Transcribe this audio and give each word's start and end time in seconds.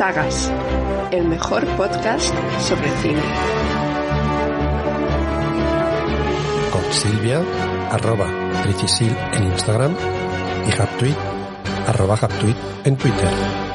Sagas, 0.00 0.50
el 1.10 1.28
mejor 1.28 1.62
podcast 1.76 2.34
sobre 2.58 2.88
cine. 3.02 3.20
Con 6.72 6.90
Silvia, 6.90 7.42
arroba 7.90 8.26
Trichisil 8.62 9.14
en 9.34 9.44
Instagram 9.48 9.94
y 10.66 10.80
Haptweet, 10.80 11.16
arroba 11.86 12.14
Haptweet 12.14 12.56
en 12.84 12.96
Twitter. 12.96 13.69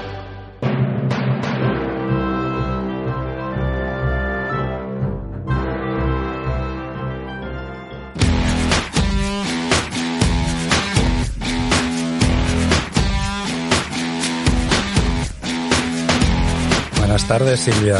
Tardes, 17.39 17.59
Silvia. 17.59 17.97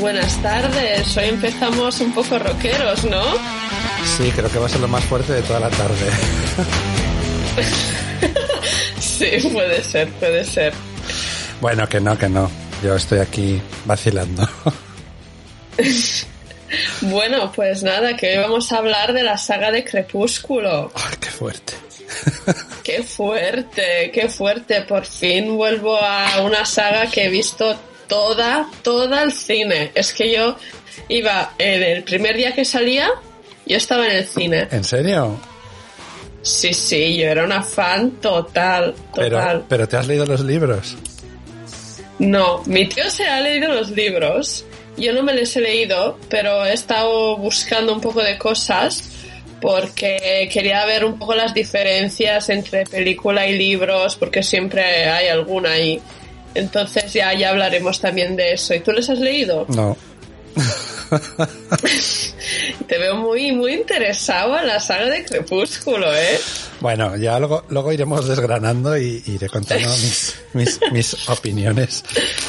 Buenas 0.00 0.40
tardes, 0.40 1.14
hoy 1.18 1.24
empezamos 1.24 2.00
un 2.00 2.14
poco 2.14 2.38
rockeros, 2.38 3.04
¿no? 3.04 3.22
Sí, 4.16 4.32
creo 4.34 4.50
que 4.50 4.58
va 4.58 4.64
a 4.64 4.68
ser 4.70 4.80
lo 4.80 4.88
más 4.88 5.04
fuerte 5.04 5.34
de 5.34 5.42
toda 5.42 5.60
la 5.60 5.68
tarde. 5.68 6.10
sí, 9.00 9.50
puede 9.52 9.84
ser, 9.84 10.08
puede 10.12 10.44
ser. 10.44 10.72
Bueno, 11.60 11.86
que 11.86 12.00
no, 12.00 12.16
que 12.16 12.30
no. 12.30 12.50
Yo 12.82 12.96
estoy 12.96 13.18
aquí 13.18 13.60
vacilando. 13.84 14.48
bueno, 17.02 17.52
pues 17.52 17.82
nada, 17.82 18.16
que 18.16 18.30
hoy 18.30 18.44
vamos 18.44 18.72
a 18.72 18.78
hablar 18.78 19.12
de 19.12 19.22
la 19.22 19.36
saga 19.36 19.70
de 19.70 19.84
Crepúsculo. 19.84 20.90
Ay, 20.94 21.16
qué 21.20 21.28
fuerte. 21.28 21.74
Qué 22.82 23.02
fuerte, 23.02 24.10
qué 24.12 24.28
fuerte. 24.28 24.82
Por 24.82 25.04
fin 25.04 25.56
vuelvo 25.56 25.98
a 26.00 26.40
una 26.42 26.64
saga 26.64 27.10
que 27.10 27.24
he 27.24 27.28
visto 27.28 27.76
toda, 28.06 28.70
toda 28.82 29.24
el 29.24 29.32
cine. 29.32 29.90
Es 29.94 30.12
que 30.12 30.32
yo 30.32 30.56
iba 31.08 31.54
en 31.58 31.82
el 31.82 32.04
primer 32.04 32.36
día 32.36 32.54
que 32.54 32.64
salía, 32.64 33.10
yo 33.66 33.76
estaba 33.76 34.06
en 34.06 34.16
el 34.16 34.24
cine. 34.24 34.68
¿En 34.70 34.84
serio? 34.84 35.36
Sí, 36.42 36.72
sí, 36.72 37.16
yo 37.16 37.26
era 37.26 37.44
una 37.44 37.60
fan 37.60 38.12
total, 38.20 38.94
total. 39.12 39.14
Pero, 39.16 39.64
pero 39.68 39.88
¿te 39.88 39.96
has 39.96 40.06
leído 40.06 40.24
los 40.24 40.42
libros? 40.42 40.96
No, 42.20 42.62
mi 42.66 42.86
tío 42.88 43.10
se 43.10 43.26
ha 43.26 43.40
leído 43.40 43.72
los 43.72 43.90
libros. 43.90 44.64
Yo 44.96 45.12
no 45.12 45.22
me 45.24 45.34
los 45.34 45.54
he 45.56 45.60
leído, 45.60 46.18
pero 46.30 46.64
he 46.64 46.72
estado 46.72 47.36
buscando 47.36 47.92
un 47.92 48.00
poco 48.00 48.22
de 48.22 48.38
cosas 48.38 49.15
porque 49.60 50.48
quería 50.52 50.84
ver 50.86 51.04
un 51.04 51.18
poco 51.18 51.34
las 51.34 51.54
diferencias 51.54 52.48
entre 52.50 52.84
película 52.84 53.46
y 53.46 53.56
libros, 53.56 54.16
porque 54.16 54.42
siempre 54.42 55.08
hay 55.08 55.28
alguna 55.28 55.72
ahí. 55.72 56.00
Entonces 56.54 57.12
ya, 57.12 57.32
ya 57.34 57.50
hablaremos 57.50 58.00
también 58.00 58.36
de 58.36 58.54
eso. 58.54 58.74
¿Y 58.74 58.80
tú 58.80 58.92
les 58.92 59.08
has 59.10 59.18
leído? 59.18 59.66
No. 59.68 59.96
Te 62.88 62.98
veo 62.98 63.16
muy, 63.16 63.52
muy 63.52 63.74
interesado 63.74 64.58
en 64.58 64.66
la 64.66 64.80
saga 64.80 65.06
de 65.06 65.24
Crepúsculo, 65.24 66.14
¿eh? 66.14 66.38
Bueno, 66.80 67.16
ya 67.16 67.38
luego, 67.38 67.64
luego 67.68 67.92
iremos 67.92 68.26
desgranando 68.26 68.96
y 68.96 69.22
iré 69.26 69.48
contando 69.48 69.88
mis, 69.88 70.36
mis, 70.54 70.80
mis 70.92 71.28
opiniones. 71.28 72.04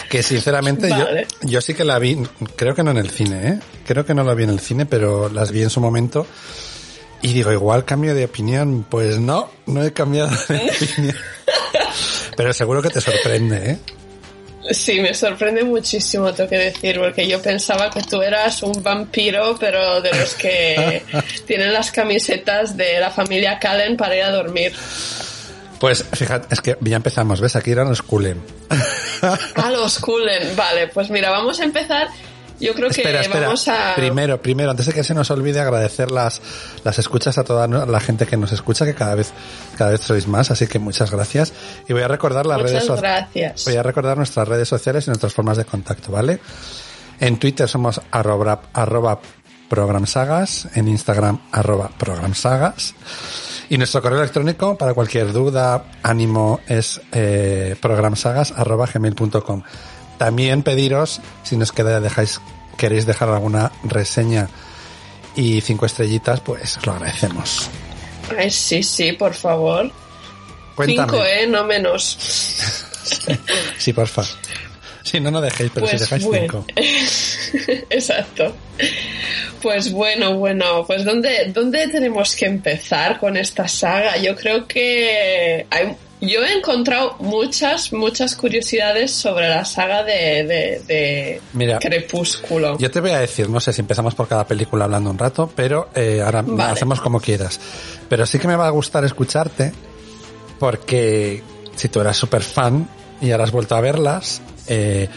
Que 0.09 0.23
sinceramente 0.23 0.89
Vale. 0.89 1.27
yo, 1.41 1.49
yo 1.49 1.61
sí 1.61 1.73
que 1.73 1.83
la 1.83 1.99
vi, 1.99 2.17
creo 2.55 2.75
que 2.75 2.83
no 2.83 2.91
en 2.91 2.97
el 2.97 3.09
cine, 3.09 3.47
¿eh? 3.47 3.59
Creo 3.85 4.05
que 4.05 4.13
no 4.13 4.23
la 4.23 4.33
vi 4.33 4.43
en 4.43 4.51
el 4.51 4.59
cine, 4.59 4.85
pero 4.85 5.29
las 5.29 5.51
vi 5.51 5.63
en 5.63 5.69
su 5.69 5.81
momento. 5.81 6.27
Y 7.21 7.33
digo, 7.33 7.51
igual 7.51 7.85
cambio 7.85 8.13
de 8.13 8.25
opinión. 8.25 8.85
Pues 8.89 9.19
no, 9.19 9.49
no 9.65 9.83
he 9.83 9.93
cambiado 9.93 10.29
de 10.29 10.35
opinión. 10.69 11.15
Pero 12.35 12.53
seguro 12.53 12.81
que 12.81 12.89
te 12.89 13.01
sorprende, 13.01 13.71
¿eh? 13.71 13.77
Sí, 14.71 14.99
me 14.99 15.13
sorprende 15.13 15.63
muchísimo, 15.63 16.33
tengo 16.33 16.49
que 16.49 16.57
decir, 16.57 16.99
porque 16.99 17.27
yo 17.27 17.41
pensaba 17.41 17.89
que 17.89 18.01
tú 18.01 18.21
eras 18.21 18.61
un 18.63 18.83
vampiro, 18.83 19.55
pero 19.57 20.01
de 20.01 20.13
los 20.13 20.35
que 20.35 21.03
tienen 21.45 21.71
las 21.71 21.91
camisetas 21.91 22.75
de 22.75 22.99
la 22.99 23.09
familia 23.09 23.59
Callen 23.59 23.95
para 23.95 24.15
ir 24.17 24.23
a 24.23 24.31
dormir. 24.31 24.73
Pues 25.79 26.03
fíjate, 26.11 26.53
es 26.53 26.61
que 26.61 26.77
ya 26.81 26.97
empezamos, 26.97 27.39
¿ves? 27.39 27.55
Aquí 27.55 27.71
eran 27.71 27.87
los 27.87 28.01
Cullen. 28.01 28.41
A 29.55 29.71
los 29.71 29.99
Cullen, 29.99 30.55
vale, 30.55 30.87
pues 30.87 31.09
mira, 31.09 31.29
vamos 31.29 31.59
a 31.59 31.63
empezar. 31.63 32.09
Yo 32.59 32.73
creo 32.73 32.89
que 32.89 33.01
Espera, 33.01 33.21
vamos 33.45 33.67
a. 33.67 33.93
Primero, 33.95 34.41
primero, 34.41 34.71
antes 34.71 34.87
de 34.87 34.93
que 34.93 35.03
se 35.03 35.13
nos 35.13 35.29
olvide 35.29 35.59
agradecer 35.59 36.11
las, 36.11 36.41
las 36.83 36.97
escuchas 36.97 37.37
a 37.37 37.43
toda 37.43 37.67
la 37.67 37.99
gente 37.99 38.25
que 38.25 38.37
nos 38.37 38.51
escucha, 38.51 38.85
que 38.85 38.95
cada 38.95 39.15
vez, 39.15 39.31
cada 39.77 39.91
vez 39.91 40.01
sois 40.01 40.27
más, 40.27 40.49
así 40.49 40.67
que 40.67 40.79
muchas 40.79 41.11
gracias. 41.11 41.53
Y 41.87 41.93
voy 41.93 42.01
a 42.01 42.07
recordar 42.07 42.45
las 42.45 42.61
redes 42.61 42.85
sociales. 42.85 43.63
Voy 43.65 43.75
a 43.75 43.83
recordar 43.83 44.17
nuestras 44.17 44.47
redes 44.47 44.67
sociales 44.67 45.05
y 45.05 45.09
nuestras 45.09 45.33
formas 45.33 45.57
de 45.57 45.65
contacto, 45.65 46.11
¿vale? 46.11 46.39
En 47.19 47.37
Twitter 47.37 47.67
somos 47.67 48.01
arroba, 48.11 48.61
arroba 48.73 49.19
programsagas, 49.69 50.67
en 50.75 50.87
Instagram 50.87 51.39
arroba 51.51 51.89
programsagas. 51.97 52.95
Y 53.69 53.77
nuestro 53.77 54.01
correo 54.01 54.19
electrónico 54.19 54.77
para 54.77 54.93
cualquier 54.93 55.33
duda, 55.33 55.83
ánimo, 56.01 56.61
es 56.67 57.01
eh, 57.11 57.75
programsagas 57.81 58.53
arroba 58.53 58.87
gmail.com. 58.91 59.63
También 60.17 60.63
pediros, 60.63 61.21
si 61.43 61.57
nos 61.57 61.71
queda, 61.71 61.99
dejáis, 61.99 62.41
queréis 62.77 63.05
dejar 63.05 63.29
alguna 63.29 63.71
reseña 63.83 64.49
y 65.35 65.61
cinco 65.61 65.85
estrellitas, 65.85 66.39
pues 66.41 66.77
os 66.77 66.85
lo 66.85 66.93
agradecemos. 66.93 67.69
Ay, 68.37 68.49
sí, 68.49 68.81
sí, 68.83 69.11
por 69.13 69.33
favor. 69.33 69.91
Cuéntame. 70.75 71.11
Cinco, 71.11 71.23
¿eh? 71.25 71.47
No 71.47 71.63
menos. 71.63 72.17
Sí, 73.77 73.93
porfa. 73.93 74.21
Si 75.01 75.21
no, 75.21 75.31
no 75.31 75.39
dejéis, 75.39 75.71
pero 75.73 75.87
si 75.87 75.91
Pues 75.91 76.01
dejáis 76.01 76.23
bueno. 76.25 76.65
cinco. 76.65 76.65
Exacto. 77.89 78.53
Pues 79.61 79.89
bueno, 79.93 80.35
bueno, 80.35 80.83
pues 80.85 81.05
¿dónde, 81.05 81.49
¿dónde 81.53 81.87
tenemos 81.87 82.35
que 82.35 82.45
empezar 82.47 83.17
con 83.17 83.37
esta 83.37 83.65
saga? 83.69 84.17
Yo 84.17 84.35
creo 84.35 84.67
que 84.67 85.65
hay, 85.69 85.95
yo 86.21 86.43
he 86.43 86.53
encontrado 86.57 87.15
muchas, 87.19 87.93
muchas 87.93 88.35
curiosidades 88.35 89.11
sobre 89.11 89.49
la 89.49 89.63
saga 89.65 90.03
de, 90.03 90.43
de, 90.43 90.81
de 90.87 91.41
Mira, 91.53 91.79
Crepúsculo. 91.79 92.77
Yo 92.79 92.89
te 92.89 93.01
voy 93.01 93.11
a 93.11 93.19
decir, 93.19 93.49
no 93.49 93.59
sé 93.59 93.71
si 93.73 93.81
empezamos 93.81 94.15
por 94.15 94.27
cada 94.27 94.47
película 94.47 94.85
hablando 94.85 95.09
un 95.11 95.17
rato, 95.17 95.51
pero 95.55 95.89
eh, 95.95 96.21
ahora 96.23 96.41
Vale. 96.41 96.71
hacemos 96.73 97.01
como 97.01 97.19
quieras. 97.19 97.59
Pero 98.09 98.25
sí 98.25 98.39
que 98.39 98.47
me 98.47 98.55
va 98.55 98.67
a 98.67 98.71
gustar 98.71 99.03
escucharte, 99.05 99.71
porque 100.59 101.43
si 101.75 101.89
tú 101.89 101.99
eras 102.01 102.17
súper 102.17 102.41
fan 102.41 102.87
y 103.21 103.31
ahora 103.31 103.43
has 103.43 103.51
vuelto 103.51 103.75
a 103.75 103.81
verlas, 103.81 104.41
eh, 104.67 105.07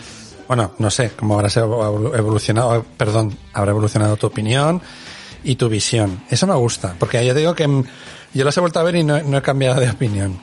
bueno, 0.48 0.72
no 0.78 0.90
sé 0.90 1.12
cómo 1.16 1.34
habrás 1.34 1.56
evo- 1.56 2.16
evolucionado, 2.16 2.84
perdón, 2.96 3.36
habrá 3.52 3.70
evolucionado 3.70 4.16
tu 4.16 4.26
opinión 4.26 4.82
y 5.44 5.56
tu 5.56 5.68
visión. 5.68 6.22
Eso 6.30 6.46
me 6.46 6.54
gusta, 6.54 6.94
porque 6.98 7.24
ya 7.24 7.32
te 7.32 7.38
digo 7.40 7.54
que 7.54 7.66
mm, 7.66 7.84
yo 8.34 8.44
las 8.44 8.56
he 8.56 8.60
vuelto 8.60 8.80
a 8.80 8.82
ver 8.82 8.96
y 8.96 9.04
no, 9.04 9.20
no 9.22 9.38
he 9.38 9.42
cambiado 9.42 9.80
de 9.80 9.88
opinión. 9.88 10.38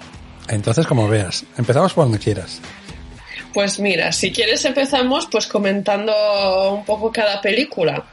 Entonces, 0.49 0.85
como 0.87 1.07
veas, 1.07 1.43
empezamos 1.57 1.93
por 1.93 2.05
donde 2.05 2.19
quieras. 2.19 2.61
Pues 3.53 3.79
mira, 3.79 4.11
si 4.11 4.31
quieres 4.31 4.63
empezamos 4.65 5.27
pues 5.27 5.47
comentando 5.47 6.73
un 6.73 6.85
poco 6.85 7.11
cada 7.11 7.41
película. 7.41 8.05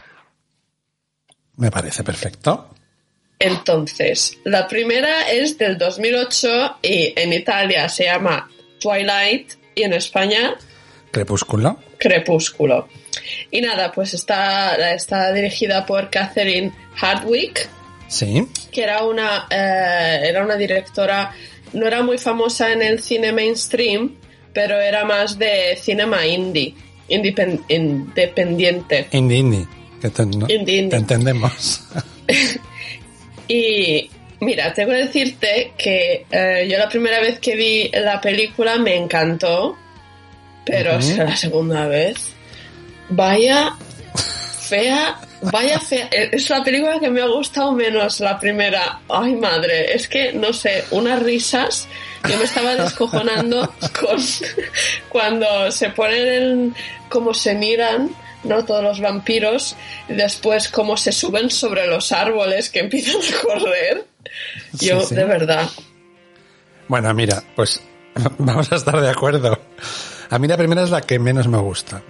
Me 1.57 1.71
parece 1.71 2.03
perfecto. 2.03 2.71
Entonces, 3.39 4.39
la 4.45 4.67
primera 4.67 5.31
es 5.31 5.59
del 5.59 5.77
2008 5.77 6.79
y 6.83 7.13
en 7.17 7.33
Italia 7.33 7.89
se 7.89 8.05
llama 8.05 8.49
Twilight 8.81 9.53
y 9.75 9.83
en 9.83 9.93
España 9.93 10.55
Crepúsculo. 11.11 11.79
Crepúsculo. 11.99 12.89
Y 13.51 13.61
nada, 13.61 13.93
pues 13.93 14.15
está, 14.15 14.75
está 14.93 15.33
dirigida 15.33 15.87
por 15.87 16.11
Catherine 16.11 16.73
Hardwick, 16.97 17.69
Sí. 18.09 18.49
que 18.73 18.83
era 18.83 19.05
una, 19.05 19.47
eh, 19.49 20.21
era 20.29 20.43
una 20.43 20.57
directora, 20.57 21.33
no 21.73 21.87
era 21.87 22.03
muy 22.03 22.19
famosa 22.19 22.73
en 22.73 22.83
el 22.83 23.01
cine 23.03 23.33
mainstream, 23.33 24.15
pero 24.53 24.81
era 24.81 25.05
más 25.05 25.39
de 25.39 25.77
cinema 25.81 26.27
indie, 26.27 26.75
independiente. 27.09 29.07
Indie, 29.13 29.39
indie. 29.39 29.67
Que 30.01 30.11
te, 30.11 30.27
no- 30.27 30.47
Indie, 30.49 30.79
indie. 30.79 30.89
te 30.91 30.97
entendemos. 30.97 31.83
Y 33.47 34.09
mira, 34.41 34.73
tengo 34.73 34.91
que 34.93 34.97
decirte 35.05 35.73
que 35.77 36.25
eh, 36.31 36.67
yo 36.71 36.79
la 36.79 36.89
primera 36.89 37.21
vez 37.21 37.39
que 37.41 37.55
vi 37.57 37.91
la 37.93 38.19
película 38.21 38.79
me 38.79 38.97
encantó, 38.97 39.77
pero 40.65 40.97
Ujú. 40.97 41.17
la 41.19 41.37
segunda 41.37 41.87
vez, 41.87 42.33
vaya 43.11 43.75
fea, 44.61 45.19
vaya 45.53 45.79
fea. 45.81 46.09
Eh, 46.11 46.31
Es 46.33 46.49
la 46.51 46.63
película 46.65 46.99
que 47.01 47.11
me 47.11 47.21
ha 47.21 47.27
gustado 47.27 47.73
menos 47.73 48.21
la 48.21 48.39
primera. 48.39 49.01
Ay, 49.09 49.35
madre, 49.37 49.95
es 49.95 50.09
que 50.09 50.33
no 50.33 50.53
sé, 50.53 50.85
unas 50.91 51.23
risas. 51.23 51.87
Yo 52.29 52.37
me 52.39 52.45
estaba 52.45 52.75
descojonando 52.75 53.73
con 54.01 54.19
cuando 55.09 55.71
se 55.71 55.91
ponen 55.91 56.27
en 56.29 56.75
cómo 57.09 57.35
se 57.35 57.55
miran, 57.55 58.11
¿no? 58.45 58.65
Todos 58.65 58.83
los 58.83 59.01
vampiros, 59.01 59.77
y 60.09 60.15
después 60.15 60.69
cómo 60.69 60.97
se 60.97 61.13
suben 61.13 61.51
sobre 61.51 61.87
los 61.87 62.13
árboles 62.13 62.71
que 62.71 62.81
empiezan 62.81 63.17
a 63.17 63.43
correr. 63.43 64.05
Yo, 64.73 65.01
Sí, 65.01 65.07
sí. 65.09 65.15
de 65.17 65.25
verdad. 65.25 65.69
Bueno, 66.89 67.13
mira, 67.15 67.43
pues 67.55 67.81
vamos 68.39 68.73
a 68.73 68.77
estar 68.77 69.01
de 69.01 69.11
acuerdo. 69.11 69.59
A 70.31 70.39
mí 70.39 70.49
la 70.49 70.57
primera 70.57 70.83
es 70.83 70.91
la 70.91 71.03
que 71.03 71.19
menos 71.19 71.47
me 71.47 71.59
gusta. 71.59 72.03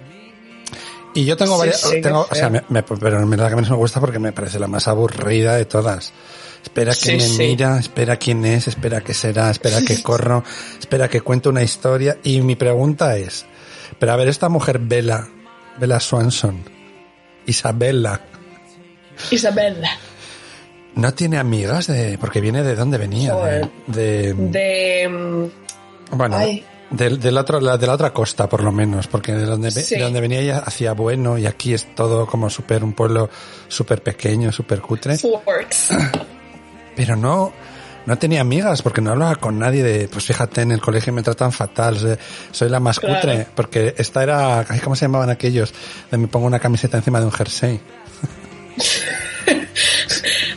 Y 1.15 1.25
yo 1.25 1.35
tengo 1.37 1.57
varias, 1.57 1.81
sí, 1.81 2.01
tengo, 2.01 2.27
o 2.29 2.35
sea, 2.35 2.49
me- 2.49 2.63
me- 2.69 2.83
pero 2.83 3.25
mí 3.25 3.35
la 3.37 3.49
que 3.49 3.55
menos 3.55 3.71
me 3.71 3.77
gusta 3.77 3.99
porque 3.99 4.19
me 4.19 4.31
parece 4.33 4.59
la 4.59 4.67
más 4.67 4.87
aburrida 4.87 5.55
de 5.55 5.65
todas. 5.65 6.13
Espera 6.61 6.93
que 6.93 7.19
Sí, 7.19 7.37
me 7.39 7.45
mira, 7.47 7.79
espera 7.79 8.17
quién 8.17 8.43
es, 8.45 8.67
espera 8.67 9.01
qué 9.01 9.13
será, 9.13 9.49
espera 9.49 9.81
que 9.81 10.01
corro, 10.03 10.43
espera 10.79 11.07
que 11.07 11.21
cuente 11.21 11.49
una 11.49 11.63
historia. 11.63 12.17
Y 12.23 12.41
mi 12.41 12.55
pregunta 12.55 13.17
es, 13.17 13.45
pero 13.97 14.11
a 14.11 14.15
ver, 14.17 14.27
esta 14.27 14.49
mujer 14.49 14.79
Bella, 14.79 15.27
Bella 15.79 15.99
Swanson, 15.99 16.63
Isabella, 17.45 18.19
Isabella. 19.31 19.91
¿no 20.95 21.13
tiene 21.13 21.37
amigas 21.37 21.87
de, 21.87 22.17
porque 22.17 22.41
viene 22.41 22.63
de 22.63 22.75
dónde 22.75 22.97
venía? 22.97 23.33
Joder. 23.33 23.69
De, 23.87 24.33
de- 24.33 24.33
De. 24.33 25.09
mm, 25.09 26.17
Bueno, 26.17 26.37
Ay. 26.37 26.65
Del, 26.89 27.19
del 27.19 27.37
otro, 27.37 27.59
la, 27.59 27.77
de 27.77 27.87
la 27.87 27.93
otra 27.93 28.11
costa, 28.13 28.47
por 28.47 28.63
lo 28.63 28.71
menos, 28.71 29.07
porque 29.07 29.33
de 29.33 29.45
donde, 29.45 29.71
Sí. 29.71 29.95
de 29.95 30.01
donde 30.01 30.21
venía 30.21 30.39
ella 30.39 30.59
hacía 30.65 30.93
bueno 30.93 31.37
y 31.37 31.45
aquí 31.45 31.73
es 31.73 31.93
todo 31.95 32.25
como 32.27 32.49
súper, 32.49 32.83
un 32.83 32.93
pueblo 32.93 33.29
súper 33.67 34.01
pequeño, 34.03 34.51
súper 34.51 34.81
cutre. 34.81 35.17
Forks. 35.17 35.89
Pero 36.95 37.15
no, 37.15 37.51
no 38.05 38.17
tenía 38.17 38.41
amigas 38.41 38.81
porque 38.81 39.01
no 39.01 39.11
hablaba 39.11 39.35
con 39.35 39.59
nadie 39.59 39.83
de, 39.83 40.07
pues 40.07 40.25
fíjate, 40.25 40.61
en 40.61 40.71
el 40.71 40.79
colegio 40.79 41.11
me 41.11 41.23
tratan 41.23 41.51
fatal, 41.51 42.17
soy, 42.51 42.69
la 42.69 42.79
más 42.79 42.99
Claro. 42.99 43.15
cutre, 43.15 43.47
porque 43.55 43.93
esta 43.97 44.23
era, 44.23 44.65
¿cómo 44.83 44.95
se 44.95 45.05
llamaban 45.05 45.29
aquellos? 45.29 45.73
De 46.11 46.17
me 46.17 46.27
pongo 46.27 46.45
una 46.47 46.59
camiseta 46.59 46.97
encima 46.97 47.19
de 47.19 47.25
un 47.25 47.31
jersey. 47.31 47.79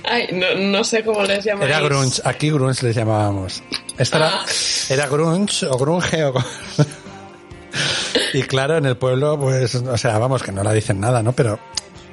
Ay, 0.04 0.28
no, 0.32 0.54
no 0.78 0.84
sé 0.84 1.02
cómo 1.04 1.22
les 1.22 1.44
llamáis. 1.44 1.68
Era 1.68 1.80
grunge, 1.80 2.22
aquí 2.24 2.50
grunge 2.50 2.86
les 2.86 2.96
llamábamos. 2.96 3.62
Esta 3.98 4.16
era, 4.18 4.28
Ah. 4.28 4.46
era 4.90 5.06
grunge 5.08 5.66
o 5.66 5.76
grunge 5.76 6.24
o... 6.24 6.34
y 8.32 8.42
claro, 8.42 8.76
en 8.76 8.86
el 8.86 8.96
pueblo, 8.96 9.38
pues, 9.38 9.74
o 9.74 9.96
sea, 9.98 10.18
vamos, 10.18 10.42
que 10.42 10.52
no 10.52 10.62
la 10.62 10.72
dicen 10.72 11.00
nada, 11.00 11.22
¿no? 11.22 11.32
Pero, 11.32 11.58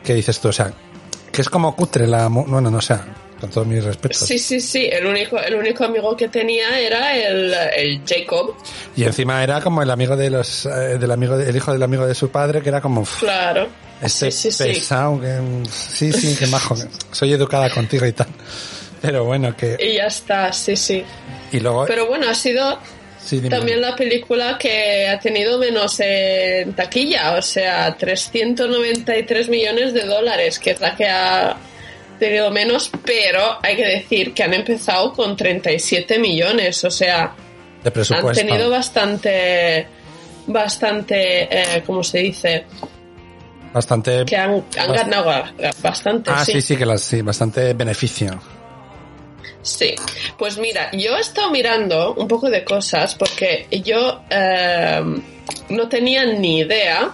¿qué 0.03 0.13
dices 0.13 0.39
tú? 0.39 0.49
O 0.49 0.53
sea, 0.53 0.73
que 1.31 1.41
es 1.41 1.49
como 1.49 1.75
cutre 1.75 2.07
la... 2.07 2.27
Bueno, 2.27 2.69
no, 2.71 2.77
o 2.77 2.81
sea, 2.81 3.05
con 3.39 3.49
todos 3.49 3.67
mis 3.67 3.83
respetos. 3.83 4.19
Sí, 4.19 4.39
sí, 4.39 4.59
sí. 4.59 4.87
El 4.91 5.05
único, 5.05 5.37
el 5.39 5.55
único 5.55 5.83
amigo 5.83 6.15
que 6.15 6.29
tenía 6.29 6.79
era 6.79 7.15
el, 7.15 7.53
el 7.53 8.01
Jacob. 8.07 8.55
Y 8.95 9.03
encima 9.03 9.43
era 9.43 9.61
como 9.61 9.81
el 9.81 9.91
amigo 9.91 10.15
de 10.15 10.29
los... 10.29 10.65
eh, 10.65 10.97
del 10.97 11.11
amigo, 11.11 11.37
de- 11.37 11.49
el 11.49 11.55
hijo 11.55 11.71
del 11.73 11.83
amigo 11.83 12.05
de 12.07 12.15
su 12.15 12.29
padre, 12.29 12.61
que 12.61 12.69
era 12.69 12.81
como... 12.81 13.01
uf, 13.01 13.19
Claro. 13.19 13.67
Este 14.01 14.29
sí, 14.31 14.51
sí, 14.51 14.63
sí. 14.63 14.63
pesado, 14.73 15.19
que... 15.21 15.39
Sí, 15.71 16.11
sí, 16.11 16.35
que 16.35 16.47
majo. 16.47 16.75
que 16.75 16.83
Soy 17.11 17.31
educada 17.33 17.69
contigo 17.69 18.05
y 18.05 18.11
tal. 18.13 18.27
Pero 19.01 19.25
bueno, 19.25 19.55
que... 19.55 19.77
Y 19.79 19.95
ya 19.95 20.07
está, 20.07 20.51
sí, 20.53 20.75
sí. 20.75 21.03
Y 21.51 21.59
luego... 21.59 21.85
Pero 21.85 22.07
bueno, 22.07 22.29
ha 22.29 22.33
sido 22.33 22.79
sí, 23.25 23.41
también 23.41 23.81
la 23.81 23.95
película 23.95 24.57
que 24.57 25.07
ha 25.07 25.19
tenido 25.19 25.57
menos 25.57 25.99
en 25.99 26.73
taquilla, 26.73 27.35
o 27.37 27.41
sea, 27.41 27.95
393 27.95 29.49
millones 29.49 29.93
de 29.93 30.05
dólares, 30.05 30.59
que 30.59 30.71
es 30.71 30.79
la 30.79 30.95
que 30.95 31.07
ha 31.07 31.57
tenido 32.19 32.49
menos, 32.51 32.91
pero 33.03 33.57
hay 33.61 33.75
que 33.75 33.85
decir 33.85 34.33
que 34.33 34.43
han 34.43 34.53
empezado 34.53 35.11
con 35.13 35.35
37 35.35 36.19
millones, 36.19 36.83
o 36.83 36.91
sea, 36.91 37.35
de 37.83 37.91
presupuesto. 37.91 38.41
han 38.41 38.47
tenido 38.47 38.69
bastante, 38.69 39.87
bastante, 40.47 41.43
eh, 41.51 41.83
¿cómo 41.85 42.03
se 42.03 42.19
dice? 42.19 42.65
Bastante... 43.73 44.23
Que 44.25 44.37
han, 44.37 44.63
ganado 44.73 45.43
bastante, 45.81 46.31
Ah, 46.33 46.45
sí. 46.45 46.53
sí, 46.53 46.61
sí, 46.61 46.77
que 46.77 46.85
las, 46.85 47.01
sí, 47.01 47.21
bastante 47.21 47.73
beneficio. 47.73 48.39
Sí, 49.61 49.95
pues 50.37 50.57
mira, 50.57 50.89
yo 50.93 51.17
he 51.17 51.21
estado 51.21 51.49
mirando 51.49 52.13
un 52.13 52.27
poco 52.27 52.49
de 52.49 52.63
cosas 52.63 53.15
porque 53.15 53.67
yo 53.83 54.21
eh, 54.29 55.01
no 55.69 55.89
tenía 55.89 56.25
ni 56.25 56.59
idea 56.59 57.11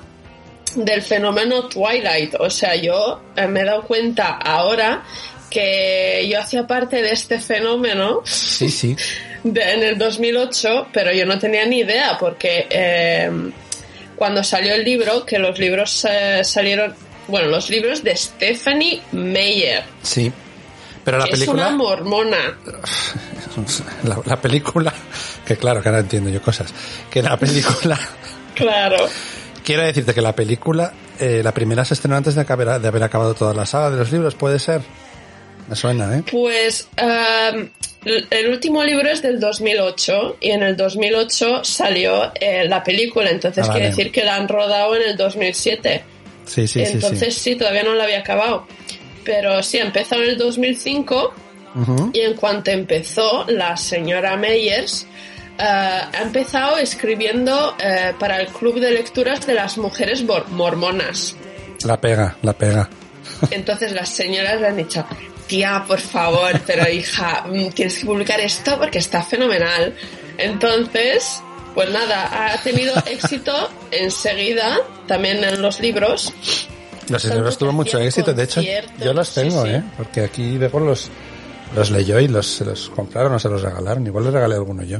del 0.75 1.01
fenómeno 1.01 1.67
Twilight. 1.67 2.35
O 2.39 2.49
sea, 2.49 2.75
yo 2.75 3.21
eh, 3.35 3.47
me 3.47 3.61
he 3.61 3.65
dado 3.65 3.83
cuenta 3.83 4.37
ahora 4.37 5.03
que 5.49 6.27
yo 6.31 6.39
hacía 6.39 6.65
parte 6.65 7.01
de 7.01 7.11
este 7.11 7.39
fenómeno 7.39 8.21
Sí, 8.25 8.69
sí. 8.69 8.95
de- 9.43 9.73
en 9.73 9.83
el 9.83 9.97
2008, 9.97 10.87
pero 10.93 11.11
yo 11.13 11.25
no 11.25 11.37
tenía 11.39 11.65
ni 11.65 11.79
idea 11.79 12.17
porque 12.19 12.67
eh, 12.69 13.29
cuando 14.15 14.43
salió 14.43 14.75
el 14.75 14.83
libro, 14.85 15.25
que 15.25 15.39
los 15.39 15.57
libros 15.59 16.05
eh, 16.09 16.41
salieron, 16.43 16.95
bueno, 17.27 17.47
los 17.47 17.69
libros 17.69 18.03
de 18.03 18.15
Stephanie 18.15 19.01
Meyer, 19.11 19.83
Sí. 20.03 20.31
Pero 21.03 21.17
la 21.17 21.25
es 21.25 21.31
película... 21.31 21.67
una 21.67 21.77
mormona. 21.77 22.37
La, 24.03 24.19
la 24.25 24.39
película... 24.39 24.93
Que 25.45 25.57
claro, 25.57 25.81
que 25.81 25.89
ahora 25.89 25.99
entiendo 25.99 26.29
yo 26.29 26.41
cosas. 26.41 26.73
Que 27.09 27.21
la 27.21 27.37
película... 27.37 27.99
Claro. 28.55 29.07
Quiero 29.63 29.81
decirte 29.83 30.13
que 30.13 30.21
la 30.21 30.35
película, 30.35 30.91
eh, 31.19 31.41
la 31.43 31.53
primera 31.53 31.85
se 31.85 31.93
estrenó 31.93 32.17
antes 32.17 32.35
de, 32.35 32.45
haber, 32.47 32.79
de 32.81 32.87
haber 32.87 33.03
acabado 33.03 33.33
toda 33.33 33.53
la 33.53 33.65
saga 33.65 33.89
de 33.91 33.97
los 33.97 34.11
libros, 34.11 34.35
puede 34.35 34.59
ser. 34.59 34.81
Me 35.69 35.75
suena, 35.75 36.17
¿eh? 36.17 36.23
Pues 36.29 36.87
um, 37.01 37.69
el 38.03 38.49
último 38.49 38.83
libro 38.83 39.09
es 39.09 39.21
del 39.21 39.39
2008 39.39 40.37
y 40.41 40.51
en 40.51 40.63
el 40.63 40.75
2008 40.75 41.63
salió 41.63 42.31
eh, 42.35 42.67
la 42.67 42.83
película, 42.83 43.29
entonces 43.29 43.65
Ah, 43.67 43.71
quiere 43.71 43.87
vale. 43.89 43.95
decir 43.95 44.11
que 44.11 44.23
la 44.25 44.35
han 44.35 44.47
rodado 44.47 44.95
en 44.95 45.03
el 45.09 45.15
2007. 45.17 46.03
Sí, 46.45 46.67
sí, 46.67 46.85
sí. 46.85 46.91
entonces 46.93 47.33
sí. 47.35 47.51
sí. 47.51 47.55
todavía 47.55 47.83
no 47.83 47.93
la 47.93 48.03
había 48.03 48.19
acabado. 48.19 48.67
Pero 49.23 49.61
sí, 49.63 49.77
empezó 49.77 50.15
en 50.15 50.23
el 50.29 50.37
2005 50.37 51.33
Ujú. 51.75 52.11
y 52.13 52.19
en 52.21 52.33
cuanto 52.35 52.71
empezó, 52.71 53.45
la 53.47 53.77
señora 53.77 54.35
Meyers 54.35 55.05
eh, 55.57 55.63
ha 55.63 56.21
empezado 56.21 56.77
escribiendo 56.77 57.75
eh, 57.79 58.13
para 58.19 58.39
el 58.41 58.47
Club 58.47 58.79
de 58.79 58.91
Lecturas 58.91 59.45
de 59.45 59.53
las 59.53 59.77
Mujeres 59.77 60.23
Mor- 60.23 60.47
Mormonas. 60.49 61.35
La 61.85 61.99
pega, 62.01 62.35
la 62.41 62.53
pega. 62.53 62.89
Entonces 63.51 63.91
las 63.91 64.09
señoras 64.09 64.59
le 64.59 64.67
han 64.67 64.77
dicho, 64.77 65.05
tía, 65.47 65.83
por 65.87 65.99
favor, 65.99 66.59
pero 66.65 66.89
hija, 66.89 67.43
mm, 67.47 67.69
tienes 67.69 67.99
que 67.99 68.05
publicar 68.05 68.39
esto 68.39 68.77
porque 68.79 68.99
está 68.99 69.21
fenomenal. 69.23 69.95
Entonces, 70.37 71.41
pues 71.75 71.89
nada, 71.89 72.53
ha 72.53 72.57
tenido 72.63 72.93
éxito 73.05 73.69
enseguida, 73.91 74.77
también 75.07 75.43
en 75.43 75.61
los 75.61 75.79
libros. 75.79 76.33
Libros 77.09 77.55
que 77.55 77.59
tuvo 77.59 77.71
mucho 77.73 77.97
éxito. 77.99 78.33
De 78.33 78.43
hecho, 78.43 78.61
yo 78.99 79.13
los 79.13 79.27
sí, 79.27 79.41
tengo, 79.41 79.63
sí. 79.65 79.71
¿eh? 79.71 79.83
Porque 79.97 80.21
aquí 80.21 80.57
Bego 80.57 80.79
los, 80.79 81.09
los 81.75 81.91
leyó 81.91 82.19
y 82.19 82.27
los, 82.27 82.45
se 82.47 82.65
los 82.65 82.89
compraron 82.89 83.33
o 83.33 83.39
se 83.39 83.49
los 83.49 83.61
regalaron. 83.61 84.05
Igual 84.05 84.25
les 84.25 84.33
regalé 84.33 84.55
alguno 84.55 84.83
yo. 84.83 84.99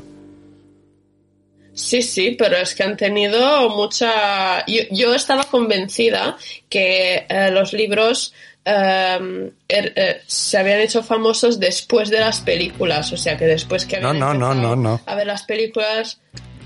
Sí, 1.74 2.02
sí, 2.02 2.32
pero 2.38 2.58
es 2.58 2.76
que 2.76 2.84
han 2.84 2.98
tenido 2.98 3.70
mucha... 3.70 4.66
Yo, 4.66 4.82
yo 4.92 5.16
estaba 5.16 5.46
convencida 5.46 6.36
que 6.70 7.26
eh, 7.30 7.50
los 7.52 7.72
libros 7.72 8.34
eh, 8.66 9.52
er- 9.70 9.94
eh, 9.96 10.22
se 10.28 10.58
habían 10.58 10.82
hecho 10.82 11.02
famosos 11.02 11.60
después 11.62 12.10
de 12.10 12.20
las 12.20 12.42
películas, 12.42 13.12
o 13.14 13.18
sea 13.18 13.38
que 13.38 13.46
después 13.46 13.86
que 13.86 14.00
No, 14.02 14.10
habían 14.10 14.20
no, 14.20 14.34
no, 14.34 14.54
no, 14.54 14.76
no. 14.76 15.02
a 15.06 15.16
ver 15.16 15.26
las 15.28 15.44
películas, 15.44 16.20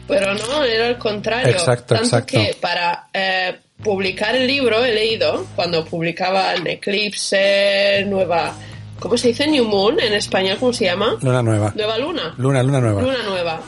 pero 0.08 0.34
no, 0.34 0.64
era 0.64 0.88
el 0.88 0.98
contrario. 0.98 1.52
Exacto, 1.54 1.94
Tanto 1.94 2.04
exacto. 2.06 2.26
que 2.40 2.58
para 2.60 3.08
eh, 3.14 3.60
publicar 3.84 4.36
el 4.36 4.48
libro 4.48 4.84
he 4.84 4.94
leído, 4.94 5.46
cuando 5.56 5.86
publicaban 5.86 6.66
Eclipse, 6.68 8.06
Nueva... 8.08 8.54
¿Cómo 9.00 9.18
se 9.18 9.28
dice? 9.28 9.46
New 9.46 9.66
Moon 9.66 10.00
en 10.00 10.14
español, 10.14 10.58
¿cómo 10.60 10.72
se 10.72 10.86
llama? 10.86 11.18
Luna 11.22 11.44
nueva. 11.44 11.74
Nueva 11.76 11.98
Luna. 11.98 12.34
Luna, 12.38 12.64
luna 12.64 12.80
nueva. 12.80 13.02
Luna 13.02 13.24
Nueva. 13.28 13.62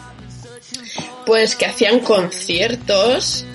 Pues 1.26 1.56
que 1.58 1.66
hacían 1.66 2.00
conciertos 2.00 3.46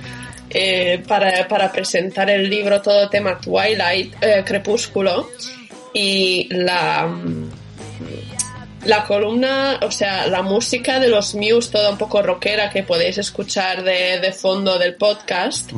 eh, 0.51 1.03
para, 1.09 1.49
para 1.49 1.73
presentar 1.73 2.29
el 2.29 2.51
libro 2.51 2.83
todo 2.83 3.09
tema 3.09 3.41
Twilight, 3.41 4.15
eh, 4.21 4.45
Crepúsculo. 4.47 5.31
Y 5.95 6.47
la, 6.51 7.09
la 8.85 9.05
columna, 9.05 9.79
o 9.83 9.91
sea, 9.91 10.27
la 10.27 10.43
música 10.43 10.99
de 10.99 11.09
los 11.09 11.35
Muse, 11.35 11.71
toda 11.71 11.91
un 11.91 11.99
poco 11.99 12.23
rockera 12.23 12.71
que 12.71 12.83
podéis 12.83 13.19
escuchar 13.19 13.85
de, 13.85 14.19
de 14.19 14.33
fondo 14.33 14.79
del 14.79 14.95
podcast, 14.95 15.71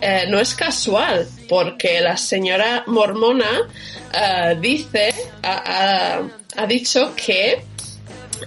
eh, 0.00 0.24
no 0.28 0.40
es 0.40 0.54
casual, 0.54 1.26
porque 1.48 2.00
la 2.00 2.16
señora 2.16 2.84
mormona 2.86 3.68
eh, 4.12 4.56
dice, 4.60 5.14
ha, 5.42 6.20
ha, 6.56 6.66
dicho 6.66 7.12
que 7.14 7.62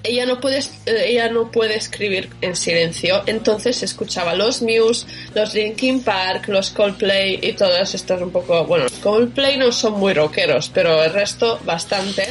ella 0.03 0.25
no 0.25 0.39
puede 0.39 0.59
eh, 0.59 1.05
ella 1.05 1.29
no 1.29 1.51
puede 1.51 1.75
escribir 1.75 2.29
en 2.41 2.55
silencio. 2.55 3.23
Entonces 3.25 3.83
escuchaba 3.83 4.33
los 4.35 4.61
Muse 4.61 5.05
los 5.33 5.53
Linkin 5.53 6.01
Park 6.01 6.47
los 6.47 6.69
Coldplay 6.71 7.39
y 7.41 7.53
todos 7.53 7.93
estos 7.93 8.21
un 8.21 8.31
poco 8.31 8.65
bueno 8.65 8.85
Coldplay 9.03 9.57
no 9.57 9.71
son 9.71 9.93
muy 9.93 10.13
rockeros 10.13 10.69
pero 10.73 11.03
el 11.03 11.11
resto 11.11 11.59
bastante 11.65 12.25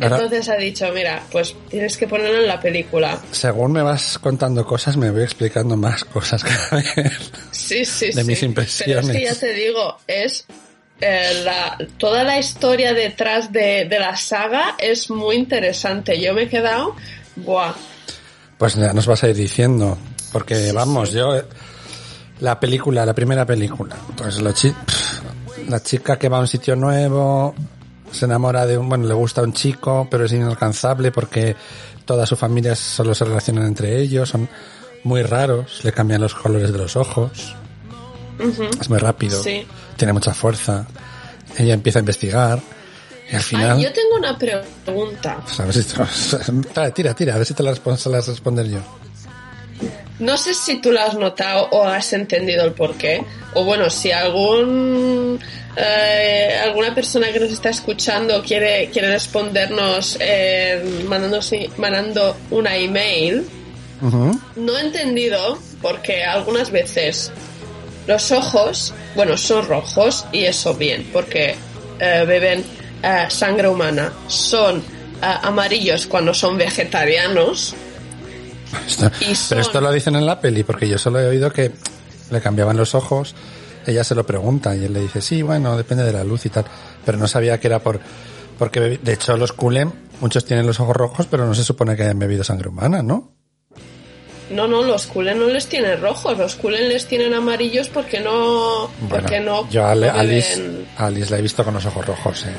entonces 0.00 0.48
ha 0.48 0.56
dicho, 0.56 0.86
mira, 0.92 1.22
pues 1.30 1.54
tienes 1.68 1.96
que 1.96 2.06
ponerlo 2.06 2.38
en 2.38 2.46
la 2.46 2.60
película. 2.60 3.20
Según 3.30 3.72
me 3.72 3.82
vas 3.82 4.18
contando 4.18 4.64
cosas, 4.64 4.96
me 4.96 5.10
voy 5.10 5.22
explicando 5.22 5.76
más 5.76 6.04
cosas 6.04 6.44
cada 6.44 6.82
vez. 6.96 7.32
Sí, 7.50 7.84
sí, 7.84 8.10
de 8.12 8.24
mis 8.24 8.42
impresiones. 8.42 9.06
Pero 9.06 9.18
es 9.18 9.18
que 9.18 9.24
ya 9.24 9.34
te 9.34 9.52
digo, 9.54 9.96
es 10.06 10.46
eh, 11.00 11.42
la, 11.44 11.78
toda 11.96 12.24
la 12.24 12.38
historia 12.38 12.92
detrás 12.94 13.52
de, 13.52 13.86
de, 13.88 13.98
la 13.98 14.16
saga 14.16 14.76
es 14.78 15.10
muy 15.10 15.36
interesante. 15.36 16.20
Yo 16.20 16.34
me 16.34 16.42
he 16.42 16.48
quedado, 16.48 16.94
buah. 17.36 17.74
Pues 18.56 18.74
ya 18.74 18.92
nos 18.92 19.06
vas 19.06 19.22
a 19.22 19.28
ir 19.28 19.36
diciendo, 19.36 19.96
porque 20.32 20.72
vamos, 20.72 21.12
yo 21.12 21.40
la 22.40 22.58
película, 22.58 23.06
la 23.06 23.14
primera 23.14 23.46
película, 23.46 23.96
pues 24.16 24.40
lo 24.40 24.52
chi 24.52 24.72
la 25.68 25.82
chica 25.82 26.18
que 26.18 26.28
va 26.28 26.38
a 26.38 26.40
un 26.40 26.48
sitio 26.48 26.76
nuevo, 26.76 27.54
se 28.10 28.24
enamora 28.24 28.66
de 28.66 28.78
un, 28.78 28.88
bueno, 28.88 29.06
le 29.06 29.14
gusta 29.14 29.40
a 29.40 29.44
un 29.44 29.52
chico, 29.52 30.06
pero 30.10 30.24
es 30.24 30.32
inalcanzable 30.32 31.12
porque 31.12 31.56
toda 32.04 32.26
su 32.26 32.36
familia 32.36 32.74
solo 32.74 33.14
se 33.14 33.24
relacionan 33.24 33.66
entre 33.66 34.00
ellos, 34.00 34.28
son 34.28 34.48
muy 35.04 35.22
raros, 35.22 35.84
le 35.84 35.92
cambian 35.92 36.20
los 36.20 36.34
colores 36.34 36.72
de 36.72 36.78
los 36.78 36.96
ojos, 36.96 37.54
es 38.80 38.88
muy 38.88 38.98
rápido, 38.98 39.42
tiene 39.96 40.12
mucha 40.12 40.34
fuerza, 40.34 40.86
ella 41.56 41.74
empieza 41.74 41.98
a 41.98 42.00
investigar. 42.00 42.60
Y 43.30 43.36
al 43.36 43.42
final... 43.42 43.78
yo 43.78 43.92
tengo 43.92 44.16
una 44.16 44.38
pregunta. 44.38 45.38
tira, 46.94 47.14
tira, 47.14 47.34
a 47.34 47.36
ver 47.36 47.46
si 47.46 47.52
te 47.52 47.62
las 47.62 47.78
responder 48.26 48.66
yo. 48.68 48.80
No 50.18 50.36
sé 50.36 50.52
si 50.54 50.80
tú 50.80 50.90
la 50.90 51.04
has 51.04 51.14
notado 51.14 51.68
o 51.70 51.84
has 51.84 52.12
entendido 52.12 52.64
el 52.64 52.72
porqué. 52.72 53.24
O 53.54 53.64
bueno, 53.64 53.88
si 53.88 54.10
algún 54.10 55.38
eh, 55.80 56.58
alguna 56.64 56.92
persona 56.92 57.28
que 57.32 57.38
nos 57.38 57.52
está 57.52 57.68
escuchando 57.70 58.42
quiere, 58.42 58.90
quiere 58.92 59.12
respondernos 59.12 60.16
eh, 60.18 60.82
mandando 61.06 62.36
una 62.50 62.76
email, 62.76 63.46
no 64.00 64.78
he 64.78 64.80
entendido 64.80 65.58
porque 65.80 66.24
algunas 66.24 66.70
veces 66.70 67.30
los 68.08 68.32
ojos, 68.32 68.92
bueno, 69.14 69.36
son 69.36 69.66
rojos 69.66 70.24
y 70.32 70.44
eso 70.44 70.74
bien, 70.74 71.08
porque 71.12 71.54
eh, 72.00 72.24
beben 72.26 72.64
eh, 73.02 73.26
sangre 73.28 73.68
humana. 73.68 74.12
Son 74.26 74.82
amarillos 75.20 76.06
cuando 76.06 76.34
son 76.34 76.56
vegetarianos. 76.56 77.74
Pero 79.48 79.60
esto 79.60 79.80
lo 79.80 79.90
dicen 79.92 80.16
en 80.16 80.26
la 80.26 80.40
peli, 80.40 80.62
porque 80.62 80.88
yo 80.88 80.98
solo 80.98 81.20
he 81.20 81.26
oído 81.26 81.52
que 81.52 81.72
le 82.30 82.40
cambiaban 82.40 82.76
los 82.76 82.94
ojos 82.94 83.34
ella 83.88 84.04
se 84.04 84.14
lo 84.14 84.26
pregunta 84.26 84.76
y 84.76 84.84
él 84.84 84.92
le 84.92 85.00
dice, 85.00 85.22
sí, 85.22 85.40
bueno, 85.40 85.74
depende 85.76 86.04
de 86.04 86.12
la 86.12 86.22
luz 86.22 86.44
y 86.44 86.50
tal. 86.50 86.66
Pero 87.06 87.16
no 87.16 87.26
sabía 87.26 87.58
que 87.58 87.68
era 87.68 87.78
por... 87.78 87.98
Porque 88.58 88.98
de 89.02 89.12
hecho 89.12 89.36
los 89.38 89.52
Kulen, 89.52 89.92
muchos 90.20 90.44
tienen 90.44 90.66
los 90.66 90.78
ojos 90.78 90.94
rojos, 90.94 91.26
pero 91.30 91.46
no 91.46 91.54
se 91.54 91.64
supone 91.64 91.96
que 91.96 92.02
hayan 92.02 92.18
bebido 92.18 92.44
sangre 92.44 92.68
humana, 92.68 93.02
¿no? 93.02 93.32
No, 94.50 94.68
no, 94.68 94.82
los 94.82 95.06
Kulen 95.06 95.38
no 95.38 95.46
les 95.46 95.68
tienen 95.68 96.00
rojos, 96.02 96.36
los 96.36 96.54
Kulen 96.56 96.88
les 96.88 97.06
tienen 97.06 97.32
amarillos 97.32 97.88
porque 97.88 98.20
no... 98.20 98.90
porque 99.08 99.40
no 99.40 99.68
yo 99.70 99.84
a, 99.84 99.92
Alice, 99.92 100.86
Alice 100.98 101.30
la 101.30 101.38
he 101.38 101.42
visto 101.42 101.64
con 101.64 101.72
los 101.72 101.86
ojos 101.86 102.04
rojos, 102.04 102.44
¿eh? 102.44 102.52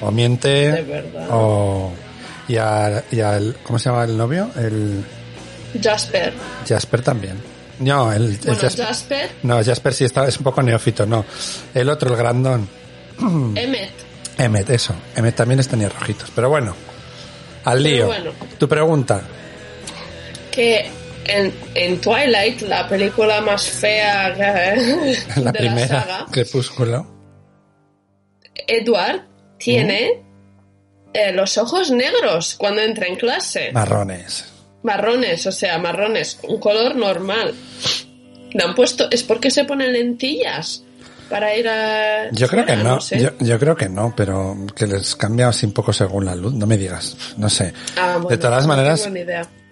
O 0.00 0.12
miente... 0.12 0.70
De 0.70 0.82
verdad. 0.82 1.28
O... 1.32 1.92
Y, 2.46 2.56
a, 2.56 3.02
y 3.10 3.20
al... 3.20 3.56
¿Cómo 3.64 3.80
se 3.80 3.88
llama 3.88 4.04
el 4.04 4.16
novio? 4.16 4.50
El... 4.56 5.04
Jasper. 5.82 6.32
Jasper 6.68 7.02
también. 7.02 7.56
No, 7.78 8.12
el, 8.12 8.38
Jasper, 8.38 9.30
No, 9.42 9.62
Jasper 9.62 9.92
sí 9.92 10.04
está, 10.04 10.26
es 10.26 10.38
un 10.38 10.44
poco 10.44 10.62
neófito, 10.62 11.04
no. 11.04 11.24
El 11.74 11.88
otro, 11.90 12.10
el 12.10 12.16
grandón. 12.16 12.68
Emmet. 13.20 13.90
Emmet, 14.38 14.70
eso. 14.70 14.94
Emmet 15.14 15.34
también 15.34 15.60
es 15.60 15.68
tenía 15.68 15.88
rojitos. 15.88 16.30
Pero 16.34 16.48
bueno, 16.48 16.74
al 17.64 17.82
lío. 17.82 18.10
Tu 18.58 18.68
pregunta. 18.68 19.22
Que 20.50 20.88
en, 21.26 21.52
en, 21.74 22.00
Twilight, 22.00 22.62
la 22.62 22.88
película 22.88 23.40
más 23.42 23.68
fea 23.68 24.28
la 25.36 25.52
primera, 25.52 26.26
Crepúsculo. 26.30 27.14
Edward 28.54 29.22
tiene 29.58 30.24
eh, 31.12 31.32
los 31.32 31.58
ojos 31.58 31.90
negros 31.90 32.54
cuando 32.56 32.80
entra 32.80 33.06
en 33.06 33.16
clase. 33.16 33.70
Marrones 33.72 34.55
marrones, 34.86 35.46
o 35.46 35.52
sea, 35.52 35.78
marrones, 35.78 36.38
un 36.44 36.58
color 36.58 36.96
normal. 36.96 37.52
Le 38.52 38.64
han 38.64 38.74
puesto, 38.74 39.08
¿es 39.10 39.22
porque 39.22 39.50
se 39.50 39.64
ponen 39.64 39.92
lentillas? 39.92 40.82
Para 41.28 41.56
ir 41.56 41.68
a. 41.68 42.30
Yo 42.30 42.46
creo 42.46 42.64
que 42.64 42.76
no, 42.76 43.00
yo, 43.40 43.58
creo 43.58 43.76
que 43.76 43.88
no, 43.88 44.14
pero 44.16 44.56
que 44.76 44.86
les 44.86 45.16
cambia 45.16 45.48
así 45.48 45.66
un 45.66 45.72
poco 45.72 45.92
según 45.92 46.24
la 46.24 46.36
luz, 46.36 46.54
no 46.54 46.68
me 46.68 46.78
digas, 46.78 47.16
no 47.36 47.50
sé. 47.50 47.74
Ah, 47.98 48.20
de 48.28 48.38
todas 48.38 48.58
las 48.58 48.66
maneras, 48.68 49.10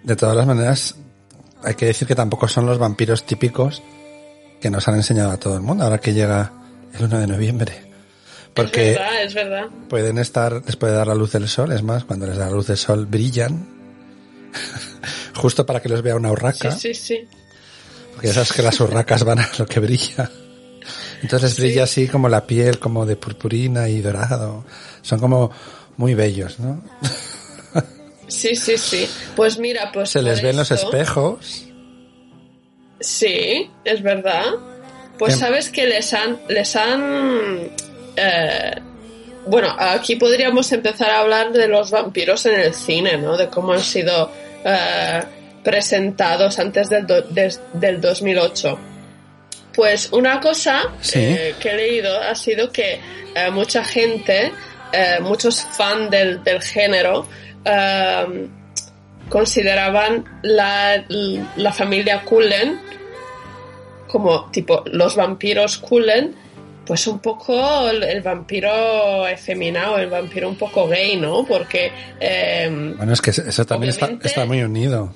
de 0.03 0.15
todas 0.17 0.35
las 0.35 0.45
maneras, 0.45 0.95
hay 1.63 1.75
que 1.75 1.85
decir 1.85 2.05
que 2.05 2.13
tampoco 2.13 2.49
son 2.49 2.65
los 2.65 2.77
vampiros 2.77 3.25
típicos 3.25 3.81
que 4.59 4.69
nos 4.69 4.85
han 4.89 4.95
enseñado 4.95 5.31
a 5.31 5.37
todo 5.37 5.55
el 5.55 5.61
mundo 5.61 5.85
ahora 5.85 5.99
que 5.99 6.13
llega 6.13 6.51
el 6.93 7.05
1 7.05 7.19
de 7.19 7.27
noviembre. 7.27 7.73
Porque 8.53 8.91
es 8.91 8.97
verdad, 8.97 9.23
es 9.23 9.33
verdad. 9.33 9.65
pueden 9.87 10.17
estar, 10.17 10.61
les 10.65 10.75
puede 10.75 10.93
dar 10.93 11.07
la 11.07 11.15
luz 11.15 11.31
del 11.31 11.47
sol, 11.47 11.71
es 11.71 11.83
más, 11.83 12.03
cuando 12.03 12.27
les 12.27 12.35
da 12.35 12.47
la 12.47 12.51
luz 12.51 12.67
del 12.67 12.77
sol 12.77 13.05
brillan 13.05 13.74
Justo 15.35 15.65
para 15.65 15.81
que 15.81 15.89
los 15.89 16.01
vea 16.01 16.15
una 16.15 16.31
urraca. 16.31 16.71
Sí, 16.71 16.93
sí, 16.93 16.93
sí. 16.93 17.27
Porque 18.13 18.27
ya 18.27 18.33
sabes 18.33 18.53
que 18.53 18.61
las 18.61 18.79
urracas 18.79 19.23
van 19.23 19.39
a 19.39 19.49
lo 19.57 19.65
que 19.65 19.79
brilla. 19.79 20.29
Entonces 21.21 21.57
brilla 21.57 21.83
así 21.83 22.07
como 22.07 22.29
la 22.29 22.45
piel, 22.45 22.79
como 22.79 23.05
de 23.05 23.15
purpurina 23.15 23.89
y 23.89 24.01
dorado. 24.01 24.65
Son 25.01 25.19
como 25.19 25.51
muy 25.97 26.13
bellos, 26.13 26.59
¿no? 26.59 26.81
Sí, 28.27 28.55
sí, 28.55 28.77
sí. 28.77 29.07
Pues 29.35 29.59
mira, 29.59 29.91
pues. 29.91 30.09
Se 30.09 30.21
les 30.21 30.41
ven 30.41 30.55
los 30.55 30.71
espejos. 30.71 31.65
Sí, 32.99 33.69
es 33.83 34.01
verdad. 34.01 34.45
Pues 35.17 35.37
sabes 35.37 35.69
que 35.69 35.85
les 35.85 36.13
han. 36.13 36.39
Les 36.49 36.75
han. 36.75 37.71
Eh, 38.15 38.75
bueno, 39.47 39.75
aquí 39.77 40.15
podríamos 40.15 40.71
empezar 40.71 41.11
a 41.11 41.19
hablar 41.19 41.51
de 41.51 41.67
los 41.67 41.91
vampiros 41.91 42.45
en 42.45 42.59
el 42.59 42.73
cine, 42.73 43.17
¿no? 43.17 43.37
De 43.37 43.47
cómo 43.47 43.73
han 43.73 43.83
sido 43.83 44.31
eh, 44.67 45.23
presentados 45.63 46.57
antes 46.57 46.89
del, 46.89 47.05
del 47.73 48.01
2008. 48.01 48.79
Pues 49.75 50.11
una 50.11 50.39
cosa 50.39 50.83
eh, 51.13 51.53
que 51.59 51.69
he 51.69 51.75
leído 51.75 52.19
ha 52.19 52.33
sido 52.33 52.71
que 52.71 52.99
eh, 53.35 53.51
mucha 53.51 53.83
gente, 53.83 54.51
muchos 55.21 55.61
fans 55.61 56.09
del, 56.09 56.43
del 56.43 56.61
género, 56.61 57.27
consideraban 59.29 60.23
la, 60.43 61.03
la 61.57 61.73
familia 61.73 62.23
Cullen 62.23 62.79
como 64.07 64.49
tipo 64.51 64.83
los 64.85 65.15
vampiros 65.15 65.77
Cullen 65.77 66.35
pues 66.85 67.07
un 67.07 67.19
poco 67.19 67.89
el, 67.89 68.21
vampiro 68.21 69.27
efeminado, 69.27 69.97
el 69.97 70.09
vampiro 70.09 70.49
un 70.49 70.55
poco 70.55 70.87
gay, 70.87 71.17
¿no? 71.17 71.45
Porque... 71.45 71.91
Eh, 72.19 72.93
bueno, 72.97 73.13
es 73.13 73.21
que 73.21 73.31
eso 73.31 73.65
también 73.65 73.89
está, 73.89 74.09
está, 74.21 74.45
muy 74.45 74.61
unido. 74.61 75.13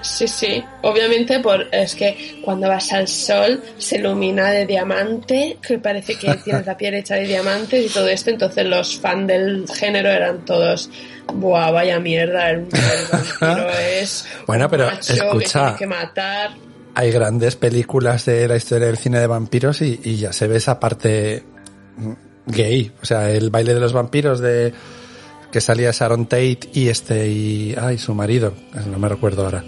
Sí, 0.00 0.28
sí, 0.28 0.64
obviamente 0.82 1.40
por, 1.40 1.66
es 1.72 1.94
que 1.96 2.40
cuando 2.44 2.68
vas 2.68 2.92
al 2.92 3.08
sol 3.08 3.60
se 3.78 3.96
ilumina 3.96 4.50
de 4.50 4.64
diamante, 4.64 5.58
que 5.60 5.78
parece 5.78 6.16
que 6.16 6.34
tienes 6.44 6.66
la 6.66 6.76
piel 6.76 6.94
hecha 6.94 7.16
de 7.16 7.26
diamantes 7.26 7.86
y 7.86 7.88
todo 7.92 8.08
esto, 8.08 8.30
entonces 8.30 8.64
los 8.66 8.98
fans 8.98 9.26
del 9.26 9.66
género 9.68 10.08
eran 10.08 10.44
todos, 10.44 10.88
buah, 11.32 11.72
vaya 11.72 11.98
mierda, 11.98 12.50
el, 12.50 12.66
vampiro 12.66 13.70
es... 13.80 14.26
bueno, 14.46 14.68
pero 14.70 14.88
escucha... 14.90 15.72
Que, 15.72 15.78
que 15.78 15.86
matar 15.86 16.67
hay 16.98 17.12
grandes 17.12 17.54
películas 17.54 18.26
de 18.26 18.48
la 18.48 18.56
historia 18.56 18.88
del 18.88 18.96
cine 18.96 19.20
de 19.20 19.28
vampiros 19.28 19.82
y, 19.82 20.16
ya 20.16 20.32
se 20.32 20.48
ve 20.48 20.56
esa 20.56 20.80
parte 20.80 21.44
gay. 22.44 22.90
O 23.00 23.06
sea, 23.06 23.30
el 23.30 23.50
baile 23.50 23.72
de 23.72 23.78
los 23.78 23.92
vampiros 23.92 24.40
de 24.40 24.72
que 25.52 25.60
salía 25.60 25.92
Sharon 25.92 26.26
Tate 26.26 26.58
y 26.72 26.88
este 26.88 27.28
y 27.28 27.72
ay 27.80 27.98
su 27.98 28.14
marido, 28.14 28.52
no 28.90 28.98
me 28.98 29.08
recuerdo 29.08 29.44
ahora. 29.44 29.62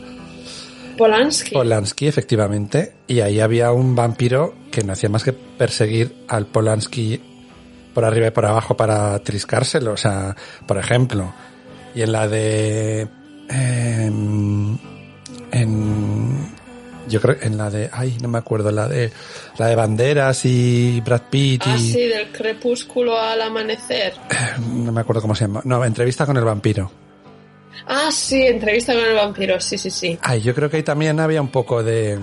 Polanski. 0.98 1.54
Polanski, 1.54 2.08
efectivamente. 2.08 2.94
Y 3.06 3.20
ahí 3.20 3.38
había 3.38 3.70
un 3.70 3.94
vampiro 3.94 4.52
que 4.72 4.82
no 4.82 4.94
hacía 4.94 5.08
más 5.08 5.22
que 5.22 5.32
perseguir 5.32 6.24
al 6.26 6.46
Polanski 6.46 7.20
por 7.94 8.04
arriba 8.04 8.26
y 8.26 8.30
por 8.32 8.44
abajo 8.44 8.76
para 8.76 9.16
triscárselo. 9.20 9.92
O 9.92 9.96
sea, 9.96 10.34
por 10.66 10.78
ejemplo, 10.78 11.32
Y 11.94 12.02
en 12.02 12.10
la 12.10 12.26
de... 12.26 13.06
em, 13.48 14.76
en... 15.52 16.19
Yo 17.10 17.20
creo 17.20 17.36
en 17.40 17.58
la 17.58 17.68
de... 17.68 17.90
Ay, 17.92 18.16
no 18.22 18.28
me 18.28 18.38
acuerdo, 18.38 18.70
la 18.70 18.88
de... 18.88 19.12
La 19.58 19.66
de 19.66 19.74
Banderas 19.74 20.44
y 20.44 21.00
Brad 21.00 21.22
Pitt 21.28 21.66
y... 21.66 21.70
Ah, 21.70 21.78
sí, 21.78 22.06
del 22.06 22.30
crepúsculo 22.32 23.18
al 23.18 23.42
amanecer. 23.42 24.14
No 24.70 24.92
me 24.92 25.00
acuerdo 25.00 25.20
cómo 25.20 25.34
se 25.34 25.44
llama. 25.44 25.60
No, 25.64 25.84
entrevista 25.84 26.24
con 26.24 26.36
el 26.36 26.44
vampiro. 26.44 26.90
Ah, 27.86 28.10
sí, 28.12 28.46
entrevista 28.46 28.94
con 28.94 29.04
el 29.04 29.14
vampiro, 29.14 29.60
sí, 29.60 29.76
sí, 29.76 29.90
sí. 29.90 30.18
Ay, 30.22 30.40
yo 30.40 30.54
creo 30.54 30.70
que 30.70 30.78
ahí 30.78 30.82
también 30.82 31.18
había 31.20 31.42
un 31.42 31.48
poco 31.48 31.82
de... 31.82 32.18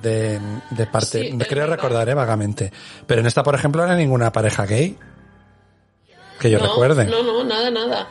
De, 0.00 0.40
de 0.70 0.86
parte... 0.86 1.26
Sí, 1.26 1.32
me 1.32 1.44
creo 1.46 1.62
verdad. 1.64 1.76
recordar, 1.76 2.08
eh, 2.08 2.14
vagamente. 2.14 2.72
Pero 3.06 3.20
en 3.20 3.26
esta, 3.26 3.42
por 3.42 3.56
ejemplo, 3.56 3.84
no 3.84 3.92
hay 3.92 3.98
ninguna 3.98 4.30
pareja 4.30 4.64
gay. 4.64 4.96
Que 6.38 6.48
yo 6.50 6.58
no, 6.60 6.68
recuerde. 6.68 7.04
No, 7.06 7.22
no, 7.24 7.42
nada, 7.42 7.70
nada. 7.70 8.08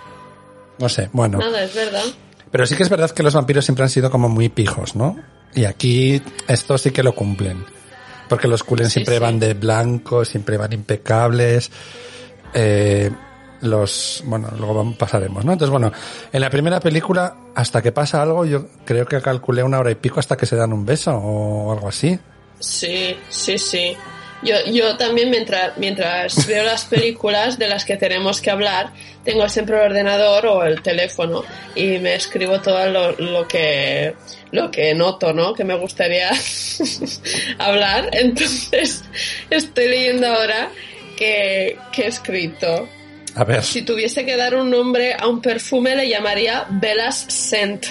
No 0.78 0.90
sé, 0.90 1.10
bueno. 1.14 1.38
Nada, 1.38 1.64
es 1.64 1.74
verdad. 1.74 2.04
Pero 2.52 2.66
sí 2.66 2.76
que 2.76 2.84
es 2.84 2.90
verdad 2.90 3.12
que 3.12 3.24
los 3.24 3.34
vampiros 3.34 3.64
siempre 3.66 3.84
han 3.84 3.90
sido 3.90 4.12
como 4.12 4.28
muy 4.28 4.50
pijos, 4.50 4.96
¿no? 4.96 5.18
Y 5.56 5.66
aquí 5.66 6.22
esto 6.48 6.78
sí 6.78 6.92
que 6.92 7.04
lo 7.04 7.14
cumplen. 7.14 7.66
Porque 8.28 8.48
los 8.48 8.64
culen 8.64 8.88
Sí, 8.88 8.94
siempre 8.94 9.16
sí. 9.16 9.22
van 9.22 9.40
de 9.40 9.54
blanco, 9.56 10.24
siempre 10.24 10.58
van 10.58 10.74
impecables. 10.74 11.72
Eh, 12.54 13.10
los, 13.62 14.24
bueno, 14.26 14.50
luego 14.58 14.94
pasaremos, 14.98 15.44
¿no? 15.44 15.52
Entonces, 15.54 15.72
bueno, 15.72 15.92
en 16.32 16.42
la 16.42 16.50
primera 16.50 16.80
película, 16.80 17.36
hasta 17.56 17.82
que 17.82 17.92
pasa 17.92 18.22
algo, 18.22 18.46
yo 18.46 18.68
creo 18.86 19.06
que 19.06 19.20
calculé 19.22 19.64
una 19.64 19.80
hora 19.80 19.92
y 19.92 19.96
pico 19.96 20.20
hasta 20.20 20.38
que 20.38 20.46
se 20.46 20.56
dan 20.56 20.72
un 20.72 20.86
beso 20.86 21.16
o 21.16 21.74
algo 21.74 21.90
así. 21.90 22.18
Sí, 22.60 23.18
sí, 23.30 23.58
sí. 23.58 23.98
Yo, 24.42 24.56
yo 24.72 24.96
también 24.96 25.30
mientras, 25.30 25.78
mientras 25.78 26.48
veo 26.48 26.64
las 26.64 26.86
películas 26.86 27.60
de 27.60 27.68
las 27.68 27.84
que 27.84 27.98
tenemos 27.98 28.40
que 28.40 28.50
hablar, 28.50 28.92
tengo 29.24 29.48
siempre 29.50 29.76
el 29.76 29.92
ordenador 29.92 30.46
o 30.46 30.64
el 30.64 30.82
teléfono 30.82 31.44
y 31.76 31.98
me 32.00 32.16
escribo 32.16 32.62
todo 32.62 32.90
lo, 32.90 33.12
lo 33.14 33.48
que 33.48 34.16
lo 34.52 34.72
que 34.72 34.94
noto, 34.96 35.34
¿no? 35.34 35.54
Que 35.54 35.64
me 35.64 35.76
gustaría 35.76 36.32
hablar. 37.58 38.10
Entonces 38.14 39.04
estoy 39.50 39.88
leyendo 39.90 40.28
ahora 40.28 40.70
que, 41.18 41.78
que 41.92 42.04
he 42.04 42.08
escrito. 42.08 42.88
A 43.36 43.44
ver, 43.44 43.64
Si 43.64 43.84
tuviese 43.84 44.26
que 44.26 44.36
dar 44.36 44.56
un 44.56 44.70
nombre 44.70 45.14
a 45.14 45.28
un 45.28 45.42
perfume 45.42 45.96
le 45.96 46.10
llamaría 46.10 46.66
Bella's 46.70 47.26
Scent. 47.30 47.86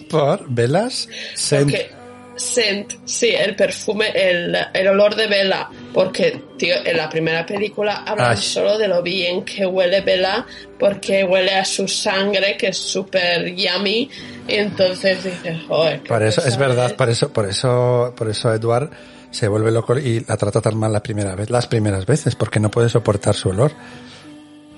por 0.10 0.48
velas, 0.48 1.08
Scent. 1.34 1.70
Porque 1.70 1.90
scent, 2.36 2.92
sí, 3.04 3.28
el 3.30 3.54
perfume, 3.56 4.06
el, 4.14 4.56
el 4.72 4.88
olor 4.88 5.14
de 5.14 5.26
Bella. 5.26 5.68
Porque, 5.92 6.40
tío, 6.58 6.74
en 6.84 6.96
la 6.96 7.08
primera 7.08 7.46
película 7.46 8.02
hablan 8.06 8.32
Ay. 8.32 8.36
solo 8.42 8.76
de 8.78 8.88
lo 8.88 9.02
bien 9.02 9.44
que 9.44 9.64
huele 9.66 10.00
Bella, 10.00 10.44
porque 10.78 11.24
huele 11.24 11.54
a 11.54 11.64
su 11.64 11.86
sangre, 11.88 12.56
que 12.56 12.68
es 12.68 12.78
súper 12.78 13.54
yummy. 13.54 14.10
Y 14.48 14.54
entonces 14.54 15.22
dices, 15.24 15.56
joder. 15.68 16.02
Por 16.02 16.22
eso, 16.22 16.42
es 16.46 16.56
verdad, 16.56 16.86
es". 16.86 16.92
por 16.94 17.08
eso, 17.08 17.32
por 17.32 17.48
eso, 17.48 18.12
por 18.16 18.28
eso 18.28 18.52
Edward 18.52 18.90
se 19.30 19.48
vuelve 19.48 19.70
loco 19.72 19.98
y 19.98 20.20
la 20.28 20.36
trata 20.36 20.60
tan 20.60 20.76
mal 20.76 20.92
la 20.92 21.02
primera 21.02 21.34
vez, 21.34 21.50
las 21.50 21.66
primeras 21.66 22.06
veces, 22.06 22.34
porque 22.36 22.60
no 22.60 22.70
puede 22.70 22.88
soportar 22.88 23.34
su 23.34 23.48
olor. 23.48 23.72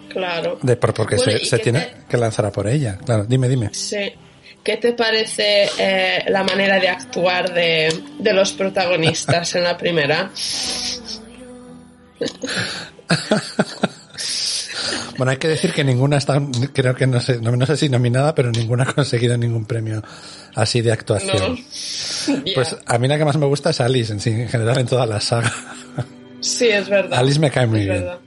Claro. 0.09 0.59
De, 0.63 0.77
por, 0.77 0.95
porque 0.95 1.17
Bueno, 1.17 1.33
se, 1.33 1.43
¿y 1.43 1.47
se 1.47 1.57
qué 1.59 1.63
tiene 1.63 1.81
te- 1.81 1.95
que 2.09 2.17
lanzar 2.17 2.47
a 2.47 2.53
por 2.53 2.67
ella. 2.67 2.97
Claro, 3.05 3.25
dime, 3.25 3.49
dime. 3.49 3.71
Sí. 3.75 4.13
¿Qué 4.67 4.79
te 4.79 4.95
parece 4.95 5.69
eh, 5.79 6.25
la 6.27 6.43
manera 6.43 6.81
de 6.81 6.89
actuar 6.89 7.55
de, 7.55 8.03
de 8.19 8.33
los 8.33 8.51
protagonistas 8.53 9.55
en 9.55 9.63
la 9.63 9.79
primera? 9.79 10.29
Bueno, 15.17 15.31
hay 15.31 15.39
que 15.39 15.49
decir 15.49 15.73
que 15.73 15.83
ninguna 15.83 16.19
está, 16.19 16.39
creo 16.75 16.95
que 16.95 17.07
no 17.07 17.21
sé, 17.21 17.41
no, 17.41 17.51
no 17.57 17.65
sé 17.65 17.77
si 17.79 17.89
nominada, 17.89 18.35
pero 18.35 18.51
ninguna 18.51 18.83
ha 18.85 18.93
conseguido 18.93 19.37
ningún 19.39 19.65
premio 19.65 20.03
así 20.55 20.83
de 20.83 20.89
No. 20.89 20.93
actuación. 20.95 21.59
Pues 22.55 22.77
a 22.85 22.99
mí 22.99 23.09
la 23.09 23.17
que 23.17 23.25
más 23.25 23.37
me 23.39 23.47
gusta 23.47 23.71
es 23.71 23.81
Alice, 23.81 24.13
en, 24.13 24.21
sí, 24.21 24.31
en 24.31 24.49
general 24.49 24.79
en 24.79 24.87
toda 24.87 25.07
la 25.07 25.19
saga. 25.21 25.51
sí, 26.41 26.69
es 26.69 26.89
verdad. 26.89 27.19
Alice 27.19 27.39
me 27.41 27.51
cae 27.51 27.67
muy 27.67 27.81
Es 27.81 27.87
bien. 27.87 28.01
verdad. 28.01 28.19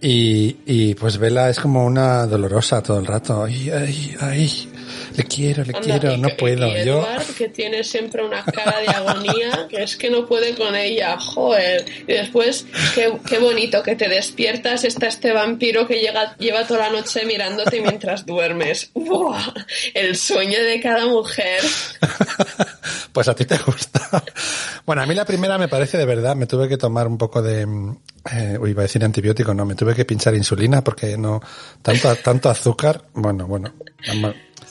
Y, 0.00 0.56
y 0.64 0.94
pues 0.94 1.18
Bella 1.18 1.50
es 1.50 1.60
como 1.60 1.84
una 1.84 2.24
dolorosa 2.26 2.82
todo 2.82 2.98
el 3.00 3.06
rato. 3.06 3.44
Ay, 3.44 3.68
ay, 3.70 4.16
ay, 4.20 4.68
le 5.18 5.24
quiero, 5.24 5.64
le 5.64 5.76
Anda, 5.76 5.98
quiero, 5.98 6.14
y 6.14 6.18
no 6.18 6.28
puedo. 6.36 6.68
y 6.68 6.84
Yo, 6.84 7.04
que 7.36 7.48
tiene 7.48 7.82
siempre 7.82 8.24
una 8.24 8.44
cara 8.44 8.80
de 8.80 8.86
agonía, 8.86 9.66
que 9.68 9.82
es 9.82 9.96
que 9.96 10.10
no 10.10 10.26
puede 10.26 10.54
con 10.54 10.76
ella, 10.76 11.18
joder. 11.18 11.84
Y 12.06 12.12
después, 12.12 12.66
qué, 12.94 13.12
qué 13.28 13.38
bonito 13.38 13.82
que 13.82 13.96
te 13.96 14.08
despiertas, 14.08 14.84
está 14.84 15.08
este 15.08 15.32
vampiro 15.32 15.88
que 15.88 16.00
llega, 16.00 16.36
lleva 16.36 16.64
toda 16.64 16.88
la 16.88 16.90
noche 16.90 17.26
mirándote 17.26 17.80
mientras 17.80 18.24
duermes. 18.24 18.92
¡Buah! 18.94 19.54
El 19.92 20.16
sueño 20.16 20.62
de 20.62 20.80
cada 20.80 21.06
mujer. 21.06 21.62
pues 23.12 23.26
a 23.26 23.34
ti 23.34 23.44
te 23.44 23.58
gusta. 23.58 24.22
Bueno, 24.86 25.02
a 25.02 25.06
mí 25.06 25.16
la 25.16 25.24
primera 25.24 25.58
me 25.58 25.66
parece 25.66 25.98
de 25.98 26.06
verdad, 26.06 26.36
me 26.36 26.46
tuve 26.46 26.68
que 26.68 26.76
tomar 26.76 27.08
un 27.08 27.18
poco 27.18 27.42
de, 27.42 27.62
eh, 28.32 28.56
uy, 28.60 28.70
iba 28.70 28.82
a 28.82 28.84
decir 28.84 29.04
antibiótico, 29.04 29.52
no, 29.52 29.64
me 29.64 29.74
tuve 29.74 29.96
que 29.96 30.04
pinchar 30.04 30.34
insulina 30.36 30.82
porque 30.82 31.18
no, 31.18 31.40
tanto, 31.82 32.14
tanto 32.16 32.50
azúcar, 32.50 33.02
bueno, 33.14 33.46
bueno, 33.48 33.74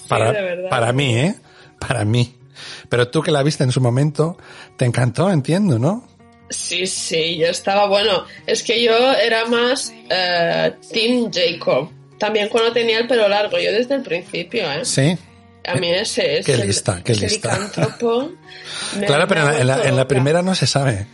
para, 0.07 0.31
verdad. 0.31 0.69
para 0.69 0.93
mí, 0.93 1.15
¿eh? 1.17 1.35
Para 1.79 2.05
mí. 2.05 2.35
Pero 2.89 3.09
tú 3.09 3.21
que 3.21 3.31
la 3.31 3.43
viste 3.43 3.63
en 3.63 3.71
su 3.71 3.81
momento, 3.81 4.37
te 4.77 4.85
encantó, 4.85 5.29
entiendo, 5.29 5.77
¿no? 5.79 6.07
Sí, 6.49 6.87
sí, 6.87 7.37
yo 7.37 7.47
estaba 7.47 7.87
bueno. 7.87 8.23
Es 8.45 8.63
que 8.63 8.81
yo 8.81 8.93
era 9.13 9.45
más 9.45 9.93
eh, 10.09 10.73
Team 10.91 11.29
Jacob. 11.31 11.89
También 12.17 12.49
cuando 12.49 12.71
tenía 12.71 12.99
el 12.99 13.07
pelo 13.07 13.27
largo, 13.27 13.59
yo 13.59 13.71
desde 13.71 13.95
el 13.95 14.01
principio, 14.01 14.63
¿eh? 14.71 14.85
Sí. 14.85 15.17
A 15.67 15.75
mí 15.75 15.89
ese 15.91 16.39
es 16.39 16.45
Qué 16.45 16.55
lista, 16.57 17.01
qué 17.03 17.13
lista. 17.13 17.59
Claro, 19.05 19.27
pero 19.27 19.51
en 19.53 19.67
la, 19.67 19.83
en 19.83 19.95
la- 19.95 20.07
primera 20.07 20.41
no 20.41 20.55
se 20.55 20.65
sabe. 20.65 21.05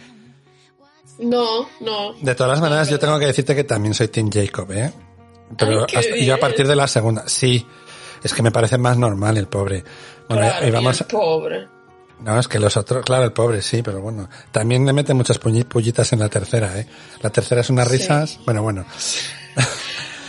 No, 1.20 1.68
no. 1.80 2.14
De 2.22 2.36
todas 2.36 2.60
maneras, 2.62 2.90
yo 2.90 3.00
tengo 3.00 3.18
que 3.20 3.26
decirte 3.26 3.56
que 3.56 3.64
también 3.64 3.94
soy 3.94 4.08
Team 4.10 4.30
Jacob, 4.32 4.72
¿eh? 4.72 4.92
Pero 5.58 5.86
Ay, 5.90 5.96
hasta- 5.96 6.16
yo 6.18 6.34
a 6.36 6.38
partir 6.38 6.68
de 6.68 6.76
la 6.76 6.88
segunda, 6.88 7.28
sí. 7.28 7.66
Es 8.24 8.34
que 8.34 8.42
me 8.42 8.52
parece 8.52 8.78
más 8.78 8.98
normal 8.98 9.38
el 9.38 9.48
pobre. 9.48 9.84
Bueno, 10.30 10.44
claro, 10.48 10.72
vamos, 10.72 11.02
el 11.02 11.08
pobre. 11.08 11.68
no, 12.22 12.40
es 12.40 12.48
que 12.48 12.58
los 12.60 12.78
otros, 12.78 13.04
claro, 13.06 13.26
el 13.26 13.34
pobre 13.34 13.62
sí, 13.62 13.82
pero 13.82 14.02
bueno. 14.02 14.30
También 14.52 14.86
le 14.86 14.94
mete 14.94 15.14
muchas 15.14 15.38
pullitas 15.40 16.14
en 16.14 16.20
la 16.20 16.30
tercera, 16.30 16.80
¿eh? 16.80 16.88
La 17.22 17.30
tercera 17.30 17.62
es 17.62 17.70
unas 17.70 17.88
Sí. 17.90 17.98
risas, 17.98 18.40
bueno, 18.46 18.62
bueno. 18.64 18.86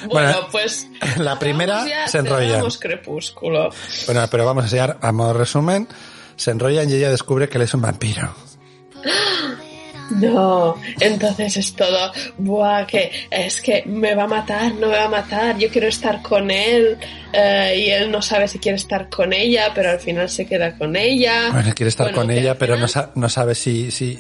Bueno, 0.07 0.28
Bueno, 0.33 0.48
pues. 0.52 0.87
la 1.16 1.38
primera 1.38 1.87
ya, 1.88 2.07
se 2.09 2.18
enrolla. 2.18 2.61
Crepúsculo. 2.78 3.70
Bueno, 4.07 4.26
pero 4.30 4.44
vamos 4.44 4.64
a 4.64 4.66
enseñar, 4.66 4.98
a 5.00 5.12
modo 5.12 5.33
resumen, 5.33 5.88
se 6.37 6.50
enrollan 6.50 6.90
y 6.90 6.94
ella 6.94 7.11
descubre 7.11 7.48
que 7.48 7.57
él 7.57 7.62
es 7.62 7.72
un 7.74 7.80
vampiro. 7.80 8.35
No, 10.11 10.77
entonces 11.01 11.57
es 11.57 11.75
todo, 11.75 12.12
buah, 12.38 12.87
que 12.87 13.11
es 13.31 13.61
que 13.61 13.83
me 13.87 14.14
va 14.14 14.25
a 14.25 14.27
matar, 14.29 14.73
no 14.75 14.88
me 14.88 14.97
va 14.97 15.05
a 15.05 15.09
matar, 15.09 15.57
yo 15.59 15.69
quiero 15.71 15.88
estar 15.88 16.21
con 16.23 16.51
él 16.51 16.99
eh, 17.33 17.75
y 17.87 17.90
él 17.90 18.11
no 18.11 18.21
sabe 18.21 18.47
si 18.47 18.59
quiere 18.59 18.77
estar 18.77 19.09
con 19.09 19.33
ella, 19.33 19.73
pero 19.75 19.90
al 19.90 20.01
final 20.01 20.29
se 20.29 20.47
queda 20.47 20.77
con 20.77 20.95
ella. 20.95 21.51
Bueno, 21.53 21.73
quiere 21.75 21.88
estar 21.88 22.07
Bueno, 22.07 22.19
con 22.19 22.31
ella, 22.31 22.57
pero 22.59 22.77
no, 22.77 22.87
sa- 22.87 23.11
no 23.14 23.29
sabe 23.29 23.55
si, 23.55 23.90
si 23.90 24.19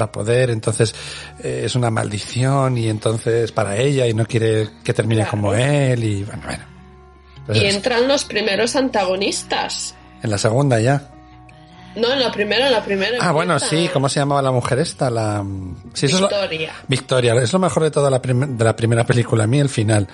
va 0.00 0.06
a 0.06 0.12
poder, 0.12 0.50
entonces 0.50 0.94
eh, 1.42 1.62
es 1.64 1.74
una 1.74 1.90
maldición 1.90 2.78
y 2.78 2.88
entonces 2.88 3.50
para 3.52 3.76
ella 3.76 4.06
y 4.06 4.14
no 4.14 4.26
quiere 4.26 4.68
que 4.84 4.94
termine 4.94 5.22
Claro. 5.22 5.30
como 5.32 5.54
él 5.54 6.04
y 6.04 6.22
bueno, 6.22 6.42
bueno. 6.46 6.64
Y 7.52 7.66
entran 7.66 8.08
los 8.08 8.24
primeros 8.24 8.74
antagonistas. 8.76 9.94
en 10.22 10.30
la 10.30 10.38
segunda 10.38 10.80
ya. 10.80 11.10
No, 11.96 12.12
en 12.12 12.20
la 12.20 12.30
primera, 12.32 12.66
en 12.66 12.72
la 12.72 12.84
primera. 12.84 13.18
Ah, 13.20 13.32
bueno, 13.32 13.58
sí, 13.60 13.88
¿cómo 13.92 14.08
se 14.08 14.18
llamaba 14.20 14.42
la 14.42 14.50
mujer 14.50 14.78
esta? 14.80 15.10
La 15.10 15.44
sí, 15.92 16.06
eso 16.06 16.16
es 16.16 16.20
lo- 16.22 16.28
Victoria. 16.28 16.72
Victoria, 16.88 17.34
es 17.34 17.52
lo 17.52 17.58
mejor 17.60 17.82
de 17.84 17.90
toda 17.90 18.10
la, 18.10 18.20
prim- 18.20 18.56
de 18.56 18.64
la 18.64 18.74
primera 18.74 19.04
película, 19.04 19.44
a 19.44 19.46
mí 19.46 19.60
el 19.60 19.68
final. 19.68 20.08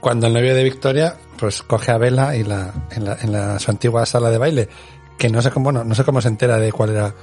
Cuando 0.00 0.26
el 0.26 0.32
novio 0.34 0.54
de 0.54 0.64
Victoria, 0.64 1.16
pues 1.38 1.62
coge 1.62 1.90
a 1.92 1.96
Bella 1.98 2.34
y 2.36 2.42
la, 2.44 2.72
en, 2.90 3.04
la, 3.04 3.16
en 3.22 3.32
la, 3.32 3.58
su 3.58 3.70
antigua 3.70 4.04
sala 4.04 4.30
de 4.30 4.38
baile, 4.38 4.68
que 5.16 5.28
no 5.30 5.40
sé 5.40 5.50
cómo, 5.50 5.64
bueno, 5.64 5.84
no 5.84 5.94
sé 5.94 6.04
cómo 6.04 6.20
se 6.20 6.28
entera 6.28 6.58
de 6.58 6.72
cuál 6.72 6.90
era 6.90 7.14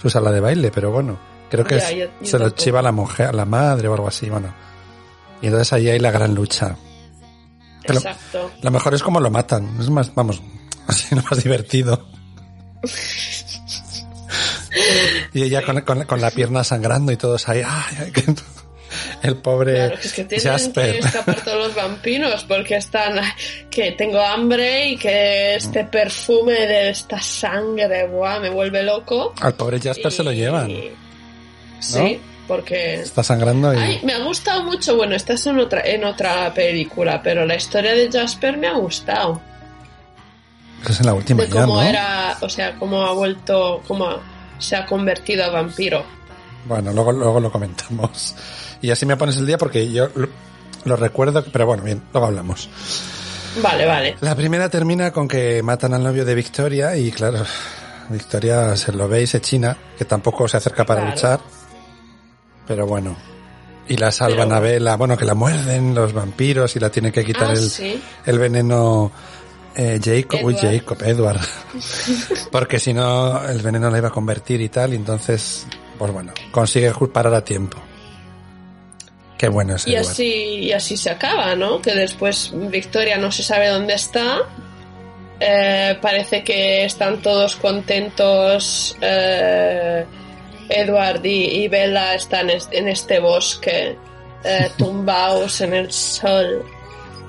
su 0.00 0.08
sala 0.10 0.30
de 0.30 0.40
baile, 0.40 0.70
pero 0.70 0.90
bueno, 0.92 1.18
creo 1.50 1.64
que 1.64 1.78
Ya, 1.78 1.88
es- 1.90 1.96
yo- 1.96 2.04
yo 2.20 2.26
se 2.26 2.38
lo 2.38 2.50
chiva 2.50 2.78
a 2.80 2.82
la 2.82 2.92
mujer, 2.92 3.26
a 3.28 3.32
la 3.32 3.44
madre 3.44 3.88
o 3.88 3.94
algo 3.94 4.06
así, 4.08 4.28
bueno. 4.30 4.54
Y 5.42 5.46
entonces 5.46 5.72
ahí 5.72 5.88
hay 5.88 5.98
la 5.98 6.10
gran 6.10 6.34
lucha. 6.34 6.76
Pero 7.86 7.98
Exacto. 8.00 8.50
lo 8.62 8.70
mejor 8.70 8.92
es 8.94 9.02
como 9.02 9.18
lo 9.20 9.30
matan, 9.30 9.76
es 9.80 9.88
más, 9.88 10.14
vamos, 10.14 10.42
así 10.86 11.14
lo 11.14 11.22
más 11.22 11.42
divertido. 11.42 12.06
y 15.34 15.42
ella 15.42 15.62
con, 15.62 15.80
con- 15.82 16.04
con 16.04 16.20
la 16.20 16.30
pierna 16.30 16.64
sangrando 16.64 17.12
y 17.12 17.16
todos 17.16 17.48
ahí, 17.48 17.62
ay, 17.64 18.12
el 19.22 19.36
pobre 19.36 19.74
Claro, 19.88 19.94
es 20.02 20.12
que 20.14 20.24
tienen 20.24 20.46
Jasper. 20.46 20.92
que 20.92 20.98
escapar 21.06 21.40
todos 21.44 21.66
los 21.66 21.74
vampiros 21.74 22.44
porque 22.44 22.76
están 22.76 23.20
que 23.70 23.92
tengo 23.92 24.20
hambre 24.20 24.88
y 24.90 24.96
que 24.96 25.56
este 25.56 25.84
perfume 25.84 26.52
de 26.54 26.88
esta 26.90 27.20
sangre 27.20 28.06
buah, 28.06 28.40
me 28.40 28.48
vuelve 28.50 28.82
loco. 28.82 29.34
Al 29.40 29.54
pobre 29.54 29.78
Jasper 29.80 30.10
se 30.12 30.22
lo 30.22 30.32
Y- 30.32 30.36
llevan. 30.36 30.72
Sí, 31.80 32.18
porque 32.48 32.94
Está 32.94 33.22
sangrando 33.22 33.72
y... 33.74 33.76
Ay, 33.76 34.00
me 34.04 34.14
ha 34.14 34.18
gustado 34.20 34.64
mucho. 34.64 34.96
Bueno, 34.96 35.14
esta 35.14 35.34
es 35.34 35.46
en 35.46 35.58
otra, 35.60 35.82
en 35.82 36.04
otra 36.04 36.52
película, 36.54 37.20
pero 37.22 37.44
la 37.46 37.54
historia 37.56 37.92
de 37.92 38.10
Jasper 38.10 38.56
me 38.56 38.66
ha 38.68 38.72
gustado. 38.72 39.40
Es 40.88 40.98
en 41.00 41.06
la 41.06 41.14
última 41.14 41.42
De 41.42 41.48
ya, 41.50 41.60
cómo 41.60 41.74
¿no? 41.74 41.82
era, 41.82 42.38
o 42.40 42.48
sea, 42.48 42.74
cómo 42.76 43.02
ha 43.04 43.12
vuelto, 43.12 43.82
cómo 43.86 44.08
se 44.58 44.76
ha 44.76 44.86
convertido 44.86 45.44
a 45.44 45.48
vampiro. 45.50 46.04
Bueno, 46.66 46.92
luego, 46.92 47.12
luego 47.12 47.40
lo 47.40 47.50
comentamos. 47.50 48.34
Y 48.82 48.90
así 48.90 49.06
me 49.06 49.16
pones 49.16 49.36
el 49.38 49.46
día 49.46 49.58
porque 49.58 49.90
yo 49.90 50.08
lo, 50.14 50.28
lo 50.84 50.96
recuerdo, 50.96 51.44
pero 51.52 51.66
bueno, 51.66 51.82
bien, 51.82 52.02
luego 52.12 52.26
hablamos. 52.28 52.68
Vale, 53.62 53.86
vale. 53.86 54.16
La 54.20 54.34
primera 54.36 54.68
termina 54.68 55.10
con 55.12 55.26
que 55.26 55.62
matan 55.62 55.94
al 55.94 56.02
novio 56.04 56.24
de 56.24 56.34
Victoria 56.34 56.96
y 56.96 57.10
claro, 57.10 57.44
Victoria 58.10 58.76
se 58.76 58.92
lo 58.92 59.08
ve 59.08 59.22
y 59.22 59.26
se 59.26 59.40
china, 59.40 59.76
que 59.96 60.04
tampoco 60.04 60.46
se 60.46 60.58
acerca 60.58 60.84
para 60.84 61.00
Claro. 61.00 61.14
luchar. 61.16 61.40
Pero 62.66 62.86
bueno. 62.86 63.16
Y 63.88 63.96
la 63.96 64.12
salvan 64.12 64.48
Pero- 64.48 64.56
a 64.56 64.60
Bella, 64.60 64.96
bueno, 64.96 65.16
que 65.16 65.24
la 65.24 65.34
muerden 65.34 65.94
los 65.94 66.12
vampiros 66.12 66.76
y 66.76 66.78
la 66.78 66.90
tiene 66.90 67.10
que 67.10 67.24
quitar 67.24 67.48
Ah, 67.48 67.52
el, 67.52 67.70
sí. 67.70 68.02
el 68.26 68.38
veneno 68.38 69.10
eh, 69.78 69.98
Jacob, 70.02 70.40
uy, 70.44 70.54
Edward. 70.54 70.72
Jacob, 70.74 71.02
Edward. 71.04 71.40
Porque 72.52 72.78
si 72.78 72.92
no, 72.92 73.42
el 73.48 73.62
veneno 73.62 73.88
la 73.90 73.98
iba 73.98 74.08
a 74.08 74.12
convertir 74.12 74.60
y 74.60 74.68
tal, 74.68 74.92
y 74.92 74.96
entonces, 74.96 75.66
pues 75.98 76.12
bueno, 76.12 76.32
consigue 76.50 76.92
parar 77.12 77.32
a 77.34 77.42
tiempo. 77.44 77.78
Qué 79.38 79.48
bueno 79.48 79.76
es 79.76 79.86
Y 79.86 79.94
Edward. 79.94 80.10
así, 80.10 80.24
y 80.24 80.72
así 80.72 80.96
se 80.96 81.10
acaba, 81.10 81.54
¿no? 81.54 81.80
Que 81.80 81.94
después 81.94 82.50
Victoria 82.54 83.16
no 83.18 83.30
se 83.30 83.42
sabe 83.44 83.68
dónde 83.68 83.94
está. 83.94 84.38
Eh, 85.40 85.96
parece 86.02 86.42
que 86.42 86.84
están 86.84 87.22
todos 87.22 87.54
contentos. 87.56 88.96
eh, 89.00 90.04
Edward 90.68 91.24
y, 91.24 91.44
y 91.62 91.68
Bella 91.68 92.14
están 92.14 92.50
es- 92.50 92.68
en 92.72 92.88
este 92.88 93.20
bosque, 93.20 93.96
eh, 94.44 94.70
tumbados 94.76 95.60
en 95.62 95.72
el 95.72 95.92
sol, 95.92 96.64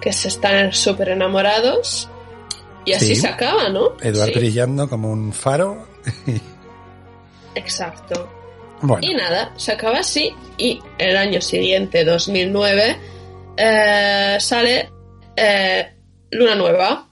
que 0.01 0.11
se 0.11 0.27
están 0.29 0.73
súper 0.73 1.09
enamorados. 1.09 2.09
Y 2.85 2.93
así 2.93 3.07
Sí. 3.15 3.15
se 3.17 3.27
acaba, 3.27 3.69
¿no? 3.69 3.97
Edward 4.01 4.29
Sí, 4.33 4.39
brillando 4.39 4.89
como 4.89 5.11
un 5.11 5.31
faro. 5.33 5.87
exacto. 7.55 8.29
bueno, 8.81 9.05
Y 9.07 9.13
nada, 9.13 9.51
se 9.57 9.73
acaba 9.73 9.99
así. 9.99 10.33
Y 10.57 10.79
el 10.97 11.17
año 11.17 11.41
siguiente, 11.41 12.03
2009, 12.05 12.97
eh, 13.57 14.37
sale 14.39 14.89
eh, 15.35 15.93
Luna 16.31 16.55
Nueva 16.55 17.05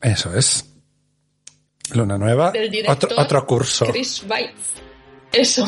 eso 0.00 0.34
es. 0.36 0.64
Luna 1.94 2.18
Nueva. 2.18 2.50
del 2.50 2.70
director 2.70 3.12
Otro, 3.12 3.22
otro 3.22 3.46
curso. 3.46 3.86
Chris 3.86 4.24
Weitz. 4.28 4.50
Eso. 5.32 5.66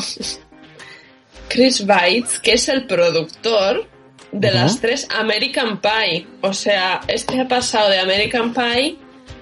Chris 1.47 1.81
Weitz, 1.87 2.39
que 2.39 2.53
es 2.53 2.67
el 2.67 2.85
productor 2.85 3.87
de 4.33 4.51
las 4.51 4.81
tres 4.81 5.07
American 5.17 5.79
Pie. 5.79 6.27
O 6.41 6.51
sea, 6.53 6.99
este 7.07 7.39
ha 7.39 7.47
pasado 7.47 7.89
de 7.89 7.99
American 7.99 8.53
Pie 8.53 8.97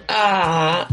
a, 0.08 0.88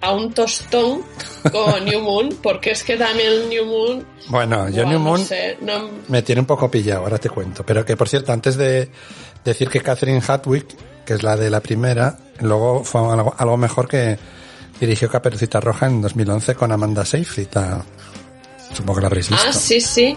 a 0.00 0.12
un 0.12 0.32
tostón 0.32 1.02
con 1.50 1.84
New 1.84 2.00
Moon, 2.00 2.30
porque 2.42 2.72
es 2.72 2.84
que 2.84 2.96
también 2.96 3.48
New 3.48 3.66
Moon. 3.66 4.06
Bueno, 4.28 4.68
yo 4.68 4.84
New 4.86 4.98
Moon 4.98 5.24
no... 5.62 5.90
me 6.08 6.22
tiene 6.22 6.40
un 6.40 6.46
poco 6.46 6.70
pillado, 6.70 7.02
ahora 7.02 7.18
te 7.18 7.28
cuento. 7.28 7.64
Pero 7.64 7.84
que 7.84 7.96
por 7.96 8.08
cierto, 8.08 8.32
antes 8.32 8.56
de 8.56 8.90
decir 9.44 9.68
que 9.68 9.80
Catherine 9.80 10.22
Hatwick, 10.26 10.66
que 11.04 11.14
es 11.14 11.22
la 11.22 11.36
de 11.36 11.50
la 11.50 11.60
primera, 11.60 12.18
luego 12.40 12.84
fue 12.84 13.00
algo, 13.00 13.56
mejor 13.56 13.88
que 13.88 14.18
dirigió 14.78 15.08
Caperucita 15.10 15.60
Roja 15.60 15.86
en 15.86 16.00
2011 16.00 16.54
con 16.54 16.72
Amanda 16.72 17.04
Seyfried. 17.04 17.48
Supongo 18.72 18.96
que 18.96 19.00
la 19.00 19.06
habréis. 19.08 19.30
Ah, 19.32 19.52
sí, 19.52 19.80
sí. 19.80 20.16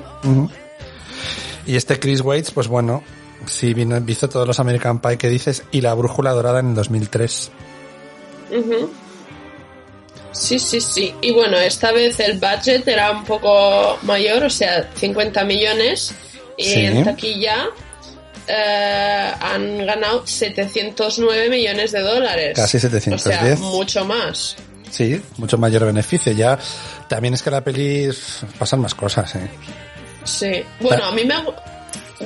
Y 1.66 1.76
este 1.76 2.00
Chris 2.00 2.22
Waits, 2.22 2.52
pues 2.52 2.68
bueno, 2.68 3.04
sí 3.46 3.74
vino, 3.74 4.02
hizo 4.06 4.30
todos 4.30 4.48
los 4.48 4.60
American 4.60 5.00
Pie 5.00 5.18
que 5.18 5.30
dices 5.30 5.64
y 5.72 5.82
La 5.82 5.94
Brújula 5.94 6.32
Dorada 6.32 6.60
en 6.60 6.76
2003. 6.76 7.52
Sí, 10.32 10.60
sí, 10.60 10.82
sí. 10.82 11.14
Y 11.22 11.32
bueno, 11.32 11.58
esta 11.58 11.92
vez 11.92 12.20
el 12.20 12.40
budget 12.40 12.88
era 12.88 13.12
un 13.12 13.24
poco 13.24 13.98
mayor, 14.02 14.44
o 14.44 14.50
sea, 14.50 14.90
50 14.96 15.44
millones. 15.44 16.14
Y 16.58 16.64
sí. 16.66 16.86
en 16.86 17.04
taquilla 17.04 17.68
eh, 18.48 19.32
han 19.40 19.86
ganado 19.86 20.26
709 20.26 21.50
millones 21.50 21.92
de 21.92 22.02
dólares. 22.02 22.54
Casi 22.56 22.80
710. 22.80 23.14
O 23.20 23.30
sea, 23.30 23.56
mucho 23.58 24.06
más. 24.06 24.56
Sí, 24.90 25.20
mucho 25.38 25.58
mayor 25.58 25.86
beneficio. 25.86 26.32
Ya 26.34 26.58
también 27.08 27.34
es 27.34 27.42
que 27.42 27.52
la 27.52 27.64
peli 27.64 28.10
pasan 28.60 28.82
más 28.82 28.94
cosas, 28.94 29.36
¿eh? 29.36 29.50
Sí. 30.24 30.64
Bueno, 30.80 31.04
ah. 31.06 31.10
a 31.10 31.12
mí 31.12 31.24
me 31.26 31.36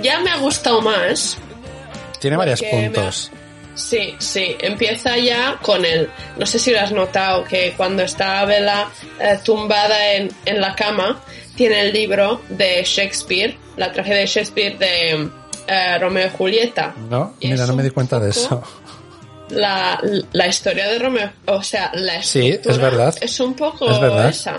ya 0.01 0.19
me 0.19 0.29
ha 0.29 0.37
gustado 0.37 0.81
más. 0.81 1.37
Tiene 2.19 2.37
varios 2.37 2.61
puntos. 2.61 3.31
Me 3.33 3.46
Sí, 3.77 4.15
sí, 4.17 4.55
empieza 4.59 5.17
ya 5.17 5.57
con 5.61 5.85
el, 5.85 6.09
no 6.37 6.45
sé 6.47 6.57
si 6.57 6.71
lo 6.71 6.79
has 6.81 6.91
notado, 6.91 7.43
que 7.43 7.73
cuando 7.77 8.01
está 8.03 8.43
Bella 8.43 8.87
eh, 9.19 9.39
tumbada 9.45 10.13
en, 10.13 10.29
en 10.45 10.59
la 10.59 10.75
cama, 10.75 11.21
tiene 11.55 11.81
el 11.81 11.93
libro 11.93 12.41
de 12.49 12.83
Shakespeare, 12.83 13.55
la 13.77 13.91
tragedia 13.91 14.21
de 14.21 14.25
Shakespeare 14.25 14.77
de 14.79 15.29
eh, 15.67 15.97
Romeo 15.99 16.27
y 16.27 16.29
Julieta. 16.31 16.93
No, 17.09 17.35
Y 17.39 17.49
mira, 17.51 17.67
no 17.67 17.75
me 17.75 17.83
di 17.83 17.91
cuenta 17.91 18.19
de 18.19 18.31
eso. 18.31 18.63
La, 19.49 20.01
la 20.33 20.47
historia 20.47 20.87
de 20.87 20.97
Romeo, 20.99 21.31
o 21.45 21.61
sea, 21.61 21.91
la 21.93 22.21
Sí, 22.23 22.59
es 22.61 22.77
verdad. 22.79 23.15
Es 23.21 23.39
un 23.39 23.53
poco 23.53 23.89
Es 23.89 23.99
verdad. 24.01 24.29
esa. 24.29 24.57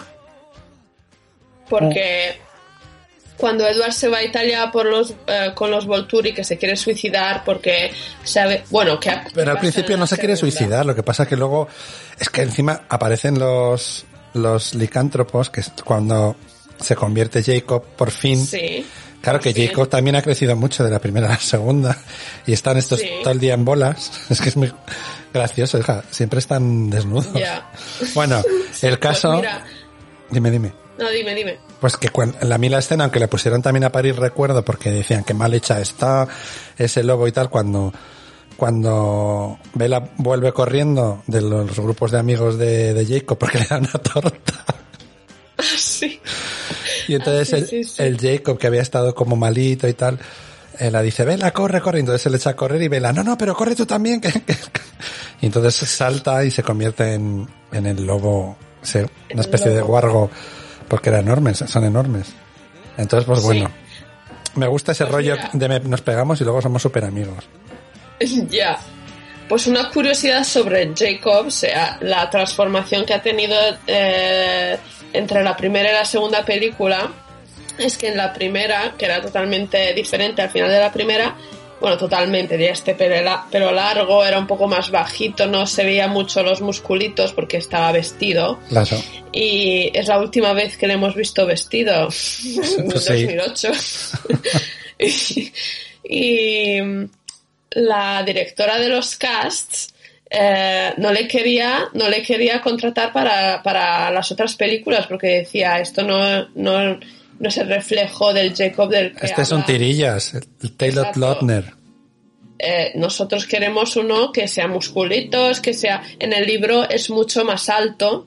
Porque 1.69 2.41
cuando 3.39 3.67
Edward 3.67 3.93
se 3.93 4.09
va 4.09 4.19
a 4.19 4.25
Italia 4.25 4.71
por 4.71 4.85
los, 4.85 5.15
eh, 5.27 5.53
con 5.55 5.71
los 5.71 5.87
Volturi 5.87 6.35
que 6.35 6.45
se 6.45 6.59
quiere 6.59 6.77
suicidar 6.77 7.45
porque 7.45 7.91
sabe, 8.25 8.65
bueno, 8.69 9.01
que 9.01 9.11
Pero 9.33 9.53
al 9.53 9.59
principio 9.59 9.97
no 9.97 10.07
se 10.07 10.19
quiere 10.19 10.37
suicidar, 10.37 10.85
lo 10.85 10.95
que 10.95 11.03
pasa 11.03 11.27
que 11.27 11.37
luego 11.37 11.69
es 12.19 12.29
que 12.29 12.43
encima 12.43 12.83
aparecen 12.89 13.39
los 13.39 14.05
los 14.35 14.75
licántropos, 14.75 15.49
que 15.51 15.61
es 15.61 15.73
cuando 15.85 16.37
se 16.81 16.95
convierte 16.95 17.43
Jacob 17.43 17.83
por 17.97 18.11
fin. 18.11 18.45
Sí. 18.45 18.85
Claro 19.23 19.41
que 19.41 19.53
Sí. 19.53 19.67
Jacob 19.67 19.89
también 19.89 20.15
ha 20.17 20.23
crecido 20.23 20.55
mucho 20.55 20.85
de 20.85 20.91
la 20.91 20.99
primera 21.01 21.27
a 21.27 21.31
la 21.31 21.39
segunda 21.41 21.97
y 22.47 22.53
están 22.53 22.77
estos 22.77 23.01
Sí. 23.01 23.09
todo 23.23 23.33
el 23.33 23.41
día 23.41 23.55
en 23.55 23.65
bolas. 23.65 24.13
Es 24.31 24.41
que 24.41 24.49
es 24.51 24.57
muy 24.57 24.73
gracioso, 25.33 25.79
hija. 25.79 26.05
Siempre 26.11 26.39
están 26.39 26.91
desnudos. 26.91 27.33
Ya. 27.35 27.71
Bueno, 28.15 28.43
el 28.83 28.99
caso... 28.99 29.29
Pues 29.31 29.41
mira, 29.43 29.65
Dime, 30.31 30.51
dime. 30.51 30.73
No, 30.99 31.09
dime, 31.11 31.35
dime. 31.35 31.59
Pues 31.81 31.97
que 31.97 32.09
cuan- 32.11 32.35
en 32.41 32.49
la 32.49 32.59
mila 32.59 32.79
escena, 32.79 33.05
aunque 33.05 33.21
le 33.21 33.29
pusieron 33.29 33.63
también 33.63 33.85
a 33.85 33.93
París 33.93 34.17
recuerdo, 34.17 34.65
porque 34.65 34.91
decían 34.91 35.25
que 35.25 35.35
mal 35.35 35.55
hecha 35.55 35.81
está 35.81 36.27
ese 36.77 37.03
lobo 37.05 37.27
y 37.29 37.33
tal, 37.33 37.49
cuando, 37.51 37.93
cuando 38.57 39.59
Bella 39.75 40.03
vuelve 40.17 40.53
corriendo 40.53 41.23
de 41.27 41.41
los 41.41 41.79
grupos 41.79 42.11
de 42.11 42.19
amigos 42.19 42.59
de, 42.59 42.95
de 42.95 43.07
Jacob 43.07 43.39
porque 43.39 43.59
le 43.61 43.67
dan 43.67 43.81
una 43.83 43.93
torta. 43.93 44.65
Sí. 45.63 46.21
Y 47.09 47.15
entonces 47.15 47.53
Ah, 47.53 47.57
sí, 47.67 47.77
el, 47.77 47.85
sí, 47.85 47.85
sí. 47.85 48.03
el 48.03 48.19
Jacob, 48.19 48.59
que 48.59 48.67
había 48.67 48.83
estado 48.83 49.15
como 49.15 49.37
malito 49.37 49.89
y 49.89 49.95
tal, 49.95 50.19
eh, 50.79 50.91
la 50.91 51.03
dice, 51.03 51.25
Vela, 51.25 51.51
corre, 51.53 51.81
corre. 51.81 51.99
Y 51.99 52.01
entonces 52.01 52.23
se 52.23 52.31
le 52.31 52.37
echa 52.37 52.51
a 52.51 52.57
correr 52.57 52.83
y 52.83 52.89
Vela, 52.89 53.13
no, 53.13 53.23
no, 53.25 53.37
pero 53.39 53.55
corre 53.55 53.75
tú 53.75 53.87
también. 53.87 54.21
que- 54.23 54.31
que-". 54.33 54.57
Y 55.41 55.47
entonces 55.47 55.75
salta 55.89 56.45
y 56.45 56.51
se 56.51 56.63
convierte 56.63 57.15
en, 57.15 57.49
en 57.73 57.87
el 57.87 58.05
lobo, 58.07 58.57
una 58.95 59.09
El 59.29 59.39
especie 59.41 59.71
de 59.71 59.81
guargo, 59.83 60.31
porque 60.89 61.11
eran 61.11 61.23
enormes, 61.23 61.59
son 61.67 61.85
enormes. 61.85 62.29
Entonces, 62.97 63.27
pues 63.27 63.41
Sí. 63.41 63.47
bueno, 63.47 63.71
me 64.57 64.67
gusta 64.67 64.93
ese 64.93 65.05
Pues 65.05 65.15
rollo 65.15 65.37
mira. 65.37 65.51
de 65.53 65.69
me- 65.69 65.81
nos 65.81 66.01
pegamos 66.03 66.41
y 66.41 66.45
luego 66.45 66.61
somos 66.63 66.83
súper 66.83 67.05
amigos. 67.05 67.45
Ya. 68.51 68.79
Pues 69.49 69.67
una 69.67 69.89
curiosidad 69.91 70.45
sobre 70.45 70.93
Jacob, 70.95 71.47
o 71.47 71.51
sea, 71.51 71.97
la 72.03 72.29
transformación 72.29 73.07
que 73.07 73.15
ha 73.15 73.23
tenido 73.23 73.57
eh, 73.87 74.77
entre 75.15 75.43
la 75.43 75.57
primera 75.57 75.89
y 75.91 75.95
la 75.95 76.05
segunda 76.05 76.45
película, 76.45 77.09
es 77.79 77.97
que 77.97 78.09
en 78.09 78.17
la 78.19 78.35
primera, 78.35 78.93
que 78.99 79.07
era 79.07 79.23
totalmente 79.23 79.95
diferente 79.95 80.43
al 80.43 80.51
final 80.51 80.69
de 80.69 80.81
la 80.81 80.93
primera, 80.93 81.35
bueno, 81.81 81.97
totalmente, 81.97 82.57
tenía 82.57 82.73
este 82.73 82.95
pelo, 82.95 83.21
la- 83.23 83.47
pelo 83.51 83.71
largo, 83.73 84.25
era 84.25 84.39
un 84.39 84.47
poco 84.47 84.67
más 84.67 84.91
bajito, 84.91 85.47
no 85.47 85.67
se 85.67 85.85
veía 85.85 86.09
mucho 86.09 86.43
los 86.43 86.61
musculitos 86.61 87.33
porque 87.33 87.57
estaba 87.59 87.93
vestido. 87.93 88.59
Claro. 88.69 88.97
Y 89.33 89.91
es 89.95 90.09
la 90.09 90.19
última 90.19 90.53
vez 90.53 90.77
que 90.77 90.87
le 90.87 90.95
hemos 90.95 91.15
visto 91.15 91.47
vestido, 91.47 92.09
en 92.79 92.89
Pues 92.89 93.05
sí. 93.05 93.25
2008. 93.27 93.73
y, 94.99 95.53
y 96.05 96.81
la 97.71 98.23
directora 98.25 98.79
de 98.79 98.89
los 98.89 99.17
casts 99.17 99.95
eh, 100.31 100.93
no 100.99 101.13
le 101.13 101.27
quería 101.29 101.85
no 101.95 102.09
le 102.09 102.23
quería 102.23 102.61
contratar 102.61 103.13
para, 103.13 103.63
para 103.63 104.11
las 104.11 104.31
otras 104.33 104.55
películas 104.57 105.07
porque 105.07 105.27
decía 105.29 105.79
esto 105.81 106.03
no, 106.03 106.49
no, 106.55 106.99
no 107.39 107.49
es 107.49 107.57
el 107.59 107.69
reflejo 107.69 108.33
del 108.33 108.55
Jacob 108.55 108.89
del 108.91 109.15
que 109.15 109.27
Este 109.27 109.43
habla". 109.43 109.67
tirillas, 109.67 110.35
el 110.35 110.73
Taylor. 110.77 111.17
Lautner. 111.17 111.73
Eh, 112.59 112.93
nosotros 112.97 113.47
queremos 113.47 113.95
uno 113.97 114.33
que 114.33 114.49
sea 114.49 114.67
musculitos, 114.67 115.61
que 115.61 115.73
sea 115.75 116.03
en 116.19 116.33
el 116.33 116.45
libro 116.47 116.89
es 116.89 117.09
mucho 117.09 117.45
más 117.45 117.69
alto 117.69 118.27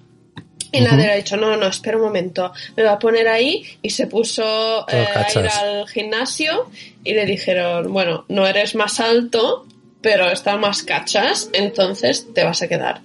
Y 0.72 0.80
nadie 0.80 1.06
le 1.08 1.12
ha 1.12 1.16
dicho, 1.18 1.36
no, 1.36 1.58
no, 1.58 1.68
espera 1.68 1.98
un 1.98 2.04
momento, 2.04 2.54
me 2.78 2.84
va 2.84 2.94
a 2.94 3.00
poner 3.00 3.28
ahí 3.28 3.66
y 3.82 3.90
se 3.90 4.08
puso 4.08 4.86
eh, 4.88 5.06
a 5.14 5.28
ir 5.38 5.48
al 5.50 5.86
gimnasio 5.90 6.70
y 7.04 7.14
le 7.14 7.26
dijeron, 7.26 7.92
bueno, 7.92 8.24
no 8.30 8.48
eres 8.48 8.74
más 8.76 9.02
alto, 9.02 9.66
pero 10.02 10.32
estás 10.32 10.58
más 10.58 10.84
cachas, 10.84 11.50
entonces 11.52 12.34
te 12.34 12.46
vas 12.46 12.62
a 12.62 12.70
quedar. 12.70 13.02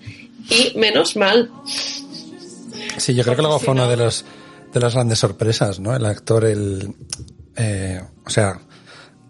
Y 0.48 0.78
menos 0.78 1.16
mal, 1.16 1.50
Sí, 2.98 3.14
yo 3.14 3.24
creo 3.24 3.34
que 3.36 3.42
luego 3.42 3.58
fue 3.58 3.72
una 3.74 3.84
¿no? 3.84 3.90
de 3.90 3.96
los 3.96 4.24
de 4.78 4.84
las 4.84 4.94
grandes 4.94 5.18
sorpresas, 5.18 5.80
¿no? 5.80 5.94
El 5.96 6.04
actor, 6.06 6.44
el, 6.44 6.94
eh, 7.56 8.00
o 8.24 8.30
sea, 8.30 8.60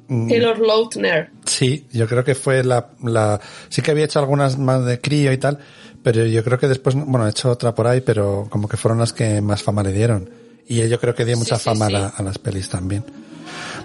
mm, 0.08 0.28
Taylor 0.28 0.58
Lautner. 0.58 1.30
sí, 1.44 1.86
yo 1.92 2.06
creo 2.08 2.24
que 2.24 2.34
fue 2.34 2.64
la, 2.64 2.90
la, 3.02 3.40
sí 3.68 3.80
que 3.82 3.92
había 3.92 4.04
hecho 4.04 4.18
algunas 4.18 4.58
más 4.58 4.84
de 4.84 5.00
crío 5.00 5.32
y 5.32 5.38
tal, 5.38 5.58
pero 6.02 6.24
yo 6.26 6.42
creo 6.44 6.58
que 6.58 6.68
después, 6.68 6.94
bueno, 6.96 7.26
he 7.26 7.30
hecho 7.30 7.50
otra 7.50 7.74
por 7.74 7.86
ahí, 7.86 8.00
pero 8.00 8.46
como 8.50 8.68
que 8.68 8.76
fueron 8.76 8.98
las 8.98 9.12
que 9.12 9.40
más 9.40 9.62
fama 9.62 9.82
le 9.82 9.92
dieron. 9.92 10.28
Y 10.68 10.88
yo 10.88 10.98
creo 11.00 11.14
que 11.14 11.24
dio 11.24 11.36
mucha 11.36 11.58
sí, 11.58 11.64
fama 11.64 11.86
a, 11.86 11.88
sí. 11.88 11.92
la- 11.94 12.08
a 12.08 12.22
las 12.22 12.38
pelis 12.38 12.68
también. 12.68 13.04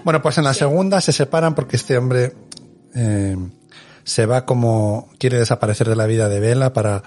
Bueno, 0.04 0.20
pues 0.20 0.38
en 0.38 0.44
la 0.44 0.54
segunda 0.54 1.00
se 1.00 1.12
separan 1.12 1.54
porque 1.54 1.76
este 1.76 1.96
hombre 1.96 2.32
eh, 2.94 3.36
se 4.02 4.26
va 4.26 4.44
como 4.44 5.08
quiere 5.18 5.38
desaparecer 5.38 5.88
de 5.88 5.94
la 5.94 6.06
vida 6.06 6.28
de 6.28 6.40
Bella 6.40 6.72
para 6.72 7.02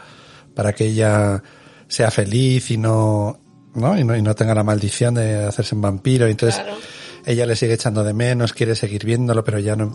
para 0.55 0.71
que 0.73 0.85
ella 0.85 1.43
sea 1.89 2.09
feliz 2.11 2.71
y 2.71 2.77
no 2.77 3.39
no 3.75 3.97
y 3.97 4.03
no, 4.03 4.15
y 4.15 4.21
no 4.21 4.33
tenga 4.35 4.53
la 4.55 4.63
maldición 4.63 5.13
de 5.15 5.45
hacerse 5.45 5.75
un 5.75 5.81
vampiro. 5.81 6.27
Y 6.27 6.31
entonces 6.31 6.59
Claro. 6.61 6.77
ella 7.25 7.45
le 7.45 7.55
sigue 7.55 7.73
echando 7.73 8.03
de 8.03 8.13
menos, 8.13 8.53
quiere 8.53 8.75
seguir 8.75 9.05
viéndolo, 9.05 9.43
pero 9.43 9.59
ya 9.59 9.75
no 9.75 9.93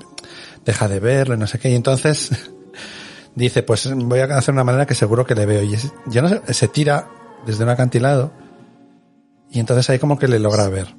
deja 0.64 0.88
de 0.88 1.00
verlo 1.00 1.34
y 1.34 1.38
no 1.38 1.46
sé 1.46 1.58
qué. 1.58 1.70
Y 1.70 1.74
entonces 1.74 2.30
dice, 3.34 3.62
pues 3.62 3.88
voy 3.94 4.20
a 4.20 4.24
hacer 4.36 4.52
una 4.54 4.64
manera 4.64 4.86
que 4.86 4.94
seguro 4.94 5.24
que 5.24 5.34
le 5.34 5.46
veo. 5.46 5.62
Y 5.62 5.74
es- 5.74 5.92
yo 6.06 6.22
no 6.22 6.28
sé, 6.28 6.40
se 6.54 6.68
tira 6.68 7.08
desde 7.46 7.64
un 7.64 7.70
acantilado 7.70 8.32
y 9.50 9.58
entonces 9.60 9.88
ahí 9.90 9.98
como 9.98 10.18
que 10.18 10.28
le 10.28 10.38
logra 10.38 10.68
ver. 10.68 10.94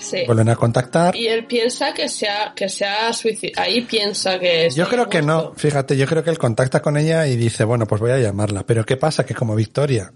Sí. 0.00 0.18
Vuelven 0.26 0.48
a 0.48 0.54
contactar. 0.54 1.16
Y 1.16 1.26
él 1.26 1.46
piensa 1.46 1.92
que 1.92 2.08
se 2.08 2.28
ha, 2.28 2.54
que 2.54 2.68
se 2.68 2.84
ha 2.84 3.12
suicidado. 3.12 3.66
Ahí 3.66 3.80
piensa 3.80 4.38
que 4.38 4.70
Yo 4.70 4.88
creo 4.88 5.08
que 5.08 5.22
no, 5.22 5.54
fíjate, 5.56 5.96
yo 5.96 6.06
creo 6.06 6.22
que 6.22 6.30
él 6.30 6.38
contacta 6.38 6.80
con 6.80 6.96
ella 6.96 7.26
y 7.26 7.34
dice, 7.36 7.64
bueno, 7.64 7.84
pues 7.86 8.00
voy 8.00 8.12
a 8.12 8.18
llamarla. 8.20 8.64
Pero 8.64 8.86
¿qué 8.86 8.96
pasa? 8.96 9.26
Que 9.26 9.34
como 9.34 9.56
Victoria 9.56 10.12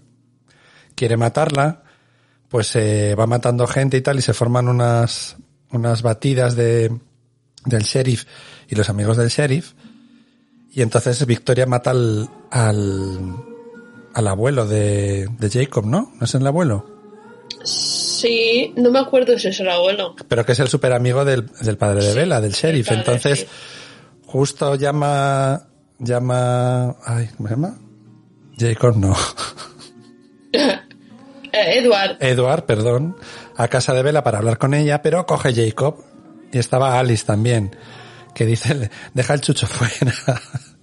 quiere 0.95 1.17
matarla, 1.17 1.83
pues 2.49 2.67
se 2.67 3.15
va 3.15 3.25
matando 3.27 3.65
gente 3.67 3.97
y 3.97 4.01
tal 4.01 4.19
y 4.19 4.21
se 4.21 4.33
forman 4.33 4.67
unas, 4.67 5.37
unas 5.71 6.01
batidas 6.01 6.55
de, 6.55 6.91
del 7.65 7.83
sheriff 7.83 8.25
y 8.69 8.75
los 8.75 8.89
amigos 8.89 9.17
del 9.17 9.29
sheriff. 9.29 9.73
Y 10.71 10.81
entonces 10.81 11.25
Victoria 11.25 11.65
mata 11.65 11.91
al, 11.91 12.29
al, 12.51 13.35
al 14.13 14.27
abuelo 14.27 14.65
de, 14.67 15.27
de 15.39 15.49
Jacob, 15.49 15.85
¿no? 15.85 16.11
¿No 16.19 16.25
es 16.25 16.33
el 16.35 16.45
abuelo? 16.47 16.89
Sí, 17.63 18.73
no 18.77 18.89
me 18.89 18.99
acuerdo 18.99 19.37
si 19.37 19.49
es 19.49 19.59
el 19.59 19.69
abuelo. 19.69 20.15
Pero 20.27 20.45
que 20.45 20.53
es 20.53 20.59
el 20.59 20.67
super 20.69 20.93
amigo 20.93 21.25
del, 21.25 21.45
del 21.61 21.77
padre 21.77 22.03
de 22.03 22.11
Sí, 22.11 22.17
Bella, 22.17 22.41
del 22.41 22.53
sheriff. 22.53 22.87
padre, 22.87 22.99
Entonces, 23.01 23.39
sí. 23.41 23.45
justo 24.25 24.75
llama, 24.75 25.67
llama, 25.99 26.95
ay, 27.05 27.29
¿cómo 27.37 27.49
se 27.49 27.55
llama? 27.55 27.77
Jacob, 28.57 28.97
no. 28.97 29.15
Eh, 31.53 31.77
Edward. 31.79 32.17
Edward, 32.19 32.65
perdón, 32.65 33.15
a 33.55 33.67
casa 33.67 33.93
de 33.93 34.03
Bella 34.03 34.23
para 34.23 34.39
hablar 34.39 34.57
con 34.57 34.73
ella, 34.73 35.01
pero 35.01 35.25
coge 35.25 35.53
Jacob 35.53 36.03
y 36.51 36.57
estaba 36.57 36.99
Alice 36.99 37.25
también, 37.25 37.75
que 38.35 38.45
dice, 38.45 38.89
deja 39.13 39.33
el 39.35 39.41
chucho 39.41 39.67
fuera. 39.67 40.13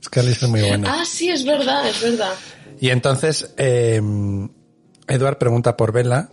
es 0.00 0.08
que 0.08 0.20
Alice 0.20 0.44
es 0.44 0.50
muy 0.50 0.62
buena. 0.62 1.00
Ah, 1.00 1.04
sí, 1.04 1.28
es 1.28 1.44
verdad, 1.44 1.86
es 1.88 2.00
verdad. 2.02 2.32
Y 2.80 2.88
entonces, 2.90 3.52
eh, 3.58 4.00
Edward 5.08 5.38
pregunta 5.38 5.76
por 5.76 5.92
Bella. 5.92 6.30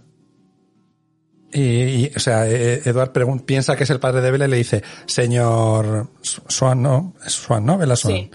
Y, 1.52 1.62
y, 1.62 2.12
o 2.15 2.19
sea, 2.19 2.47
eh, 2.47 2.82
Edward 2.86 3.13
pregun- 3.13 3.43
piensa 3.45 3.76
que 3.76 3.84
es 3.86 3.89
el 3.89 4.00
padre 4.00 4.21
de 4.21 4.32
Bella 4.32 4.45
y 4.45 4.50
le 4.50 4.58
dice, 4.58 4.84
señor 5.06 6.12
Swan, 6.21 6.82
no, 6.82 7.13
es 7.26 7.34
Swan, 7.34 7.65
¿no? 7.65 7.78
Bella 7.78 7.95
Swan. 7.95 8.13
Sí. 8.13 8.32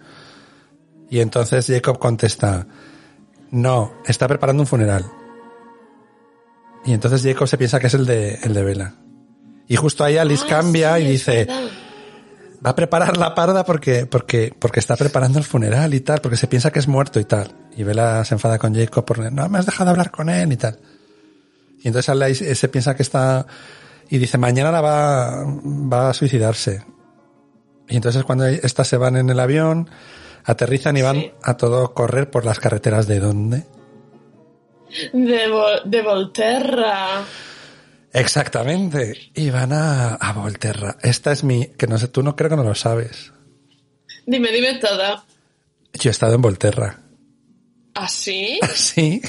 Y 1.10 1.20
entonces 1.20 1.66
Jacob 1.66 1.98
contesta, 1.98 2.66
no, 3.50 3.92
está 4.06 4.26
preparando 4.26 4.62
un 4.62 4.66
funeral. 4.66 5.04
Y 6.84 6.92
entonces 6.92 7.22
Jacob 7.22 7.46
se 7.48 7.58
piensa 7.58 7.78
que 7.80 7.86
es 7.86 7.94
el 7.94 8.06
de, 8.06 8.34
el 8.42 8.54
de 8.54 8.62
Bella. 8.62 8.94
Y 9.68 9.76
justo 9.76 10.04
ahí 10.04 10.16
Alice 10.18 10.44
Ah, 10.46 10.50
cambia 10.50 10.96
sí, 10.96 11.02
y 11.02 11.06
dice, 11.08 11.46
va 12.64 12.70
a 12.70 12.74
preparar 12.74 13.16
la 13.16 13.34
parda 13.34 13.64
porque, 13.64 14.06
porque, 14.06 14.52
porque 14.58 14.80
está 14.80 14.96
preparando 14.96 15.38
el 15.38 15.44
funeral 15.44 15.94
y 15.94 16.00
tal, 16.00 16.20
porque 16.20 16.36
se 16.36 16.46
piensa 16.48 16.70
que 16.70 16.80
es 16.80 16.88
muerto 16.88 17.20
y 17.20 17.24
tal. 17.24 17.52
Y 17.76 17.84
Bella 17.84 18.24
se 18.24 18.34
enfada 18.34 18.58
con 18.58 18.74
Jacob 18.74 19.04
por, 19.04 19.32
no 19.32 19.48
me 19.48 19.58
has 19.58 19.66
dejado 19.66 19.90
hablar 19.90 20.10
con 20.10 20.28
él 20.28 20.52
y 20.52 20.56
tal. 20.56 20.78
Y 21.82 21.88
entonces 21.88 22.08
Alice 22.10 22.54
se 22.54 22.68
piensa 22.68 22.94
que 22.96 23.02
está, 23.02 23.46
y 24.10 24.18
dice, 24.18 24.36
mañana 24.38 24.70
la 24.72 24.80
va, 24.80 25.44
va 25.44 26.10
a 26.10 26.14
suicidarse. 26.14 26.84
Y 27.88 27.96
entonces 27.96 28.24
cuando 28.24 28.46
estas 28.46 28.88
se 28.88 28.96
van 28.96 29.16
en 29.16 29.30
el 29.30 29.40
avión, 29.40 29.88
aterrizan 30.44 30.96
y 30.96 31.02
van 31.02 31.16
Sí. 31.16 31.32
a 31.42 31.56
todo 31.56 31.94
correr 31.94 32.30
por 32.30 32.44
las 32.44 32.58
carreteras 32.60 33.06
de 33.06 33.20
dónde? 33.20 33.64
De, 35.12 35.48
Vol- 35.48 35.82
de 35.84 36.02
Volterra. 36.02 37.24
Exactamente. 38.12 39.30
Y 39.34 39.50
van 39.50 39.72
a, 39.72 40.14
a 40.16 40.32
Volterra. 40.32 40.96
Esta 41.02 41.32
es 41.32 41.44
mi, 41.44 41.66
que 41.68 41.86
no 41.86 41.98
sé, 41.98 42.08
tú 42.08 42.22
no 42.22 42.36
creo 42.36 42.50
que 42.50 42.56
no 42.56 42.64
lo 42.64 42.74
sabes. 42.74 43.32
Dime, 44.26 44.50
dime 44.52 44.74
todo. 44.74 45.24
Yo 45.94 46.10
he 46.10 46.12
estado 46.12 46.34
en 46.34 46.42
Volterra. 46.42 46.98
¿Así? 47.94 48.58
Sí. 48.74 49.20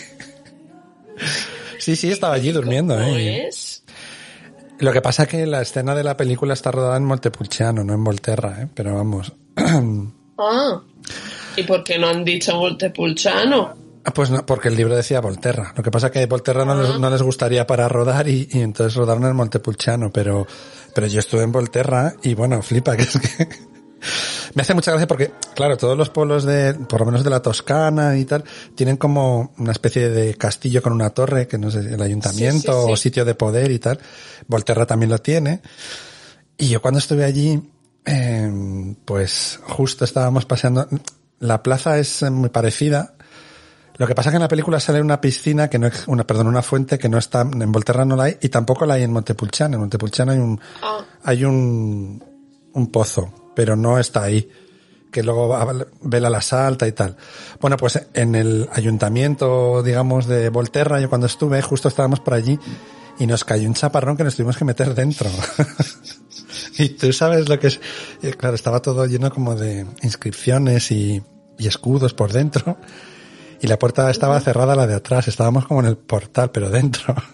Sí, 1.80 1.95
sí, 1.95 2.12
estaba 2.12 2.34
allí 2.36 2.52
durmiendo, 2.52 2.95
¿Cómo 2.95 3.15
¿eh? 3.17 3.47
es? 3.47 3.84
Lo 4.80 4.91
que 4.91 5.02
pasa 5.02 5.28
que 5.28 5.45
la 5.45 5.62
escena 5.62 5.93
de 5.95 6.04
la 6.04 6.17
película 6.17 6.54
está 6.54 6.71
rodada 6.71 6.97
en 6.97 7.06
Montepulciano, 7.06 7.84
no 7.84 7.93
en 7.93 8.04
Volterra, 8.04 8.62
¿eh? 8.63 8.67
Pero 8.73 8.95
vamos. 8.95 9.32
Ah. 10.36 10.82
¿Y 11.56 11.62
por 11.63 11.84
qué 11.84 11.99
no 11.99 12.08
han 12.08 12.26
dicho 12.26 12.58
Montepulciano? 12.58 13.76
Ah, 14.05 14.11
Pues 14.13 14.29
no, 14.29 14.45
porque 14.45 14.67
el 14.67 14.75
libro 14.75 14.95
decía 14.95 15.21
Volterra. 15.21 15.73
Lo 15.75 15.83
que 15.83 15.91
pasa 15.91 16.11
que 16.11 16.25
Volterra 16.25 16.65
no, 16.65 16.81
les, 16.81 16.99
no 16.99 17.09
les 17.09 17.21
gustaría 17.21 17.65
para 17.65 17.87
rodar 17.87 18.27
y, 18.27 18.47
y 18.51 18.59
entonces 18.61 18.95
rodaron 18.95 19.25
en 19.25 19.35
Montepulciano, 19.35 20.11
pero, 20.11 20.45
pero 20.93 21.07
yo 21.07 21.19
estuve 21.19 21.43
en 21.43 21.51
Volterra 21.51 22.13
y 22.23 22.33
bueno, 22.33 22.61
flipa, 22.61 22.97
que 22.97 23.03
es 23.03 23.17
que 23.17 23.47
me 24.55 24.61
hace 24.61 24.73
mucha 24.73 24.91
gracia 24.91 25.07
porque, 25.07 25.31
claro, 25.55 25.77
todos 25.77 25.97
los 25.97 26.09
pueblos 26.09 26.43
de, 26.43 26.73
por 26.73 26.99
lo 26.99 27.05
menos 27.05 27.23
de 27.23 27.29
la 27.29 27.41
Toscana 27.41 28.17
y 28.17 28.25
tal, 28.25 28.43
tienen 28.75 28.97
como 28.97 29.53
una 29.57 29.71
especie 29.71 30.09
de 30.09 30.35
castillo 30.35 30.81
con 30.81 30.91
una 30.93 31.09
torre, 31.11 31.47
que 31.47 31.57
no 31.57 31.71
sé, 31.71 31.79
el 31.79 32.01
ayuntamiento 32.01 32.73
Sí, 32.73 32.77
sí, 32.79 32.85
sí. 32.87 32.91
o 32.91 32.95
sitio 32.97 33.25
de 33.25 33.35
poder 33.35 33.71
y 33.71 33.79
tal. 33.79 33.99
Volterra 34.47 34.85
también 34.85 35.09
lo 35.11 35.19
tiene. 35.19 35.61
Y 36.57 36.67
yo 36.67 36.81
cuando 36.81 36.99
estuve 36.99 37.23
allí, 37.23 37.71
eh, 38.05 38.95
pues 39.05 39.59
justo 39.63 40.03
estábamos 40.03 40.45
paseando. 40.45 40.87
La 41.39 41.63
plaza 41.63 41.97
es 41.99 42.21
muy 42.29 42.49
parecida. 42.49 43.15
Lo 43.97 44.08
que 44.08 44.15
pasa 44.15 44.29
es 44.29 44.32
que 44.32 44.38
en 44.38 44.41
la 44.41 44.47
película 44.47 44.79
sale 44.79 45.01
una 45.01 45.21
piscina 45.21 45.69
que 45.69 45.77
no 45.77 45.88
es, 45.88 46.08
una, 46.08 46.25
perdón, 46.25 46.47
una 46.47 46.62
fuente 46.63 46.97
que 46.97 47.10
no 47.10 47.17
está, 47.17 47.41
en 47.41 47.71
Volterra 47.71 48.06
no 48.06 48.15
la 48.15 48.23
hay 48.23 48.38
y 48.41 48.49
tampoco 48.49 48.86
la 48.86 48.95
hay 48.95 49.03
en 49.03 49.12
Montepulciano. 49.13 49.75
En 49.75 49.82
Montepulciano 49.82 50.32
hay 50.32 50.39
un, 50.39 50.60
Ah. 50.82 51.06
hay 51.23 51.45
un, 51.45 52.23
un 52.73 52.91
pozo, 52.91 53.51
pero 53.56 53.75
no 53.75 53.99
está 53.99 54.23
ahí. 54.23 54.49
Que 55.12 55.21
luego 55.21 55.56
vela 56.01 56.27
la 56.27 56.41
salta 56.41 56.88
y 56.88 56.91
tal. 56.91 57.15
Bueno, 57.62 57.77
pues 57.77 58.01
en 58.15 58.34
el 58.34 58.67
ayuntamiento, 58.73 59.84
digamos, 59.84 60.25
de 60.25 60.49
Volterra, 60.49 60.99
yo 60.99 61.08
cuando 61.08 61.27
estuve, 61.27 61.62
justo 61.62 61.88
estábamos 61.88 62.19
por 62.19 62.34
allí 62.34 62.58
y 63.19 63.27
nos 63.27 63.43
cayó 63.43 63.67
un 63.67 63.75
chaparrón 63.75 64.17
que 64.17 64.23
nos 64.23 64.36
tuvimos 64.36 64.58
que 64.58 64.65
meter 64.65 64.95
dentro. 64.95 65.29
y 66.79 66.89
tú 66.89 67.13
sabes 67.13 67.47
lo 67.47 67.60
que 67.60 67.67
es. 67.67 67.79
y 68.23 68.32
claro, 68.32 68.56
estaba 68.56 68.82
todo 68.82 69.06
lleno 69.06 69.29
como 69.32 69.53
de 69.53 69.86
inscripciones 70.01 70.89
y, 70.91 71.21
y 71.60 71.67
escudos 71.67 72.15
por 72.15 72.32
dentro. 72.34 72.77
Y 73.63 73.67
la 73.67 73.80
puerta 73.80 74.12
estaba 74.12 74.39
cerrada, 74.41 74.76
la 74.76 74.86
de 74.86 74.95
atrás. 74.95 75.30
Estábamos 75.30 75.65
como 75.67 75.80
en 75.80 75.86
el 75.88 75.97
portal, 75.97 76.52
pero 76.52 76.69
dentro. 76.69 77.15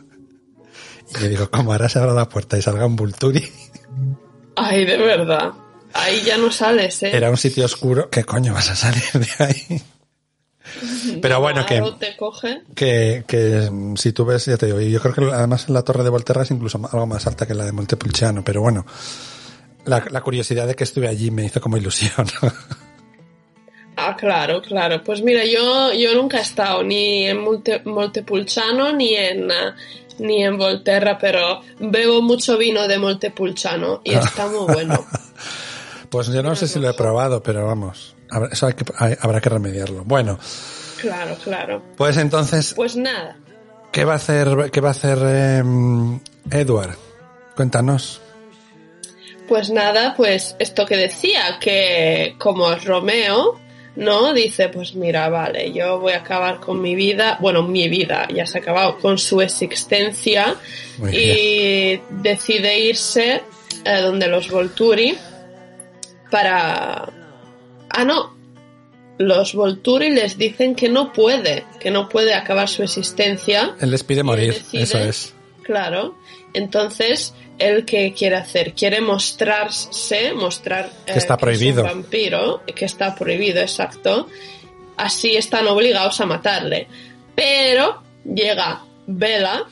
Y 1.11 1.23
yo 1.23 1.27
digo, 1.27 1.49
como 1.49 1.71
ahora 1.71 1.89
se 1.89 1.97
abra 1.97 2.13
la 2.13 2.29
puerta 2.29 2.55
y 2.55 2.61
salga 2.61 2.85
un 2.85 2.95
Vulturi. 2.95 3.43
Ay, 4.55 4.85
de 4.85 4.95
verdad. 4.97 5.53
Ahí 5.91 6.21
ya 6.23 6.37
no 6.37 6.51
sales, 6.51 7.01
¿eh? 7.01 7.09
Era 7.17 7.31
un 7.31 7.37
sitio 7.37 7.65
oscuro. 7.65 8.11
¿Qué 8.11 8.23
coño 8.23 8.53
vas 8.53 8.69
a 8.69 8.75
salir 8.75 9.01
de 9.13 9.27
ahí? 9.43 9.81
Pero 11.19 11.41
bueno, 11.41 11.65
que, 11.65 11.77
Claro, 11.79 11.95
te 11.95 12.15
coge. 12.15 12.61
que, 12.75 13.23
que 13.27 13.71
si 13.95 14.13
tú 14.13 14.23
ves, 14.23 14.45
ya 14.45 14.57
te 14.57 14.67
digo, 14.67 14.79
y 14.79 14.91
yo 14.91 15.01
creo 15.01 15.15
que 15.15 15.33
además 15.33 15.67
la 15.69 15.81
torre 15.81 16.03
de 16.03 16.11
Volterra 16.11 16.43
es 16.43 16.51
incluso 16.51 16.79
algo 16.91 17.07
más 17.07 17.25
alta 17.25 17.47
que 17.47 17.55
la 17.55 17.65
de 17.65 17.71
Montepulciano, 17.71 18.43
pero 18.43 18.61
bueno, 18.61 18.85
la, 19.85 20.05
la 20.11 20.21
curiosidad 20.21 20.67
de 20.67 20.75
que 20.75 20.83
estuve 20.83 21.07
allí 21.07 21.31
me 21.31 21.45
hizo 21.45 21.59
como 21.59 21.75
ilusión. 21.77 22.27
Ah, 24.07 24.15
claro, 24.17 24.61
claro. 24.61 25.03
Pues 25.03 25.21
mira, 25.21 25.43
yo, 25.45 25.91
yo 25.93 26.13
nunca 26.15 26.37
he 26.39 26.41
estado 26.41 26.83
ni 26.83 27.25
en 27.27 27.37
Molte- 27.43 27.81
Montepulciano 27.85 28.93
ni 28.93 29.15
en, 29.15 29.49
eh, 29.51 29.73
ni 30.19 30.43
en 30.43 30.57
Volterra, 30.57 31.17
pero 31.19 31.61
bebo 31.79 32.21
mucho 32.21 32.57
vino 32.57 32.87
de 32.87 32.97
Montepulciano 32.97 34.01
y 34.03 34.13
está 34.13 34.47
muy 34.47 34.73
bueno. 34.73 35.05
Pues 36.09 36.25
yo 36.29 36.41
no 36.41 36.55
sé 36.55 36.67
si 36.67 36.79
lo 36.79 36.89
he 36.89 36.93
probado, 36.95 37.43
pero 37.43 37.67
vamos, 37.67 38.15
habrá- 38.31 38.49
eso 38.51 38.65
hay 38.65 38.73
que, 38.73 38.83
hay- 38.97 39.15
habrá 39.21 39.39
que 39.41 39.49
remediarlo. 39.49 40.03
Bueno, 40.05 40.39
Claro, 40.99 41.35
claro. 41.43 41.83
Pues 41.95 42.17
entonces, 42.17 42.73
Pues 42.75 42.95
nada. 42.95 43.37
¿qué 43.91 44.05
va 44.05 44.13
a 44.13 44.15
hacer, 44.15 44.69
qué 44.71 44.81
va 44.81 44.87
a 44.89 44.91
hacer 44.91 45.17
em, 45.19 46.19
Edward? 46.49 46.95
Cuéntanos. 47.55 48.21
Pues 49.47 49.69
nada, 49.69 50.13
pues 50.17 50.55
esto 50.59 50.85
que 50.85 50.97
decía, 50.97 51.57
que 51.61 52.35
como 52.39 52.73
Romeo, 52.75 53.59
¿no? 53.95 54.33
Dice, 54.33 54.69
pues 54.69 54.95
mira, 54.95 55.29
vale, 55.29 55.71
yo 55.71 55.99
voy 55.99 56.13
a 56.13 56.17
acabar 56.17 56.59
con 56.59 56.81
mi 56.81 56.95
vida, 56.95 57.37
bueno, 57.41 57.63
mi 57.63 57.89
vida 57.89 58.27
ya 58.33 58.45
se 58.45 58.57
ha 58.57 58.61
acabado 58.61 58.97
con 58.99 59.17
su 59.17 59.41
existencia 59.41 60.55
Muy 60.97 61.15
y 61.15 62.01
decide 62.21 62.79
irse 62.79 63.41
eh, 63.85 64.01
donde 64.01 64.27
los 64.27 64.49
Volturi 64.49 65.17
para... 66.31 67.09
Ah, 67.89 68.05
no, 68.05 68.35
los 69.17 69.53
Volturi 69.53 70.09
les 70.11 70.37
dicen 70.37 70.75
que 70.75 70.87
no 70.89 71.11
puede, 71.11 71.65
que 71.79 71.91
no 71.91 72.07
puede 72.07 72.33
acabar 72.33 72.69
su 72.69 72.83
existencia. 72.83 73.75
Él 73.81 73.91
les 73.91 74.03
pide 74.03 74.23
morir, 74.23 74.53
decide- 74.53 74.83
eso 74.83 74.99
es. 74.99 75.33
Claro. 75.63 76.15
Entonces, 76.53 77.33
él 77.57 77.85
qué 77.85 78.13
quiere 78.13 78.37
hacer? 78.37 78.73
Quiere 78.73 79.01
mostrarse, 79.01 80.33
mostrar 80.33 80.89
eh, 81.05 81.13
Que 81.13 81.19
está 81.19 81.37
prohibido. 81.37 81.85
es 81.85 81.91
un 81.91 82.01
vampiro, 82.01 82.63
que 82.75 82.85
está 82.85 83.15
prohibido, 83.15 83.61
exacto. 83.61 84.27
Así 84.97 85.35
están 85.35 85.67
obligados 85.67 86.19
a 86.21 86.25
matarle. 86.25 86.87
Pero 87.35 88.01
llega 88.25 88.81
Bella 89.07 89.63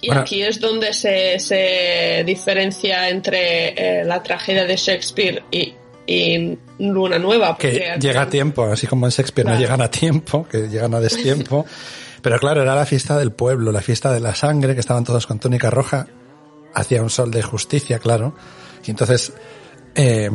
y 0.00 0.08
Bueno. 0.08 0.22
aquí 0.22 0.42
es 0.42 0.60
donde 0.60 0.92
se, 0.92 1.38
se 1.38 2.22
diferencia 2.26 3.08
entre 3.08 4.00
eh, 4.00 4.04
la 4.04 4.22
tragedia 4.22 4.64
de 4.66 4.76
Shakespeare 4.76 5.42
y, 5.50 5.72
y 6.06 6.58
Luna 6.78 7.18
Nueva. 7.18 7.56
Que 7.56 7.96
llega 8.00 8.22
a 8.22 8.28
tiempo, 8.28 8.64
así 8.64 8.86
como 8.86 9.06
en 9.06 9.10
Shakespeare 9.10 9.48
no 9.48 9.58
llegan 9.58 9.80
a 9.80 9.90
tiempo, 9.90 10.46
que 10.48 10.68
llegan 10.68 10.94
a 10.94 11.00
destiempo. 11.00 11.64
Pero 12.26 12.40
claro, 12.40 12.62
era 12.62 12.74
la 12.74 12.84
fiesta 12.86 13.16
del 13.16 13.30
pueblo, 13.30 13.70
la 13.70 13.80
fiesta 13.80 14.12
de 14.12 14.18
la 14.18 14.34
sangre, 14.34 14.74
que 14.74 14.80
estaban 14.80 15.04
todos 15.04 15.28
con 15.28 15.38
túnica 15.38 15.70
roja. 15.70 16.08
Hacía 16.74 17.00
un 17.00 17.08
sol 17.08 17.30
de 17.30 17.40
justicia, 17.40 18.00
claro. 18.00 18.34
Y 18.84 18.90
entonces, 18.90 19.32
eh, 19.94 20.28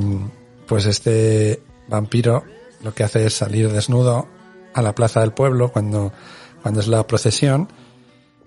pues 0.68 0.86
este 0.86 1.62
vampiro 1.90 2.46
lo 2.82 2.94
que 2.94 3.04
hace 3.04 3.26
es 3.26 3.34
salir 3.34 3.70
desnudo 3.70 4.30
a 4.74 4.82
la 4.82 4.96
plaza 4.96 5.20
del 5.20 5.34
pueblo 5.34 5.74
cuando, 5.74 6.14
cuando 6.62 6.80
es 6.80 6.88
la 6.88 7.06
procesión. 7.06 7.68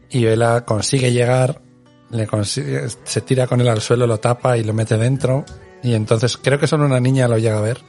Y 0.09 0.25
Vela 0.25 0.65
consigue 0.65 1.13
llegar, 1.13 1.61
le 2.09 2.27
consigue, 2.27 2.87
se 3.05 3.21
tira 3.21 3.47
con 3.47 3.61
él 3.61 3.69
al 3.69 3.83
suelo, 3.83 4.07
lo 4.07 4.21
tapa 4.21 4.57
y 4.57 4.65
lo 4.65 4.73
mete 4.73 4.97
dentro. 4.97 5.45
Y 5.83 5.93
entonces 5.93 6.39
creo 6.39 6.59
que 6.59 6.67
solo 6.67 6.87
una 6.87 6.99
niña 6.99 7.29
lo 7.29 7.37
llega 7.37 7.59
a 7.59 7.61
ver. 7.61 7.83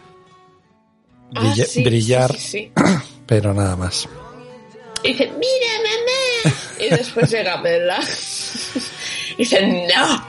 Ah, 1.33 1.39
Brilla- 1.39 1.65
sí, 1.65 1.81
brillar, 1.81 2.33
sí, 2.33 2.39
sí, 2.39 2.71
sí. 2.75 2.83
pero 3.25 3.53
nada 3.53 3.77
más. 3.77 4.09
Y 5.05 5.09
dice, 5.09 5.31
mira, 5.37 5.73
mamá. 5.83 6.55
Y 6.79 6.89
después 6.89 7.29
llega 7.29 7.61
Bella. 7.61 7.99
Y 9.33 9.37
dice, 9.37 9.87
no. 9.87 10.25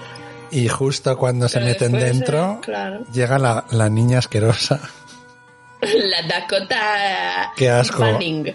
Y 0.50 0.68
justo 0.68 1.16
cuando 1.16 1.48
se 1.48 1.60
meten 1.60 1.92
dentro, 1.92 2.58
eh, 2.58 2.64
claro. 2.64 3.04
llega 3.12 3.38
la, 3.38 3.64
la 3.70 3.88
niña 3.88 4.18
asquerosa. 4.18 4.80
La 5.80 6.22
Dakota 6.28 7.52
Qué 7.56 7.70
asco. 7.70 7.98
Fanning. 7.98 8.54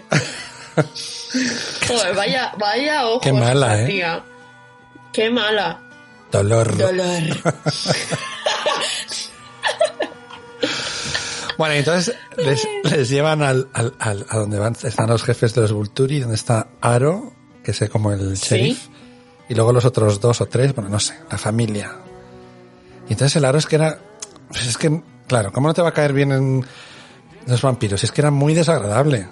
Joder, 1.88 2.14
vaya, 2.14 2.52
vaya 2.58 3.06
ojos. 3.06 3.22
Qué 3.22 3.32
mala, 3.32 3.82
¿eh? 3.82 3.86
tía. 3.86 4.24
Qué 5.12 5.28
mala. 5.30 5.80
Dolor. 6.30 6.76
Dolor. 6.76 7.22
Bueno, 11.58 11.74
entonces 11.74 12.14
les, 12.36 12.66
les 12.84 13.08
llevan 13.08 13.42
al, 13.42 13.68
al, 13.72 13.94
al- 13.98 14.26
a 14.28 14.38
donde 14.38 14.58
van, 14.58 14.74
están 14.82 15.08
los 15.08 15.22
jefes 15.22 15.54
de 15.54 15.62
los 15.62 15.72
Vulturi, 15.72 16.20
donde 16.20 16.34
está 16.36 16.68
Aro, 16.80 17.32
que 17.62 17.70
es 17.72 17.90
como 17.90 18.12
el 18.12 18.36
Sí. 18.36 18.56
sheriff, 18.56 18.86
y 19.48 19.54
luego 19.54 19.72
los 19.72 19.84
otros 19.84 20.20
dos 20.20 20.40
o 20.40 20.46
tres, 20.46 20.74
bueno, 20.74 20.90
no 20.90 20.98
sé, 21.00 21.14
la 21.30 21.38
familia. 21.38 21.92
Y 23.08 23.12
entonces 23.12 23.36
el 23.36 23.44
Aro 23.44 23.58
es 23.58 23.66
que 23.66 23.76
era, 23.76 23.98
pues 24.48 24.66
es 24.66 24.78
que, 24.78 25.02
claro, 25.26 25.52
¿cómo 25.52 25.68
no 25.68 25.74
te 25.74 25.82
va 25.82 25.88
a 25.90 25.94
caer 25.94 26.12
bien 26.12 26.32
en 26.32 26.64
los 27.46 27.60
vampiros? 27.62 28.02
Es 28.04 28.12
que 28.12 28.20
era 28.20 28.30
muy 28.30 28.54
desagradable. 28.54 29.26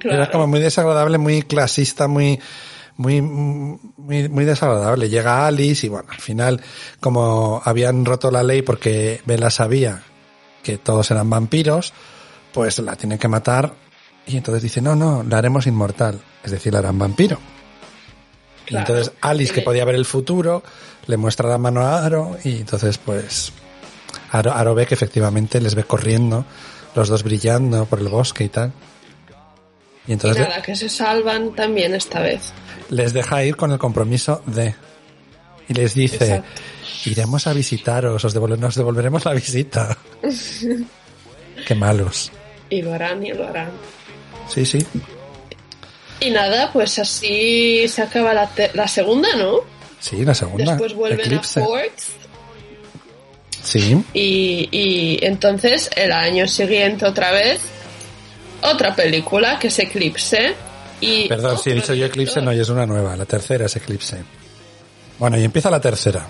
Era 0.00 0.16
Claro. 0.16 0.32
como 0.32 0.46
muy 0.48 0.60
desagradable, 0.60 1.16
muy 1.18 1.42
clasista, 1.42 2.08
muy, 2.08 2.38
muy, 2.96 3.20
muy, 3.22 4.28
muy 4.28 4.44
desagradable. 4.44 5.08
Llega 5.08 5.46
Alice 5.46 5.86
y 5.86 5.88
bueno, 5.88 6.08
al 6.10 6.18
final, 6.20 6.60
como 7.00 7.62
habían 7.64 8.04
roto 8.04 8.30
la 8.30 8.42
ley 8.42 8.62
porque 8.62 9.22
Bella 9.26 9.48
sabía 9.50 10.02
que 10.62 10.78
todos 10.78 11.10
eran 11.10 11.28
vampiros, 11.30 11.92
pues 12.52 12.78
la 12.78 12.96
tienen 12.96 13.18
que 13.18 13.28
matar 13.28 13.74
y 14.26 14.36
entonces 14.36 14.62
dice, 14.62 14.80
no, 14.80 14.94
no, 14.94 15.22
la 15.22 15.38
haremos 15.38 15.66
inmortal. 15.66 16.20
Es 16.44 16.50
decir, 16.50 16.72
la 16.72 16.80
harán 16.80 16.98
vampiro. 16.98 17.38
Y 18.68 18.76
entonces 18.76 19.12
Alice, 19.20 19.52
que 19.52 19.62
podía 19.62 19.84
ver 19.84 19.96
el 19.96 20.04
futuro, 20.04 20.62
le 21.06 21.16
muestra 21.16 21.48
la 21.48 21.58
mano 21.58 21.82
a 21.82 22.04
Aro 22.04 22.36
y 22.44 22.58
entonces 22.58 22.96
pues 22.98 23.52
Aro, 24.30 24.52
Aro 24.52 24.74
ve 24.74 24.86
que 24.86 24.94
efectivamente 24.94 25.60
les 25.60 25.74
ve 25.74 25.84
corriendo, 25.84 26.44
los 26.94 27.08
dos 27.08 27.22
brillando 27.22 27.86
por 27.86 27.98
el 27.98 28.08
bosque 28.08 28.44
y 28.44 28.48
tal. 28.48 28.72
Y 30.06 30.10
Y 30.10 30.12
entonces 30.14 30.48
nada, 30.48 30.62
que 30.62 30.74
se 30.76 30.88
salvan 30.88 31.54
también 31.54 31.94
esta 31.94 32.20
vez. 32.20 32.52
les 32.88 33.12
deja 33.12 33.44
ir 33.44 33.56
con 33.56 33.72
el 33.72 33.78
compromiso 33.78 34.42
de. 34.46 34.74
Y 35.68 35.74
les 35.74 35.94
dice, 35.94 36.24
Exacto. 36.36 36.62
Iremos 37.10 37.46
a 37.46 37.52
visitaros, 37.52 38.24
os 38.24 38.34
devolver- 38.34 38.58
nos 38.58 38.74
devolveremos 38.74 39.24
la 39.24 39.32
visita. 39.34 39.96
Qué 41.66 41.74
malos. 41.74 42.30
Y 42.70 42.82
lo 42.82 42.92
harán 42.94 43.24
y 43.24 43.32
lo 43.32 43.46
harán. 43.46 43.70
Sí, 44.48 44.64
sí. 44.64 44.78
Y 46.20 46.30
nada, 46.30 46.72
pues 46.72 46.98
así 46.98 47.86
se 47.88 48.02
acaba 48.02 48.32
la, 48.32 48.50
la 48.74 48.88
segunda, 48.88 49.28
¿no? 49.36 49.58
Sí, 50.00 50.24
la 50.24 50.34
segunda. 50.34 50.72
Después 50.72 50.94
vuelven 50.94 51.20
Eclipse. 51.20 51.60
a 51.60 51.64
Fort 51.64 51.92
Sí, 53.62 54.02
y, 54.12 54.68
y 54.72 55.18
entonces 55.24 55.88
el 55.94 56.10
año 56.10 56.48
siguiente 56.48 57.04
otra 57.06 57.30
vez 57.30 57.60
otra 58.62 58.94
película 58.96 59.56
que 59.60 59.68
es 59.68 59.78
Eclipse 59.78 60.54
y 61.00 61.28
perdón, 61.28 61.58
si 61.58 61.70
he 61.70 61.74
dicho 61.74 61.94
yo 61.94 62.06
Eclipse, 62.06 62.40
no, 62.42 62.52
y 62.52 62.58
es 62.60 62.68
una 62.68 62.86
nueva. 62.86 63.16
La 63.16 63.24
tercera 63.24 63.66
es 63.66 63.76
Eclipse. 63.76 64.18
Bueno, 65.18 65.38
y 65.38 65.44
empieza 65.44 65.70
la 65.70 65.80
tercera. 65.80 66.26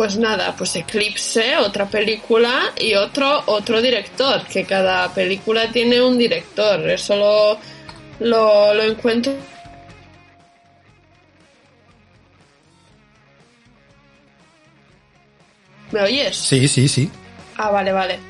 Pues 0.00 0.16
nada, 0.16 0.54
pues 0.56 0.74
Eclipse, 0.76 1.58
otra 1.58 1.84
película 1.84 2.72
y 2.78 2.94
otro 2.94 3.42
otro 3.44 3.82
director, 3.82 4.46
que 4.46 4.64
cada 4.64 5.12
película 5.12 5.70
tiene 5.70 6.00
un 6.00 6.16
director, 6.16 6.88
eso 6.88 7.16
lo, 7.16 7.58
lo, 8.26 8.72
lo 8.72 8.82
encuentro 8.82 9.34
¿Me 15.90 16.00
oyes? 16.00 16.34
Sí, 16.34 16.66
sí, 16.66 16.88
sí. 16.88 17.10
Ah, 17.58 17.70
vale, 17.70 17.92
vale. 17.92 18.20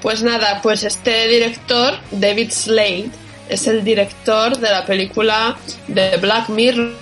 Pues 0.00 0.22
nada, 0.22 0.62
pues 0.62 0.84
este 0.84 1.26
director, 1.26 1.98
David 2.12 2.52
Slade, 2.52 3.10
es 3.48 3.66
el 3.66 3.82
director 3.82 4.56
de 4.56 4.70
la 4.70 4.86
película 4.86 5.58
de 5.88 6.16
Black 6.18 6.48
Mirror 6.48 6.92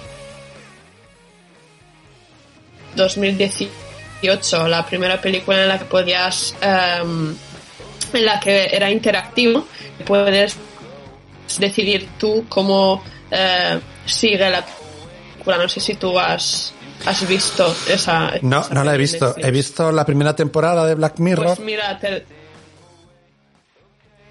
2018, 2.94 3.85
la 4.68 4.86
primera 4.86 5.20
película 5.20 5.62
en 5.62 5.68
la 5.68 5.78
que 5.78 5.84
podías, 5.84 6.54
em, 6.60 7.34
en 8.12 8.24
la 8.24 8.40
que 8.40 8.66
era 8.72 8.90
interactivo, 8.90 9.66
puedes 10.04 10.56
decidir 11.58 12.08
tú 12.18 12.44
cómo 12.48 13.02
eh, 13.30 13.80
sigue 14.04 14.50
la 14.50 14.64
película. 14.64 15.58
No 15.58 15.68
sé 15.68 15.80
si 15.80 15.94
tú 15.94 16.18
has, 16.18 16.72
has 17.04 17.28
visto 17.28 17.74
esa. 17.88 18.32
No, 18.42 18.60
esa 18.60 18.74
no 18.74 18.84
la 18.84 18.94
he 18.94 18.98
visto. 18.98 19.26
Netflix. 19.26 19.46
He 19.46 19.50
visto 19.50 19.92
la 19.92 20.04
primera 20.04 20.34
temporada 20.34 20.86
de 20.86 20.94
Black 20.94 21.18
Mirror 21.18 21.46
Pues 21.46 21.60
mira, 21.60 21.98
te- 21.98 22.24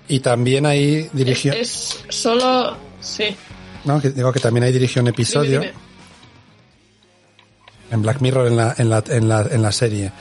y 0.07 0.19
también 0.19 0.65
ahí 0.67 1.09
dirigió... 1.13 1.53
Es 1.53 2.03
solo. 2.09 2.77
Sí. 3.01 3.35
No, 3.85 3.99
que 3.99 4.09
digo 4.11 4.31
que 4.31 4.39
también 4.39 4.63
ahí 4.65 4.71
dirigió 4.71 5.01
un 5.01 5.07
episodio. 5.07 5.61
Dime, 5.61 5.71
dime. 5.71 5.84
En 7.91 8.01
Black 8.01 8.21
Mirror 8.21 8.47
en 8.47 8.57
la, 8.57 8.75
en 8.77 8.89
la, 8.89 9.03
en 9.07 9.27
la, 9.27 9.47
en 9.49 9.61
la 9.61 9.71
serie. 9.71 10.11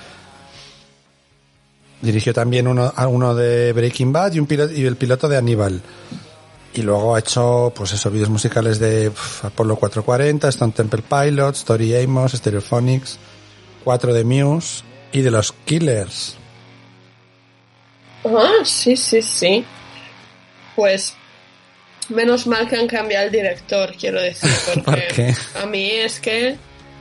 Dirigió 2.01 2.35
también 2.35 2.69
uno, 2.69 2.93
uno 3.09 3.35
de 3.35 3.73
Breaking 3.73 4.13
Bad 4.13 4.35
y, 4.35 4.41
un 4.41 4.47
piloto, 4.47 4.75
y 4.75 4.85
el 4.85 4.97
piloto 4.97 5.29
de 5.29 5.39
Aníbal. 5.39 5.81
Y 6.75 6.83
luego 6.83 7.15
ha 7.15 7.21
hecho, 7.21 7.73
pues 7.75 7.93
esos 7.93 8.13
vídeos 8.13 8.29
musicales 8.29 8.79
de 8.79 9.11
Apollo 9.43 9.77
440, 9.77 10.49
Stone 10.49 10.73
Temple 10.73 11.03
Pilots, 11.09 11.59
Story 11.61 11.97
Amos, 11.97 12.33
Stereophonics, 12.33 13.19
4 13.85 14.13
de 14.13 14.25
Muse 14.25 14.83
y 15.13 15.23
de 15.23 15.31
los 15.31 15.53
Killers. 15.65 16.37
Ah, 18.25 18.65
sí, 18.65 18.97
sí, 18.97 19.23
sí. 19.23 19.65
Pues. 20.75 21.15
Menos 22.09 22.47
mal 22.47 22.69
que 22.69 22.77
han 22.77 22.87
cambiado 22.87 23.27
el 23.27 23.33
director, 23.33 23.95
quiero 23.99 24.21
decir. 24.21 24.51
Porque 24.67 24.83
¿Por 24.83 25.09
qué? 25.09 25.35
A 25.63 25.67
mí 25.67 25.91
es 25.91 26.21
que. 26.21 26.57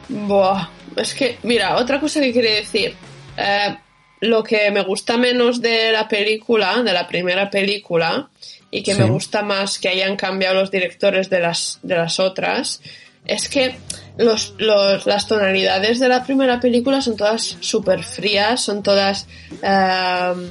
Buah. 0.10 0.68
Es 0.96 1.14
que, 1.14 1.38
mira, 1.44 1.78
otra 1.78 2.00
cosa 2.00 2.20
que 2.22 2.34
quería 2.34 2.56
decir. 2.56 2.94
Eh, 3.38 3.76
lo 4.22 4.44
que 4.44 4.72
me 4.72 4.82
gusta 4.84 5.18
menos 5.18 5.62
de 5.62 5.92
la 5.92 6.08
película, 6.08 6.82
de 6.84 6.94
la 6.94 7.08
primera 7.08 7.50
película, 7.50 8.30
y 8.72 8.82
que 8.84 8.96
me 8.96 9.04
gusta 9.10 9.42
más 9.42 9.80
que 9.80 9.90
hayan 9.90 10.16
cambiado 10.16 10.56
los 10.56 10.72
directores 10.72 11.30
de 11.30 11.40
las, 11.40 11.80
de 11.84 11.96
las 11.96 12.20
otras, 12.20 12.82
es 13.26 13.50
que 13.50 13.76
los, 14.18 14.54
los- 14.58 15.06
las 15.06 15.28
tonalidades 15.28 16.00
de 16.00 16.08
la 16.10 16.24
primera 16.24 16.60
película 16.60 17.02
son 17.02 17.16
todas 17.18 17.58
súper 17.60 18.04
frías, 18.04 18.62
son 18.62 18.82
todas 18.84 19.28
em, 19.62 20.50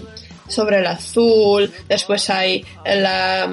sobre 0.49 0.79
el 0.79 0.87
azul, 0.87 1.73
después 1.89 2.29
hay 2.31 2.65
la, 2.85 3.51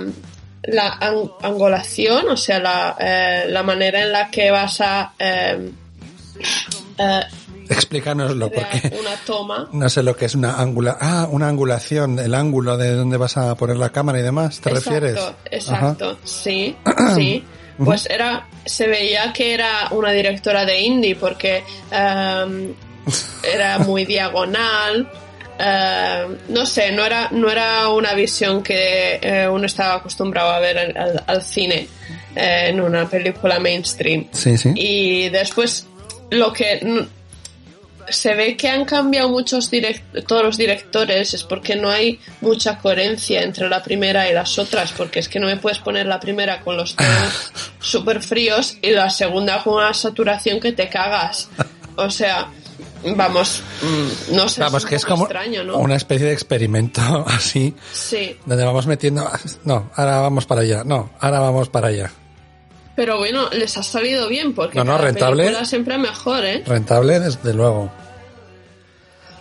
la 0.63 0.99
ang- 0.99 1.31
angulación, 1.41 2.27
o 2.29 2.37
sea, 2.37 2.59
la, 2.59 2.95
eh, 2.99 3.45
la 3.49 3.63
manera 3.63 4.01
en 4.01 4.11
la 4.11 4.29
que 4.29 4.51
vas 4.51 4.81
a 4.81 5.13
em, 5.17 5.71
eh, 6.97 7.21
Explícanoslo, 7.69 8.49
porque 8.49 8.91
una 8.99 9.15
toma. 9.27 9.69
no 9.71 9.89
sé 9.89 10.01
lo 10.01 10.15
que 10.15 10.25
es 10.25 10.33
una 10.33 10.55
angula, 10.59 10.97
ah, 10.99 11.27
una 11.29 11.47
angulación, 11.47 12.17
el 12.17 12.33
ángulo 12.33 12.77
de 12.77 12.93
donde 12.93 13.17
vas 13.17 13.37
a 13.37 13.53
poner 13.55 13.77
la 13.77 13.89
cámara 13.91 14.19
y 14.19 14.23
demás, 14.23 14.59
¿te 14.59 14.69
exacto, 14.69 14.89
refieres? 14.89 15.19
Exacto, 15.51 16.17
sí, 16.23 16.75
sí. 17.15 17.45
Pues 17.77 18.07
era, 18.07 18.47
se 18.65 18.87
veía 18.87 19.31
que 19.31 19.53
era 19.53 19.87
una 19.91 20.11
directora 20.11 20.65
de 20.65 20.81
indie 20.81 21.15
porque 21.15 21.63
em, 21.91 22.73
era 23.43 23.79
muy 23.79 24.03
diagonal. 24.15 25.09
em, 25.59 26.37
no 26.49 26.65
sé, 26.65 26.91
no 26.91 27.05
era, 27.05 27.29
no 27.31 27.49
era 27.49 27.87
una 27.89 28.13
visión 28.13 28.63
que 28.63 29.19
eh, 29.21 29.47
uno 29.47 29.65
estaba 29.65 29.95
acostumbrado 29.95 30.49
a 30.49 30.59
ver 30.59 30.97
al 31.25 31.41
cine 31.43 31.87
eh, 32.35 32.65
en 32.69 32.81
una 32.81 33.07
película 33.07 33.59
mainstream. 33.59 34.27
Sí, 34.31 34.57
sí. 34.57 34.71
Y 34.75 35.29
después 35.29 35.87
lo 36.31 36.53
que 36.53 37.07
se 38.09 38.33
ve 38.33 38.57
que 38.57 38.67
han 38.69 38.85
cambiado 38.85 39.29
muchos 39.29 39.71
direct- 39.71 40.25
todos 40.25 40.43
los 40.43 40.57
directores 40.57 41.33
es 41.35 41.43
porque 41.43 41.75
no 41.75 41.89
hay 41.89 42.19
mucha 42.41 42.79
coherencia 42.79 43.43
entre 43.43 43.69
la 43.69 43.83
primera 43.83 44.27
y 44.29 44.33
las 44.33 44.57
otras, 44.57 44.91
porque 44.93 45.19
es 45.19 45.29
que 45.29 45.39
no 45.39 45.45
me 45.45 45.57
puedes 45.57 45.77
poner 45.79 46.07
la 46.07 46.19
primera 46.19 46.61
con 46.61 46.75
los 46.75 46.95
tonos 46.95 47.51
súper 47.79 48.21
fríos 48.23 48.77
y 48.81 48.91
la 48.91 49.09
segunda 49.11 49.61
con 49.63 49.75
una 49.75 49.93
saturación 49.93 50.59
que 50.59 50.71
te 50.71 50.89
cagas. 50.89 51.49
O 51.97 52.09
sea, 52.09 52.47
vamos, 53.15 53.61
mm, 53.83 54.35
no 54.35 54.49
sé, 54.49 54.61
Vamos, 54.61 54.83
un 54.85 54.89
que 54.89 54.95
es 54.95 55.05
como 55.05 55.25
extraño, 55.25 55.63
¿no? 55.63 55.77
una 55.77 55.95
especie 55.95 56.25
de 56.25 56.33
experimento 56.33 57.01
así, 57.27 57.75
Sí, 57.93 58.35
donde 58.45 58.65
vamos 58.65 58.87
metiendo, 58.87 59.29
no, 59.65 59.91
ahora 59.95 60.19
vamos 60.21 60.47
para 60.47 60.61
allá, 60.61 60.83
no, 60.83 61.11
ahora 61.19 61.39
vamos 61.41 61.69
para 61.69 61.89
allá. 61.89 62.11
Pero 62.99 63.17
bueno, 63.17 63.49
les 63.51 63.77
ha 63.77 63.81
salido 63.81 64.27
bien 64.27 64.53
porque 64.53 64.77
No, 64.77 64.83
no, 64.83 64.97
cada 64.97 65.05
rentable. 65.05 65.65
siempre 65.65 65.97
mejor, 65.97 66.43
¿eh? 66.43 66.63
Rentable, 66.67 67.21
desde 67.21 67.53
luego. 67.53 67.89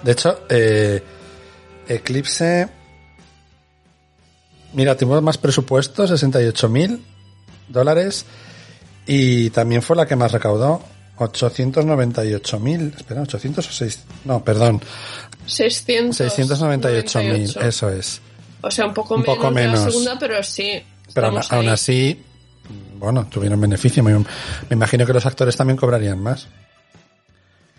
De 0.04 0.12
hecho, 0.12 0.42
eh, 0.48 1.02
Eclipse. 1.88 2.68
Mira, 4.74 4.96
tuvimos 4.96 5.20
más 5.24 5.38
presupuesto, 5.38 6.06
68 6.06 6.68
mil 6.68 7.04
dólares. 7.66 8.26
Y 9.08 9.50
también 9.50 9.82
fue 9.82 9.96
la 9.96 10.06
que 10.06 10.14
más 10.14 10.30
recaudó, 10.30 10.80
898 11.16 12.60
mil. 12.60 12.94
Espera, 12.96 13.22
800 13.22 13.66
o 13.66 13.72
6. 13.72 14.04
No, 14.24 14.44
perdón, 14.44 14.80
600, 15.46 16.16
698 16.16 17.18
mil, 17.22 17.56
eso 17.60 17.90
es. 17.90 18.20
O 18.60 18.70
sea, 18.70 18.86
un 18.86 18.94
poco, 18.94 19.16
Un 19.16 19.24
poco 19.24 19.50
menos, 19.50 19.54
de 19.54 19.62
menos. 19.62 19.84
la 19.84 19.90
segunda, 19.90 20.16
pero 20.20 20.44
sí. 20.44 20.80
Pero 21.12 21.26
aún, 21.26 21.40
aún 21.50 21.68
así, 21.70 22.22
bueno, 22.98 23.26
tuvieron 23.30 23.60
beneficio. 23.60 24.02
Me, 24.02 24.12
me 24.18 24.24
imagino 24.70 25.06
que 25.06 25.12
los 25.12 25.24
actores 25.26 25.56
también 25.56 25.76
cobrarían 25.76 26.18
más. 26.20 26.46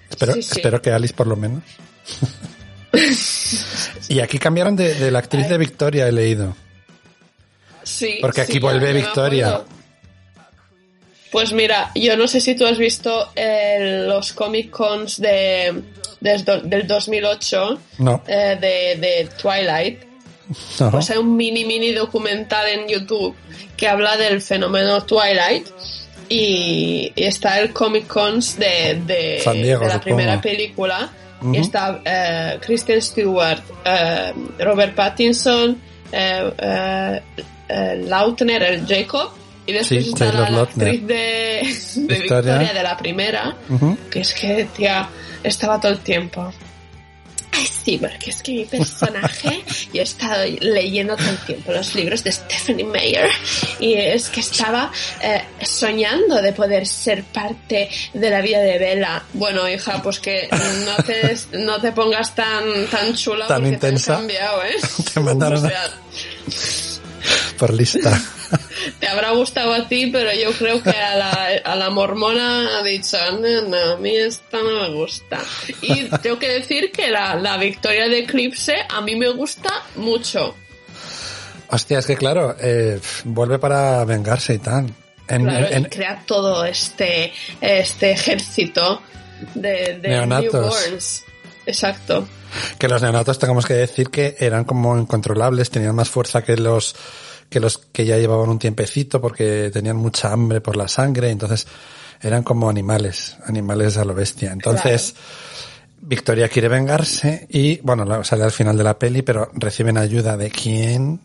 Espero, 0.10 0.34
Sí, 0.34 0.42
sí. 0.44 0.50
espero 0.56 0.82
que 0.82 0.92
Alice 0.92 1.14
por 1.14 1.28
lo 1.28 1.36
menos. 1.36 1.64
y 4.10 4.20
aquí 4.20 4.40
cambiaron 4.40 4.76
de, 4.76 4.96
de 4.96 5.12
la 5.12 5.20
actriz 5.20 5.48
de 5.48 5.58
Victoria, 5.58 6.08
he 6.08 6.12
leído. 6.12 6.56
Sí, 7.84 8.18
Porque 8.22 8.42
aquí 8.42 8.54
sí, 8.54 8.60
vuelve 8.60 8.94
Victoria. 8.94 9.62
Pues 11.32 11.54
mira, 11.54 11.92
yo 11.96 12.18
no 12.18 12.28
sé 12.28 12.42
si 12.42 12.56
tú 12.56 12.66
has 12.66 12.78
visto 12.78 13.30
eh, 13.36 14.04
los 14.08 14.34
Comic 14.34 14.72
Cons 14.72 15.22
de, 15.22 15.84
del 16.20 16.88
2008 16.88 17.80
No, 18.00 18.24
eh, 18.28 18.58
de, 18.60 19.00
de 19.00 19.30
Twilight. 19.40 20.04
no. 20.80 20.92
Pues 20.92 21.10
hay 21.12 21.18
un 21.20 21.36
mini 21.36 21.66
mini 21.66 21.94
documental 21.94 22.68
en 22.70 22.88
YouTube 22.88 23.36
que 23.80 23.88
habla 23.88 24.18
del 24.18 24.42
fenómeno 24.42 25.06
Twilight 25.06 25.66
y, 26.28 27.14
y 27.16 27.24
está 27.24 27.62
el 27.62 27.72
Comic 27.72 28.08
Cons 28.08 28.58
de, 28.58 29.02
de, 29.06 29.40
San 29.42 29.54
Diego, 29.62 29.86
de 29.86 29.88
la 29.88 30.02
primera 30.02 30.42
película 30.42 31.10
Ujú. 31.42 31.56
y 31.56 31.58
está 31.60 32.02
eh, 32.04 32.58
Kristen 32.60 33.02
Stewart, 33.02 33.62
eh, 33.86 34.34
Robert 34.60 34.94
Pattinson, 34.96 35.82
eh, 36.12 37.22
eh, 37.70 38.04
Lautner, 38.06 38.64
el 38.64 38.86
Jacob 38.86 39.32
y 39.66 39.72
después 39.72 40.04
Sí, 40.04 40.10
está 40.10 40.34
la, 40.34 40.62
actriz 40.62 41.08
de, 41.08 41.14
de 41.14 42.20
Victoria. 42.20 42.58
Victoria 42.58 42.74
de 42.74 42.84
la 42.84 42.98
primera 42.98 43.56
que 44.12 44.20
es 44.20 44.34
que, 44.34 44.68
tía, 44.76 45.08
estaba 45.42 45.80
todo 45.80 45.94
el 45.94 46.00
tiempo. 46.00 46.52
Ay, 47.52 47.66
sí, 47.84 47.98
porque 47.98 48.30
es 48.30 48.44
que 48.44 48.52
mi 48.52 48.66
personaje, 48.66 49.64
yo 49.94 50.02
he 50.02 50.04
estado 50.04 50.44
leyendo 50.62 51.16
todo 51.18 51.30
el 51.30 51.38
tiempo 51.40 51.72
los 51.72 51.96
libros 51.96 52.24
de 52.24 52.32
Stephanie 52.32 52.86
Meyer 52.86 53.30
y 53.80 53.94
es 53.96 54.30
que 54.30 54.40
estaba 54.42 54.92
eh, 55.22 55.42
soñando 55.64 56.42
de 56.42 56.54
poder 56.54 56.86
ser 56.86 57.24
parte 57.24 57.90
de 58.14 58.30
la 58.30 58.42
vida 58.42 58.60
de 58.60 58.78
Bella. 58.78 59.24
Bueno, 59.34 59.68
hija, 59.68 60.02
pues 60.02 60.20
que 60.20 60.48
no 60.86 61.04
te, 61.04 61.36
no 61.58 61.82
te 61.82 61.92
pongas 61.92 62.36
tan, 62.36 62.86
tan 62.88 63.16
chula 63.16 63.48
Tan 63.48 63.62
porque 63.62 63.74
intensa. 63.76 64.06
te 64.06 64.12
han 64.14 64.18
cambiado, 64.20 64.64
¿eh? 64.64 64.76
Te 65.14 65.20
mandaron 65.20 65.64
O 65.64 65.68
a- 65.68 65.70
sea, 65.70 65.90
por 67.58 67.74
lista. 67.74 68.22
Habrá 69.10 69.32
gustado 69.32 69.74
a 69.74 69.88
ti, 69.88 70.08
pero 70.08 70.32
yo 70.34 70.52
creo 70.54 70.82
que 70.82 70.90
a 70.92 71.16
la, 71.16 71.50
a 71.64 71.76
la 71.76 71.90
mormona 71.90 72.78
ha 72.80 72.84
dicho, 72.84 73.18
no, 73.40 73.62
no, 73.68 73.94
a 73.94 73.98
mí 73.98 74.16
esta 74.16 74.58
no 74.58 74.82
me 74.82 74.90
gusta. 74.96 75.40
Y 75.82 76.06
tengo 76.22 76.40
que 76.40 76.50
decir 76.50 76.92
que 76.92 77.10
la, 77.12 77.36
la 77.36 77.58
victoria 77.58 78.08
de 78.08 78.20
Eclipse 78.20 78.76
a 78.90 79.02
mí 79.02 79.16
me 79.16 79.30
gusta 79.30 79.72
mucho. 79.96 80.56
Hostia, 81.72 82.00
es 82.00 82.06
que 82.06 82.16
claro, 82.18 82.56
eh, 82.60 83.00
vuelve 83.26 83.60
para 83.60 84.04
vengarse 84.06 84.56
y 84.56 84.60
tal. 84.60 84.94
En, 85.28 85.44
Claro, 85.44 85.68
en- 85.70 85.84
y 85.84 85.86
crea 85.86 86.24
todo 86.26 86.66
este, 86.66 87.32
este 87.62 88.12
ejército 88.12 89.02
de, 89.54 90.00
de 90.02 90.10
Neonatos. 90.10 90.54
newborns. 90.54 91.24
Exacto. 91.68 92.28
que 92.80 92.88
los 92.88 93.00
neonatos 93.04 93.38
tengamos 93.38 93.68
que 93.68 93.76
decir 93.76 94.10
que 94.10 94.36
eran 94.40 94.64
como 94.64 94.98
incontrolables, 94.98 95.70
tenían 95.70 95.94
más 95.94 96.10
fuerza 96.10 96.42
que 96.44 96.58
los 96.58 96.96
que 97.50 97.60
los 97.60 97.78
que 97.78 98.06
ya 98.06 98.18
llevaban 98.18 98.50
un 98.50 98.60
tiempecito 98.60 99.20
porque 99.20 99.70
tenían 99.74 99.98
mucha 99.98 100.32
hambre 100.32 100.62
por 100.62 100.76
la 100.76 100.88
sangre, 100.88 101.30
entonces 101.30 101.68
eran 102.22 102.44
como 102.44 102.70
animales, 102.70 103.38
animales 103.46 103.98
a 103.98 104.06
lo 104.06 104.14
bestia. 104.14 104.52
Entonces, 104.52 105.16
Victoria 106.02 106.50
quiere 106.50 106.68
vengarse 106.68 107.48
y, 107.50 107.80
bueno, 107.82 108.24
sale 108.24 108.44
al 108.44 108.52
final 108.52 108.78
de 108.78 108.84
la 108.84 109.00
peli, 109.00 109.22
pero 109.22 109.50
reciben 109.54 109.98
ayuda 109.98 110.38
de 110.38 110.50
quién? 110.50 111.22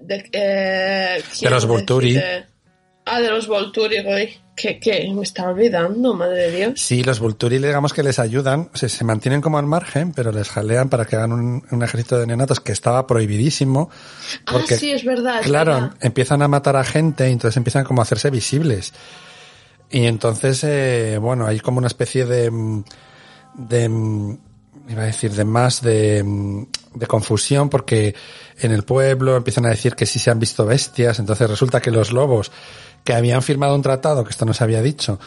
De, 0.00 0.28
eh, 0.32 1.22
¿quién 1.38 1.52
los 1.52 1.66
Volturi. 1.66 2.14
decide? 2.14 2.55
Ah, 3.08 3.20
de 3.20 3.30
los 3.30 3.46
Volturi, 3.46 4.02
güey. 4.02 4.36
Que, 4.56 4.80
que 4.80 5.08
me 5.14 5.22
está 5.22 5.50
olvidando, 5.50 6.14
madre 6.14 6.50
de 6.50 6.56
Dios. 6.56 6.80
Sí, 6.80 7.04
los 7.04 7.20
Vulturi, 7.20 7.58
digamos 7.58 7.92
que 7.92 8.02
les 8.02 8.18
ayudan, 8.18 8.70
se, 8.74 8.88
se 8.88 9.04
mantienen 9.04 9.40
como 9.42 9.58
al 9.58 9.66
margen, 9.66 10.12
pero 10.12 10.32
les 10.32 10.48
jalean 10.48 10.88
para 10.88 11.04
que 11.04 11.14
hagan 11.14 11.32
un, 11.32 11.62
un 11.70 11.82
ejército 11.82 12.18
de 12.18 12.26
neonatos 12.26 12.60
que 12.60 12.72
estaba 12.72 13.06
prohibidísimo. 13.06 13.90
Porque, 14.50 14.74
ah, 14.74 14.78
sí, 14.78 14.90
es 14.90 15.04
verdad. 15.04 15.40
es 15.40 15.46
claro, 15.46 15.74
verdad. 15.74 15.94
empiezan 16.00 16.42
a 16.42 16.48
matar 16.48 16.76
a 16.76 16.84
gente 16.84 17.28
y 17.28 17.32
entonces 17.32 17.56
empiezan 17.56 17.84
como 17.84 18.00
a 18.00 18.04
hacerse 18.04 18.30
visibles. 18.30 18.92
Y 19.90 20.06
entonces, 20.06 20.64
eh, 20.64 21.18
bueno, 21.20 21.46
hay 21.46 21.60
como 21.60 21.78
una 21.78 21.86
especie 21.86 22.24
de, 22.24 22.50
mm, 22.50 22.84
de, 23.54 23.88
mm, 23.88 24.38
iba 24.88 25.02
a 25.02 25.06
decir, 25.06 25.32
de 25.32 25.44
más 25.44 25.80
de, 25.82 26.24
mm, 26.24 26.66
de 26.94 27.06
confusión 27.06 27.68
porque 27.68 28.14
en 28.58 28.72
el 28.72 28.82
pueblo 28.84 29.36
empiezan 29.36 29.66
a 29.66 29.70
decir 29.70 29.94
que 29.94 30.06
sí 30.06 30.18
se 30.18 30.30
han 30.30 30.38
visto 30.38 30.64
bestias, 30.64 31.18
entonces 31.18 31.48
resulta 31.48 31.80
que 31.80 31.90
los 31.90 32.12
lobos 32.12 32.50
que 33.06 33.14
habían 33.14 33.40
firmado 33.40 33.74
un 33.74 33.82
tratado, 33.82 34.24
que 34.24 34.30
esto 34.30 34.44
no 34.44 34.52
se 34.52 34.64
había 34.64 34.82
dicho, 34.82 35.18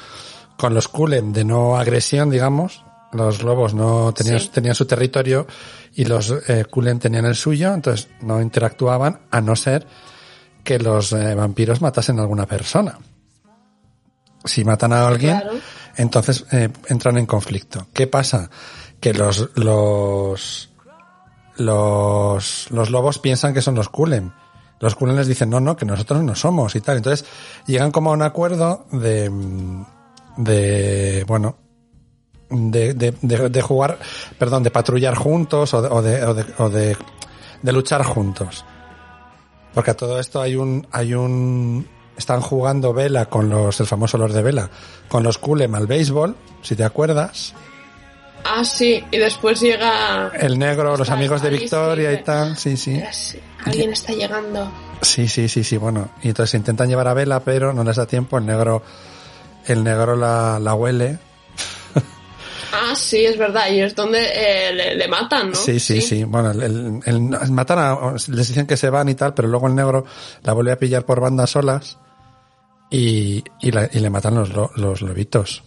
con 0.58 0.74
los 0.76 0.88
Kulem 0.90 1.32
de 1.34 1.46
no 1.46 1.78
agresión, 1.78 2.30
digamos, 2.30 2.84
los 3.14 3.42
lobos 3.42 3.74
no 3.74 4.14
tenían, 4.14 4.40
Sí. 4.42 4.50
tenían 4.50 4.76
su 4.76 4.86
territorio 4.86 5.48
y 5.96 6.04
los 6.06 6.30
eh, 6.48 6.66
Kulem 6.70 7.00
tenían 7.00 7.26
el 7.26 7.36
suyo, 7.36 7.74
entonces 7.74 8.10
no 8.22 8.42
interactuaban 8.42 9.22
a 9.32 9.40
no 9.42 9.56
ser 9.56 9.88
que 10.64 10.78
los 10.78 11.14
eh, 11.14 11.34
vampiros 11.36 11.82
matasen 11.82 12.20
a 12.20 12.24
alguna 12.24 12.46
persona. 12.46 13.00
Si 14.44 14.64
matan 14.66 14.92
a 14.94 15.08
alguien, 15.08 15.40
Claro. 15.40 15.58
entonces 15.96 16.46
eh, 16.52 16.70
entran 16.88 17.18
en 17.18 17.26
conflicto. 17.26 17.88
¿Qué 17.94 18.08
pasa? 18.08 18.50
Que 19.00 19.14
los, 19.14 19.50
los, 19.56 20.70
los, 21.56 22.68
los 22.72 22.90
lobos 22.90 23.20
piensan 23.20 23.54
que 23.54 23.62
son 23.62 23.76
los 23.76 23.88
Kulem. 23.90 24.32
Los 24.80 24.96
Kulem 24.96 25.16
les 25.16 25.28
dicen, 25.28 25.50
no, 25.50 25.60
no, 25.60 25.76
que 25.76 25.86
nosotros 25.86 26.24
no 26.24 26.36
somos 26.36 26.76
y 26.76 26.82
tal. 26.82 26.98
Entonces 26.98 27.28
llegan 27.66 27.92
como 27.92 28.12
a 28.12 28.14
un 28.14 28.22
acuerdo 28.22 28.86
de, 28.92 29.30
de, 30.38 31.24
bueno, 31.28 31.58
de, 32.50 32.94
de, 32.94 33.14
de, 33.22 33.50
de 33.50 33.62
jugar, 33.62 34.00
perdón, 34.38 34.64
de 34.64 34.72
patrullar 34.72 35.16
juntos 35.16 35.74
o 35.74 35.82
de, 35.82 35.90
o 35.90 36.02
de, 36.02 36.24
o 36.24 36.34
de, 36.34 36.46
o 36.58 36.70
de, 36.70 36.98
de 37.62 37.72
luchar 37.74 38.04
juntos. 38.04 38.64
Porque 39.74 39.92
a 39.92 39.98
todo 39.98 40.20
esto 40.20 40.42
hay 40.42 40.56
un, 40.56 40.88
hay 40.92 41.14
un, 41.14 41.88
están 42.18 42.42
jugando 42.42 42.94
Vela 42.94 43.26
con 43.28 43.50
los, 43.50 43.80
el 43.80 43.86
famoso 43.86 44.18
Lord 44.18 44.34
de 44.34 44.42
Vela, 44.42 44.70
con 45.08 45.24
los 45.24 45.38
Kulem 45.38 45.76
al 45.76 45.88
béisbol, 45.88 46.36
si 46.62 46.76
te 46.76 46.84
acuerdas. 46.84 47.54
Ah, 48.46 48.64
sí, 48.64 49.04
y 49.12 49.18
después 49.18 49.60
llega... 49.60 50.32
El 50.34 50.58
negro, 50.58 50.96
los 50.96 51.10
amigos 51.10 51.42
de 51.42 51.50
Victoria 51.50 52.14
y 52.14 52.24
tal, 52.24 52.58
sí, 52.58 52.78
sí. 52.78 53.02
Sí, 53.12 53.40
Alguien 53.66 53.92
está 53.92 54.14
llegando. 54.14 54.72
Sí, 55.02 55.28
sí, 55.28 55.48
sí, 55.50 55.64
sí, 55.64 55.78
bueno. 55.78 56.10
Y 56.24 56.30
entonces 56.30 56.56
intentan 56.56 56.90
llevar 56.90 57.08
a 57.08 57.14
Vela, 57.14 57.42
pero 57.42 57.74
no 57.74 57.84
les 57.84 57.96
da 57.98 58.06
tiempo, 58.06 58.38
el 58.38 58.46
negro, 58.46 58.82
el 59.66 59.84
negro 59.84 60.16
la, 60.16 60.60
la 60.60 60.74
huele. 60.74 61.20
Ah, 62.72 62.96
sí, 62.96 63.26
es 63.26 63.36
verdad, 63.38 63.72
y 63.72 63.82
es 63.82 63.96
donde 63.96 64.20
eh, 64.22 64.72
le, 64.74 64.96
le 64.96 65.08
matan, 65.08 65.50
¿no? 65.50 65.56
Sí, 65.56 65.80
sí, 65.80 66.02
sí. 66.02 66.24
Bueno, 66.24 66.52
el, 66.52 66.62
el- 66.62 67.02
el- 67.06 67.52
matan 67.52 67.80
a, 67.80 68.12
les 68.14 68.48
dicen 68.48 68.68
que 68.68 68.78
se 68.78 68.90
van 68.92 69.10
y 69.10 69.16
tal, 69.16 69.34
pero 69.34 69.48
luego 69.48 69.68
el 69.68 69.76
negro 69.76 70.06
la 70.44 70.54
vuelve 70.54 70.72
a 70.72 70.78
pillar 70.78 71.04
por 71.04 71.20
bandas 71.20 71.50
solas 71.50 71.98
y, 72.92 73.44
y, 73.62 73.72
la- 73.72 73.90
y 73.92 74.00
le 74.00 74.10
matan 74.12 74.36
los, 74.36 74.50
lo- 74.54 74.70
los 74.76 75.02
lobitos. 75.02 75.64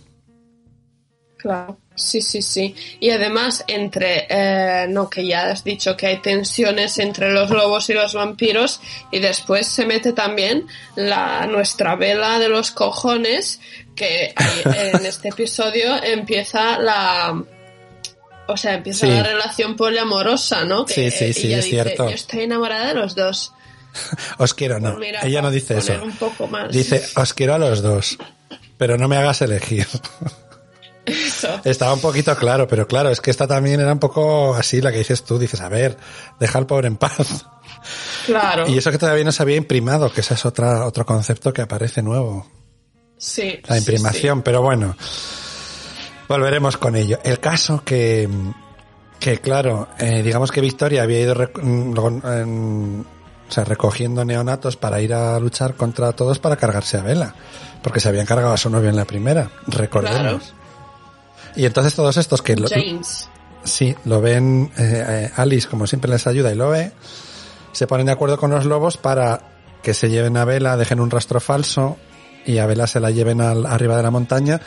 Claro, 1.38 1.76
sí, 1.94 2.20
sí, 2.22 2.42
sí. 2.42 2.74
Y 3.00 3.10
además, 3.10 3.64
entre, 3.68 4.26
eh, 4.28 4.86
no, 4.88 5.08
que 5.10 5.26
ya 5.26 5.50
has 5.50 5.62
dicho 5.64 5.96
que 5.96 6.06
hay 6.06 6.18
tensiones 6.22 6.98
entre 6.98 7.32
los 7.32 7.50
lobos 7.50 7.88
y 7.90 7.94
los 7.94 8.14
vampiros, 8.14 8.80
y 9.10 9.18
después 9.20 9.66
se 9.66 9.86
mete 9.86 10.12
también 10.12 10.66
la, 10.96 11.46
nuestra 11.46 11.96
vela 11.96 12.38
de 12.38 12.48
los 12.48 12.70
cojones, 12.70 13.60
que 13.94 14.34
en 14.64 15.04
este 15.06 15.28
episodio 15.28 16.02
empieza 16.02 16.78
la, 16.78 17.42
o 18.48 18.56
sea, 18.56 18.74
empieza 18.74 19.06
Sí. 19.06 19.12
la 19.12 19.22
relación 19.22 19.76
poliamorosa, 19.76 20.64
¿no? 20.64 20.86
Sí, 20.88 21.10
sí, 21.10 21.32
sí, 21.32 21.46
ella 21.48 21.58
es 21.58 21.64
dice, 21.66 21.82
cierto. 21.82 22.08
Yo 22.08 22.14
estoy 22.14 22.40
enamorada 22.42 22.88
de 22.88 22.94
los 22.94 23.14
dos. 23.14 23.52
Os 24.38 24.54
quiero, 24.54 24.80
no. 24.80 24.96
Pues 24.96 25.00
mira, 25.00 25.20
Ella 25.22 25.42
no 25.42 25.50
dice 25.50 25.76
eso. 25.78 26.00
un 26.02 26.12
poco 26.16 26.46
más. 26.46 26.70
Dice, 26.72 27.02
os 27.14 27.34
quiero 27.34 27.54
a 27.54 27.58
los 27.58 27.82
dos, 27.82 28.16
pero 28.78 28.96
no 28.96 29.06
me 29.06 29.16
hagas 29.18 29.42
elegir. 29.42 29.86
Eso. 31.06 31.60
Estaba 31.64 31.94
un 31.94 32.00
poquito 32.00 32.34
claro, 32.36 32.68
pero 32.68 32.86
claro, 32.86 33.10
es 33.10 33.20
que 33.20 33.30
esta 33.30 33.46
también 33.46 33.80
era 33.80 33.92
un 33.92 33.98
poco 33.98 34.54
así, 34.54 34.80
la 34.80 34.92
que 34.92 34.98
dices 34.98 35.24
tú, 35.24 35.38
dices, 35.38 35.60
a 35.60 35.68
ver, 35.68 35.96
deja 36.38 36.58
al 36.58 36.66
pobre 36.66 36.86
en 36.88 36.96
paz. 36.96 37.46
Claro. 38.26 38.68
Y 38.68 38.78
eso 38.78 38.92
que 38.92 38.98
todavía 38.98 39.24
no 39.24 39.32
se 39.32 39.42
había 39.42 39.56
imprimado, 39.56 40.12
que 40.12 40.20
ese 40.20 40.34
es 40.34 40.44
otra, 40.46 40.86
otro 40.86 41.04
concepto 41.04 41.52
que 41.52 41.62
aparece 41.62 42.02
nuevo. 42.02 42.46
Sí. 43.16 43.60
La 43.66 43.74
sí, 43.74 43.80
imprimación, 43.80 44.42
pero 44.42 44.62
bueno, 44.62 44.96
volveremos 46.28 46.76
con 46.76 46.96
ello. 46.96 47.18
El 47.24 47.40
caso 47.40 47.82
que, 47.84 48.28
que 49.18 49.38
claro, 49.38 49.88
eh, 49.98 50.22
digamos 50.22 50.50
que 50.52 50.60
Victoria 50.60 51.02
había 51.02 51.20
ido 51.20 51.34
mm, 51.34 51.96
en- 52.26 53.06
o 53.48 53.52
sea, 53.52 53.64
recogiendo 53.64 54.24
neonatos 54.24 54.76
para 54.76 55.00
ir 55.02 55.12
a 55.12 55.38
luchar 55.38 55.74
contra 55.74 56.12
todos 56.12 56.38
para 56.38 56.56
cargarse 56.56 56.96
a 56.96 57.02
Vela, 57.02 57.34
porque 57.82 58.00
se 58.00 58.08
habían 58.08 58.24
cargado 58.24 58.54
a 58.54 58.56
su 58.56 58.70
novio 58.70 58.88
en 58.88 58.96
la 58.96 59.04
primera, 59.04 59.50
recordemos. 59.66 60.54
Y 61.56 61.66
entonces 61.66 61.94
todos 61.94 62.16
estos 62.16 62.42
que 62.42 62.56
lo, 62.56 62.68
James. 62.68 63.28
Sí, 63.64 63.94
lo 64.04 64.20
ven, 64.20 64.72
eh, 64.76 65.04
eh, 65.08 65.30
Alice 65.36 65.68
como 65.68 65.86
siempre 65.86 66.10
les 66.10 66.26
ayuda 66.26 66.52
y 66.52 66.54
lo 66.54 66.70
ve, 66.70 66.92
se 67.72 67.86
ponen 67.86 68.06
de 68.06 68.12
acuerdo 68.12 68.38
con 68.38 68.50
los 68.50 68.64
lobos 68.64 68.96
para 68.96 69.40
que 69.82 69.94
se 69.94 70.10
lleven 70.10 70.36
a 70.36 70.44
Vela, 70.44 70.76
dejen 70.76 71.00
un 71.00 71.10
rastro 71.10 71.40
falso 71.40 71.96
y 72.44 72.58
a 72.58 72.66
Vela 72.66 72.86
se 72.86 73.00
la 73.00 73.10
lleven 73.10 73.40
al, 73.40 73.66
arriba 73.66 73.96
de 73.96 74.02
la 74.02 74.10
montaña 74.10 74.60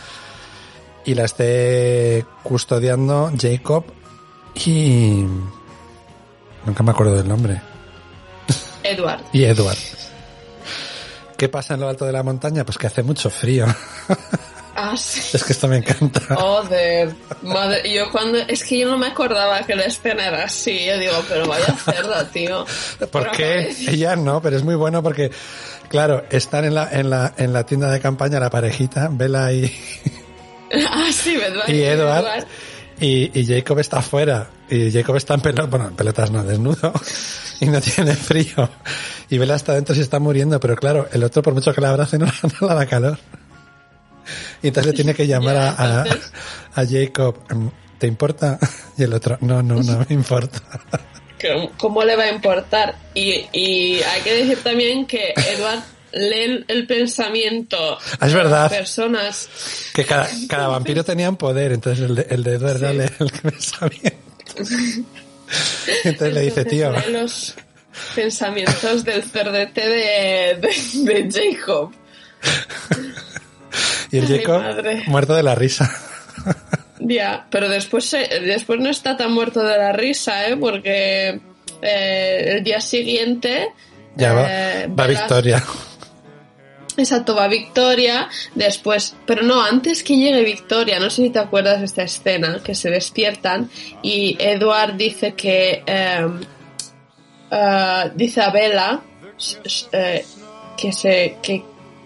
y 1.06 1.14
la 1.14 1.26
esté 1.26 2.26
custodiando 2.44 3.32
Jacob 3.38 3.86
y... 4.56 5.26
Nunca 6.66 6.82
me 6.84 6.92
acuerdo 6.92 7.16
del 7.16 7.28
nombre. 7.28 7.62
Edward. 8.84 9.22
Y 9.34 9.44
Edward. 9.44 9.78
¿Qué 11.38 11.50
pasa 11.50 11.74
en 11.74 11.82
lo 11.82 11.90
alto 11.90 12.06
de 12.06 12.12
la 12.12 12.24
montaña? 12.24 12.66
Pues 12.66 12.78
que 12.78 12.88
hace 12.88 13.04
mucho 13.04 13.30
frío. 13.30 13.68
Ah, 14.92 14.98
sí. 14.98 15.20
es 15.34 15.44
que 15.44 15.54
esto 15.54 15.68
me 15.68 15.78
encanta. 15.78 16.22
Joder, 16.36 17.16
madre, 17.42 17.92
yo 17.92 18.12
cuando, 18.12 18.38
es 18.38 18.64
que 18.64 18.80
yo 18.80 18.90
no 18.90 18.98
me 18.98 19.08
acordaba 19.08 19.64
que 19.64 19.76
la 19.76 19.86
escena 19.86 20.28
era 20.28 20.44
así, 20.44 20.86
yo 20.86 20.98
digo, 21.00 21.14
pero 21.28 21.48
vaya 21.48 21.74
cerda, 21.78 22.30
tío. 22.30 22.66
¿Por 23.12 23.32
qué? 23.32 23.76
Ella 23.88 24.16
no, 24.16 24.42
pero 24.42 24.58
es 24.58 24.64
muy 24.64 24.76
bueno 24.76 25.02
porque, 25.02 25.32
claro, 25.88 26.24
están 26.30 26.66
en 26.66 26.76
la, 26.76 26.90
en 26.92 27.10
la, 27.10 27.34
en 27.38 27.52
la 27.52 27.66
tienda 27.66 27.92
de 27.92 28.00
campaña 28.00 28.40
la 28.40 28.50
parejita, 28.50 29.10
Bella 29.12 29.52
y, 29.52 29.76
Ah, 30.88 31.10
sí, 31.12 31.38
y 31.68 31.82
Edward, 31.82 32.46
y, 33.00 33.40
y 33.40 33.46
Jacob 33.46 33.80
está 33.80 34.00
afuera, 34.00 34.50
y 34.70 34.92
Jacob 34.92 35.16
está 35.16 35.34
en 35.36 35.42
pelotas, 35.42 35.70
bueno, 35.70 35.88
en 35.88 35.96
pelotas 35.96 36.32
no, 36.32 36.44
desnudo, 36.44 36.94
y 37.60 37.66
no 37.68 37.82
tiene 37.82 38.14
frío, 38.16 38.70
y 39.30 39.38
Bella 39.38 39.56
está 39.56 39.74
dentro 39.74 39.94
y 39.94 39.98
se 39.98 40.04
está 40.04 40.20
muriendo, 40.20 40.60
pero 40.60 40.76
claro, 40.76 41.08
el 41.12 41.24
otro 41.24 41.42
por 41.42 41.54
mucho 41.54 41.74
que 41.74 41.82
la 41.82 41.90
abrace 41.90 42.18
no, 42.20 42.26
no 42.62 42.68
le 42.68 42.76
da 42.76 42.86
calor. 42.86 43.18
Y 44.62 44.68
entonces 44.70 44.92
le 44.92 44.96
tiene 44.96 45.14
que 45.14 45.28
llamar 45.28 45.56
a, 45.58 46.04
a, 46.76 46.86
Jacob, 46.86 47.38
"Mm, 47.54 47.68
¿te 48.00 48.08
importa? 48.08 48.60
Y 48.98 49.04
el 49.04 49.14
otro, 49.14 49.38
no, 49.42 49.62
no, 49.62 49.82
no 49.84 50.00
me 50.00 50.16
importa. 50.16 50.62
¿Cómo 51.78 52.04
le 52.04 52.16
va 52.16 52.24
a 52.24 52.32
importar? 52.32 52.96
Y, 53.14 53.46
y 53.54 54.02
hay 54.02 54.22
que 54.24 54.34
decir 54.34 54.58
también 54.64 55.06
que 55.06 55.34
Edward 55.36 55.84
lee 56.14 56.64
el, 56.68 56.88
pensamiento 56.88 57.98
es 58.22 58.30
de 58.32 58.34
verdad. 58.36 58.64
las 58.64 58.72
personas. 58.74 59.50
Que 59.94 60.06
cada, 60.06 60.28
cada 60.48 60.70
vampiro 60.70 61.04
tenía 61.04 61.30
un 61.30 61.36
poder, 61.38 61.74
entonces 61.74 62.06
el 62.10 62.16
de, 62.16 62.28
el 62.30 62.44
de 62.44 62.54
Edward 62.54 62.80
Sí. 62.80 62.86
el 62.86 63.02
el 63.02 63.32
pensamiento. 63.42 64.18
Entonces 66.06 66.34
le 66.34 66.42
dice, 66.42 66.66
tío, 66.66 66.92
lee 66.92 67.12
los 67.12 67.54
pensamientos 68.16 69.04
del 69.04 69.24
cerdete 69.24 69.88
de, 69.88 70.56
de, 70.56 71.24
de 71.24 71.56
Jacob. 71.58 71.92
Y 74.16 74.18
el 74.20 74.28
Jacob 74.28 74.64
muerto 75.08 75.36
de 75.36 75.44
la 75.44 75.56
risa. 75.56 75.92
Ya, 76.98 77.46
pero 77.52 77.68
después, 77.68 78.10
después 78.12 78.80
no 78.80 78.90
está 78.90 79.18
tan 79.18 79.32
muerto 79.32 79.62
de 79.62 79.78
la 79.78 79.92
risa, 79.92 80.48
¿eh? 80.48 80.56
Porque 80.58 81.40
eh, 81.82 82.46
el 82.56 82.64
día 82.64 82.80
siguiente... 82.80 83.68
Ya 84.16 84.34
va, 84.34 84.48
eh, 84.50 84.88
va 84.88 85.06
Victoria. 85.06 85.62
Exacto, 86.98 87.36
va 87.36 87.48
Victoria, 87.48 88.30
después, 88.54 89.16
pero 89.26 89.44
no, 89.44 89.62
antes 89.62 90.04
que 90.04 90.16
llegue 90.16 90.44
Victoria, 90.44 91.00
no 91.00 91.10
sé 91.10 91.24
si 91.24 91.30
te 91.30 91.40
acuerdas 91.40 91.80
de 91.80 91.86
esta 91.86 92.04
escena, 92.04 92.62
que 92.64 92.74
se 92.74 92.90
despiertan 92.90 93.70
y 94.02 94.38
Edward 94.40 94.96
dice 94.96 95.34
que, 95.34 95.84
eh, 95.86 96.28
eh, 97.52 98.12
dice 98.16 98.42
a 98.42 98.50
Bella 98.50 99.02
eh, 99.92 100.26
que, 100.78 100.94
se, 100.94 101.38
que, 101.42 101.64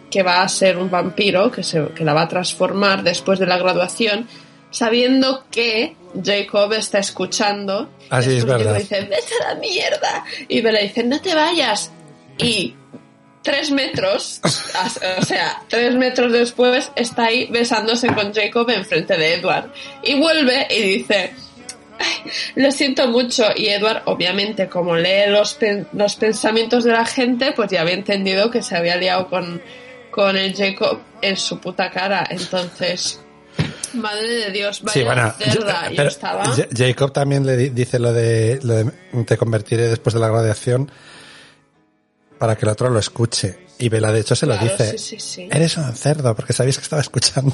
que 0.10 0.24
va 0.24 0.42
a 0.42 0.48
ser 0.50 0.78
un 0.78 0.90
vampiro, 0.90 1.52
que, 1.52 1.64
se, 1.64 1.88
que 1.96 2.04
la 2.04 2.14
va 2.14 2.24
a 2.24 2.28
transformar 2.28 3.04
después 3.04 3.40
de 3.40 3.46
la 3.46 3.58
graduación, 3.58 4.28
sabiendo 4.72 5.46
que 5.52 5.96
Jacob 6.24 6.74
está 6.74 7.00
escuchando. 7.00 7.90
Ah, 8.10 8.22
sí, 8.22 8.38
es 8.38 8.46
verdad. 8.46 8.74
Jacob 8.74 8.78
dice, 8.80 9.02
vete 9.02 9.34
a 9.44 9.54
la 9.54 9.60
mierda. 9.60 10.26
Y 10.48 10.62
Bella 10.62 10.80
dice, 10.82 11.04
no 11.04 11.22
te 11.22 11.36
vayas. 11.36 11.92
Y 12.38 12.76
tres 13.44 13.72
metros, 13.72 14.42
o 15.20 15.24
sea, 15.26 15.62
tres 15.68 15.96
metros 15.96 16.32
después 16.32 16.92
está 16.96 17.26
ahí 17.26 17.48
besándose 17.52 18.08
con 18.14 18.34
Jacob 18.34 18.70
enfrente 18.70 19.16
de 19.18 19.36
Edward. 19.36 19.72
Y 20.04 20.20
vuelve 20.20 20.68
y 20.70 20.82
dice, 20.82 21.34
"Ay, 22.00 22.32
lo 22.56 22.72
siento 22.72 23.08
mucho. 23.08 23.46
Y 23.56 23.68
Edward, 23.68 24.02
obviamente, 24.06 24.68
como 24.68 24.96
lee 24.96 25.28
los, 25.30 25.54
pen- 25.56 25.88
los 25.94 26.16
pensamientos 26.16 26.84
de 26.84 26.92
la 26.92 27.06
gente, 27.06 27.52
pues 27.54 27.72
ya 27.72 27.82
había 27.82 27.94
entendido 27.94 28.50
que 28.52 28.62
se 28.62 28.76
había 28.76 28.96
liado 28.98 29.28
con, 29.30 29.62
con 30.12 30.36
el 30.38 30.56
Jacob 30.56 31.00
en 31.22 31.36
su 31.38 31.60
puta 31.60 31.90
cara. 31.92 32.26
Entonces, 32.30 33.20
madre 33.94 34.28
de 34.28 34.52
Dios, 34.52 34.82
vaya 34.82 34.94
Sí, 34.94 35.04
bueno, 35.04 35.34
cerda. 35.38 35.90
Yo 35.90 35.96
pero 35.96 36.10
estaba... 36.10 36.44
Ja- 36.46 36.68
Jacob 36.76 37.12
también 37.12 37.46
le 37.46 37.58
di- 37.58 37.70
dice 37.70 38.00
lo 38.00 38.14
de, 38.14 38.60
lo 38.64 38.76
de 38.76 38.92
te 39.26 39.38
convertiré 39.38 39.88
después 39.88 40.14
de 40.14 40.20
la 40.20 40.28
graduación 40.30 40.92
para 42.38 42.56
que 42.56 42.66
el 42.66 42.70
otro 42.72 42.90
lo 42.90 43.00
escuche. 43.00 43.60
Y 43.78 43.88
Bella, 43.90 44.12
de 44.12 44.20
hecho, 44.22 44.36
se 44.36 44.46
lo 44.46 44.58
dice. 44.58 44.92
sí, 44.92 44.98
sí, 44.98 45.20
sí. 45.20 45.48
Eres 45.52 45.78
un 45.78 45.94
cerdo, 45.96 46.36
porque 46.36 46.54
sabéis 46.54 46.78
que 46.78 46.84
estaba 46.84 47.02
escuchando. 47.02 47.54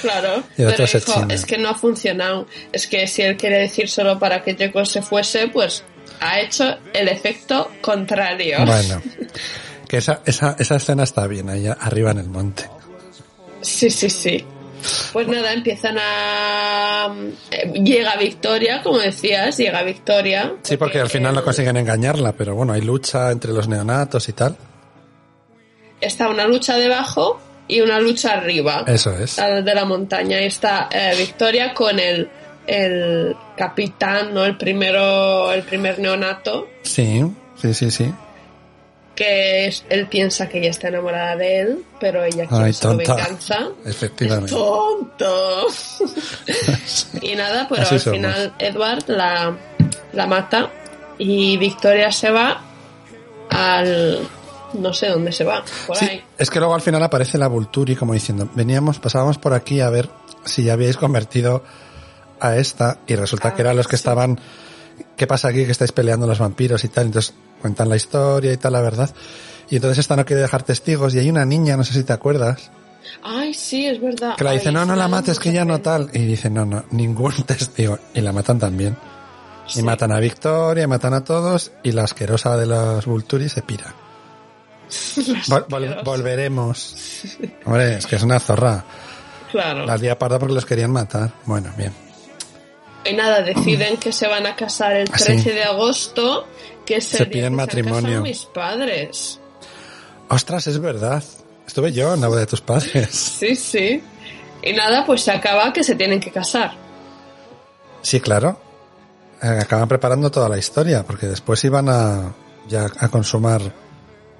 Claro, 0.00 0.42
Y 0.58 0.64
pero 0.64 0.84
es 1.30 1.46
que 1.46 1.56
no 1.56 1.70
ha 1.70 1.74
funcionado. 1.74 2.46
Es 2.72 2.86
que 2.86 3.06
si 3.06 3.22
él 3.22 3.36
quiere 3.38 3.58
decir 3.58 3.88
solo 3.88 4.18
para 4.18 4.42
que 4.42 4.54
Jacob 4.54 4.86
se 4.86 5.00
fuese, 5.00 5.48
pues 5.48 5.84
ha 6.20 6.40
hecho 6.40 6.76
el 6.92 7.08
efecto 7.08 7.70
contrario. 7.80 8.58
Bueno, 8.66 9.00
que 9.88 9.98
esa, 9.98 10.20
esa, 10.24 10.56
esa 10.58 10.76
escena 10.76 11.04
está 11.04 11.26
bien, 11.26 11.48
ahí 11.48 11.66
arriba 11.66 12.10
en 12.10 12.18
el 12.18 12.28
monte. 12.28 12.68
Sí, 13.60 13.90
sí, 13.90 14.10
sí. 14.10 14.44
Pues 15.12 15.26
nada, 15.26 15.52
empiezan 15.52 15.96
a... 15.98 17.12
eh, 17.50 17.72
Llega 17.82 18.16
Victoria, 18.16 18.82
como 18.82 18.98
decías, 18.98 19.56
llega 19.56 19.82
Victoria. 19.82 20.54
Sí, 20.62 20.76
porque 20.76 21.00
al 21.00 21.08
final 21.08 21.34
no 21.34 21.42
consiguen 21.42 21.76
engañarla, 21.76 22.32
pero 22.32 22.54
bueno, 22.54 22.72
hay 22.72 22.82
lucha 22.82 23.30
entre 23.32 23.52
los 23.52 23.66
neonatos 23.68 24.28
y 24.28 24.32
tal. 24.32 24.56
Está 26.00 26.28
una 26.28 26.46
lucha 26.46 26.76
debajo 26.76 27.40
y 27.68 27.80
una 27.80 27.98
lucha 27.98 28.34
arriba. 28.34 28.84
Eso 28.86 29.12
es. 29.18 29.36
De 29.36 29.74
la 29.74 29.84
montaña. 29.84 30.40
Y 30.40 30.44
está 30.44 30.88
eh, 30.92 31.14
Victoria 31.16 31.72
con 31.74 31.98
el, 31.98 32.28
el 32.66 33.34
capitán, 33.56 34.34
¿no? 34.34 34.44
El 34.44 34.56
primero, 34.56 35.50
el 35.52 35.62
primer 35.62 35.98
neonato, 35.98 36.68
Sí, 36.82 37.22
sí, 37.60 37.74
sí, 37.74 37.90
sí. 37.90 38.14
Que 39.16 39.66
es- 39.66 39.84
él 39.88 40.06
piensa 40.06 40.48
que 40.48 40.58
ella 40.58 40.70
está 40.70 40.88
enamorada 40.88 41.34
de 41.36 41.60
él, 41.60 41.84
pero 41.98 42.22
ella 42.22 42.46
quiere 42.46 42.64
Ay, 42.66 42.72
tonta. 42.74 43.14
venganza. 43.14 43.68
Efectivamente. 43.84 44.52
¡Tonto! 44.54 45.66
y 47.22 47.34
nada, 47.34 47.66
pero 47.68 47.82
Así 47.82 47.94
al 47.94 48.00
somos. 48.00 48.16
final 48.18 48.54
Edward 48.58 49.04
la, 49.08 49.56
la 50.12 50.26
mata 50.26 50.70
y 51.18 51.56
Victoria 51.56 52.12
se 52.12 52.30
va 52.30 52.60
al... 53.50 54.18
no 54.74 54.92
sé 54.92 55.08
dónde 55.08 55.32
se 55.32 55.44
va, 55.44 55.64
por 55.86 55.96
Sí, 55.96 56.04
ahí. 56.06 56.24
es 56.38 56.50
que 56.50 56.58
luego 56.58 56.74
al 56.74 56.82
final 56.82 57.02
aparece 57.02 57.38
la 57.38 57.48
Vulturi 57.48 57.96
como 57.96 58.12
diciendo, 58.12 58.48
veníamos, 58.54 58.98
pasábamos 58.98 59.38
por 59.38 59.54
aquí 59.54 59.80
a 59.80 59.88
ver 59.90 60.08
si 60.44 60.64
ya 60.64 60.74
habíais 60.74 60.96
convertido 60.96 61.64
a 62.40 62.56
esta 62.56 62.98
y 63.06 63.14
resulta 63.16 63.54
que 63.54 63.62
eran 63.62 63.76
los 63.76 63.88
que 63.88 63.96
sí. 63.96 64.00
estaban, 64.02 64.38
¿qué 65.16 65.26
pasa 65.26 65.48
aquí 65.48 65.64
que 65.64 65.72
estáis 65.72 65.92
peleando 65.92 66.26
los 66.26 66.38
vampiros 66.38 66.84
y 66.84 66.88
tal? 66.88 67.06
Entonces 67.06 67.34
cuentan 67.66 67.88
la 67.88 67.96
historia 67.96 68.52
y 68.52 68.56
tal, 68.56 68.74
la 68.74 68.80
verdad. 68.80 69.10
Y 69.68 69.76
entonces 69.76 69.98
esta 69.98 70.14
no 70.14 70.24
quiere 70.24 70.42
dejar 70.42 70.62
testigos 70.62 71.12
y 71.14 71.18
hay 71.18 71.28
una 71.28 71.44
niña, 71.44 71.76
no 71.76 71.82
sé 71.82 71.94
si 71.94 72.04
te 72.04 72.12
acuerdas, 72.12 72.70
Ay, 73.24 73.54
sí, 73.54 73.86
es 73.86 74.00
verdad. 74.00 74.36
que 74.36 74.44
la 74.44 74.52
dice, 74.52 74.68
Ay, 74.68 74.74
no, 74.74 74.84
no 74.84 74.94
la 74.94 75.08
mates, 75.08 75.38
que 75.40 75.52
ya 75.52 75.64
no 75.64 75.80
tal. 75.80 76.10
Y 76.12 76.20
dice, 76.20 76.48
no, 76.50 76.64
no, 76.64 76.84
ningún 76.92 77.32
testigo. 77.46 77.98
Y 78.14 78.20
la 78.20 78.32
matan 78.32 78.58
también. 78.60 78.96
Sí. 79.66 79.80
Y 79.80 79.82
matan 79.82 80.12
a 80.12 80.20
Victoria, 80.20 80.86
matan 80.86 81.14
a 81.14 81.24
todos 81.24 81.72
y 81.82 81.90
la 81.92 82.04
asquerosa 82.04 82.56
de 82.56 82.66
los 82.66 83.04
Vulturi 83.06 83.48
se 83.48 83.62
pira. 83.62 83.92
Vol- 85.48 85.66
vol- 85.66 86.04
volveremos. 86.04 86.94
Hombre, 87.64 87.96
es 87.96 88.06
que 88.06 88.14
es 88.16 88.22
una 88.22 88.38
zorra. 88.38 88.84
Claro. 89.50 89.86
La 89.86 89.98
día 89.98 90.16
parda 90.18 90.38
porque 90.38 90.54
los 90.54 90.66
querían 90.66 90.92
matar. 90.92 91.32
Bueno, 91.46 91.72
bien. 91.76 91.92
Y 93.04 93.14
nada, 93.14 93.40
deciden 93.42 93.96
que 93.98 94.12
se 94.12 94.26
van 94.26 94.46
a 94.46 94.56
casar 94.56 94.92
el 94.96 95.08
Ah, 95.12 95.18
sí. 95.18 95.24
13 95.26 95.52
de 95.52 95.62
agosto, 95.64 96.46
que 96.86 97.00
Se 97.00 97.26
piden 97.26 97.54
matrimonio. 97.54 98.22
mis 98.22 98.44
padres. 98.46 99.40
Ostras, 100.28 100.66
es 100.68 100.78
verdad. 100.80 101.22
Estuve 101.66 101.92
yo 101.92 102.14
en 102.14 102.20
la 102.22 102.28
boda 102.28 102.40
de 102.40 102.46
tus 102.46 102.60
padres. 102.62 103.10
Sí, 103.40 103.54
sí. 103.54 104.02
Y 104.62 104.72
nada, 104.72 105.04
pues 105.04 105.20
se 105.22 105.30
acaba 105.32 105.72
que 105.72 105.84
se 105.84 105.94
tienen 105.94 106.20
que 106.20 106.30
casar. 106.30 106.72
Sí, 108.02 108.20
claro. 108.20 108.58
Eh, 109.42 109.46
acaban 109.48 109.86
preparando 109.88 110.30
toda 110.30 110.48
la 110.48 110.56
historia 110.58 111.02
porque 111.04 111.26
después 111.26 111.62
iban 111.64 111.88
a 111.88 112.34
ya 112.68 112.86
a 112.98 113.08
consumar 113.08 113.60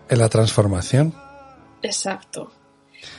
en 0.09 0.19
la 0.19 0.29
transformación. 0.29 1.15
Exacto. 1.83 2.51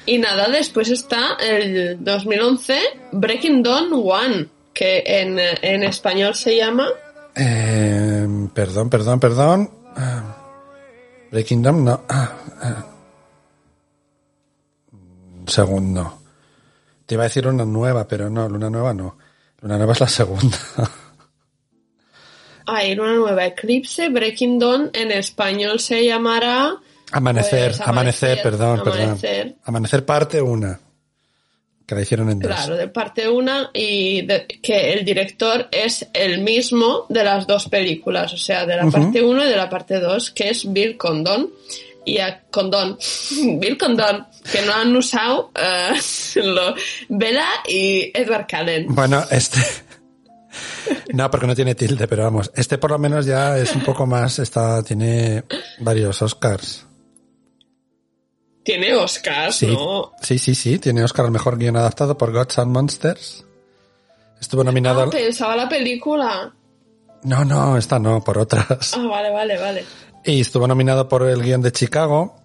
Y 0.06 0.18
nada, 0.18 0.48
después 0.50 0.90
está 0.90 1.38
el 1.40 2.04
2011 2.04 2.80
Breaking 3.12 3.62
Dawn 3.64 3.90
One, 3.94 4.48
que 4.74 5.04
en, 5.06 5.38
en 5.40 5.84
español 5.84 6.34
se 6.36 6.58
llama... 6.58 6.88
Eh, 7.36 8.07
perdón, 8.54 8.90
perdón, 8.90 9.20
perdón. 9.20 9.70
Ah, 9.96 10.36
Breaking 11.32 11.62
Dawn, 11.62 11.84
no. 11.84 12.02
Ah, 12.10 12.32
ah. 12.62 12.86
Un 14.92 15.48
segundo. 15.48 16.20
Te 17.06 17.16
iba 17.16 17.24
a 17.24 17.28
decir 17.28 17.48
una 17.48 17.66
nueva, 17.66 18.08
pero 18.08 18.30
no, 18.30 18.48
Luna 18.50 18.70
Nueva 18.70 18.94
no. 18.94 19.18
Luna 19.62 19.78
Nueva 19.78 19.94
es 19.94 20.00
la 20.02 20.08
segunda. 20.08 20.58
Hay 22.70 22.92
una 22.94 23.14
nueva 23.14 23.46
Eclipse, 23.46 24.10
Breaking 24.10 24.60
Dawn, 24.60 24.90
en 24.94 25.12
español 25.12 25.80
se 25.80 26.06
llamará... 26.06 26.76
Amanecer, 27.14 27.72
Pues, 27.72 27.80
amanecer, 27.88 28.32
amanecer, 28.32 28.44
perdón, 28.44 28.80
amanecer. 28.82 29.20
perdón. 29.46 29.56
Amanecer 29.64 30.06
parte 30.06 30.42
una. 30.42 30.78
Que 31.88 31.96
la 31.96 32.02
hicieron 32.02 32.30
en 32.30 32.40
dos. 32.40 32.52
Claro, 32.54 32.76
de 32.76 32.90
parte 32.90 33.28
una 33.30 33.72
y 33.74 34.22
de- 34.28 34.46
que 34.46 34.92
el 34.94 35.04
director 35.06 35.70
es 35.72 36.06
el 36.14 36.42
mismo 36.42 37.06
de 37.10 37.24
las 37.24 37.48
dos 37.48 37.70
películas, 37.70 38.34
o 38.34 38.38
sea, 38.38 38.66
de 38.66 38.76
la 38.76 38.88
parte 38.92 39.24
1 39.24 39.46
y 39.46 39.48
de 39.50 39.56
la 39.56 39.70
parte 39.70 40.00
2, 40.00 40.32
que 40.32 40.50
es 40.50 40.72
Bill 40.72 40.98
Condon. 40.98 41.50
Y 42.06 42.20
a 42.20 42.42
Condon, 42.52 42.98
Bill 43.60 43.78
Condon, 43.78 44.28
que 44.52 44.62
no 44.64 44.74
han 44.74 44.96
usado 44.96 45.52
eh, 45.56 45.94
lo- 46.44 46.76
Bella 47.10 47.48
y 47.68 48.12
Edward 48.14 48.48
Cullen. 48.50 48.88
Bueno, 48.94 49.24
este. 49.32 49.60
No, 51.14 51.30
porque 51.30 51.46
no 51.48 51.56
tiene 51.56 51.76
tilde, 51.76 52.08
pero 52.08 52.24
vamos. 52.24 52.52
Este 52.56 52.78
por 52.78 52.92
lo 52.92 52.98
menos 52.98 53.26
ya 53.26 53.58
es 53.58 53.76
un 53.76 53.82
poco 53.84 54.06
más. 54.06 54.40
Está, 54.40 54.82
tiene 54.84 55.44
varios 55.80 56.22
Oscars. 56.22 56.87
Tiene 58.68 58.94
Oscars, 58.96 59.56
Sí, 59.56 59.68
¿no? 59.68 60.12
sí, 60.22 60.38
sí, 60.38 60.54
sí. 60.54 60.78
Tiene 60.78 61.02
Oscar 61.02 61.24
al 61.26 61.32
mejor 61.32 61.58
guion 61.58 61.78
adaptado 61.78 62.18
por 62.18 62.34
Gods 62.34 62.60
and 62.60 62.70
Monsters. 62.70 63.46
Estuvo 64.42 64.62
nominado. 64.62 65.04
Ah, 65.04 65.10
pensaba 65.10 65.56
la 65.56 65.70
película. 65.70 66.54
No, 67.24 67.46
no, 67.46 67.78
esta 67.78 67.98
no, 67.98 68.22
por 68.22 68.38
otras. 68.38 68.94
Ah, 68.94 69.08
vale, 69.08 69.32
vale, 69.32 69.58
vale. 69.58 69.86
Y 70.26 70.42
estuvo 70.42 70.68
nominado 70.68 71.08
por 71.08 71.24
el 71.24 71.42
guion 71.42 71.62
de 71.62 71.72
Chicago. 71.72 72.36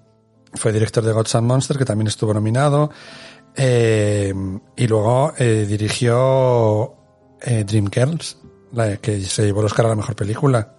Fue 0.55 0.70
director 0.73 1.03
de 1.03 1.11
Gods 1.12 1.35
and 1.35 1.49
Monsters, 1.49 1.79
que 1.79 1.85
también 1.85 2.07
estuvo 2.07 2.33
nominado. 2.33 2.93
Eh, 3.57 4.33
y 4.77 4.87
luego 4.87 5.33
eh, 5.37 5.66
dirigió 5.68 6.95
eh, 7.43 7.64
Dreamgirls, 7.64 8.39
la 8.75 8.97
que 8.99 9.20
se 9.23 9.45
llevó 9.47 9.59
el 9.59 9.66
Oscar 9.66 9.87
a 9.87 9.89
la 9.89 9.97
mejor 9.97 10.14
película. 10.14 10.73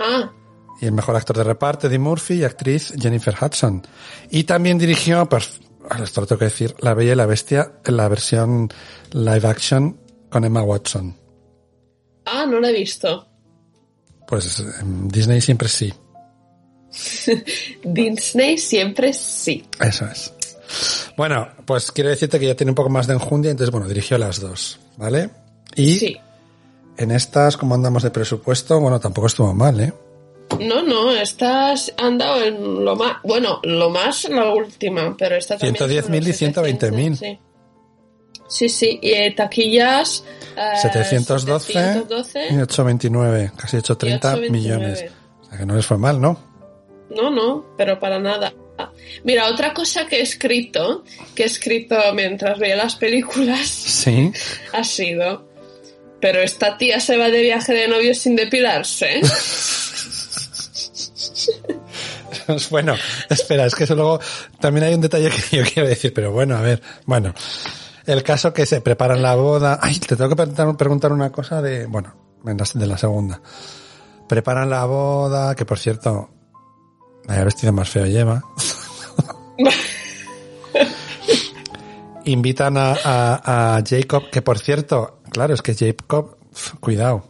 Ah, 0.00 0.32
Y 0.82 0.86
el 0.86 0.92
mejor 0.92 1.14
actor 1.16 1.36
de 1.36 1.44
reparto, 1.44 1.86
Eddie 1.86 1.98
Murphy, 2.00 2.34
y 2.40 2.44
actriz 2.44 2.92
Jennifer 3.00 3.34
Hudson. 3.40 3.86
Y 4.30 4.44
también 4.44 4.76
dirigió, 4.78 5.26
pues, 5.28 5.60
esto 6.02 6.20
lo 6.20 6.26
tengo 6.26 6.40
que 6.40 6.46
decir, 6.46 6.74
La 6.80 6.92
Bella 6.92 7.12
y 7.12 7.16
la 7.16 7.24
Bestia 7.26 7.72
en 7.84 7.96
la 7.96 8.08
versión 8.08 8.72
live 9.12 9.46
action 9.48 9.96
con 10.28 10.44
Emma 10.44 10.62
Watson. 10.62 11.16
ah, 12.26 12.44
no 12.46 12.58
la 12.60 12.70
he 12.70 12.72
visto. 12.72 13.28
Pues 14.26 14.58
en 14.80 15.08
Disney 15.08 15.40
siempre 15.40 15.68
sí. 15.68 15.92
Disney 17.84 18.58
siempre 18.58 19.12
sí. 19.12 19.64
Eso 19.80 20.06
es. 20.06 20.32
Bueno, 21.16 21.48
pues 21.66 21.92
quiero 21.92 22.10
decirte 22.10 22.40
que 22.40 22.46
ya 22.46 22.54
tiene 22.56 22.70
un 22.72 22.76
poco 22.76 22.88
más 22.90 23.06
de 23.06 23.14
enjundia, 23.14 23.50
entonces, 23.50 23.70
bueno, 23.70 23.86
dirigió 23.86 24.18
las 24.18 24.40
dos, 24.40 24.80
¿vale? 24.96 25.30
Y 25.76 25.94
Sí. 25.98 26.16
en 26.96 27.10
estas, 27.10 27.56
como 27.56 27.74
andamos 27.74 28.02
de 28.02 28.10
presupuesto, 28.10 28.80
bueno, 28.80 28.98
tampoco 28.98 29.26
estuvo 29.26 29.52
mal, 29.54 29.78
¿eh? 29.80 29.92
No, 30.60 30.82
no, 30.82 31.12
estas 31.12 31.92
han 31.96 32.18
dado 32.18 32.42
en 32.42 32.84
lo 32.84 32.94
más, 32.94 33.16
bueno, 33.24 33.60
lo 33.64 33.90
más 33.90 34.28
la 34.28 34.52
última, 34.52 35.16
pero 35.16 35.36
esta 35.36 35.56
también. 35.56 35.74
110.000 35.76 36.28
y 36.28 36.32
120.000. 36.32 37.16
Sí. 37.16 37.38
Sí, 38.48 38.68
sí, 38.68 38.98
y 39.00 39.12
eh, 39.12 39.32
taquillas. 39.34 40.24
eh, 40.56 40.76
712 40.82 41.72
y 42.50 42.60
829, 42.60 43.52
casi 43.56 43.78
830 43.78 44.28
829. 44.34 44.50
millones. 44.50 45.04
O 45.40 45.44
sea 45.48 45.58
que 45.58 45.66
no 45.66 45.74
les 45.74 45.86
fue 45.86 45.96
mal, 45.98 46.20
¿no? 46.20 46.38
No, 47.10 47.30
no, 47.30 47.64
pero 47.78 47.98
para 47.98 48.18
nada. 48.18 48.52
Mira, 49.24 49.48
otra 49.48 49.72
cosa 49.72 50.06
que 50.06 50.16
he 50.18 50.22
escrito, 50.22 51.04
que 51.34 51.44
he 51.44 51.46
escrito 51.46 51.96
mientras 52.14 52.58
veía 52.58 52.76
las 52.76 52.96
películas, 52.96 53.66
Sí. 53.68 54.32
ha 54.72 54.84
sido. 54.84 55.48
Pero 56.20 56.40
esta 56.40 56.76
tía 56.78 57.00
se 57.00 57.16
va 57.16 57.28
de 57.30 57.40
viaje 57.42 57.72
de 57.72 57.88
novio 57.88 58.14
sin 58.14 58.36
depilarse. 58.36 59.20
Bueno, 62.70 62.94
espera, 63.28 63.66
es 63.66 63.74
que 63.74 63.84
eso 63.84 63.94
luego 63.94 64.20
también 64.60 64.84
hay 64.84 64.94
un 64.94 65.00
detalle 65.00 65.30
que 65.30 65.56
yo 65.56 65.62
quiero 65.64 65.88
decir, 65.88 66.12
pero 66.14 66.32
bueno, 66.32 66.56
a 66.56 66.60
ver, 66.60 66.82
bueno, 67.06 67.34
el 68.06 68.22
caso 68.22 68.52
que 68.52 68.66
se 68.66 68.80
preparan 68.80 69.22
la 69.22 69.34
boda, 69.34 69.78
ay, 69.82 69.98
te 69.98 70.16
tengo 70.16 70.34
que 70.34 70.46
preguntar, 70.76 71.12
una 71.12 71.30
cosa 71.30 71.62
de, 71.62 71.86
bueno, 71.86 72.14
de 72.44 72.86
la 72.86 72.98
segunda. 72.98 73.40
Preparan 74.28 74.70
la 74.70 74.84
boda, 74.86 75.54
que 75.54 75.64
por 75.64 75.78
cierto, 75.78 76.30
vaya 77.26 77.44
vestido 77.44 77.72
más 77.72 77.88
feo 77.90 78.06
lleva. 78.06 78.42
Invitan 82.24 82.76
a, 82.76 82.92
a- 83.04 83.76
a 83.76 83.82
Jacob, 83.84 84.30
que 84.30 84.42
por 84.42 84.58
cierto, 84.58 85.20
claro, 85.30 85.54
es 85.54 85.62
que 85.62 85.74
Jacob, 85.74 86.36
cuidado. 86.80 87.24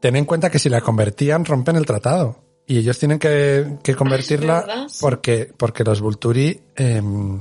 Ten 0.00 0.14
en 0.14 0.24
cuenta 0.24 0.48
que 0.48 0.60
si 0.60 0.68
la 0.68 0.80
convertían, 0.80 1.44
rompen 1.44 1.74
el 1.76 1.84
tratado. 1.84 2.47
Y 2.68 2.78
ellos 2.78 2.98
tienen 2.98 3.18
que, 3.18 3.78
que 3.82 3.94
convertirla 3.94 4.86
porque, 5.00 5.50
porque 5.56 5.82
los 5.84 6.00
Vulturi 6.00 6.60
em, 6.76 7.40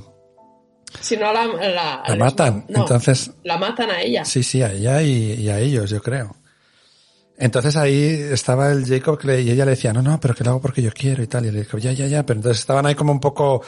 si 1.02 1.18
no, 1.18 1.32
la, 1.34 1.46
la, 1.48 2.04
la 2.08 2.16
matan. 2.16 2.66
no, 2.70 2.80
Entonces, 2.80 3.32
La 3.44 3.58
matan 3.58 3.92
a 3.92 4.02
ella. 4.02 4.24
sí, 4.26 4.42
sí, 4.42 4.62
a 4.64 4.72
ella 4.72 5.02
y, 5.02 5.34
y 5.34 5.50
a 5.50 5.60
ellos, 5.60 5.90
yo 5.90 6.02
creo. 6.02 6.36
Entonces 7.40 7.76
ahí 7.76 8.04
estaba 8.32 8.72
el 8.72 8.86
Jacob 8.86 9.20
le- 9.24 9.42
y 9.42 9.52
ella 9.52 9.66
le 9.66 9.72
decía, 9.72 9.94
no, 9.94 10.02
no, 10.02 10.20
pero 10.20 10.34
que 10.34 10.44
lo 10.44 10.52
hago 10.52 10.62
porque 10.62 10.82
yo 10.82 10.90
quiero 10.92 11.22
y 11.22 11.28
tal. 11.28 11.46
Y 11.46 11.50
el 11.50 11.64
Jacob, 11.66 11.80
ya, 11.82 11.92
ya, 11.92 12.08
ya. 12.08 12.26
Pero 12.26 12.40
entonces 12.40 12.60
estaban 12.62 12.86
ahí 12.86 12.96
como 12.96 13.12
un 13.12 13.20
poco... 13.20 13.62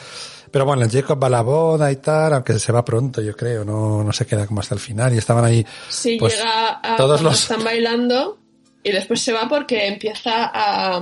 Pero 0.50 0.64
bueno, 0.64 0.82
el 0.82 0.90
Jacob 0.90 1.22
va 1.22 1.28
a 1.28 1.30
la 1.30 1.42
boda 1.42 1.92
y 1.92 1.96
tal, 1.96 2.32
aunque 2.32 2.58
se 2.58 2.72
va 2.72 2.84
pronto, 2.84 3.22
yo 3.22 3.36
creo, 3.36 3.64
no, 3.64 4.02
no 4.02 4.12
se 4.12 4.26
queda 4.26 4.46
como 4.48 4.60
hasta 4.60 4.74
el 4.74 4.80
final. 4.80 5.14
Y 5.14 5.18
estaban 5.18 5.44
ahí... 5.44 5.64
Sí, 5.88 6.16
pues, 6.18 6.36
llega 6.36 6.80
a 6.82 6.96
todos 6.96 7.20
los- 7.22 7.42
están 7.42 7.62
bailando 7.62 8.38
y 8.82 8.90
después 8.90 9.20
se 9.20 9.32
va 9.32 9.46
porque 9.48 9.86
empieza 9.86 10.50
a, 10.52 11.00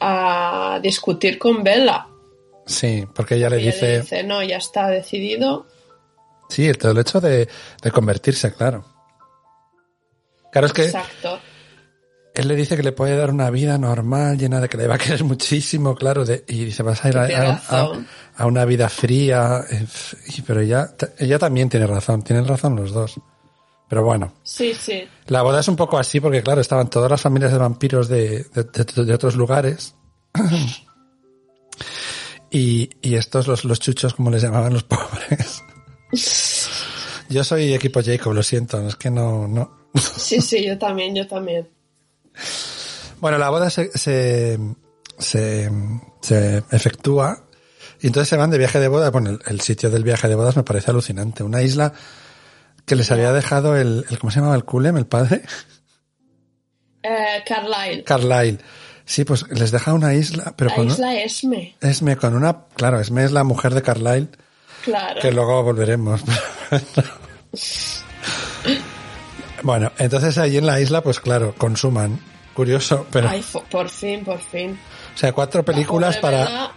a 0.00 0.80
discutir 0.82 1.38
con 1.38 1.62
Bella. 1.62 2.06
Sí, 2.66 3.06
porque 3.14 3.34
ella 3.36 3.50
le 3.50 3.56
Ella 3.58 3.66
dice, 3.72 3.86
le 3.86 4.00
dice, 4.00 4.22
no, 4.24 4.42
ya 4.42 4.56
está 4.58 4.88
decidido. 4.88 5.66
sí, 6.48 6.66
el, 6.68 6.78
todo 6.78 6.92
el 6.92 6.98
hecho 6.98 7.20
de, 7.20 7.48
de 7.82 7.90
convertirse, 7.90 8.52
claro. 8.52 8.84
Claro, 10.52 10.66
es 10.66 10.72
que 10.72 10.84
Exacto. 10.86 11.38
él 12.34 12.48
le 12.48 12.56
dice 12.56 12.76
que 12.76 12.82
le 12.82 12.92
puede 12.92 13.16
dar 13.16 13.30
una 13.30 13.50
vida 13.50 13.78
normal, 13.78 14.36
llena 14.38 14.60
de 14.60 14.68
que 14.68 14.76
le 14.76 14.86
va 14.88 14.96
a 14.96 14.98
querer 14.98 15.22
muchísimo, 15.24 15.94
claro, 15.94 16.24
de, 16.24 16.44
y 16.48 16.64
dice, 16.66 16.82
vas 16.82 17.04
a 17.04 17.08
ir 17.08 17.18
a, 17.18 17.60
a- 17.68 17.92
a- 18.36 18.46
una 18.46 18.64
vida 18.64 18.88
fría, 18.88 19.64
eh, 19.70 19.86
pero 20.46 20.60
ella, 20.60 20.90
ella 21.18 21.38
también 21.38 21.68
tiene 21.68 21.86
razón, 21.86 22.22
tienen 22.22 22.46
razón 22.46 22.74
los 22.76 22.92
dos. 22.92 23.20
Pero 23.90 24.04
bueno, 24.04 24.32
Sí, 24.44 24.72
sí. 24.72 25.02
la 25.26 25.42
boda 25.42 25.58
es 25.60 25.66
un 25.68 25.74
poco 25.76 25.98
así 25.98 26.20
porque, 26.20 26.42
claro, 26.44 26.60
estaban 26.60 26.88
todas 26.88 27.10
las 27.10 27.20
familias 27.20 27.50
de 27.52 27.58
vampiros 27.58 28.08
de, 28.08 28.44
de- 28.54 28.62
de- 28.64 29.04
de 29.04 29.12
otros 29.14 29.34
lugares. 29.34 29.94
y, 32.50 32.90
y 33.02 33.14
estos, 33.16 33.46
los, 33.46 33.64
los 33.64 33.80
chuchos, 33.80 34.14
como 34.14 34.30
les 34.30 34.42
llamaban 34.42 34.72
los 34.72 34.82
pobres. 34.84 35.62
Yo 37.28 37.44
soy 37.44 37.74
equipo 37.74 38.00
Jacob, 38.02 38.32
lo 38.32 38.42
siento, 38.42 38.86
es 38.86 38.96
que 38.96 39.10
no, 39.10 39.46
no. 39.46 39.78
Sí, 39.94 40.40
sí, 40.40 40.64
yo 40.66 40.78
también, 40.78 41.14
yo 41.14 41.26
también. 41.26 41.68
Bueno, 43.20 43.38
la 43.38 43.50
boda 43.50 43.70
se, 43.70 43.90
se, 43.96 44.58
se, 45.18 45.70
se 46.20 46.62
efectúa 46.70 47.44
y 48.00 48.06
entonces 48.06 48.28
se 48.28 48.36
van 48.36 48.50
de 48.50 48.58
viaje 48.58 48.80
de 48.80 48.88
boda. 48.88 49.10
Bueno, 49.10 49.30
el, 49.30 49.40
el 49.46 49.60
sitio 49.60 49.90
del 49.90 50.04
viaje 50.04 50.28
de 50.28 50.34
bodas 50.36 50.56
me 50.56 50.62
parece 50.62 50.90
alucinante. 50.90 51.42
Una 51.42 51.62
isla 51.62 51.92
que 52.86 52.96
les 52.96 53.10
había 53.10 53.32
dejado 53.32 53.76
el, 53.76 54.04
el 54.10 54.18
¿cómo 54.18 54.30
se 54.30 54.38
llamaba 54.40 54.56
el 54.56 54.64
culem, 54.64 54.96
el 54.96 55.06
padre? 55.06 55.42
Eh, 57.02 57.42
Carlyle. 57.46 58.04
Carlyle. 58.04 58.58
Sí, 59.04 59.24
pues 59.24 59.44
les 59.50 59.70
deja 59.70 59.92
una 59.94 60.14
isla, 60.14 60.54
pero 60.56 60.70
La 60.70 60.76
con, 60.76 60.86
isla 60.88 61.14
Esme. 61.16 61.74
Esme 61.80 62.16
con 62.16 62.34
una, 62.34 62.64
claro, 62.76 63.00
Esme 63.00 63.24
es 63.24 63.32
la 63.32 63.42
mujer 63.44 63.74
de 63.74 63.82
Carlyle, 63.82 64.28
Claro. 64.84 65.20
que 65.20 65.32
luego 65.32 65.62
volveremos. 65.62 66.20
bueno, 69.62 69.92
entonces 69.98 70.38
ahí 70.38 70.56
en 70.56 70.66
la 70.66 70.80
isla, 70.80 71.02
pues 71.02 71.20
claro, 71.20 71.54
consuman. 71.56 72.18
Curioso, 72.54 73.06
pero, 73.10 73.28
Ay, 73.28 73.44
por 73.70 73.88
fin, 73.88 74.24
por 74.24 74.38
fin. 74.38 74.78
o 75.14 75.18
sea, 75.18 75.32
cuatro 75.32 75.64
películas 75.64 76.16
para, 76.18 76.72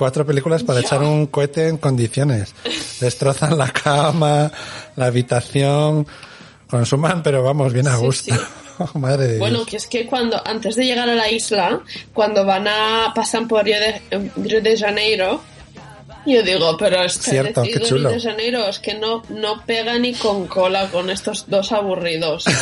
cuatro 0.00 0.24
películas 0.24 0.62
para 0.64 0.80
echar 0.80 1.02
un 1.02 1.26
cohete 1.26 1.68
en 1.68 1.76
condiciones. 1.76 2.54
Destrozan 3.00 3.58
la 3.58 3.68
cama, 3.70 4.50
la 4.96 5.04
habitación, 5.06 6.06
consuman, 6.68 7.22
pero 7.22 7.42
vamos, 7.42 7.72
bien 7.74 7.86
a 7.86 7.96
Sí, 7.96 8.02
gusto. 8.02 8.34
sí. 8.34 8.40
Madre 8.98 9.26
de 9.28 9.38
Bueno, 9.38 9.58
Dios. 9.58 9.68
que 9.68 9.76
es 9.76 9.86
que 9.86 10.06
cuando, 10.06 10.40
antes 10.42 10.74
de 10.74 10.86
llegar 10.86 11.06
a 11.10 11.14
la 11.14 11.30
isla, 11.30 11.82
cuando 12.14 12.46
van 12.46 12.66
a, 12.66 13.12
pasan 13.14 13.46
por 13.46 13.62
Río 13.62 13.76
de, 13.78 14.00
Río 14.36 14.62
de 14.62 14.78
Janeiro, 14.78 15.42
yo 16.24 16.42
digo, 16.42 16.76
pero 16.78 17.02
este 17.04 17.30
Cierto, 17.30 17.60
decidido 17.60 17.80
qué 17.82 17.86
chulo. 17.88 18.08
Río 18.08 18.18
de 18.18 18.24
Janeiro 18.30 18.68
es 18.68 18.78
que 18.78 18.94
no, 18.94 19.22
no 19.28 19.62
pega 19.66 19.98
ni 19.98 20.14
con 20.14 20.46
cola 20.46 20.88
con 20.90 21.10
estos 21.10 21.44
dos 21.48 21.72
aburridos. 21.72 22.44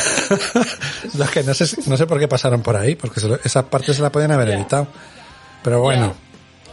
Que 1.33 1.43
no 1.43 1.53
sé, 1.53 1.65
no 1.87 1.95
sé 1.95 2.05
por 2.05 2.19
qué 2.19 2.27
pasaron 2.27 2.61
por 2.61 2.75
ahí, 2.75 2.95
porque 2.95 3.21
esa 3.45 3.65
parte 3.69 3.93
se 3.93 4.01
la 4.01 4.11
podían 4.11 4.31
haber 4.31 4.49
evitado. 4.49 4.87
Pero 5.63 5.81
bueno, 5.81 6.13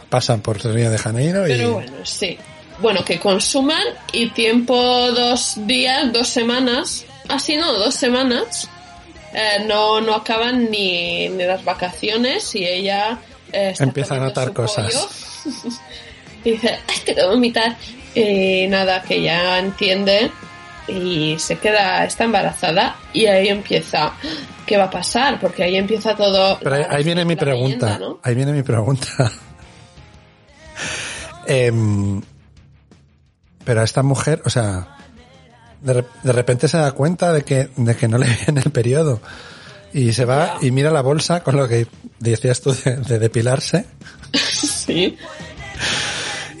pasan 0.09 0.41
por 0.41 0.63
Río 0.63 0.89
de 0.89 0.97
Janeiro 0.97 1.47
y 1.47 1.51
Pero 1.51 1.73
bueno, 1.73 1.93
sí. 2.03 2.37
Bueno, 2.79 3.03
que 3.03 3.19
consuman 3.19 3.83
y 4.13 4.29
tiempo 4.29 4.75
dos 5.11 5.55
días, 5.65 6.13
dos 6.13 6.27
semanas, 6.27 7.05
así 7.27 7.55
no, 7.57 7.73
dos 7.73 7.95
semanas, 7.95 8.69
eh, 9.33 9.63
no, 9.65 9.99
no 9.99 10.13
acaban 10.13 10.69
ni, 10.69 11.27
ni 11.29 11.43
las 11.43 11.63
vacaciones 11.63 12.53
y 12.55 12.65
ella 12.65 13.19
eh, 13.51 13.73
Empieza 13.79 14.15
a 14.15 14.19
notar 14.19 14.53
cosas. 14.53 15.43
y 16.43 16.51
dice, 16.51 16.79
ay, 16.87 16.95
que 17.05 17.13
tengo 17.13 17.29
que 17.29 17.35
vomitar. 17.35 17.77
Y 18.15 18.67
nada, 18.67 19.01
que 19.01 19.21
ya 19.21 19.59
entiende 19.59 20.31
y 20.87 21.37
se 21.37 21.57
queda, 21.57 22.05
está 22.05 22.23
embarazada 22.23 22.95
y 23.13 23.25
ahí 23.25 23.49
empieza, 23.49 24.13
¿qué 24.65 24.77
va 24.77 24.85
a 24.85 24.89
pasar? 24.89 25.39
Porque 25.39 25.63
ahí 25.63 25.75
empieza 25.75 26.15
todo... 26.15 26.57
Pero 26.59 26.75
ahí, 26.89 27.03
viene 27.03 27.25
mi 27.25 27.35
pregunta. 27.35 27.85
leyenda, 27.85 27.99
¿no? 27.99 28.19
Ahí 28.23 28.35
viene 28.35 28.53
mi 28.53 28.63
pregunta. 28.63 29.31
Em, 31.47 32.21
pero 33.63 33.81
a 33.81 33.83
esta 33.83 34.03
mujer, 34.03 34.41
o 34.45 34.49
sea, 34.49 34.97
de, 35.81 36.05
de 36.23 36.31
repente 36.31 36.67
se 36.67 36.77
da 36.77 36.91
cuenta 36.91 37.33
de 37.33 37.43
que, 37.43 37.69
de 37.75 37.95
que 37.95 38.07
no 38.07 38.17
le 38.17 38.27
viene 38.45 38.61
el 38.63 38.71
periodo. 38.71 39.21
Y 39.93 40.13
se 40.13 40.25
va 40.25 40.57
y 40.61 40.71
mira 40.71 40.91
la 40.91 41.01
bolsa 41.01 41.43
con 41.43 41.55
lo 41.55 41.67
que 41.67 41.87
decías 42.19 42.61
tú 42.61 42.73
de, 42.73 42.97
de 42.97 43.19
depilarse. 43.19 43.85
Sí. 44.87 45.17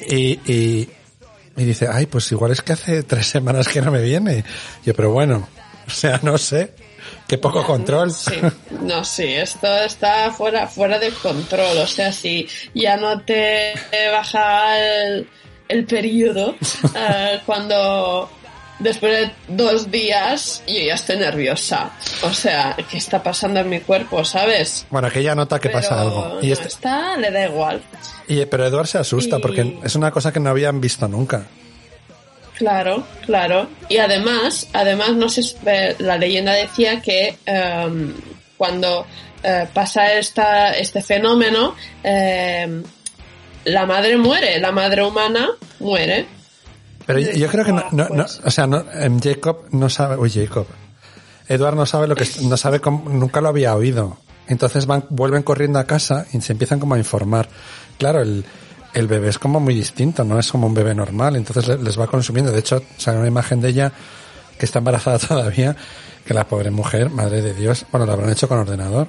Y, 0.09 0.39
y, 0.51 0.89
y 1.55 1.63
dice, 1.63 1.87
ay, 1.91 2.05
pues 2.05 2.29
igual 2.31 2.51
es 2.51 2.61
que 2.61 2.73
hace 2.73 3.03
tres 3.03 3.27
semanas 3.27 3.69
que 3.69 3.81
no 3.81 3.89
me 3.89 4.01
viene. 4.01 4.43
Yo, 4.85 4.93
pero 4.93 5.11
bueno, 5.11 5.47
o 5.87 5.89
sea, 5.89 6.19
no 6.23 6.37
sé. 6.37 6.73
Qué 7.27 7.37
poco 7.37 7.63
control. 7.65 8.11
Sí, 8.11 8.35
no, 8.81 9.03
sí, 9.03 9.25
esto 9.25 9.67
está 9.83 10.31
fuera, 10.31 10.67
fuera 10.67 10.97
de 10.97 11.09
control. 11.11 11.77
O 11.79 11.87
sea, 11.87 12.11
si 12.11 12.47
ya 12.73 12.95
no 12.97 13.21
te 13.21 13.73
baja 14.11 14.79
el, 14.79 15.27
el 15.67 15.85
periodo, 15.85 16.55
eh, 16.95 17.41
cuando 17.45 18.29
después 18.79 19.11
de 19.11 19.31
dos 19.49 19.89
días 19.91 20.63
yo 20.67 20.79
ya 20.79 20.93
estoy 20.93 21.17
nerviosa. 21.17 21.91
O 22.21 22.31
sea, 22.33 22.77
¿qué 22.89 22.97
está 22.97 23.21
pasando 23.21 23.59
en 23.59 23.69
mi 23.69 23.79
cuerpo, 23.81 24.23
sabes? 24.23 24.85
Bueno, 24.89 25.09
que 25.11 25.19
ella 25.19 25.35
nota 25.35 25.59
que 25.59 25.69
pasa 25.69 25.99
algo. 25.99 26.39
Y 26.41 26.47
no, 26.47 26.53
este, 26.53 26.67
está, 26.69 27.17
le 27.17 27.29
da 27.31 27.45
igual. 27.45 27.81
y, 28.29 28.45
pero 28.45 28.65
Eduard 28.65 28.87
se 28.87 28.99
asusta 28.99 29.37
Y- 29.37 29.41
porque 29.41 29.79
es 29.83 29.95
una 29.95 30.11
cosa 30.11 30.31
que 30.31 30.39
no 30.39 30.49
habían 30.49 30.79
visto 30.79 31.07
nunca. 31.07 31.45
Claro, 32.57 33.05
claro. 33.25 33.67
Y 33.87 33.97
además, 33.97 34.67
además, 34.73 35.13
no 35.13 35.29
sé, 35.29 35.41
eh, 35.65 35.95
la 35.99 36.17
leyenda 36.17 36.53
decía 36.53 37.01
que 37.01 37.37
em, 37.45 38.13
cuando 38.57 39.05
eh, 39.43 39.67
pasa 39.73 40.13
esta, 40.13 40.71
este 40.71 41.01
fenómeno, 41.01 41.75
em, 42.03 42.83
la 43.65 43.85
madre 43.85 44.17
muere, 44.17 44.59
la 44.59 44.71
madre 44.71 45.03
humana 45.03 45.49
muere. 45.79 46.25
Pero 47.05 47.19
yo, 47.19 47.31
yo 47.31 47.47
creo 47.47 47.63
que 47.65 47.73
no, 47.73 47.85
no, 47.91 48.09
no- 48.09 48.23
Pues- 48.23 48.41
o 48.43 48.49
sea, 48.49 48.65
no, 48.65 48.83
em, 48.93 49.19
Jacob 49.19 49.65
no 49.71 49.89
sabe, 49.89 50.17
uy, 50.17 50.31
Jacob. 50.31 50.65
Eduard 51.47 51.75
no 51.75 51.85
sabe 51.85 52.07
lo 52.07 52.15
que, 52.15 52.27
no 52.41 52.57
sabe 52.57 52.79
cómo, 52.81 53.09
nunca 53.09 53.39
lo 53.39 53.49
había 53.49 53.75
oído. 53.75 54.17
Entonces 54.47 54.85
van, 54.85 55.05
vuelven 55.09 55.43
corriendo 55.43 55.77
a 55.79 55.85
casa 55.85 56.25
y 56.33 56.41
se 56.41 56.53
empiezan 56.53 56.79
como 56.79 56.95
a 56.95 56.97
informar. 56.97 57.47
Claro, 57.99 58.21
el, 58.21 58.43
el 58.97 59.07
bebé 59.07 59.29
es 59.29 59.37
como 59.39 59.59
muy 59.59 59.73
distinto, 59.73 60.23
no 60.23 60.39
es 60.39 60.51
como 60.51 60.67
un 60.67 60.73
bebé 60.73 60.93
normal, 60.95 61.35
entonces 61.35 61.67
le- 61.67 61.77
les 61.77 61.99
va 61.99 62.07
consumiendo. 62.07 62.51
De 62.51 62.59
hecho, 62.59 62.81
sale 62.97 63.19
una 63.19 63.27
imagen 63.27 63.61
de 63.61 63.69
ella 63.69 63.91
que 64.57 64.65
está 64.65 64.79
embarazada 64.79 65.19
todavía, 65.27 65.75
que 66.25 66.33
la 66.33 66.47
pobre 66.47 66.71
mujer, 66.71 67.09
madre 67.09 67.41
de 67.41 67.53
Dios, 67.53 67.85
bueno, 67.91 68.05
lo 68.05 68.13
habrán 68.13 68.29
hecho 68.31 68.47
con 68.47 68.59
ordenador. 68.59 69.07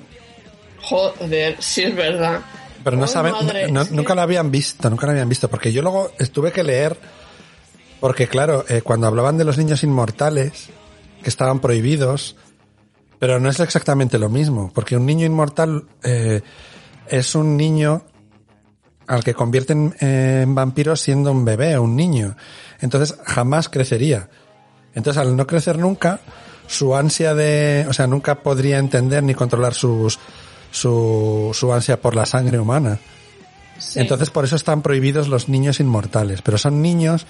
Joder, 0.82 1.56
sí 1.60 1.82
es 1.82 1.94
verdad. 1.96 2.40
Pero 2.84 2.96
no 2.96 3.06
saben, 3.06 3.32
madre, 3.32 3.70
no- 3.70 3.84
nunca 3.90 4.14
lo 4.14 4.22
habían 4.22 4.50
visto, 4.50 4.88
nunca 4.88 5.06
lo 5.06 5.12
habían 5.12 5.28
visto, 5.28 5.48
porque 5.48 5.72
yo 5.72 5.82
luego 5.82 6.12
tuve 6.32 6.52
que 6.52 6.62
leer, 6.62 6.96
porque 8.00 8.28
claro, 8.28 8.64
eh, 8.68 8.82
cuando 8.82 9.06
hablaban 9.06 9.36
de 9.36 9.44
los 9.44 9.58
niños 9.58 9.82
inmortales, 9.82 10.68
que 11.22 11.28
estaban 11.28 11.58
prohibidos, 11.60 12.36
pero 13.18 13.40
no 13.40 13.50
es 13.50 13.58
exactamente 13.58 14.18
lo 14.18 14.28
mismo, 14.28 14.70
porque 14.72 14.96
un 14.96 15.04
niño 15.06 15.26
inmortal 15.26 15.86
eh, 16.04 16.42
es 17.08 17.34
un 17.34 17.56
niño 17.56 18.04
al 19.08 19.24
que 19.24 19.34
convierten 19.34 19.94
eh, 20.00 20.40
en 20.44 20.54
vampiro 20.54 20.94
siendo 20.96 21.32
un 21.32 21.44
bebé 21.44 21.76
o 21.76 21.82
un 21.82 21.96
niño. 21.96 22.36
Entonces 22.80 23.18
jamás 23.24 23.68
crecería. 23.68 24.28
Entonces 24.94 25.20
al 25.20 25.34
no 25.36 25.46
crecer 25.46 25.78
nunca, 25.78 26.20
su 26.66 26.94
ansia 26.94 27.34
de, 27.34 27.86
o 27.88 27.92
sea, 27.92 28.06
nunca 28.06 28.36
podría 28.42 28.78
entender 28.78 29.22
ni 29.22 29.34
controlar 29.34 29.74
sus, 29.74 30.18
su, 30.70 31.50
su 31.54 31.72
ansia 31.72 32.00
por 32.00 32.14
la 32.14 32.26
sangre 32.26 32.58
humana. 32.58 32.98
Sí. 33.78 34.00
Entonces 34.00 34.30
por 34.30 34.44
eso 34.44 34.56
están 34.56 34.82
prohibidos 34.82 35.28
los 35.28 35.48
niños 35.48 35.80
inmortales, 35.80 36.42
pero 36.42 36.58
son 36.58 36.82
niños 36.82 37.26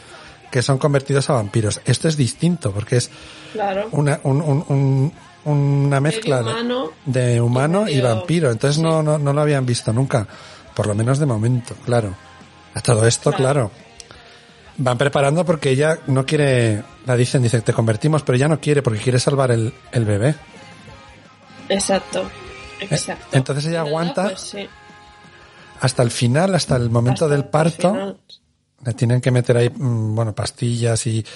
que 0.50 0.62
son 0.62 0.78
convertidos 0.78 1.28
a 1.30 1.34
vampiros. 1.34 1.80
Esto 1.84 2.08
es 2.08 2.16
distinto 2.16 2.72
porque 2.72 2.96
es 2.96 3.10
claro. 3.52 3.88
una, 3.92 4.18
un- 4.24 4.40
un- 4.42 4.64
un- 4.68 5.12
una 5.44 6.00
mezcla 6.00 6.38
de- 6.38 6.42
humano 6.50 6.90
de 7.06 7.40
humano 7.40 7.82
y, 7.88 7.96
medio- 7.96 8.04
vampiro. 8.16 8.50
Entonces 8.50 8.80
no, 8.82 9.02
no, 9.02 9.18
no 9.18 9.32
lo 9.32 9.40
habían 9.42 9.64
visto 9.66 9.92
nunca, 9.92 10.26
por 10.78 10.86
lo 10.86 10.94
menos 10.94 11.18
de 11.18 11.26
momento, 11.26 11.74
claro. 11.84 12.14
A 12.72 12.80
todo 12.80 13.04
esto, 13.04 13.32
claro. 13.32 13.72
Van 14.76 14.96
preparando 14.96 15.44
porque 15.44 15.70
ella 15.70 15.98
no 16.06 16.24
quiere, 16.24 16.84
la 17.04 17.16
dicen, 17.16 17.42
dice, 17.42 17.60
te 17.62 17.72
convertimos, 17.72 18.22
pero 18.22 18.36
ella 18.36 18.46
no 18.46 18.60
quiere 18.60 18.80
porque 18.80 19.00
quiere 19.00 19.18
salvar 19.18 19.50
el, 19.50 19.74
el 19.90 20.04
bebé. 20.04 20.36
Exacto. 21.68 22.30
Exacto. 22.78 23.24
Eh, 23.32 23.38
entonces 23.38 23.66
ella 23.66 23.80
aguanta 23.80 24.26
pues 24.26 24.40
sí, 24.40 24.68
Hasta 25.80 26.04
el 26.04 26.12
final, 26.12 26.54
hasta 26.54 26.76
el 26.76 26.90
momento 26.90 27.24
hasta 27.24 27.34
del 27.34 27.42
el 27.42 27.50
parto. 27.50 28.20
Le 28.84 28.94
tienen 28.94 29.20
que 29.20 29.32
meter 29.32 29.56
ahí, 29.56 29.70
mm, 29.70 30.14
bueno, 30.14 30.32
pastillas 30.32 31.04
y, 31.08 31.26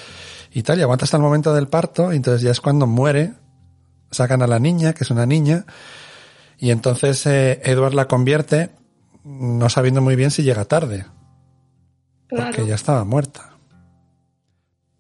y 0.53 0.63
tal, 0.63 0.79
y 0.79 0.83
aguanta 0.83 1.05
hasta 1.05 1.17
el 1.17 1.23
momento 1.25 1.53
del 1.53 1.67
parto, 1.67 2.13
y 2.13 2.17
entonces 2.17 2.43
ya 2.43 2.53
es 2.53 2.61
cuando 2.61 2.87
muere, 2.87 3.33
sacan 4.13 4.41
a 4.43 4.47
la 4.47 4.61
niña, 4.61 4.93
que 4.93 5.03
es 5.03 5.11
una 5.11 5.27
niña, 5.27 5.65
y 6.59 6.71
entonces 6.71 7.27
eh, 7.27 7.61
Edward 7.65 7.95
la 7.95 8.07
convierte, 8.07 8.71
no 9.25 9.69
sabiendo 9.69 10.01
muy 10.01 10.17
bien 10.17 10.31
si 10.31 10.43
llega 10.43 10.65
tarde. 10.65 11.07
porque 12.29 12.67
ya 12.67 12.75
estaba 12.75 13.05
muerta. 13.05 13.51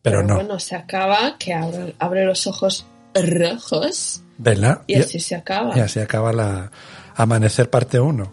Pero, 0.02 0.22
no. 0.22 0.34
bueno, 0.34 0.58
se 0.58 0.74
acaba 0.74 1.36
que 1.38 1.54
abre, 1.54 1.94
abre 1.98 2.24
los 2.24 2.46
ojos 2.48 2.86
rojos 3.14 4.22
Vela. 4.38 4.82
y 4.86 4.96
así 4.96 5.20
se 5.20 5.36
acaba. 5.36 5.76
y 5.76 5.80
así 5.80 6.00
acaba 6.00 6.32
la 6.32 6.72
Amanecer 7.14 7.70
parte 7.70 8.00
1. 8.00 8.32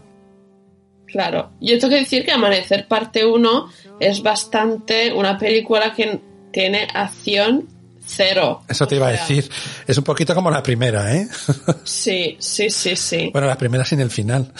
Claro. 1.05 1.51
Yo 1.59 1.77
tengo 1.79 1.93
que 1.93 1.99
decir 2.01 2.25
que 2.25 2.31
Amanecer 2.31 2.87
parte 2.87 3.25
1 3.25 3.69
es 3.99 4.23
bastante 4.23 5.13
una 5.13 5.37
película 5.37 5.93
que 5.93 6.21
tiene 6.51 6.87
acción 6.93 7.67
cero. 8.05 8.63
Eso 8.67 8.87
te 8.87 8.95
O 8.95 8.97
iba 8.97 9.07
a 9.07 9.11
decir. 9.11 9.49
Es 9.87 9.97
un 9.97 10.03
poquito 10.03 10.33
como 10.33 10.49
la 10.49 10.63
primera, 10.63 11.15
¿eh? 11.15 11.27
Sí, 11.83 12.37
sí, 12.39 12.69
sí, 12.69 12.95
sí. 12.95 13.29
bueno, 13.31 13.47
la 13.47 13.57
primera 13.57 13.85
sin 13.85 13.99
el 13.99 14.09
final. 14.09 14.51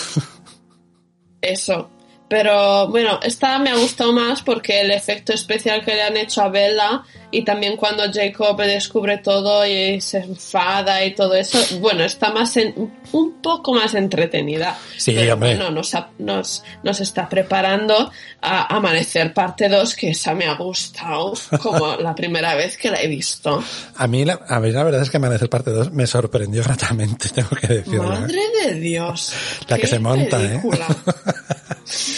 Eso. 1.41 1.89
Pero 2.29 2.87
bueno, 2.89 3.19
esta 3.23 3.57
me 3.57 3.71
ha 3.71 3.75
gustado 3.75 4.13
más 4.13 4.43
porque 4.43 4.81
el 4.81 4.91
efecto 4.91 5.33
especial 5.33 5.83
que 5.83 5.95
le 5.95 6.03
han 6.03 6.15
hecho 6.15 6.43
a 6.43 6.49
Bella 6.49 7.03
y 7.31 7.43
también 7.43 7.75
cuando 7.75 8.03
Jacob 8.11 8.57
descubre 8.57 9.17
todo 9.17 9.65
y 9.65 9.99
se 10.01 10.19
enfada 10.19 11.03
y 11.03 11.13
todo 11.13 11.35
eso, 11.35 11.59
bueno, 11.79 12.03
está 12.03 12.31
más 12.31 12.57
en, 12.57 12.91
un 13.11 13.41
poco 13.41 13.73
más 13.73 13.93
entretenida. 13.93 14.77
Sí, 14.97 15.13
Pero 15.15 15.33
hombre. 15.33 15.55
bueno, 15.55 15.71
nos, 15.71 15.95
nos, 16.17 16.63
nos 16.83 17.01
está 17.01 17.29
preparando 17.29 18.11
a 18.41 18.75
Amanecer 18.75 19.33
parte 19.33 19.69
2, 19.69 19.95
que 19.95 20.09
esa 20.09 20.33
me 20.33 20.45
ha 20.45 20.55
gustado 20.55 21.33
como 21.61 21.95
la 21.99 22.15
primera 22.15 22.55
vez 22.55 22.77
que 22.77 22.89
la 22.89 23.01
he 23.01 23.07
visto. 23.07 23.63
A 23.95 24.07
mí, 24.07 24.25
la, 24.25 24.39
a 24.47 24.59
mí 24.59 24.71
la 24.71 24.83
verdad 24.83 25.01
es 25.01 25.09
que 25.09 25.17
Amanecer 25.17 25.49
parte 25.49 25.71
2 25.71 25.91
me 25.91 26.07
sorprendió 26.07 26.63
gratamente, 26.63 27.29
tengo 27.33 27.49
que 27.49 27.67
decirlo. 27.67 28.05
¿eh? 28.05 28.19
Madre 28.21 28.41
de 28.65 28.73
Dios. 28.75 29.33
La 29.67 29.77
que 29.77 29.87
se 29.87 29.99
monta, 29.99 30.37
película. 30.37 30.87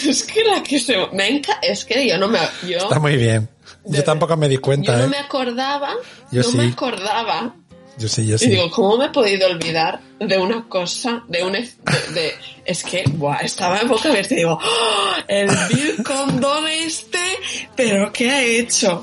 Es 0.08 0.22
que 0.24 0.42
la 0.44 0.62
que 0.62 0.78
se 0.78 0.96
me 1.12 1.28
enca- 1.40 1.58
es 1.62 1.84
que 1.84 2.06
yo 2.08 2.18
no 2.18 2.28
me 2.28 2.38
yo 2.66 2.78
Está 2.78 2.98
muy 2.98 3.16
bien. 3.16 3.48
Yo 3.84 3.92
De- 3.98 4.02
tampoco 4.02 4.36
me 4.36 4.48
di 4.48 4.58
cuenta, 4.58 4.92
Yo 4.92 4.98
no 4.98 5.04
¿eh? 5.04 5.08
me 5.08 5.18
acordaba, 5.18 5.94
Yo 6.30 6.42
no 6.42 6.48
sí. 6.50 6.56
me 6.56 6.66
acordaba. 6.68 7.54
Yo 7.98 8.08
sí, 8.08 8.26
yo 8.26 8.36
Y 8.36 8.38
sí. 8.38 8.48
digo, 8.50 8.70
¿cómo 8.70 8.96
me 8.96 9.06
he 9.06 9.08
podido 9.10 9.46
olvidar 9.48 10.00
de 10.18 10.38
una 10.38 10.66
cosa, 10.68 11.24
de 11.28 11.44
un... 11.44 11.52
ef- 11.54 11.74
De, 12.14 12.20
de- 12.20 12.34
es 12.64 12.82
que, 12.84 13.04
buah, 13.06 13.38
estaba 13.42 13.80
en 13.80 13.88
boca 13.88 14.08
abierta 14.08 14.32
y 14.34 14.38
digo, 14.38 14.58
¡Oh! 14.62 15.12
el 15.28 15.48
Bill 15.68 16.02
Condon 16.02 16.66
este, 16.68 17.18
pero 17.76 18.10
¿qué 18.12 18.30
ha 18.30 18.42
hecho? 18.42 19.02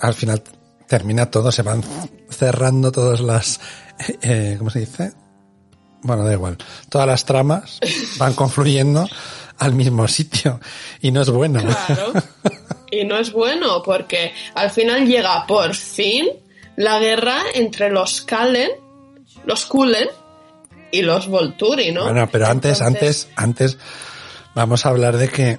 al 0.00 0.14
final 0.14 0.42
termina 0.86 1.30
todo, 1.30 1.50
se 1.50 1.62
van 1.62 1.82
cerrando 2.30 2.92
todas 2.92 3.20
las, 3.20 3.60
eh, 4.22 4.56
¿cómo 4.58 4.70
se 4.70 4.80
dice? 4.80 5.12
Bueno, 6.02 6.24
da 6.24 6.32
igual. 6.32 6.58
Todas 6.88 7.06
las 7.06 7.24
tramas 7.24 7.80
van 8.18 8.34
confluyendo 8.34 9.08
al 9.58 9.74
mismo 9.74 10.06
sitio 10.06 10.60
y 11.00 11.10
no 11.10 11.22
es 11.22 11.30
bueno. 11.30 11.60
Claro. 11.60 12.12
Y 12.88 13.04
no 13.04 13.18
es 13.18 13.32
bueno 13.32 13.82
porque 13.82 14.32
al 14.54 14.70
final 14.70 15.06
llega 15.06 15.44
por 15.48 15.74
fin 15.74 16.28
la 16.76 17.00
guerra 17.00 17.42
entre 17.52 17.90
los 17.90 18.22
Kalen, 18.22 18.70
los 19.44 19.66
Kulen 19.66 20.08
y 20.98 21.02
los 21.02 21.28
Volturi, 21.28 21.92
¿no? 21.92 22.04
Bueno, 22.04 22.28
pero 22.30 22.46
antes, 22.46 22.80
Entonces, 22.80 23.28
antes, 23.36 23.74
antes, 23.74 23.78
vamos 24.54 24.86
a 24.86 24.88
hablar 24.90 25.16
de 25.16 25.28
que 25.28 25.58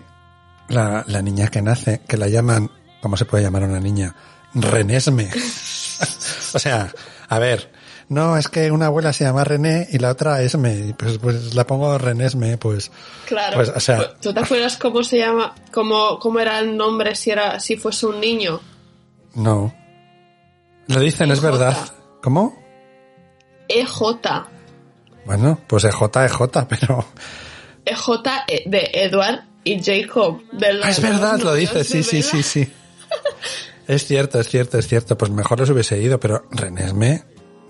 la, 0.69 1.03
la 1.07 1.21
niña 1.21 1.47
que 1.47 1.61
nace, 1.61 2.01
que 2.07 2.17
la 2.17 2.27
llaman, 2.27 2.69
¿cómo 3.01 3.17
se 3.17 3.25
puede 3.25 3.43
llamar 3.43 3.63
a 3.63 3.67
una 3.67 3.79
niña? 3.79 4.15
Renesme. 4.53 5.29
o 6.53 6.59
sea, 6.59 6.91
a 7.29 7.39
ver, 7.39 7.71
no, 8.09 8.37
es 8.37 8.47
que 8.47 8.71
una 8.71 8.85
abuela 8.85 9.11
se 9.11 9.25
llama 9.25 9.43
René 9.43 9.87
y 9.91 9.97
la 9.99 10.11
otra 10.11 10.41
Esme, 10.41 10.95
pues, 10.97 11.17
pues 11.17 11.53
la 11.55 11.67
pongo 11.67 11.97
Renesme, 11.97 12.57
pues, 12.57 12.89
Claro. 13.27 13.57
pues, 13.57 13.69
o 13.69 13.79
sea, 13.81 14.15
¿Tú 14.21 14.33
te 14.33 14.39
acuerdas 14.39 14.77
cómo 14.77 15.03
se 15.03 15.17
llama, 15.17 15.53
cómo, 15.73 16.17
cómo 16.19 16.39
era 16.39 16.59
el 16.59 16.77
nombre 16.77 17.15
si 17.15 17.31
era, 17.31 17.59
si 17.59 17.75
fuese 17.77 18.05
un 18.05 18.19
niño? 18.19 18.59
no. 19.35 19.73
Lo 20.89 21.01
dicen, 21.01 21.29
es 21.31 21.39
EJ. 21.39 21.43
verdad. 21.43 21.77
¿Cómo? 22.23 22.57
EJ. 23.67 24.01
Bueno, 25.27 25.59
pues 25.67 25.83
EJ, 25.83 26.01
EJ, 26.25 26.41
pero... 26.67 27.05
EJ 27.85 28.09
E 28.47 28.63
de 28.65 28.89
Edward 28.93 29.41
y 29.63 29.79
Jacob. 29.83 30.41
De 30.53 30.73
los- 30.73 30.85
Ah, 30.85 30.89
es 30.89 31.01
verdad, 31.01 31.33
los 31.33 31.43
lo 31.43 31.49
novios 31.51 31.73
dice, 31.73 31.83
sí, 31.83 32.01
sí, 32.03 32.21
sí, 32.23 32.41
sí. 32.43 32.73
Es 33.87 34.05
cierto, 34.05 34.39
es 34.39 34.49
cierto, 34.49 34.77
es 34.77 34.87
cierto. 34.87 35.17
Pues 35.17 35.31
mejor 35.31 35.59
les 35.59 35.69
hubiese 35.69 35.97
ido, 36.01 36.19
pero 36.19 36.45
Renesme, 36.51 37.23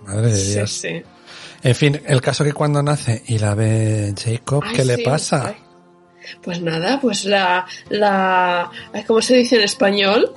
madre 0.06 0.32
de 0.32 0.38
Sí, 0.38 0.54
Dios. 0.54 0.72
sí. 0.72 1.04
En 1.64 1.76
fin, 1.76 2.02
el 2.06 2.22
caso 2.22 2.44
que 2.44 2.54
cuando 2.54 2.82
nace 2.82 3.24
y 3.28 3.38
la 3.40 3.54
ve 3.56 4.14
Jacob, 4.18 4.64
Ay, 4.66 4.76
¿qué 4.76 4.86
le 4.86 4.96
sí, 4.98 5.04
pasa? 5.04 5.48
ay. 5.48 5.56
Pues 6.44 6.62
nada, 6.62 7.00
pues 7.00 7.26
la, 7.26 7.66
la, 7.90 8.70
¿cómo 9.08 9.22
se 9.22 9.36
dice 9.38 9.56
en 9.58 9.62
español? 9.64 10.32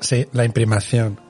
Sí, 0.00 0.26
la 0.32 0.44
imprimación. 0.44 1.20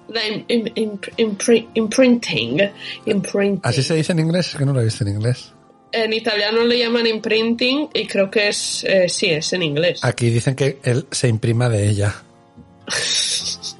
Imprinting. 1.75 2.71
Imprinting. 3.07 3.61
¿Así 3.63 3.83
se 3.83 3.95
dice 3.95 4.13
en 4.13 4.21
inglés? 4.21 4.49
Es 4.49 4.57
que 4.57 4.65
no 4.65 4.73
lo 4.73 4.81
he 4.81 4.85
visto 4.85 5.05
en 5.05 5.11
inglés. 5.11 5.53
En 5.91 6.13
italiano 6.13 6.65
le 6.65 6.79
llaman 6.79 7.07
imprinting 7.07 7.89
y 7.95 8.07
creo 8.07 8.31
que 8.31 8.49
es, 8.49 8.85
eh, 8.85 9.09
sí, 9.09 9.27
es 9.27 9.53
en 9.53 9.63
inglés. 9.63 10.05
Aquí 10.05 10.29
dicen 10.29 10.55
que 10.55 10.79
él 10.83 11.07
se 11.11 11.29
imprima 11.29 11.69
de 11.69 11.89
ella. 11.89 12.15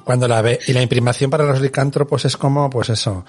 Cuando 0.03 0.27
la 0.27 0.41
ve. 0.41 0.59
Y 0.67 0.73
la 0.73 0.81
imprimación 0.81 1.29
para 1.29 1.45
los 1.45 1.61
licántropos 1.61 2.25
es 2.25 2.35
como, 2.35 2.69
pues 2.69 2.89
eso, 2.89 3.25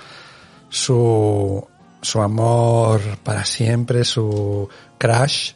su, 0.68 1.66
su 2.00 2.20
amor 2.22 3.00
para 3.22 3.44
siempre, 3.44 4.04
su 4.04 4.68
crush. 4.96 5.52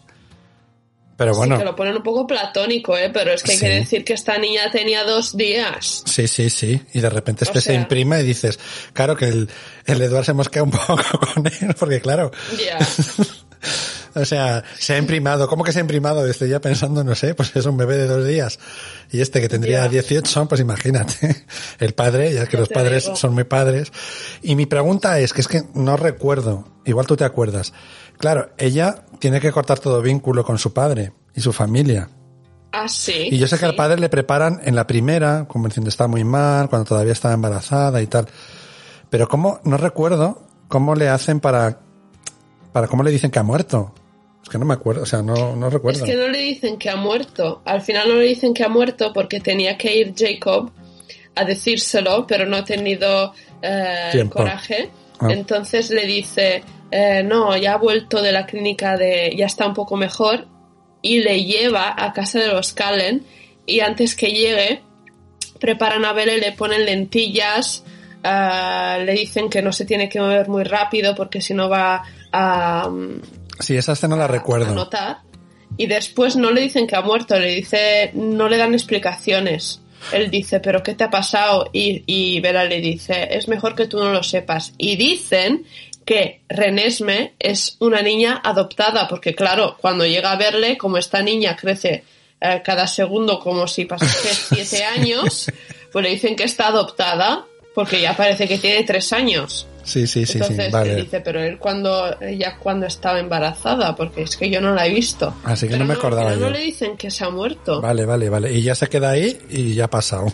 Pero 1.17 1.35
bueno, 1.37 1.55
Sí, 1.55 1.61
que 1.61 1.65
lo 1.65 1.77
ponen 1.77 1.97
un 1.97 2.03
poco 2.03 2.27
platónico, 2.27 2.97
¿eh? 2.97 3.09
Pero 3.13 3.33
es 3.33 3.43
que 3.45 3.53
hay 3.53 3.59
Sí. 3.59 3.65
que 3.67 3.71
decir 3.73 4.05
que 4.05 4.15
esta 4.15 4.37
niña 4.39 4.71
tenía 4.73 5.05
dos 5.05 5.37
días. 5.37 6.03
sí, 6.07 6.27
sí, 6.27 6.51
sí. 6.51 6.81
Y 6.93 7.01
de 7.01 7.09
repente 7.11 7.45
este 7.45 7.59
O 7.59 7.63
se 7.63 7.71
sea- 7.71 7.81
imprima 7.81 8.19
y 8.19 8.25
dices, 8.25 8.59
claro 8.93 9.17
que 9.17 9.27
el, 9.27 9.49
el 9.87 10.03
Eduard 10.03 10.25
se 10.25 10.33
mosquea 10.33 10.63
un 10.65 10.71
poco 10.73 11.03
con 11.35 11.47
él, 11.47 11.75
porque 11.79 12.01
claro, 12.01 12.33
Ya. 12.59 12.79
O 14.15 14.25
sea, 14.25 14.63
se 14.79 14.95
ha 14.95 14.99
imprimado. 14.99 15.49
¿Cómo 15.49 15.65
que 15.65 15.73
se 15.73 15.79
ha 15.79 15.83
imprimado? 15.83 16.27
Estoy 16.27 16.49
ya 16.49 16.61
pensando, 16.61 17.03
no 17.03 17.15
sé, 17.15 17.35
pues 17.35 17.55
es 17.57 17.67
un 17.67 17.77
bebé 17.77 17.97
de 17.97 18.07
dos 18.07 18.27
días. 18.27 18.59
Y 19.11 19.21
este 19.21 19.41
que 19.41 19.49
tendría 19.49 19.83
Ya. 19.83 19.89
18, 19.89 20.47
pues 20.49 20.61
imagínate. 20.61 21.45
El 21.81 21.95
padre, 21.95 22.33
ya 22.33 22.47
que 22.47 22.57
Ya 22.57 22.61
los 22.61 22.69
padres 22.69 23.05
digo. 23.05 23.17
son 23.17 23.35
muy 23.35 23.45
padres. 23.45 23.93
Y 24.43 24.57
mi 24.57 24.67
pregunta 24.67 25.19
es, 25.19 25.33
que 25.33 25.41
es 25.41 25.49
que 25.49 25.65
no 25.75 25.97
recuerdo, 25.97 26.65
igual 26.85 27.07
tú 27.07 27.17
te 27.17 27.25
acuerdas. 27.25 27.73
Claro, 28.19 28.51
ella 28.59 29.05
tiene 29.19 29.41
que 29.41 29.51
cortar 29.53 29.79
todo 29.81 30.01
vínculo 30.01 30.45
con 30.45 30.59
su 30.59 30.73
padre 30.73 31.13
y 31.35 31.41
su 31.41 31.53
familia. 31.53 32.09
Ah, 32.73 32.89
sí. 32.89 33.29
Y 33.31 33.39
yo 33.39 33.47
sé 33.47 33.59
que 33.59 33.65
al 33.67 33.77
padre 33.77 34.01
le 34.01 34.09
preparan 34.09 34.61
en 34.65 34.75
la 34.75 34.87
primera, 34.87 35.47
como 35.49 35.69
diciendo 35.69 35.89
está 35.89 36.09
muy 36.09 36.25
mal, 36.25 36.69
cuando 36.69 36.89
todavía 36.89 37.13
estaba 37.13 37.35
embarazada 37.35 38.03
y 38.03 38.07
tal. 38.07 38.27
Pero 39.11 39.29
cómo, 39.29 39.61
no 39.65 39.77
recuerdo 39.77 40.47
cómo 40.69 40.95
le 40.97 41.09
hacen 41.09 41.39
para, 41.39 41.81
para 42.73 42.89
cómo 42.89 43.03
le 43.05 43.13
dicen 43.13 43.31
que 43.31 43.39
ha 43.39 43.45
muerto. 43.45 43.95
Es 44.45 44.49
que 44.51 44.59
no 44.59 44.67
me 44.67 44.75
acuerdo, 44.75 45.03
o 45.03 45.07
sea, 45.07 45.23
no, 45.23 45.57
no 45.57 45.67
Es 45.69 45.73
recuerdo. 45.73 46.05
que 46.05 46.15
no 46.15 46.29
le 46.29 46.39
dicen 46.39 46.77
que 46.77 46.91
ha 46.91 46.97
muerto. 46.97 47.63
Al 47.65 47.81
final 47.81 48.09
no 48.09 48.17
le 48.17 48.27
dicen 48.27 48.55
que 48.55 48.63
ha 48.63 48.69
muerto 48.69 49.13
porque 49.13 49.41
tenía 49.41 49.77
que 49.77 49.97
ir 49.97 50.15
Jacob 50.15 50.71
a 51.35 51.45
decírselo, 51.45 52.27
pero 52.27 52.47
no 52.47 52.59
ha 52.59 52.65
tenido 52.65 53.33
eh, 53.63 54.29
coraje. 54.31 54.91
Ah. 55.19 55.29
Entonces 55.31 55.91
le 55.91 56.07
dice, 56.07 56.63
eh, 56.91 57.23
no, 57.25 57.57
ya 57.57 57.73
ha 57.73 57.79
vuelto 57.79 58.21
de 58.23 58.33
la 58.33 58.47
clínica 58.47 58.97
de, 58.97 59.35
ya 59.37 59.47
está 59.47 59.67
un 59.67 59.75
poco 59.75 59.97
mejor, 59.97 60.47
y 61.01 61.21
le 61.21 61.43
lleva 61.43 61.95
a 61.97 62.13
casa 62.13 62.39
de 62.39 62.49
los 62.49 62.73
Callen, 62.73 63.25
y 63.67 63.81
antes 63.81 64.15
que 64.15 64.29
llegue, 64.29 64.83
preparan 65.59 66.05
a 66.05 66.13
Belle, 66.13 66.39
le 66.39 66.53
ponen 66.53 66.85
lentillas, 66.85 67.85
ah, 68.23 68.99
le 69.05 69.13
dicen 69.13 69.49
que 69.49 69.63
no 69.63 69.73
se 69.73 69.87
tiene 69.87 70.09
que 70.09 70.21
mover 70.21 70.49
muy 70.49 70.65
rápido 70.65 71.15
porque 71.15 71.41
si 71.41 71.55
no 71.55 71.69
va 71.69 72.03
a, 72.33 72.91
Sí, 73.61 73.77
esa 73.77 73.93
escena 73.93 74.17
la 74.17 74.25
a 74.25 74.29
recuerdo. 74.29 74.75
notar. 74.75 75.19
Y 75.77 75.87
después 75.87 76.37
no 76.37 76.51
le 76.51 76.63
dicen 76.63 76.87
que 76.87 76.97
ha 76.97 77.01
muerto, 77.01 77.39
le 77.39 77.49
dice, 77.49 78.11
no 78.15 78.49
le 78.49 78.57
dan 78.57 78.75
explicaciones. 78.75 79.81
él 80.13 80.31
dice, 80.31 80.61
¿pero 80.61 80.83
qué 80.83 80.95
te 80.95 81.05
ha 81.05 81.11
pasado? 81.11 81.71
Y, 81.73 82.05
y 82.07 82.41
Bella 82.41 82.65
le 82.65 82.81
dice, 82.81 83.29
es 83.31 83.49
mejor 83.49 83.75
que 83.75 83.87
tú 83.87 83.99
no 83.99 84.13
lo 84.13 84.23
sepas. 84.23 84.75
Y 84.79 84.97
dicen 84.97 85.65
que 86.05 86.43
Renesme 86.49 87.35
es 87.39 87.77
una 87.81 88.03
niña 88.03 88.41
adoptada, 88.45 89.09
porque 89.09 89.35
claro, 89.35 89.77
cuando 89.81 90.07
llega 90.07 90.33
a 90.33 90.37
verle, 90.37 90.77
como 90.77 90.99
esta 90.99 91.23
niña 91.23 91.57
crece 91.57 92.05
eh, 92.41 92.63
cada 92.65 92.87
segundo 92.87 93.39
como 93.39 93.67
si 93.67 93.87
pasase 93.87 94.35
siete 94.55 94.85
años, 94.85 95.51
pues 95.91 96.03
le 96.03 96.11
dicen 96.11 96.37
que 96.37 96.45
está 96.45 96.69
adoptada, 96.69 97.47
porque 97.75 98.01
ya 98.01 98.15
parece 98.15 98.47
que 98.47 98.59
tiene 98.59 98.85
tres 98.85 99.13
años. 99.13 99.67
Sí, 99.85 100.07
sí, 100.07 100.27
sí, 100.27 100.39
Entonces 100.39 100.67
sí, 100.67 100.73
vale. 100.73 100.97
dice, 100.97 101.21
pero 101.21 101.43
él 101.43 101.59
cuando, 101.59 102.17
ella 102.21 102.57
cuando 102.59 102.87
estaba 102.87 103.21
embarazada, 103.21 103.95
porque 103.95 104.23
es 104.23 104.37
que 104.37 104.49
yo 104.51 104.61
no 104.61 104.75
la 104.75 104.87
he 104.87 104.91
visto. 104.91 105.35
Así 105.45 105.67
que 105.67 105.73
Pero 105.73 105.85
no 105.85 105.89
me 105.89 105.95
acordaba 105.95 106.31
pero 106.31 106.41
yo. 106.41 106.47
No 106.47 106.53
le 106.53 106.61
dicen 106.61 106.97
que 106.97 107.11
se 107.11 107.25
ha 107.25 107.31
muerto. 107.31 107.81
Vale, 107.81 108.05
vale, 108.05 108.29
vale. 108.29 108.53
Y 108.53 108.63
ya 108.63 108.75
se 108.75 108.89
queda 108.89 109.11
ahí 109.11 109.39
y 109.51 109.75
ya 109.75 109.85
ha 109.85 109.91
pasado. 109.91 110.33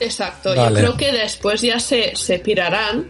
Exacto, 0.00 0.54
Vale. 0.54 0.80
yo 0.80 0.94
creo 0.94 0.96
que 0.96 1.12
después 1.18 1.60
ya 1.62 1.78
se, 1.78 2.16
se 2.16 2.38
pirarán, 2.40 3.06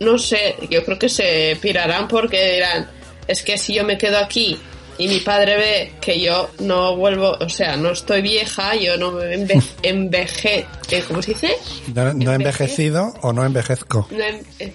no 0.00 0.18
sé, 0.18 0.56
yo 0.70 0.84
creo 0.84 0.98
que 0.98 1.08
se 1.08 1.56
pirarán 1.60 2.08
porque 2.08 2.54
dirán, 2.54 2.90
es 3.28 3.42
que 3.42 3.58
si 3.58 3.74
yo 3.74 3.84
me 3.84 3.98
quedo 3.98 4.18
aquí 4.18 4.58
y 4.98 5.08
mi 5.08 5.20
padre 5.20 5.56
ve 5.56 5.92
que 6.00 6.20
yo 6.20 6.50
no 6.60 6.96
vuelvo, 6.96 7.36
o 7.38 7.48
sea, 7.48 7.76
no 7.76 7.90
estoy 7.90 8.22
vieja, 8.22 8.74
yo 8.76 8.96
no 8.96 9.12
me 9.12 9.34
enve 9.34 9.60
enveje, 9.82 10.66
¿cómo 11.08 11.22
se 11.22 11.32
dice? 11.32 11.56
No, 11.94 12.12
no 12.14 12.32
envejecido 12.32 13.12
o 13.20 13.32
no 13.32 13.44
envejezco. 13.44 14.08
No, 14.10 14.24
eh, 14.58 14.72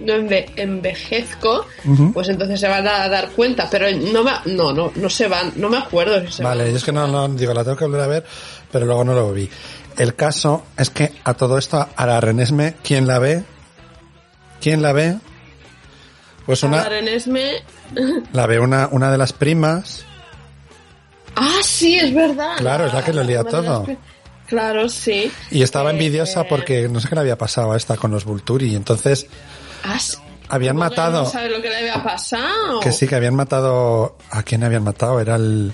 no 0.00 0.14
enve- 0.14 0.50
envejezco, 0.56 1.66
pues 2.12 2.28
entonces 2.28 2.58
se 2.60 2.68
van 2.68 2.86
a 2.88 3.08
dar 3.08 3.30
cuenta, 3.30 3.68
pero 3.70 3.86
no 3.90 4.22
me, 4.24 4.32
no, 4.46 4.72
no, 4.72 4.92
no 4.94 5.10
se 5.10 5.28
van, 5.28 5.52
no 5.56 5.68
me 5.68 5.78
acuerdo 5.78 6.20
si 6.26 6.32
se 6.32 6.42
Vale, 6.42 6.62
van. 6.64 6.70
yo 6.72 6.76
es 6.78 6.84
que 6.84 6.92
no, 6.92 7.06
no, 7.06 7.28
digo, 7.28 7.52
la 7.54 7.62
tengo 7.64 7.76
que 7.76 7.84
volver 7.84 8.00
a 8.00 8.06
ver, 8.06 8.24
pero 8.72 8.86
luego 8.86 9.04
no 9.04 9.14
lo 9.14 9.32
vi. 9.32 9.48
El 9.98 10.14
caso 10.14 10.64
es 10.76 10.90
que 10.90 11.12
a 11.24 11.34
todo 11.34 11.58
esto, 11.58 11.86
a 11.94 12.06
la 12.06 12.20
Renesme, 12.20 12.74
¿quién 12.82 13.06
la 13.06 13.18
ve? 13.18 13.44
¿Quién 14.60 14.82
la 14.82 14.92
ve? 14.92 15.16
Pues 16.46 16.62
una, 16.62 16.82
Ahora 16.82 16.98
en 16.98 17.06
Esme- 17.06 17.62
la 18.32 18.46
ve 18.46 18.58
una, 18.58 18.88
una 18.90 19.10
de 19.12 19.18
las 19.18 19.32
primas. 19.32 20.04
Ah, 21.36 21.60
sí, 21.62 21.98
es 21.98 22.12
verdad. 22.14 22.56
Claro, 22.58 22.86
es 22.86 22.92
la 22.94 23.04
que 23.04 23.12
lo 23.12 23.22
lía 23.22 23.44
todo. 23.44 23.86
Claro, 24.46 24.88
sí. 24.88 25.30
Y 25.52 25.62
estaba 25.62 25.90
Eh, 25.90 25.92
envidiosa 25.92 26.40
eh, 26.42 26.46
porque 26.48 26.88
no 26.88 26.98
sé 27.00 27.08
qué 27.08 27.14
le 27.14 27.20
había 27.20 27.38
pasado 27.38 27.72
a 27.72 27.76
esta 27.76 27.96
con 27.96 28.10
los 28.10 28.24
Vulturi. 28.24 28.74
Entonces 28.74 29.26
Ah, 29.84 29.98
sí. 29.98 30.16
habían 30.48 30.76
¿Cómo 30.76 30.88
que 30.90 30.96
matado. 30.96 31.22
No 31.24 31.30
sabes 31.30 31.50
lo 31.52 31.62
que 31.62 31.68
le 31.68 31.76
había 31.76 32.02
pasado. 32.02 32.80
Que 32.80 32.92
sí, 32.92 33.06
que 33.06 33.14
habían 33.16 33.34
matado. 33.34 34.16
¿A 34.30 34.42
quién 34.42 34.64
habían 34.64 34.84
matado? 34.84 35.20
Era 35.20 35.36
el. 35.36 35.72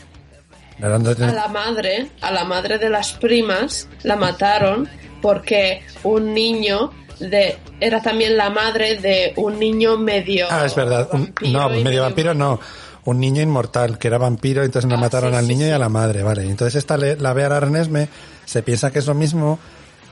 eran 0.79 1.03
de- 1.03 1.25
A 1.25 1.33
la 1.33 1.49
madre, 1.49 2.11
a 2.21 2.31
la 2.31 2.45
madre 2.45 2.79
de 2.79 2.91
las 2.91 3.13
primas, 3.15 3.89
la 4.03 4.17
mataron 4.17 4.89
porque 5.23 5.83
un 6.03 6.35
niño 6.35 6.93
de 7.19 7.57
era 7.81 8.03
también 8.03 8.37
la 8.37 8.51
madre 8.51 8.97
de 9.01 9.33
un 9.37 9.59
niño 9.59 9.97
medio. 9.97 10.47
Ah, 10.51 10.65
es 10.67 10.75
verdad. 10.75 11.09
Un- 11.13 11.27
vampiro 11.27 11.69
no, 11.71 11.75
y 11.79 11.83
medio 11.85 12.03
vampiro 12.03 12.35
no. 12.35 12.61
Un 13.05 13.21
niño 13.21 13.41
inmortal, 13.41 13.99
que 13.99 14.09
era 14.09 14.19
vampiro, 14.19 14.65
entonces 14.65 14.89
le 14.91 14.97
Ah, 14.97 15.01
mataron 15.01 15.31
sí, 15.31 15.37
al 15.37 15.47
sí, 15.47 15.55
niño 15.55 15.67
y 15.69 15.71
a 15.71 15.79
la 15.79 15.89
madre, 15.89 16.23
vale. 16.25 16.43
Entonces 16.43 16.75
esta 16.75 16.97
le- 16.97 17.17
la 17.17 17.33
ve 17.33 17.45
a 17.45 17.49
la 17.49 17.61
Renesme, 17.61 18.09
se 18.45 18.63
piensa 18.65 18.91
que 18.91 18.99
es 18.99 19.07
lo 19.07 19.15
mismo 19.15 19.59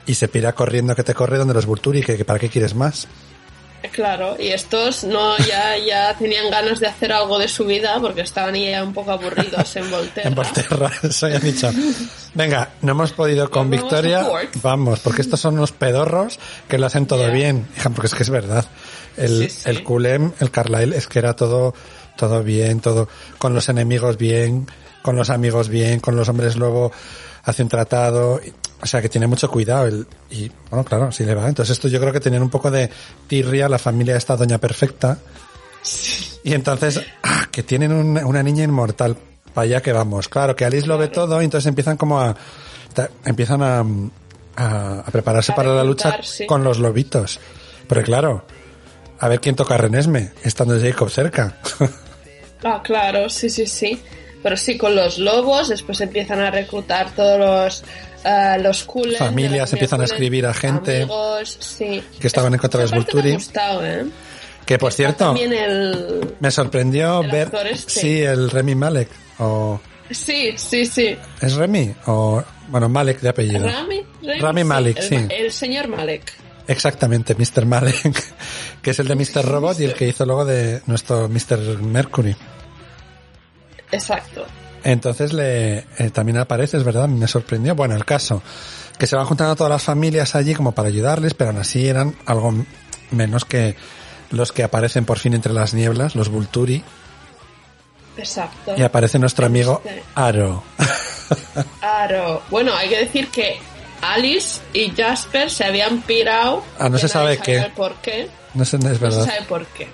y 0.07 0.15
se 0.15 0.29
pira 0.29 0.53
corriendo 0.53 0.95
que 0.95 1.03
te 1.03 1.13
corre 1.13 1.37
donde 1.37 1.53
los 1.53 1.65
Vulturi, 1.65 2.01
que, 2.01 2.15
que 2.17 2.23
para 2.25 2.39
qué 2.39 2.47
quieres 2.49 2.73
más. 2.73 3.07
Claro, 3.91 4.35
y 4.39 4.47
estos 4.49 5.03
no 5.03 5.37
ya 5.37 5.77
ya 5.77 6.13
tenían 6.17 6.49
ganas 6.49 6.79
de 6.79 6.87
hacer 6.87 7.11
algo 7.11 7.37
de 7.39 7.47
su 7.47 7.65
vida 7.65 7.97
porque 8.01 8.21
estaban 8.21 8.55
ya 8.55 8.83
un 8.83 8.93
poco 8.93 9.11
aburridos 9.11 9.75
en 9.75 9.89
Volterra. 9.91 10.27
En 10.29 10.35
Volterra, 10.35 10.91
eso 11.03 11.27
ya 11.29 11.35
han 11.37 11.41
dicho. 11.43 11.71
Venga, 12.33 12.69
no 12.81 12.91
hemos 12.91 13.11
podido 13.13 13.49
con 13.49 13.69
Vamos 13.69 13.81
Victoria. 13.83 14.27
Vamos, 14.61 14.99
porque 14.99 15.21
estos 15.21 15.39
son 15.39 15.55
unos 15.55 15.71
pedorros 15.71 16.39
que 16.67 16.77
lo 16.77 16.85
hacen 16.87 17.05
todo 17.07 17.27
Ya. 17.27 17.33
bien. 17.33 17.67
Porque 17.93 18.07
es 18.07 18.13
que 18.15 18.23
es 18.23 18.29
verdad. 18.29 18.65
El, 19.17 19.49
Sí, 19.49 19.49
sí. 19.49 19.69
el 19.69 19.83
Culem, 19.83 20.31
el 20.39 20.51
Carlyle, 20.51 20.93
es 20.93 21.07
que 21.07 21.19
era 21.19 21.35
todo, 21.35 21.73
todo 22.17 22.43
bien, 22.43 22.81
todo, 22.81 23.07
con 23.37 23.53
los 23.53 23.69
enemigos 23.69 24.17
bien, 24.17 24.67
con 25.01 25.15
los 25.15 25.29
amigos 25.29 25.69
bien, 25.69 25.99
con 26.01 26.15
los 26.17 26.27
hombres 26.27 26.57
lobo 26.57 26.91
hace 27.43 27.63
un 27.63 27.69
tratado. 27.69 28.41
O 28.85 28.87
sea 28.87 29.01
que 29.01 29.09
tiene 29.09 29.25
mucho 29.25 29.49
cuidado. 29.49 29.87
El, 29.87 30.05
y 30.29 30.51
bueno, 30.69 30.85
claro, 30.85 31.11
sí 31.11 31.25
le 31.25 31.33
va. 31.33 31.47
Entonces 31.49 31.73
esto 31.73 31.87
yo 31.87 31.99
creo 31.99 32.13
que 32.13 32.19
tenían 32.19 32.43
un 32.43 32.51
poco 32.51 32.69
de 32.69 32.87
tirria 33.27 33.67
la 33.67 33.79
familia 33.79 34.13
de 34.13 34.19
esta 34.19 34.37
doña 34.37 34.59
perfecta. 34.59 35.17
Y 36.43 36.53
entonces, 36.53 37.01
ah, 37.23 37.47
que 37.51 37.63
tienen 37.63 37.91
un- 37.91 38.23
una 38.23 38.43
niña 38.43 38.63
inmortal. 38.63 39.17
Para 39.55 39.65
allá 39.65 39.81
que 39.81 39.91
vamos. 39.91 40.29
Claro, 40.29 40.55
que 40.55 40.65
Alice 40.65 40.85
lo 40.85 40.97
ve 40.99 41.07
todo 41.07 41.41
y 41.41 41.45
entonces 41.45 41.67
empiezan 41.67 41.97
como 41.97 42.19
a... 42.21 42.35
ta- 42.93 43.09
Empiezan 43.25 43.63
a, 43.63 43.79
a, 44.55 44.99
a 44.99 45.11
prepararse 45.11 45.51
A 45.53 45.55
para 45.55 45.73
la 45.73 45.83
lucha 45.83 46.19
con 46.47 46.63
los 46.63 46.77
lobitos. 46.77 47.39
Pero 47.87 48.03
claro, 48.03 48.45
a 49.19 49.27
ver 49.27 49.39
quién 49.41 49.55
toca 49.55 49.73
a 49.73 49.77
Renesme, 49.77 50.31
estando 50.43 50.79
Jacob 50.79 51.09
cerca. 51.09 51.57
Ah, 52.63 52.81
claro, 52.83 53.29
sí, 53.29 53.49
sí, 53.49 53.65
sí. 53.65 53.99
Pero 54.43 54.57
sí, 54.57 54.77
con 54.77 54.95
los 54.95 55.17
lobos, 55.17 55.69
después 55.69 55.99
empiezan 56.01 56.39
a 56.39 56.51
reclutar 56.51 57.09
todos 57.15 57.39
los, 57.39 57.83
eh, 58.25 58.57
los 58.59 58.83
Cullen, 58.83 59.17
Familias, 59.17 59.71
empiezan 59.73 60.01
a 60.01 60.05
escribir 60.05 60.45
a 60.45 60.53
gente 60.53 61.03
Amigos, 61.03 61.57
sí. 61.59 62.03
que 62.19 62.27
estaban 62.27 62.53
en 62.53 62.59
contra 62.59 62.83
de 62.83 62.95
los 62.95 63.07
ha 63.07 63.33
gustado, 63.33 63.85
¿eh? 63.85 64.05
que 64.65 64.79
por 64.79 64.89
Está 64.89 65.03
cierto, 65.03 65.35
el... 65.35 66.35
me 66.39 66.49
sorprendió 66.49 67.21
el 67.21 67.31
ver... 67.31 67.51
este. 67.71 67.91
Sí, 67.91 68.21
el 68.21 68.49
Remy 68.49 68.73
Malek. 68.73 69.09
O, 69.37 69.79
Sí, 70.09 70.53
sí, 70.57 70.85
sí. 70.85 71.17
¿Es 71.41 71.55
Remy? 71.55 71.95
O, 72.05 72.43
bueno, 72.67 72.89
Malek 72.89 73.21
de 73.21 73.29
apellido. 73.29 73.67
Rami, 73.67 74.03
Rami, 74.21 74.39
Rami 74.39 74.63
Malek, 74.63 74.97
el, 74.97 75.03
sí. 75.03 75.27
El 75.29 75.51
señor 75.51 75.87
Malek. 75.87 76.33
Exactamente, 76.67 77.35
Mr. 77.35 77.65
Malek, 77.65 78.33
que 78.81 78.91
es 78.91 78.99
el 78.99 79.07
de 79.07 79.15
Mr. 79.15 79.45
Robot 79.45 79.79
y 79.79 79.85
el 79.85 79.93
que 79.93 80.07
hizo 80.07 80.25
luego 80.25 80.45
de 80.45 80.81
nuestro 80.85 81.27
Mr. 81.29 81.81
Mercury. 81.81 82.35
Exacto. 83.91 84.45
Entonces 84.85 85.33
le 85.33 85.79
eh, 85.97 86.09
también 86.13 86.37
aparece, 86.37 86.77
es 86.77 86.83
verdad, 86.85 87.07
me 87.09 87.27
sorprendió. 87.27 87.75
Bueno, 87.75 87.95
el 87.95 88.05
caso, 88.05 88.41
que 88.97 89.07
se 89.07 89.15
van 89.17 89.25
juntando 89.25 89.55
todas 89.57 89.71
las 89.71 89.83
familias 89.83 90.35
allí 90.35 90.53
como 90.55 90.71
para 90.73 90.87
ayudarles, 90.87 91.33
pero 91.33 91.49
aún 91.49 91.59
así 91.59 91.87
eran 91.89 92.15
algo 92.25 92.53
menos 93.11 93.43
que 93.45 93.75
los 94.29 94.51
que 94.51 94.63
aparecen 94.63 95.03
por 95.05 95.17
fin 95.19 95.33
entre 95.33 95.51
las 95.53 95.73
nieblas, 95.73 96.15
los 96.15 96.29
Vulturi, 96.29 96.83
Exacto. 98.17 98.73
y 98.77 98.81
aparece 98.83 99.19
nuestro 99.19 99.45
amigo 99.45 99.81
Este. 99.83 100.03
Aro. 100.15 100.63
Claro. 101.79 102.43
Bueno, 102.51 102.75
hay 102.75 102.87
que 102.89 102.99
decir 102.99 103.29
que 103.29 103.57
Alice 104.01 104.61
y 104.73 104.91
Jasper 104.91 105.49
se 105.49 105.63
habían 105.63 106.01
pirado. 106.03 106.63
Ah, 106.77 106.87
no 106.89 106.99
se 106.99 107.07
sabe 107.07 107.39
qué. 107.39 107.71
por 107.75 107.95
qué. 107.95 108.29
No 108.53 108.63
sé, 108.63 108.77
es 108.77 108.83
No 108.83 108.89
se 108.93 108.99
verdad. 108.99 109.25
sabe 109.25 109.41
por 109.49 109.65
qué. 109.67 109.87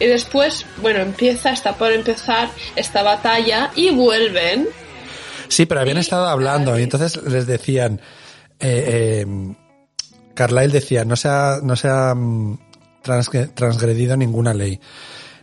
Y 0.00 0.06
después, 0.06 0.66
bueno, 0.80 1.00
empieza, 1.00 1.50
está 1.52 1.74
por 1.76 1.92
empezar 1.92 2.48
esta 2.76 3.02
batalla 3.02 3.70
y 3.76 3.90
vuelven. 3.90 4.68
Sí, 5.48 5.66
pero 5.66 5.80
habían 5.80 5.98
Y 5.98 6.00
estado 6.00 6.26
hablando 6.26 6.78
y 6.78 6.82
entonces 6.82 7.22
les 7.24 7.46
decían, 7.46 8.00
eh, 8.58 9.24
eh, 9.24 9.54
Carlyle 10.34 10.72
decía, 10.72 11.04
no 11.04 11.14
se 11.16 11.28
ha, 11.28 11.60
no 11.62 11.76
se 11.76 11.88
ha 11.88 12.14
mm, 12.14 12.58
transgre- 13.04 13.52
transgredido 13.54 14.16
ninguna 14.16 14.54
ley. 14.54 14.80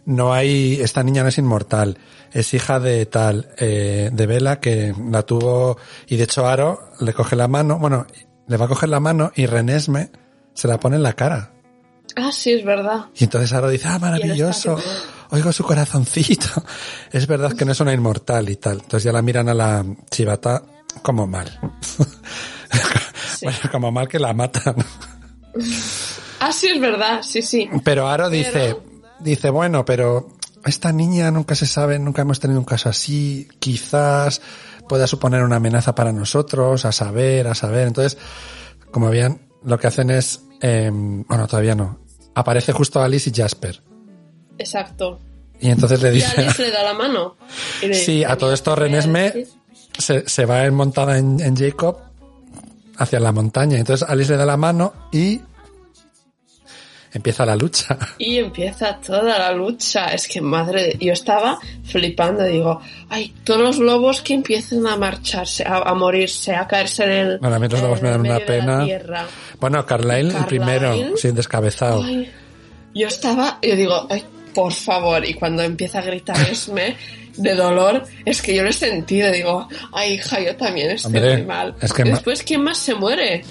No 0.06 0.34
hay, 0.34 0.80
esta 0.82 1.04
niña 1.04 1.22
no 1.24 1.30
es 1.30 1.38
inmortal, 1.38 1.98
es 2.34 2.54
hija 2.54 2.80
de 2.80 3.06
tal, 3.06 3.50
eh, 3.58 4.10
de 4.12 4.26
Vela 4.26 4.60
que 4.60 4.94
la 5.12 5.22
tuvo 5.24 5.78
y 6.08 6.18
de 6.18 6.24
hecho 6.24 6.48
Aro 6.48 6.90
le 7.00 7.14
coge 7.14 7.36
la 7.36 7.48
mano, 7.48 7.78
bueno, 7.78 8.08
le 8.48 8.58
va 8.58 8.66
a 8.66 8.70
coger 8.70 8.90
la 8.90 9.00
mano 9.00 9.32
y 9.36 9.46
Renesme 9.46 10.10
se 10.56 10.68
la 10.68 10.80
pone 10.80 10.96
en 10.96 11.04
la 11.04 11.14
cara. 11.14 11.52
Ah, 12.22 12.32
sí, 12.32 12.52
es 12.52 12.66
verdad. 12.66 13.06
Y 13.16 13.24
entonces 13.26 13.54
Aro 13.54 13.70
dice, 13.70 13.88
ah, 13.88 14.00
maravilloso, 14.00 14.78
oigo 15.30 15.52
su 15.52 15.64
corazoncito. 15.64 16.64
Es 17.12 17.26
verdad 17.28 17.54
que 17.54 17.66
no 17.66 17.72
es 17.72 17.80
una 17.80 17.94
inmortal 17.94 18.50
y 18.50 18.56
tal. 18.58 18.80
Entonces 18.82 19.04
ya 19.04 19.12
la 19.12 19.22
miran 19.22 19.50
a 19.50 19.54
la 19.54 19.86
chivata 20.10 20.64
como 21.02 21.28
mal. 21.28 21.60
Bueno, 23.42 23.58
como 23.72 23.90
mal 23.92 24.08
que 24.08 24.20
la 24.20 24.34
matan. 24.34 24.76
Ah, 26.42 26.54
sí, 26.54 26.68
es 26.68 26.80
verdad, 26.80 27.22
sí, 27.22 27.42
sí. 27.42 27.70
Pero 27.84 28.08
Aro 28.08 28.30
dice, 28.30 28.78
dice, 29.20 29.50
bueno, 29.50 29.84
pero 29.84 30.30
esta 30.64 30.94
niña 30.94 31.32
nunca 31.32 31.54
se 31.54 31.66
sabe, 31.66 32.00
nunca 32.00 32.22
hemos 32.22 32.40
tenido 32.40 32.60
un 32.60 32.66
caso 32.66 32.88
así, 32.88 33.50
quizás 33.60 34.42
pueda 34.88 35.06
suponer 35.06 35.44
una 35.44 35.58
amenaza 35.58 35.94
para 35.96 36.14
nosotros, 36.14 36.86
a 36.86 36.94
saber, 36.94 37.48
a 37.48 37.56
saber. 37.56 37.88
Entonces, 37.88 38.18
como 38.90 39.08
habían, 39.08 39.42
lo 39.64 39.78
que 39.78 39.88
hacen 39.88 40.12
es, 40.12 40.44
eh, 40.62 40.90
bueno, 40.94 41.46
todavía 41.48 41.76
no. 41.76 42.00
Aparece 42.40 42.72
justo 42.74 43.02
Alice 43.02 43.30
y 43.30 43.34
Jasper. 43.34 43.82
Exacto. 44.58 45.20
Y 45.62 45.70
entonces 45.70 46.02
le 46.02 46.10
Y 46.10 46.14
dice, 46.16 46.42
Alice 46.42 46.62
le 46.62 46.72
da 46.72 46.84
la 46.84 46.94
mano. 46.94 47.36
Y 47.82 47.88
le 47.88 47.94
Sí, 47.96 48.24
a 48.24 48.38
todo 48.38 48.54
esto 48.54 48.72
"Mira, 48.72 48.84
Renesme 48.84 49.28
Alice". 49.28 49.52
se, 49.98 50.28
se 50.28 50.46
va 50.46 50.66
en 50.66 50.74
montada 50.74 51.18
en, 51.18 51.40
en 51.42 51.56
Jacob 51.56 51.98
hacia 52.98 53.20
la 53.20 53.32
montaña. 53.32 53.78
Entonces 53.78 54.08
Alice 54.10 54.32
le 54.32 54.38
da 54.38 54.46
la 54.46 54.58
mano 54.58 54.94
y 55.12 55.42
empieza 57.14 57.46
la 57.46 57.56
lucha. 57.56 57.98
Y 58.18 58.38
empieza 58.38 58.98
toda 58.98 59.38
la 59.38 59.52
lucha. 59.52 60.08
Es 60.08 60.28
que 60.28 60.42
madre, 60.42 60.98
yo 61.00 61.14
estaba 61.14 61.60
flipando. 61.84 62.44
Digo, 62.44 62.82
ay, 63.10 63.34
todos 63.44 63.62
los 63.62 63.78
lobos 63.80 64.22
que 64.22 64.34
empiezan 64.36 64.86
a 64.88 64.98
marcharse, 64.98 65.64
a, 65.66 65.78
a 65.78 65.94
morirse, 65.94 66.56
a 66.56 66.68
caerse 66.68 67.04
en 67.06 67.12
el. 67.12 67.38
Bueno, 67.40 67.56
a 67.56 67.60
mí 67.60 67.68
los 67.68 67.82
lobos 67.82 68.02
me 68.02 68.10
dan 68.10 68.26
el 68.26 68.32
una 68.32 68.40
pena. 68.46 68.86
Bueno, 69.60 69.86
Carlyle, 69.86 70.28
el 70.28 70.32
Carlyle. 70.34 70.48
primero, 70.48 71.18
sin 71.18 71.36
descabezado. 71.36 72.04
Ay, 72.04 72.30
yo 72.94 73.08
estaba, 73.08 73.60
yo 73.62 73.76
digo, 73.76 74.08
ay, 74.10 74.24
por 74.54 74.74
favor, 74.74 75.24
y 75.26 75.34
cuando 75.36 75.64
empieza 75.64 76.00
a 76.00 76.02
gritar 76.02 76.36
Esme 76.52 76.96
de 77.38 77.56
dolor, 77.56 78.04
es 78.26 78.42
que 78.42 78.54
yo 78.56 78.64
lo 78.64 78.70
he 78.70 78.74
sentido, 78.74 79.32
digo, 79.32 79.68
ay, 79.94 80.14
hija, 80.16 80.42
yo 80.42 80.56
también 80.58 80.90
estoy 80.92 81.16
Hombre, 81.16 81.38
muy 81.38 81.46
mal. 81.46 81.76
es 81.80 81.94
que 81.94 82.04
después, 82.04 82.44
¿quién 82.44 82.64
más 82.64 82.78
se 82.78 82.96
muere? 82.96 83.44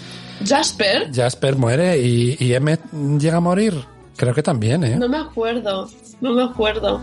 Jasper, 0.47 1.11
Jasper 1.15 1.57
muere 1.57 1.99
y, 1.99 2.37
y 2.39 2.55
Emmet 2.55 2.81
llega 3.19 3.39
a 3.39 3.41
morir. 3.41 3.75
Creo 4.17 4.35
que 4.35 4.43
también, 4.43 4.83
¿eh? 4.85 4.97
no 4.97 5.09
me 5.09 5.19
acuerdo, 5.19 5.89
no 6.21 6.33
me 6.33 6.43
acuerdo. 6.45 7.03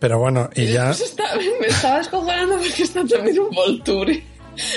Pero 0.00 0.18
bueno, 0.18 0.50
y 0.56 0.66
ya... 0.72 0.90
Está- 0.90 1.36
me 1.60 1.66
estaba 1.68 2.00
escojonando 2.00 2.56
porque 2.58 2.82
está 2.82 3.04
también 3.06 3.38
un 3.38 3.50
Volturi. 3.50 4.24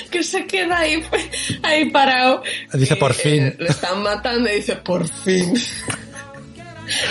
Que 0.09 0.23
se 0.23 0.45
queda 0.47 0.79
ahí, 0.79 1.03
ahí 1.61 1.89
parado. 1.89 2.41
Dice, 2.71 2.93
Y, 2.93 2.97
"Por 2.97 3.13
fin". 3.13 3.47
eh, 3.47 3.55
le 3.59 3.67
están 3.67 4.01
matando 4.03 4.49
y 4.49 4.55
dice, 4.55 4.77
por 4.77 5.05
fin. 5.05 5.53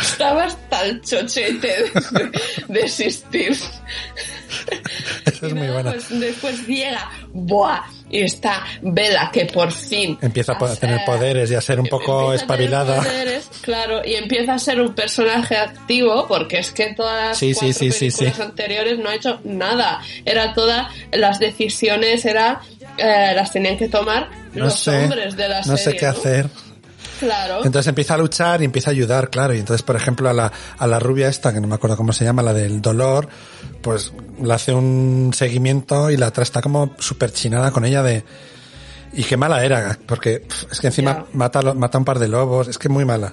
Estaba 0.01 0.45
hasta 0.45 0.87
el 0.87 1.03
chochete 1.03 1.67
de, 1.69 2.33
de 2.69 2.81
existir. 2.81 3.51
Eso 5.27 5.47
es 5.47 5.53
Y 5.53 5.55
muy 5.55 5.67
nada, 5.67 5.73
buena. 5.75 5.91
pues 5.93 6.21
después 6.21 6.67
llega, 6.67 7.11
¡buah! 7.35 7.83
Y 8.15 8.23
está 8.23 8.63
Vela, 8.81 9.31
que 9.33 9.47
por 9.47 9.73
fin... 9.73 10.17
Empieza 10.23 10.53
a 10.53 10.77
tener 10.77 11.05
poderes 11.05 11.51
y 11.51 11.55
a 11.57 11.61
ser 11.61 11.81
un 11.81 11.87
poco 11.89 12.33
espabilada. 12.33 12.99
poderes, 12.99 13.49
claro, 13.61 14.03
y 14.05 14.15
empieza 14.15 14.55
a 14.55 14.59
ser 14.61 14.81
un 14.81 14.95
personaje 14.95 15.57
activo 15.57 16.27
porque 16.29 16.59
es 16.59 16.71
que 16.71 16.95
todas 16.95 17.31
las 17.31 17.39
Sí, 17.39 17.55
sí, 17.55 17.61
cuatro 17.67 17.73
sí, 17.79 17.91
sí, 17.91 17.99
películas 18.11 18.37
sí. 18.37 18.43
anteriores 18.43 18.99
no 19.01 19.09
ha 19.11 19.15
hecho 19.17 19.41
nada. 19.43 20.01
Era 20.25 20.55
todas 20.55 20.87
las 21.13 21.41
decisiones, 21.41 22.25
era 22.25 22.61
eh, 22.99 23.33
las 23.35 23.51
tenían 23.53 23.77
que 23.77 23.89
tomar 23.89 24.29
No 24.53 24.67
los 24.67 24.79
sé, 24.79 24.97
hombres 25.05 25.35
de 25.37 25.49
la 25.49 25.59
no 25.63 25.77
serie. 25.77 25.79
sé 25.79 25.97
qué 25.97 26.07
hacer. 26.07 26.49
Claro. 27.19 27.65
Entonces 27.65 27.87
empieza 27.89 28.15
a 28.15 28.19
luchar 28.19 28.61
y 28.63 28.65
empieza 28.65 28.91
a 28.91 28.93
ayudar, 28.93 29.31
claro. 29.31 29.55
Y 29.55 29.59
entonces, 29.59 29.83
por 29.83 29.97
ejemplo, 29.97 30.29
a 30.29 30.33
la, 30.33 30.53
a 30.79 30.87
la 30.87 30.99
rubia 30.99 31.29
esta, 31.29 31.53
que 31.53 31.61
no 31.61 31.67
me 31.69 31.75
acuerdo 31.77 31.97
cómo 31.97 32.13
se 32.13 32.25
llama, 32.25 32.43
la 32.43 32.53
del 32.53 32.81
dolor, 32.83 33.29
pues 33.85 34.13
le 34.43 34.53
hace 34.55 34.73
un 34.73 35.31
seguimiento 35.35 36.11
y 36.11 36.17
la 36.17 36.29
otra 36.29 36.43
está 36.43 36.63
como 36.63 36.95
súper 36.99 37.31
chinada 37.33 37.71
con 37.71 37.85
ella 37.85 38.03
de... 38.03 38.25
Y 39.13 39.23
qué 39.25 39.37
mala 39.37 39.63
era, 39.65 39.97
porque 40.07 40.43
es 40.73 40.81
que 40.81 40.87
encima 40.89 41.27
mata, 41.35 41.61
mata 41.75 41.99
a 41.99 42.01
un 42.01 42.05
par 42.05 42.19
de 42.19 42.27
lobos, 42.27 42.67
es 42.67 42.79
que 42.79 42.89
muy 42.89 43.05
mala. 43.05 43.33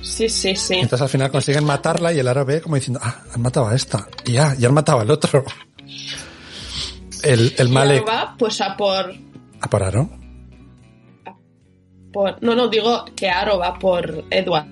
Sí, 0.00 0.28
sí, 0.28 0.54
sí. 0.56 0.74
Entonces 0.74 1.02
al 1.02 1.08
final 1.08 1.30
consiguen 1.32 1.64
matarla 1.64 2.12
y 2.12 2.20
el 2.20 2.28
aro 2.28 2.44
ve 2.46 2.60
como 2.62 2.76
diciendo, 2.76 3.00
ah, 3.02 3.22
han 3.34 3.42
matado 3.42 3.66
a 3.68 3.74
esta. 3.74 4.06
Y 4.24 4.32
ya, 4.34 4.54
ya 4.54 4.68
han 4.68 4.74
matado 4.74 5.00
al 5.00 5.10
otro. 5.10 5.44
El, 7.24 7.52
el 7.58 7.68
Malek... 7.68 8.06
va 8.06 8.36
pues 8.38 8.60
a 8.60 8.76
por, 8.76 9.12
¿A 9.60 9.68
por 9.68 9.82
aro? 9.82 10.08
por... 12.12 12.42
No, 12.42 12.54
no, 12.54 12.68
digo 12.68 13.04
que 13.16 13.28
Aro 13.28 13.58
va 13.58 13.78
por 13.78 14.24
Edward. 14.30 14.66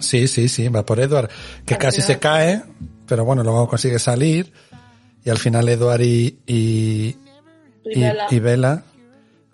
Sí, 0.00 0.26
sí, 0.26 0.48
sí, 0.48 0.68
va 0.68 0.84
por 0.84 0.98
Edward, 0.98 1.30
que 1.64 1.74
Al 1.74 1.80
casi 1.80 2.00
final- 2.00 2.06
se 2.14 2.18
cae, 2.18 2.62
pero 3.06 3.24
bueno, 3.24 3.42
luego 3.42 3.68
consigue 3.68 3.98
salir. 3.98 4.52
Y 5.24 5.30
al 5.30 5.38
final 5.38 5.68
Edward 5.68 6.00
y, 6.02 6.38
y, 6.46 7.16
Y 7.84 7.98
y, 7.98 8.00
Bella. 8.00 8.26
y 8.30 8.38
Bella 8.40 8.82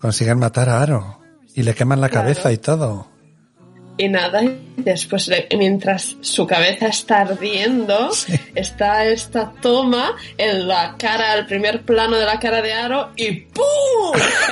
consiguen 0.01 0.39
matar 0.39 0.69
a 0.71 0.81
Aro. 0.83 1.19
Y 1.55 1.63
le 1.63 1.75
queman 1.75 2.01
la 2.01 2.09
Claro. 2.09 2.25
cabeza 2.27 2.53
y 2.53 2.59
todo. 2.59 3.09
Y 4.01 4.09
nada, 4.09 4.45
y 4.45 4.57
después, 4.77 5.27
de- 5.27 5.49
mientras 5.59 6.17
su 6.21 6.47
cabeza 6.47 6.87
está 6.87 7.23
ardiendo, 7.23 8.11
está 8.55 9.05
esta 9.07 9.53
toma 9.61 10.15
en 10.37 10.69
la 10.69 10.95
cara, 10.97 11.35
el 11.35 11.47
primer 11.47 11.83
plano 11.83 12.17
de 12.17 12.25
la 12.25 12.39
cara 12.39 12.63
de 12.63 12.73
Aro, 12.75 13.11
y 13.17 13.33
¡pum! 13.41 13.65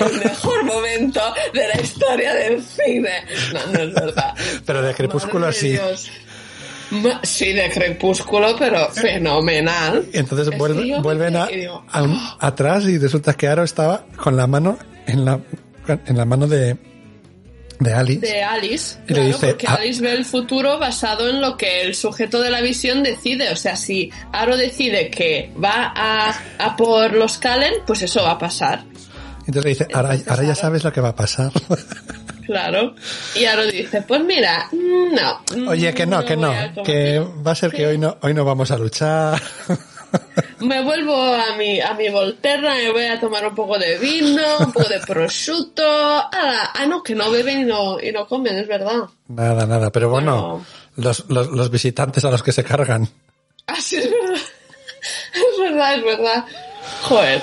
El 0.00 0.18
mejor 0.18 0.64
momento 0.64 1.20
de 1.54 1.68
la 1.68 1.80
historia 1.80 2.34
del 2.34 2.60
cine. 2.60 3.22
No, 3.54 3.72
no 3.72 3.78
es 3.84 3.94
verdad. 3.94 4.34
Pero 4.66 4.82
de 4.82 4.94
Crepúsculo 4.94 5.46
Madre 5.46 5.52
sí. 5.60 5.68
Dios. 5.70 6.10
Sí, 7.22 7.52
de 7.52 7.70
Crepúsculo, 7.70 8.54
pero 8.58 8.88
fenomenal. 8.90 10.06
Entonces 10.12 10.48
Es 10.48 10.58
vuelve- 10.58 11.00
vuelven 11.02 11.36
a, 11.36 11.46
digo, 11.46 11.84
atrás 12.40 12.84
y 12.84 12.98
resulta 12.98 13.34
que 13.34 13.48
Aro 13.48 13.64
estaba 13.64 14.04
con 14.16 14.36
la 14.36 14.46
mano 14.46 14.78
en 15.06 15.24
la, 15.24 15.40
en 16.06 16.16
la 16.16 16.24
mano 16.24 16.46
de, 16.46 16.76
de 17.80 17.92
Alice. 17.92 18.20
de 18.26 18.42
Alice, 18.42 18.98
Y 19.08 19.14
le 19.14 19.26
dice, 19.26 19.48
porque 19.48 19.66
"Ah". 19.68 19.74
Alice 19.80 20.00
ve 20.00 20.12
el 20.12 20.24
futuro 20.24 20.78
basado 20.78 21.28
en 21.28 21.40
lo 21.40 21.56
que 21.56 21.82
el 21.82 21.94
sujeto 21.94 22.40
de 22.40 22.50
la 22.50 22.60
visión 22.60 23.02
decide. 23.02 23.50
O 23.50 23.56
sea, 23.56 23.76
si 23.76 24.10
Aro 24.32 24.56
decide 24.56 25.10
que 25.10 25.50
va 25.62 25.92
a, 25.94 26.34
a 26.58 26.76
por 26.76 27.12
los 27.12 27.38
Calen, 27.38 27.74
pues 27.86 28.02
eso 28.02 28.22
va 28.22 28.32
a 28.32 28.38
pasar. 28.38 28.84
Entonces 29.46 29.78
dice, 29.78 29.86
ahora, 29.94 30.16
ahora 30.28 30.42
ya 30.42 30.54
sabes 30.54 30.84
lo 30.84 30.92
que 30.92 31.00
va 31.00 31.10
a 31.10 31.16
pasar. 31.16 31.52
Claro. 32.46 32.94
Y 33.34 33.44
Aro 33.44 33.66
dice, 33.66 34.02
pues 34.02 34.22
mira, 34.22 34.68
no. 34.70 35.68
Oye, 35.68 35.92
que 35.92 36.06
no, 36.06 36.24
que 36.24 36.36
no, 36.36 36.52
a 36.52 36.68
comer. 36.72 36.84
que 36.84 37.18
va 37.18 37.50
a 37.50 37.54
ser 37.56 37.72
que 37.72 37.86
hoy 37.88 37.98
no, 37.98 38.18
hoy 38.22 38.34
no 38.34 38.44
vamos 38.44 38.70
a 38.70 38.78
luchar. 38.78 39.42
Me 40.60 40.80
vuelvo 40.80 41.14
a 41.34 41.56
mi, 41.56 41.80
a 41.80 41.92
mi 41.94 42.08
Volterra, 42.08 42.74
me 42.74 42.90
voy 42.92 43.04
a 43.04 43.20
tomar 43.20 43.46
un 43.46 43.54
poco 43.54 43.76
de 43.78 43.98
vino, 43.98 44.42
un 44.60 44.72
poco 44.72 44.88
de 44.88 45.00
prosciutto. 45.00 45.82
Ah, 45.84 46.72
ah, 46.72 46.86
no, 46.86 47.02
que 47.02 47.14
no 47.14 47.30
beben 47.30 47.62
y 47.62 47.64
no, 47.64 48.00
y 48.00 48.12
no 48.12 48.26
comen, 48.26 48.56
es 48.56 48.68
verdad. 48.68 49.02
Nada, 49.28 49.66
nada, 49.66 49.90
pero 49.90 50.08
bueno, 50.08 50.64
los, 50.94 51.28
los, 51.28 51.48
los 51.48 51.70
visitantes 51.70 52.24
a 52.24 52.30
los 52.30 52.42
que 52.42 52.52
se 52.52 52.64
cargan. 52.64 53.08
Ah, 53.66 53.80
sí, 53.80 53.96
es 53.96 54.10
verdad. 54.10 54.40
Es 55.34 55.60
verdad, 55.60 55.94
es 55.96 56.04
verdad. 56.04 56.44
Joder. 57.02 57.42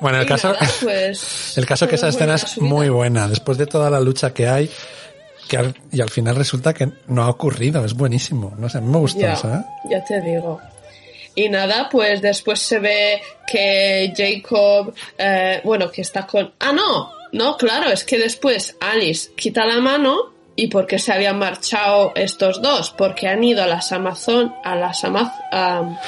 Bueno, 0.00 0.18
el 0.18 0.24
Y 0.24 0.26
caso, 0.28 0.52
nada, 0.52 0.68
pues, 0.82 1.54
el 1.58 1.66
caso 1.66 1.86
que 1.88 1.94
esa 1.96 2.06
pues, 2.06 2.14
escena 2.16 2.32
buena 2.34 2.44
es 2.46 2.58
muy 2.58 2.88
buena. 2.88 3.28
Después 3.28 3.58
de 3.58 3.66
toda 3.66 3.90
la 3.90 4.00
lucha 4.00 4.32
que 4.32 4.48
hay, 4.48 4.70
que 5.48 5.56
al- 5.58 5.74
y 5.92 6.00
al 6.00 6.10
final 6.10 6.36
resulta 6.36 6.72
que 6.72 6.88
no 7.08 7.22
ha 7.24 7.28
ocurrido, 7.28 7.84
es 7.84 7.94
buenísimo. 7.94 8.54
No 8.58 8.68
sé, 8.68 8.78
a 8.78 8.80
mí 8.80 8.88
me 8.88 8.98
gustó 8.98 9.20
Ya, 9.20 9.34
eso, 9.34 9.52
¿eh? 9.52 9.60
ya 9.90 10.04
te 10.04 10.20
digo. 10.20 10.60
Y 11.34 11.48
nada, 11.48 11.88
pues 11.90 12.20
después 12.22 12.58
se 12.60 12.78
ve 12.80 13.20
que 13.46 14.12
Jacob, 14.16 14.92
eh, 15.16 15.60
bueno, 15.64 15.90
que 15.90 16.02
está 16.02 16.26
con... 16.26 16.52
Ah, 16.58 16.72
no, 16.72 17.12
no, 17.32 17.56
claro, 17.56 17.90
es 17.90 18.04
que 18.04 18.18
después 18.18 18.76
Alice 18.80 19.30
quita 19.36 19.64
la 19.64 19.80
mano 19.80 20.32
y 20.56 20.66
por 20.66 20.86
qué 20.86 20.98
se 20.98 21.12
habían 21.12 21.38
marchado 21.38 22.12
estos 22.16 22.60
dos, 22.60 22.90
porque 22.90 23.28
han 23.28 23.42
ido 23.44 23.62
a 23.62 23.66
las 23.66 23.92
Amazon, 23.92 24.52
a 24.64 24.74
las 24.74 25.04
Amaz, 25.04 25.32
a- 25.52 25.98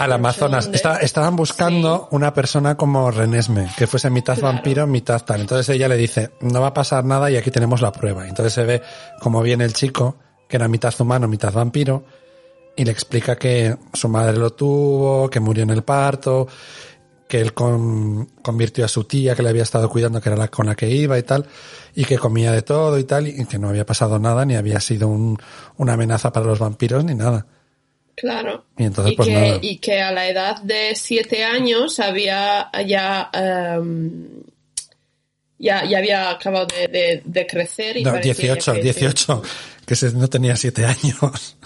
Al 0.00 0.12
Amazonas. 0.12 0.70
Estaban 1.02 1.36
buscando 1.36 2.08
una 2.10 2.32
persona 2.32 2.76
como 2.76 3.10
Renesme, 3.10 3.68
que 3.76 3.86
fuese 3.86 4.08
mitad 4.10 4.34
Claro. 4.38 4.54
vampiro, 4.54 4.86
mitad 4.86 5.22
tal. 5.22 5.42
Entonces 5.42 5.68
ella 5.74 5.88
le 5.88 5.96
dice, 5.96 6.30
no 6.40 6.60
va 6.62 6.68
a 6.68 6.74
pasar 6.74 7.04
nada 7.04 7.30
y 7.30 7.36
aquí 7.36 7.50
tenemos 7.50 7.82
la 7.82 7.92
prueba. 7.92 8.26
Entonces 8.26 8.52
se 8.54 8.64
ve 8.64 8.82
como 9.20 9.42
viene 9.42 9.64
el 9.64 9.74
chico, 9.74 10.16
que 10.48 10.56
era 10.56 10.68
mitad 10.68 10.94
humano, 11.00 11.28
mitad 11.28 11.52
vampiro, 11.52 12.04
y 12.76 12.84
le 12.84 12.92
explica 12.92 13.36
que 13.36 13.76
su 13.92 14.08
madre 14.08 14.38
lo 14.38 14.54
tuvo, 14.54 15.28
que 15.28 15.38
murió 15.38 15.64
en 15.64 15.70
el 15.70 15.82
parto, 15.82 16.48
que 17.28 17.40
él 17.40 17.52
con- 17.52 18.24
convirtió 18.42 18.84
a 18.86 18.88
su 18.88 19.04
tía 19.04 19.34
que 19.36 19.42
le 19.42 19.50
había 19.50 19.62
estado 19.64 19.88
cuidando, 19.90 20.20
que 20.20 20.30
era 20.30 20.36
la 20.38 20.48
con 20.48 20.66
la 20.66 20.74
que 20.74 20.88
iba 20.88 21.18
y 21.18 21.22
tal, 21.22 21.46
y 21.94 22.04
que 22.06 22.16
comía 22.18 22.52
de 22.52 22.62
todo 22.62 22.98
y 22.98 23.04
tal, 23.04 23.28
y 23.28 23.44
que 23.44 23.58
no 23.58 23.68
había 23.68 23.84
pasado 23.84 24.18
nada, 24.18 24.44
ni 24.46 24.56
había 24.56 24.80
sido 24.80 25.08
un- 25.08 25.38
una 25.76 25.92
amenaza 25.92 26.32
para 26.32 26.46
los 26.46 26.58
vampiros, 26.58 27.04
ni 27.04 27.14
nada. 27.14 27.46
Claro. 28.16 28.66
Y 28.76 28.84
entonces, 28.84 29.12
y, 29.12 29.16
pues 29.16 29.28
que, 29.28 29.58
y 29.62 29.78
que 29.78 30.00
a 30.00 30.12
la 30.12 30.28
edad 30.28 30.60
de 30.62 30.94
siete 30.94 31.44
años 31.44 31.98
había 32.00 32.70
ya... 32.86 33.30
em, 33.32 34.28
ya, 35.58 35.84
ya 35.84 35.98
había 35.98 36.30
acabado 36.30 36.66
de, 36.66 36.88
de- 36.88 37.22
de 37.24 37.46
crecer 37.46 37.96
y 37.98 38.02
No, 38.02 38.12
parecía 38.12 38.32
18, 38.54 38.72
que- 38.72 38.80
18, 38.82 39.42
que 39.86 39.94
no 40.14 40.28
tenía 40.28 40.56
7 40.56 40.84
años. 40.86 41.56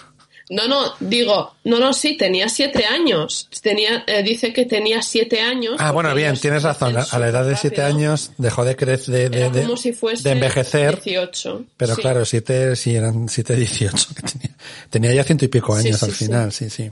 No, 0.51 0.69
no, 0.69 0.93
digo, 1.01 1.55
no, 1.65 1.79
no, 1.79 1.95
sí, 1.95 2.19
tenía 2.19 2.51
siete 2.51 2.85
años. 2.85 3.49
Tenía, 3.63 4.05
eh, 4.07 4.23
dice 4.23 4.53
que 4.53 4.67
tenía 4.67 5.01
siete 5.01 5.41
años. 5.41 5.77
Ah, 5.79 5.91
bueno, 5.91 6.15
bien, 6.15 6.37
tienes 6.37 6.63
razón. 6.63 6.95
A, 6.99 7.19
la 7.19 7.29
edad 7.29 7.45
de 7.47 7.57
7 7.57 7.77
superrápido. 7.77 7.99
años 7.99 8.31
dejó 8.37 8.65
de 8.65 8.77
crecer, 8.77 9.15
de, 9.15 9.31
de, 9.31 9.39
Era 9.39 9.49
de- 9.49 9.63
como 9.63 9.77
si 9.79 9.93
fuese 9.95 10.23
de 10.23 10.33
envejecer. 10.35 11.01
18. 11.03 11.65
Pero 11.79 11.95
sí. 11.95 12.03
claro, 12.03 12.25
7, 12.27 12.77
sí, 12.77 12.95
eran 12.95 13.29
7, 13.29 13.57
18 13.57 14.09
que 14.15 14.23
tenía. 14.23 14.57
Tenía 14.91 15.15
ya 15.15 15.25
ciento 15.25 15.47
y 15.47 15.49
pico 15.49 15.75
años 15.75 15.99
sí, 15.99 16.05
al 16.05 16.13
final, 16.13 16.53
sí, 16.53 16.69
sí. 16.69 16.91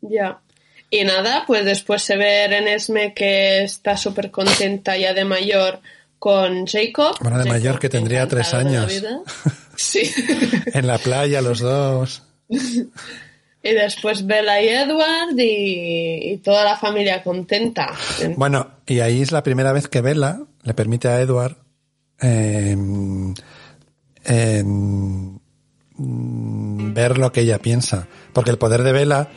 Ya. 0.00 0.40
Y 0.90 1.04
nada, 1.04 1.44
pues 1.46 1.64
después 1.64 2.02
se 2.02 2.16
ve 2.16 2.48
Renesme 2.48 3.14
que 3.14 3.62
está 3.62 3.96
súper 3.96 4.32
contenta 4.32 4.96
ya 4.96 5.14
de 5.14 5.24
mayor 5.24 5.80
con 6.18 6.66
Jacob. 6.66 7.14
Bueno, 7.20 7.38
de 7.38 7.44
Jacob 7.44 7.52
mayor 7.52 7.78
que 7.78 7.88
tendría 7.88 8.26
tres 8.26 8.52
años. 8.52 8.92
Sí. 9.76 10.12
En 10.74 10.86
la 10.86 10.98
playa 10.98 11.40
los 11.40 11.60
dos. 11.60 12.22
y 13.62 13.72
después 13.72 14.26
Bella 14.26 14.60
y 14.60 14.68
Edward 14.68 15.38
y, 15.38 16.36
toda 16.38 16.64
la 16.64 16.76
familia 16.76 17.22
contenta. 17.22 17.92
Bueno, 18.36 18.70
y 18.86 19.00
ahí 19.00 19.22
es 19.22 19.32
la 19.32 19.42
primera 19.42 19.72
vez 19.72 19.88
que 19.88 20.00
Bella 20.00 20.40
le 20.62 20.74
permite 20.74 21.08
a 21.08 21.20
Edward 21.20 21.56
eh, 22.20 22.74
mm, 22.76 23.34
ver 26.92 27.18
lo 27.18 27.32
que 27.32 27.42
ella 27.42 27.58
piensa. 27.58 28.08
Porque 28.32 28.50
el 28.50 28.58
poder 28.58 28.82
de 28.82 28.92
Vela 28.92 29.28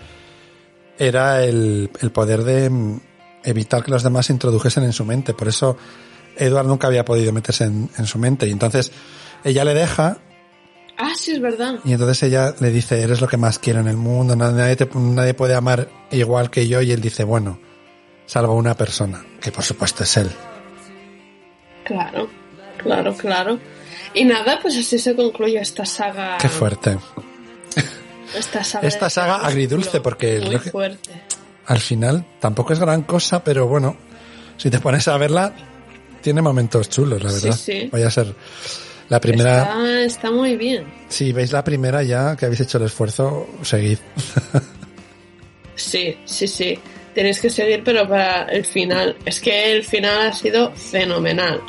era 0.98 1.44
el, 1.44 1.90
poder 2.14 2.44
de 2.44 2.70
mm, 2.70 3.02
evitar 3.44 3.84
que 3.84 3.92
los 3.92 4.04
demás 4.04 4.28
se 4.28 4.34
introdujesen 4.34 4.84
en 4.84 4.94
su 4.94 5.06
mente. 5.06 5.34
Por 5.34 5.48
eso 5.50 5.78
Edward 6.38 6.68
nunca 6.68 6.88
había 6.88 7.06
podido 7.06 7.32
meterse 7.34 7.66
en 7.66 8.06
su 8.06 8.18
mente. 8.18 8.48
Y 8.48 8.52
entonces 8.52 8.92
ella 9.44 9.66
le 9.66 9.74
deja 9.74 10.18
Ah, 10.98 11.14
sí, 11.18 11.32
es 11.32 11.42
verdad. 11.42 11.80
y 11.84 11.94
entonces 11.94 12.22
ella 12.24 12.54
le 12.60 12.70
dice, 12.70 13.02
eres 13.02 13.20
lo 13.20 13.28
que 13.28 13.38
más 13.38 13.58
quiero 13.60 13.80
en 13.80 13.88
el 13.88 13.98
mundo, 13.98 14.36
nadie, 14.36 14.76
te- 14.76 14.88
nadie 14.94 15.34
puede 15.34 15.56
amar 15.56 15.90
igual 16.12 16.50
que 16.52 16.68
yo. 16.68 16.82
Y 16.82 16.92
él 16.92 17.02
dice, 17.02 17.24
bueno, 17.24 17.60
salvo 18.26 18.54
una 18.54 18.76
persona, 18.76 19.26
que 19.42 19.52
por 19.52 19.64
supuesto 19.64 20.04
es 20.04 20.18
él. 20.18 20.30
Claro, 21.84 22.30
claro, 22.78 23.14
claro. 23.16 23.60
Y 24.14 24.26
nada, 24.26 24.60
pues 24.62 24.78
así 24.78 25.00
se 25.00 25.16
concluye 25.16 25.60
esta 25.60 25.86
saga. 25.86 26.38
Qué 26.38 26.48
fuerte. 26.50 26.98
Esta 28.38 28.64
saga, 28.64 28.88
Esta 28.88 29.10
saga 29.10 29.36
agridulce, 29.38 30.00
porque 30.02 30.40
Muy 30.40 30.60
que- 30.60 30.72
fuerte. 30.72 31.12
Al 31.66 31.80
final 31.80 32.26
tampoco 32.40 32.74
es 32.74 32.80
gran 32.80 33.04
cosa, 33.04 33.44
pero 33.44 33.68
bueno, 33.68 33.96
si 34.58 34.70
te 34.70 34.80
pones 34.80 35.08
a 35.08 35.18
verla, 35.18 35.54
tiene 36.22 36.42
momentos 36.42 36.90
chulos, 36.90 37.24
la 37.24 37.30
Sí, 37.30 37.44
verdad. 37.46 37.58
sí. 37.58 37.90
Vaya 37.92 38.08
a 38.08 38.12
ser 38.12 38.36
la 39.10 39.20
primera. 39.20 39.62
Está, 39.64 40.02
está 40.04 40.32
muy 40.32 40.56
bien. 40.56 40.86
Si 41.10 41.32
veis 41.32 41.52
la 41.52 41.64
primera 41.64 42.04
ya 42.04 42.36
que 42.36 42.46
habéis 42.46 42.62
hecho 42.62 42.78
el 42.78 42.86
esfuerzo, 42.86 43.48
seguid. 43.62 43.98
Sí, 45.76 46.16
sí, 46.26 46.48
sí. 46.48 46.78
Tenéis 47.16 47.40
que 47.40 47.50
seguir, 47.50 47.82
pero 47.84 48.08
para 48.08 48.44
el 48.44 48.66
final. 48.66 49.16
Es 49.26 49.40
que 49.40 49.72
el 49.72 49.84
final 49.84 50.28
ha 50.28 50.34
sido 50.34 50.72
fenomenal. 50.76 51.62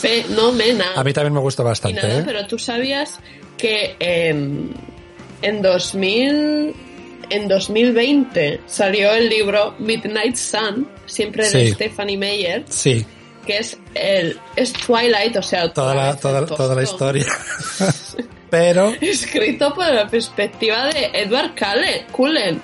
Fenomenal. 0.00 0.88
A 0.96 1.04
mí 1.04 1.12
también 1.12 1.34
me 1.34 1.40
gusta 1.40 1.62
bastante, 1.62 2.00
nada, 2.00 2.20
¿eh? 2.20 2.22
pero 2.24 2.46
tú 2.46 2.58
sabías 2.58 3.18
que 3.58 3.96
en, 3.98 4.72
en 5.42 5.62
2000 5.62 6.74
en 7.28 7.48
2020 7.48 8.60
salió 8.66 9.12
el 9.12 9.28
libro 9.28 9.74
Midnight 9.78 10.34
Sun, 10.36 10.88
siempre 11.06 11.44
de 11.48 11.66
Sí. 11.66 11.72
Stephanie 11.72 12.16
Meyer, 12.16 12.64
Sí, 12.68 13.04
que 13.50 13.58
es 13.58 13.76
el 13.94 14.38
es 14.54 14.72
Twilight, 14.72 15.36
o 15.36 15.42
sea, 15.42 15.72
toda 15.72 15.92
la, 15.92 16.16
toda, 16.16 16.46
toda 16.46 16.72
la 16.72 16.84
historia. 16.84 17.26
pero, 18.50 18.94
Escrito 19.00 19.74
por 19.74 19.92
la 19.92 20.06
perspectiva 20.06 20.84
de 20.84 21.10
Edward 21.14 21.54
Cullen. 21.58 22.06
Cullen. 22.12 22.62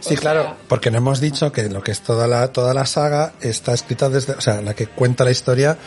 sí, 0.00 0.14
O 0.14 0.18
claro, 0.18 0.42
sea, 0.42 0.56
porque 0.68 0.90
no 0.90 0.98
hemos 0.98 1.20
dicho 1.20 1.50
que 1.52 1.70
lo 1.70 1.82
que 1.82 1.92
es 1.92 2.02
toda 2.02 2.26
la, 2.26 2.52
toda 2.52 2.74
la 2.74 2.84
saga 2.84 3.32
está 3.40 3.72
escrita 3.72 4.10
desde, 4.10 4.34
o 4.34 4.40
sea, 4.42 4.60
la 4.60 4.74
que 4.74 4.88
cuenta 4.88 5.24
la 5.24 5.30
historia 5.30 5.78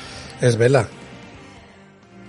es 0.42 0.56
Vela. 0.56 0.88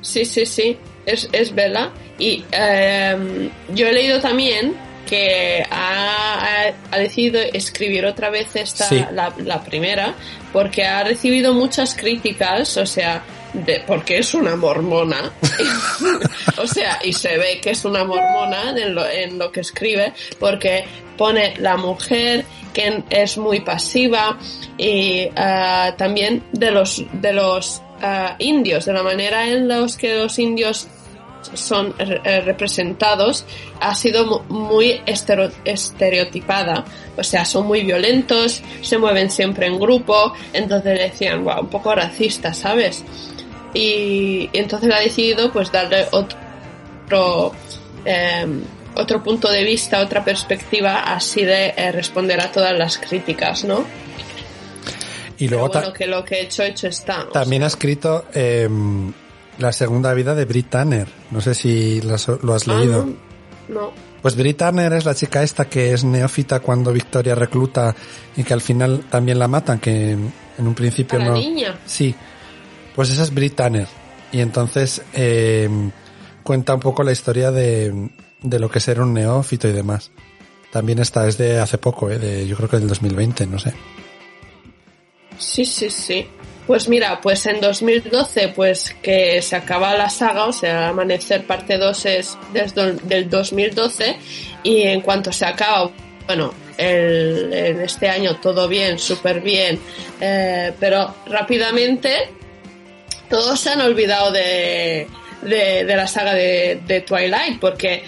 Sí, 0.03 0.27
sí, 0.27 0.45
sí, 0.45 0.77
es, 1.07 1.31
es 1.33 1.55
Bella. 1.55 1.91
Y 2.19 2.45
eh, 2.53 3.51
yo 3.73 3.87
he 3.87 3.93
leído 3.95 4.21
también 4.21 4.75
que 5.09 5.65
ha, 5.71 6.73
ha- 6.91 6.99
decidido 6.99 7.41
escribir 7.53 8.07
otra 8.07 8.31
vez 8.31 8.55
esta, 8.57 8.89
Sí. 8.89 9.05
la, 9.13 9.33
la 9.39 9.63
primera, 9.63 10.15
porque 10.53 10.85
ha 10.85 11.03
recibido 11.05 11.53
muchas 11.55 11.95
críticas, 11.95 12.77
o 12.77 12.87
sea, 12.87 13.23
de, 13.53 13.83
porque 13.87 14.19
es 14.19 14.35
una 14.35 14.57
mormona. 14.57 15.33
o 16.59 16.67
sea, 16.67 16.99
y 17.03 17.13
se 17.13 17.37
ve 17.39 17.61
que 17.61 17.71
es 17.71 17.85
una 17.85 18.05
mormona 18.05 18.71
en 18.77 18.95
lo, 18.95 19.09
en 19.09 19.39
lo 19.39 19.51
que 19.53 19.61
escribe, 19.61 20.13
porque 20.39 20.85
pone 21.17 21.55
la 21.59 21.77
mujer 21.77 22.45
que 22.73 23.05
es 23.11 23.39
muy 23.39 23.61
pasiva 23.61 24.37
y 24.77 25.29
ah, 25.37 25.95
también 25.97 26.43
de 26.53 26.73
los 26.73 27.05
de 27.13 27.33
los 27.33 27.81
ah, 28.03 28.35
indios, 28.41 28.85
de 28.87 28.93
la 28.93 29.03
manera 29.05 29.47
en 29.47 29.69
los 29.69 29.97
que 29.97 30.17
los 30.17 30.39
indios 30.41 30.89
son 31.55 31.95
eh, 31.99 32.41
representados 32.41 33.45
ha 33.81 33.95
sido 33.95 34.25
mu- 34.27 34.41
muy 34.49 35.01
estero- 35.07 35.51
estereotipada. 35.65 36.85
O 37.17 37.23
sea, 37.23 37.45
son 37.45 37.67
muy 37.67 37.83
violentos, 37.85 38.63
se 38.83 38.99
mueven 38.99 39.31
siempre 39.31 39.67
en 39.67 39.79
grupo, 39.79 40.33
entonces 40.53 40.99
decían, 40.99 41.45
wow, 41.45 41.61
un 41.61 41.69
poco 41.69 41.95
racista, 41.95 42.53
¿sabes? 42.55 43.05
Y, 43.75 44.49
y 44.53 44.59
entonces 44.59 44.91
ha 44.93 45.01
decidido 45.01 45.51
pues 45.53 45.71
darle 45.73 46.07
otro, 46.13 47.53
eh, 48.05 48.47
otro 48.97 49.23
punto 49.23 49.51
de 49.51 49.65
vista, 49.65 50.01
otra 50.01 50.25
perspectiva, 50.25 51.01
así 51.15 51.45
de 51.45 51.75
eh, 51.77 51.93
responder 51.93 52.41
a 52.41 52.51
todas 52.53 52.73
las 52.77 52.99
críticas, 52.99 53.65
¿no? 53.65 53.85
Y 55.39 55.49
luego 55.49 55.69
bueno, 55.69 55.93
que 55.93 56.07
lo 56.07 56.25
que 56.25 56.37
he 56.37 56.41
hecho, 56.43 56.63
hecho 56.63 56.87
está. 56.87 57.23
o 57.25 57.27
también 57.33 57.65
ha 57.65 57.67
escrito 57.67 58.27
eh, 58.35 58.69
la 59.59 59.73
segunda 59.73 60.13
vida 60.15 60.35
de 60.35 60.45
Brit 60.45 60.71
Tanner. 60.71 61.09
No 61.31 61.41
sé 61.41 61.55
si 61.55 62.01
lo 62.01 62.15
has 62.15 62.29
ah, 62.29 62.39
leído. 62.67 63.07
no, 63.07 63.15
no. 63.69 63.93
Pues 64.23 64.37
Brit 64.37 64.57
Tanner 64.57 64.93
es 64.95 65.05
la 65.05 65.15
chica 65.15 65.43
esta 65.43 65.67
que 65.67 65.93
es 65.93 66.03
neófita 66.03 66.61
cuando 66.61 66.93
Victoria 66.93 67.35
recluta 67.35 67.95
y 68.37 68.43
que 68.43 68.55
al 68.55 68.63
final 68.63 69.05
también 69.11 69.39
la 69.39 69.49
matan, 69.49 69.79
que 69.79 70.13
en 70.13 70.67
un 70.67 70.75
principio 70.75 71.19
A 71.19 71.23
la 71.23 71.29
no. 71.29 71.35
niña. 71.35 71.79
Sí, 71.85 72.15
pues 72.95 73.11
esa 73.11 73.23
es 73.23 73.35
Brit 73.35 73.55
Tanner. 73.55 73.87
Y 74.33 74.41
entonces 74.41 75.03
eh, 75.13 75.69
cuenta 76.43 76.75
un 76.75 76.81
poco 76.81 77.03
la 77.03 77.13
historia 77.13 77.51
de, 77.51 78.11
de 78.43 78.59
lo 78.59 78.71
que 78.71 78.79
es 78.79 78.85
ser 78.85 79.01
un 79.01 79.13
neófito 79.13 79.69
y 79.69 79.73
demás. 79.73 80.11
También 80.71 80.99
está, 80.99 81.29
es 81.29 81.39
de 81.39 81.61
hace 81.61 81.79
poco, 81.79 82.11
eh, 82.11 82.19
de, 82.19 82.47
yo 82.47 82.57
creo 82.57 82.69
que 82.69 82.79
del 82.79 82.89
2020, 82.89 83.47
no 83.47 83.59
sé. 83.59 83.75
Sí, 85.39 85.65
sí, 85.65 85.91
sí. 85.91 86.27
Pues 86.67 86.89
mira, 86.89 87.21
pues 87.21 87.45
en 87.45 87.61
2012, 87.61 88.49
pues 88.49 88.97
que 89.03 89.43
se 89.43 89.55
acaba 89.55 89.95
la 89.97 90.09
saga, 90.09 90.47
o 90.47 90.53
sea, 90.53 90.89
Amanecer 90.89 91.45
parte 91.47 91.77
2 91.77 92.07
es 92.07 92.39
desde 92.55 92.81
el- 92.83 93.07
del 93.07 93.29
2012 93.29 94.17
y 94.63 94.83
en 94.83 95.03
cuanto 95.03 95.31
se 95.31 95.45
acaba, 95.45 95.91
bueno, 96.27 96.55
el, 96.79 97.53
en 97.53 97.81
este 97.83 98.09
año 98.09 98.37
todo 98.37 98.67
bien, 98.67 98.99
súper 98.99 99.43
bien, 99.43 99.79
eh, 100.21 100.73
pero 100.81 101.15
rápidamente 101.27 102.31
todos 103.29 103.61
se 103.61 103.71
han 103.71 103.83
olvidado 103.83 104.33
de, 104.33 105.07
de, 105.43 105.85
la 105.85 106.07
saga 106.07 106.33
de, 106.33 107.05
Twilight 107.07 107.61
porque 107.61 108.03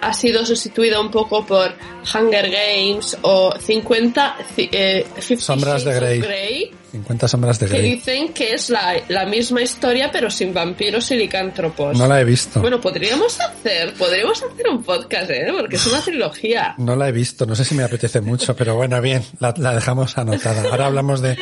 ha 0.00 0.12
sido 0.12 0.44
sustituida 0.46 1.00
un 1.00 1.10
poco 1.10 1.44
por 1.44 1.72
Hunger 2.14 2.50
Games 2.50 3.16
o 3.22 3.52
50 3.58 4.36
ci- 4.56 4.68
eh, 4.72 5.06
Sombras 5.38 5.84
de 5.84 5.94
Grey. 5.94 6.20
Grey, 6.20 6.70
50 6.92 7.28
sombras 7.28 7.58
de 7.58 7.66
que 7.66 7.78
Grey. 7.78 7.90
dicen 7.96 8.32
que 8.32 8.54
es 8.54 8.70
la, 8.70 8.94
la 9.08 9.26
misma 9.26 9.60
historia 9.62 10.10
pero 10.12 10.30
sin 10.30 10.54
vampiros 10.54 11.10
y 11.10 11.16
licántropos. 11.16 11.98
No 11.98 12.06
la 12.06 12.20
he 12.20 12.24
visto. 12.24 12.60
Bueno, 12.60 12.80
podríamos 12.80 13.38
hacer, 13.40 13.92
podríamos 13.94 14.42
hacer 14.42 14.68
un 14.68 14.82
podcast, 14.82 15.30
¿eh? 15.30 15.46
Porque 15.58 15.76
es 15.76 15.86
una 15.86 16.00
trilogía. 16.00 16.74
No 16.78 16.96
la 16.96 17.08
he 17.08 17.12
visto, 17.12 17.44
no 17.44 17.54
sé 17.56 17.64
si 17.64 17.74
me 17.74 17.82
apetece 17.82 18.20
mucho, 18.20 18.54
pero 18.56 18.74
bueno, 18.76 19.00
bien, 19.02 19.22
la, 19.40 19.52
la 19.58 19.74
dejamos 19.74 20.16
anotada. 20.16 20.70
Ahora 20.70 20.86
hablamos 20.86 21.20
de, 21.20 21.36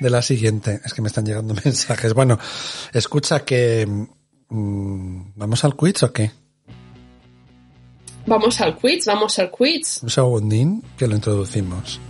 de 0.00 0.10
la 0.10 0.22
siguiente. 0.22 0.80
Es 0.84 0.92
que 0.94 1.02
me 1.02 1.08
están 1.08 1.24
llegando 1.26 1.54
mensajes. 1.64 2.12
Bueno, 2.14 2.38
escucha 2.92 3.40
que... 3.40 3.86
mm, 4.48 5.32
¿Vamos 5.36 5.64
al 5.64 5.74
quiz 5.76 6.02
o 6.04 6.12
qué? 6.12 6.30
Vamos 8.26 8.60
al 8.60 8.76
quiz, 8.76 9.04
vamos 9.06 9.38
al 9.38 9.50
quiz. 9.50 10.00
Un 10.02 10.10
segundín 10.10 10.82
que 10.96 11.06
lo 11.06 11.16
introducimos. 11.16 12.00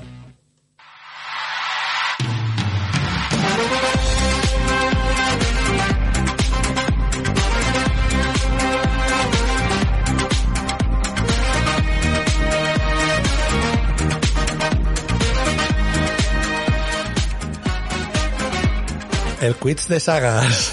El 19.40 19.56
quiz 19.56 19.89
de 19.89 19.98
sagas. 19.98 20.72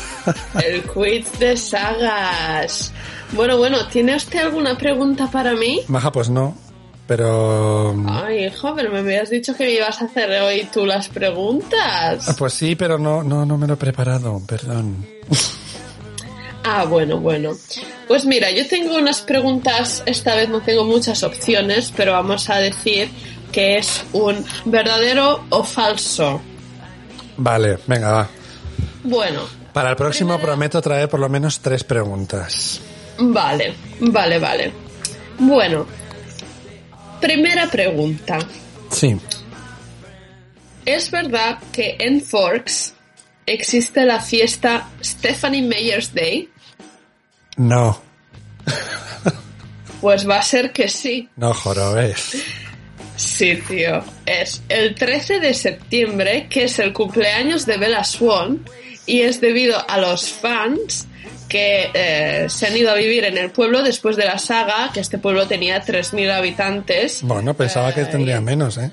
El 0.64 0.84
quiz 0.84 1.40
de 1.40 1.58
sagas. 1.58 2.94
Bueno, 3.32 3.58
bueno, 3.58 3.88
¿tiene 3.88 4.16
usted 4.16 4.40
alguna 4.40 4.78
pregunta 4.78 5.30
para 5.32 5.54
mí? 5.54 5.82
Maja, 5.88 6.12
pues 6.12 6.30
no. 6.30 6.56
Pero... 7.08 7.96
Ay, 8.08 8.46
hijo, 8.46 8.74
pero 8.76 8.92
me 8.92 9.00
habías 9.00 9.30
dicho 9.32 9.56
que 9.56 9.66
me 9.66 9.72
ibas 9.72 10.00
a 10.02 10.06
hacer 10.06 10.30
hoy 10.42 10.68
tú 10.72 10.86
las 10.86 11.08
Ah, 11.08 11.12
preguntas. 11.14 12.36
Pues 12.38 12.54
sí, 12.54 12.76
pero 12.76 12.98
no, 13.00 13.24
no, 13.24 13.46
no 13.46 13.58
me 13.58 13.66
lo 13.66 13.74
he 13.74 13.78
preparado, 13.78 14.40
perdón. 14.46 15.06
Ah, 16.64 16.86
bueno, 16.86 17.20
bueno. 17.20 17.54
Pues 18.08 18.26
mira, 18.26 18.52
yo 18.52 18.68
tengo 18.68 18.96
unas 18.98 19.22
preguntas, 19.22 20.04
esta 20.06 20.36
vez 20.36 20.50
no 20.50 20.62
tengo 20.62 20.84
muchas 20.84 21.24
opciones, 21.24 21.92
pero 21.96 22.12
vamos 22.12 22.50
a 22.50 22.58
decir 22.58 23.10
que 23.52 23.78
es 23.78 24.04
un 24.14 24.46
verdadero 24.66 25.46
o 25.50 25.64
falso. 25.64 26.42
Vale, 27.38 27.80
venga, 27.88 28.12
va. 28.12 28.28
Bueno, 29.04 29.42
Para 29.74 29.92
el 29.92 29.96
próximo 29.96 30.34
Primera- 30.34 30.46
prometo 30.54 30.82
traer 30.82 31.10
por 31.10 31.20
lo 31.20 31.30
menos 31.30 31.60
tres 31.60 31.84
preguntas. 31.84 32.82
Vale, 33.20 33.74
vale, 34.00 34.40
vale. 34.40 34.72
Bueno, 35.38 35.86
primera 37.22 37.68
pregunta. 37.68 38.40
Sí. 38.92 39.18
¿Es 40.86 41.12
verdad 41.12 41.60
que 41.72 41.98
en 42.00 42.22
Forks 42.22 42.94
existe 43.46 44.06
la 44.06 44.20
fiesta 44.20 44.90
Stephanie 45.04 45.62
Meyer's 45.62 46.14
Day? 46.14 46.50
No. 47.58 48.02
Pues 50.02 50.26
va 50.30 50.38
a 50.38 50.42
ser 50.42 50.72
que 50.72 50.88
sí. 50.88 51.28
No 51.36 51.54
jorobes. 51.54 52.42
Sí, 53.18 53.58
tío. 53.68 54.02
Es 54.26 54.64
el 54.70 54.96
13 54.96 55.42
de 55.42 55.54
septiembre, 55.54 56.48
que 56.50 56.64
es 56.64 56.80
el 56.80 56.94
cumpleaños 56.94 57.66
de 57.66 57.76
Bella 57.76 58.06
Swan, 58.06 58.64
y 59.06 59.24
es 59.24 59.42
debido 59.42 59.78
a 59.90 59.98
los 59.98 60.30
fans 60.30 61.06
que 61.50 61.90
eh, 61.94 62.46
se 62.48 62.68
han 62.68 62.78
ido 62.78 62.92
a 62.92 62.94
vivir 62.94 63.26
en 63.26 63.38
el 63.38 63.50
pueblo 63.52 63.82
después 63.84 64.16
de 64.16 64.24
la 64.26 64.38
saga, 64.38 64.92
que 64.94 65.00
este 65.02 65.18
pueblo 65.18 65.48
tenía 65.48 65.84
3.000 65.84 66.32
habitantes. 66.32 67.22
Bueno, 67.24 67.54
pensaba 67.56 67.94
que 67.94 68.02
Eh, 68.02 68.06
tendría 68.06 68.40
menos, 68.40 68.78
¿eh? 68.78 68.92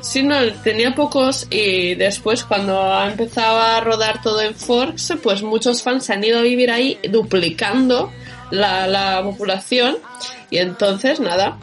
Sí, 0.00 0.22
no, 0.24 0.36
tenía 0.64 0.94
pocos 0.96 1.46
y 1.50 1.94
después 1.94 2.42
cuando 2.44 2.92
ha 2.92 3.06
empezado 3.08 3.60
a 3.60 3.80
rodar 3.80 4.20
todo 4.20 4.40
en 4.40 4.54
Forks, 4.54 5.14
pues 5.22 5.42
muchos 5.42 5.82
fans 5.82 6.06
se 6.06 6.12
han 6.12 6.24
ido 6.24 6.40
a 6.40 6.42
vivir 6.42 6.70
ahí 6.72 6.98
duplicando 7.08 8.10
la, 8.50 8.88
la 8.88 9.22
población 9.36 9.98
y 10.50 10.58
entonces 10.58 11.20
nada, 11.20 11.56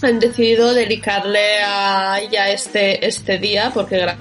han 0.00 0.18
decidido 0.18 0.72
dedicarle 0.72 1.60
a 1.62 2.18
ella 2.20 2.50
este, 2.50 3.06
este 3.06 3.36
día 3.38 3.70
porque 3.74 3.96
gra- 4.02 4.16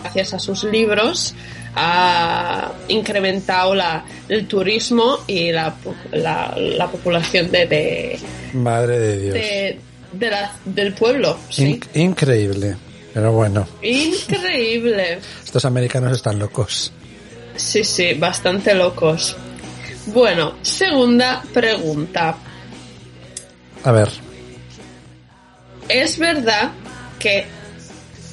gracias 0.00 0.34
a 0.34 0.38
sus 0.38 0.62
libros 0.62 1.34
ha 1.76 2.72
incrementado 2.88 3.74
la, 3.74 4.04
el 4.28 4.46
turismo 4.46 5.18
y 5.26 5.50
la, 5.52 5.74
la, 6.12 6.54
la 6.56 6.86
población 6.88 7.50
de, 7.50 7.66
de, 7.66 8.18
Madre 8.52 8.98
de 8.98 9.18
Dios. 9.20 9.34
de- 9.34 9.80
de 10.12 10.30
la- 10.30 10.52
del 10.64 10.94
pueblo. 10.94 11.36
Sí. 11.50 11.64
Inc- 11.80 11.88
increíble. 12.00 12.76
Pero 13.12 13.32
bueno, 13.32 13.66
Increíble. 13.82 15.18
estos 15.44 15.64
americanos 15.64 16.12
están 16.12 16.38
locos. 16.38 16.92
Sí, 17.56 17.84
sí, 17.84 18.14
bastante 18.14 18.74
locos. 18.74 19.36
Bueno, 20.06 20.54
segunda 20.62 21.42
pregunta. 21.52 22.36
A 23.84 23.92
ver, 23.92 24.08
¿Es 25.88 26.18
verdad 26.18 26.72
que 27.18 27.44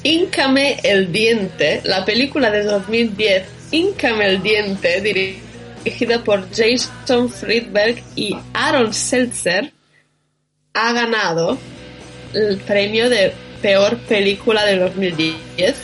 Íncame 0.04 0.80
el 0.82 1.12
diente, 1.12 1.80
la 1.84 2.04
película 2.04 2.50
de 2.50 2.64
2010, 2.64 3.44
Íncame 3.70 4.26
el 4.26 4.42
diente, 4.42 5.00
dirigida 5.00 6.22
por 6.24 6.46
Jason 6.54 7.30
Friedberg 7.30 8.02
y 8.16 8.36
Aaron 8.52 8.92
Seltzer, 8.92 9.72
ha 10.74 10.92
ganado 10.92 11.56
el 12.34 12.56
premio 12.58 13.08
de 13.08 13.32
peor 13.60 13.96
película 13.98 14.64
de 14.64 14.78
2010? 14.78 15.74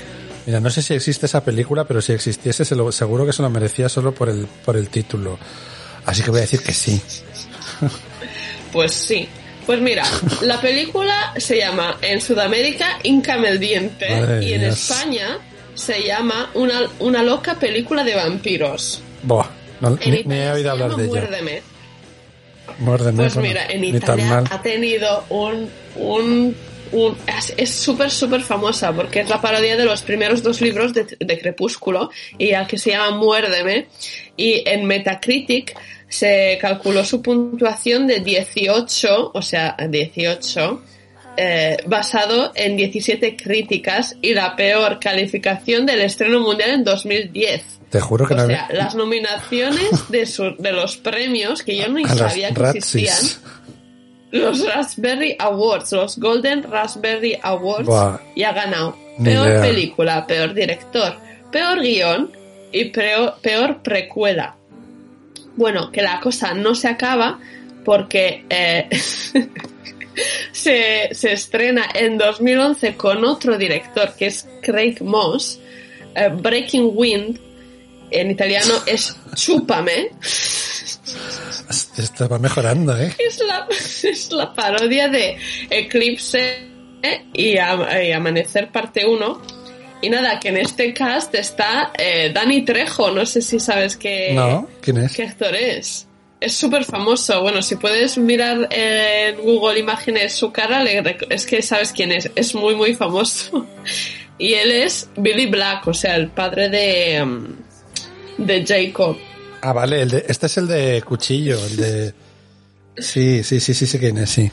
mira, 0.47 0.61
no 0.61 0.71
sé 0.71 0.81
si 0.83 0.95
existe 0.95 1.27
esa 1.27 1.45
película, 1.45 1.85
pero 1.85 2.01
si 2.01 2.13
existiese, 2.13 2.65
se 2.65 2.75
lo- 2.75 2.91
seguro 2.91 3.25
que 3.27 3.33
se 3.33 3.43
lo 3.43 3.51
merecía 3.51 3.89
solo 3.89 4.13
por 4.15 4.29
el, 4.31 4.47
por 4.65 4.77
el 4.77 4.89
título. 4.89 5.39
Así 6.07 6.23
que 6.23 6.31
voy 6.31 6.39
a 6.39 6.43
decir 6.43 6.63
que 6.63 6.73
sí. 6.73 7.01
Pues 8.73 8.93
sí. 8.93 9.29
Pues 9.69 9.83
mira, 9.83 10.03
la 10.41 10.59
película 10.63 11.35
se 11.37 11.59
llama 11.59 11.99
en 12.01 12.23
Sudamérica 12.23 12.99
Íncame 13.03 13.49
el 13.51 13.61
diente 13.61 14.09
Madre 14.09 14.43
y 14.43 14.55
en 14.55 14.61
Dios. 14.63 14.91
España 14.91 15.39
se 15.75 16.03
llama 16.05 16.51
una, 16.55 16.89
una 17.01 17.23
loca 17.23 17.55
película 17.57 18.03
de 18.03 18.15
vampiros. 18.15 19.03
Buah, 19.25 19.47
no- 19.83 19.91
ni, 20.07 20.23
ni 20.25 20.37
he 20.37 20.51
oído 20.53 20.71
hablar 20.71 20.97
de 20.97 21.05
ella. 21.05 21.13
Muérdeme. 21.13 21.63
Muérdeme, 22.79 23.17
Pues 23.25 23.35
bueno, 23.35 23.49
mira, 23.49 23.67
en 23.67 23.85
Italia 23.85 24.45
ha 24.51 24.63
tenido 24.63 25.25
un... 25.29 25.69
un, 25.97 26.57
un- 26.93 27.17
es- 27.27 27.53
es 27.59 27.71
súper, 27.71 28.11
súper 28.11 28.41
famosa 28.41 28.91
porque 28.95 29.21
es 29.21 29.29
la 29.29 29.39
parodia 29.41 29.77
de 29.77 29.85
los 29.85 30.01
primeros 30.01 30.43
dos 30.43 30.63
libros 30.63 30.95
de, 30.95 31.05
de 31.21 31.39
Crepúsculo 31.39 32.11
y 32.39 32.53
al 32.55 32.67
que 32.67 32.79
se 32.79 32.93
llama 32.93 33.11
Muérdeme. 33.19 33.87
Y 34.35 34.63
en 34.67 34.87
Metacritic 34.87 35.75
se 36.09 36.59
calculó 36.61 37.05
su 37.05 37.21
puntuación 37.23 38.07
de 38.07 38.21
18, 38.21 39.33
o 39.35 39.43
sea, 39.43 39.77
18, 39.89 40.83
eh, 41.37 41.77
basado 41.87 42.53
en 42.55 42.77
17 42.77 43.37
críticas 43.37 44.17
y 44.23 44.35
la 44.35 44.57
peor 44.57 44.99
calificación 45.01 45.87
del 45.87 46.01
estreno 46.01 46.41
mundial 46.41 46.71
en 46.71 46.85
2010. 46.85 47.63
Te 47.91 48.01
juro 48.01 48.27
que 48.27 48.35
O 48.35 48.37
no 48.37 48.47
sea, 48.47 48.69
las 48.73 48.95
nominaciones 48.95 50.09
de, 50.09 50.27
su- 50.27 50.57
de 50.59 50.73
los 50.73 50.97
premios 50.97 51.63
que 51.63 51.77
yo 51.77 51.89
no 51.89 51.99
sabía 52.09 52.53
que 52.53 52.79
existían, 52.79 53.15
los 54.31 54.67
Raspberry 54.67 55.37
Awards, 55.39 55.93
los 55.93 56.19
Golden 56.19 56.63
Raspberry 56.65 57.39
Awards, 57.43 57.87
Buah. 57.87 58.19
y 58.35 58.43
ha 58.43 58.53
ganado 58.53 58.95
peor 59.25 59.49
idea. 59.49 59.61
película, 59.63 60.27
peor 60.27 60.53
director, 60.53 61.15
peor 61.51 61.81
guion 61.81 62.31
y 62.73 62.87
peor, 62.87 63.37
peor 63.41 63.83
precuela. 63.83 64.55
Bueno, 65.59 65.91
que 65.93 66.03
la 66.03 66.21
cosa 66.21 66.55
no 66.55 66.75
se 66.75 66.89
acaba 66.89 67.39
porque 67.85 68.45
eh, 68.49 68.89
se, 70.53 71.09
se 71.13 71.33
estrena 71.33 71.87
en 71.95 72.17
2011 72.19 72.95
con 72.97 73.25
otro 73.25 73.59
director 73.59 74.15
que 74.17 74.27
es 74.27 74.47
Craig 74.63 75.03
Moss. 75.03 75.59
eh, 76.15 76.29
Breaking 76.33 76.91
Wind, 76.95 77.39
en 78.11 78.31
italiano 78.31 78.75
es 78.87 79.17
Chúpame. 79.35 80.11
Esto 81.99 82.29
va 82.29 82.39
mejorando, 82.39 82.97
¿eh? 82.97 83.13
es 83.19 83.41
la, 83.47 83.67
es 84.11 84.33
la 84.33 84.55
parodia 84.55 85.09
de 85.09 85.37
Eclipse 85.69 86.67
y, 87.35 87.59
Am- 87.59 87.87
y 88.03 88.13
Amanecer 88.13 88.71
parte 88.71 89.05
1. 89.07 89.58
Y 90.01 90.11
nada, 90.11 90.39
que 90.39 90.49
en 90.49 90.59
este 90.59 90.95
cast 90.95 91.35
está 91.35 91.93
eh, 91.99 92.31
Dani 92.33 92.65
Trejo, 92.65 93.11
no 93.11 93.27
sé 93.27 93.43
si 93.43 93.59
sabes 93.59 93.97
qué, 93.97 94.33
No, 94.33 94.69
¿quién 94.81 94.99
es? 94.99 95.13
qué 95.15 95.25
actor 95.25 95.55
es. 95.55 96.07
Es 96.41 96.53
súper 96.55 96.85
famoso. 96.85 97.43
Bueno, 97.43 97.63
si 97.63 97.75
puedes 97.75 98.17
mirar 98.17 98.69
en 98.71 99.37
Google 99.41 99.81
Imágenes 99.81 100.35
su 100.35 100.53
cara, 100.53 100.85
es 100.85 101.47
que 101.47 101.63
sabes 101.63 101.93
quién 101.93 102.13
es. 102.13 102.31
Es 102.37 102.55
muy, 102.55 102.75
muy 102.75 102.95
famoso. 102.95 103.67
Y 104.41 104.55
él 104.55 104.71
es 104.71 105.09
Billy 105.17 105.47
Black, 105.47 105.89
o 105.89 105.93
sea, 105.93 106.15
el 106.15 106.29
padre 106.31 106.69
de, 106.69 107.25
mm, 107.25 107.57
de 108.39 108.65
Jacob. 108.65 109.17
Ah, 109.63 109.73
vale, 109.73 110.03
el 110.03 110.11
de, 110.11 110.25
este 110.29 110.47
es 110.47 110.57
el 110.59 110.69
de 110.69 111.03
cuchillo, 111.03 111.59
el 111.67 111.77
de... 111.77 112.15
Sí, 112.99 113.43
sí, 113.43 113.59
sí, 113.59 113.75
sí, 113.75 113.87
sí, 113.87 113.99
quién 113.99 114.19
es, 114.19 114.31
sí. 114.31 114.51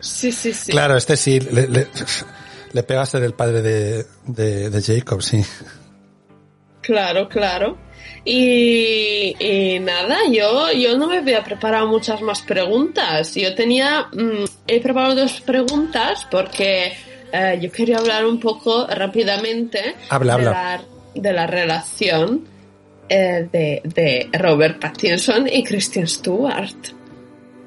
Sí, 0.00 0.30
sí, 0.32 0.52
sí. 0.52 0.70
Claro, 0.72 0.96
este 0.96 1.16
sí, 1.16 1.40
le, 1.40 1.66
le, 1.66 1.88
le 2.72 2.82
pega 2.82 3.02
a 3.02 3.06
ser 3.06 3.22
el 3.22 3.34
padre 3.34 3.62
de, 3.62 4.06
de, 4.26 4.70
de 4.70 4.82
Jacob, 4.82 5.22
sí. 5.22 5.42
Claro, 6.80 7.28
claro. 7.28 7.76
Y, 8.24 9.34
y 9.38 9.78
nada, 9.80 10.18
yo, 10.30 10.70
yo 10.72 10.96
no 10.98 11.06
me 11.06 11.18
había 11.18 11.42
preparado 11.42 11.86
muchas 11.88 12.20
más 12.20 12.42
preguntas. 12.42 13.34
Yo 13.34 13.54
tenía, 13.54 14.08
mm, 14.12 14.44
he 14.66 14.80
preparado 14.80 15.14
dos 15.14 15.40
preguntas 15.40 16.26
porque 16.30 16.92
eh, 17.32 17.58
yo 17.60 17.70
quería 17.70 17.98
hablar 17.98 18.26
un 18.26 18.38
poco 18.38 18.86
rápidamente 18.86 19.94
Habla, 20.08 20.36
de, 20.36 20.46
habla. 20.46 20.50
La, 20.52 21.20
de 21.20 21.32
la 21.32 21.46
relación 21.46 22.44
eh, 23.08 23.48
de, 23.50 23.82
de 23.84 24.28
Robert 24.38 24.80
Pattinson 24.80 25.48
y 25.48 25.64
Kristen 25.64 26.06
Stewart. 26.06 26.76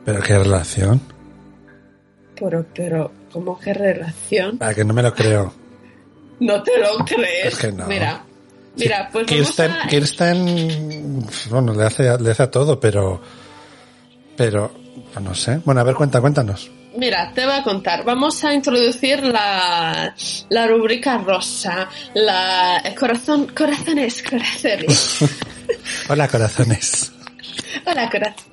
Pero 0.05 0.21
qué 0.21 0.37
relación. 0.37 1.01
Pero, 2.35 2.65
pero, 2.75 3.11
¿cómo 3.33 3.59
que 3.59 3.73
relación? 3.73 4.57
Ah, 4.61 4.73
que 4.73 4.85
no 4.85 4.93
me 4.93 5.01
lo 5.03 5.13
creo. 5.13 5.53
No 6.39 6.61
te 6.63 6.77
lo 6.79 6.97
crees. 7.05 7.45
Es 7.53 7.55
que 7.57 7.71
no. 7.71 7.85
Mira, 7.85 8.23
mira, 8.75 9.07
pues 9.13 9.25
vamos 9.27 9.45
Kirsten, 9.47 9.71
a- 9.71 9.87
Kirsten, 9.87 11.25
bueno, 11.49 11.73
le 11.73 11.83
hace, 11.85 12.17
le 12.19 12.31
hace 12.31 12.43
a 12.43 12.51
todo, 12.51 12.79
pero, 12.79 13.21
pero, 14.35 14.73
no 15.21 15.33
sé. 15.35 15.61
Bueno, 15.63 15.81
a 15.81 15.83
ver, 15.83 15.95
cuenta, 15.95 16.19
cuéntanos. 16.19 16.69
Mira, 16.97 17.31
te 17.33 17.45
voy 17.45 17.53
a 17.55 17.63
contar. 17.63 18.03
Vamos 18.03 18.43
a 18.43 18.53
introducir 18.53 19.23
la, 19.23 20.13
la 20.49 20.67
rubrica 20.67 21.17
rosa, 21.19 21.87
la 22.13 22.81
corazón, 22.99 23.47
corazones, 23.55 24.21
corazones. 24.23 25.19
Hola, 26.09 26.27
corazones. 26.27 27.11
Hola, 27.85 28.09
corazones. 28.09 28.52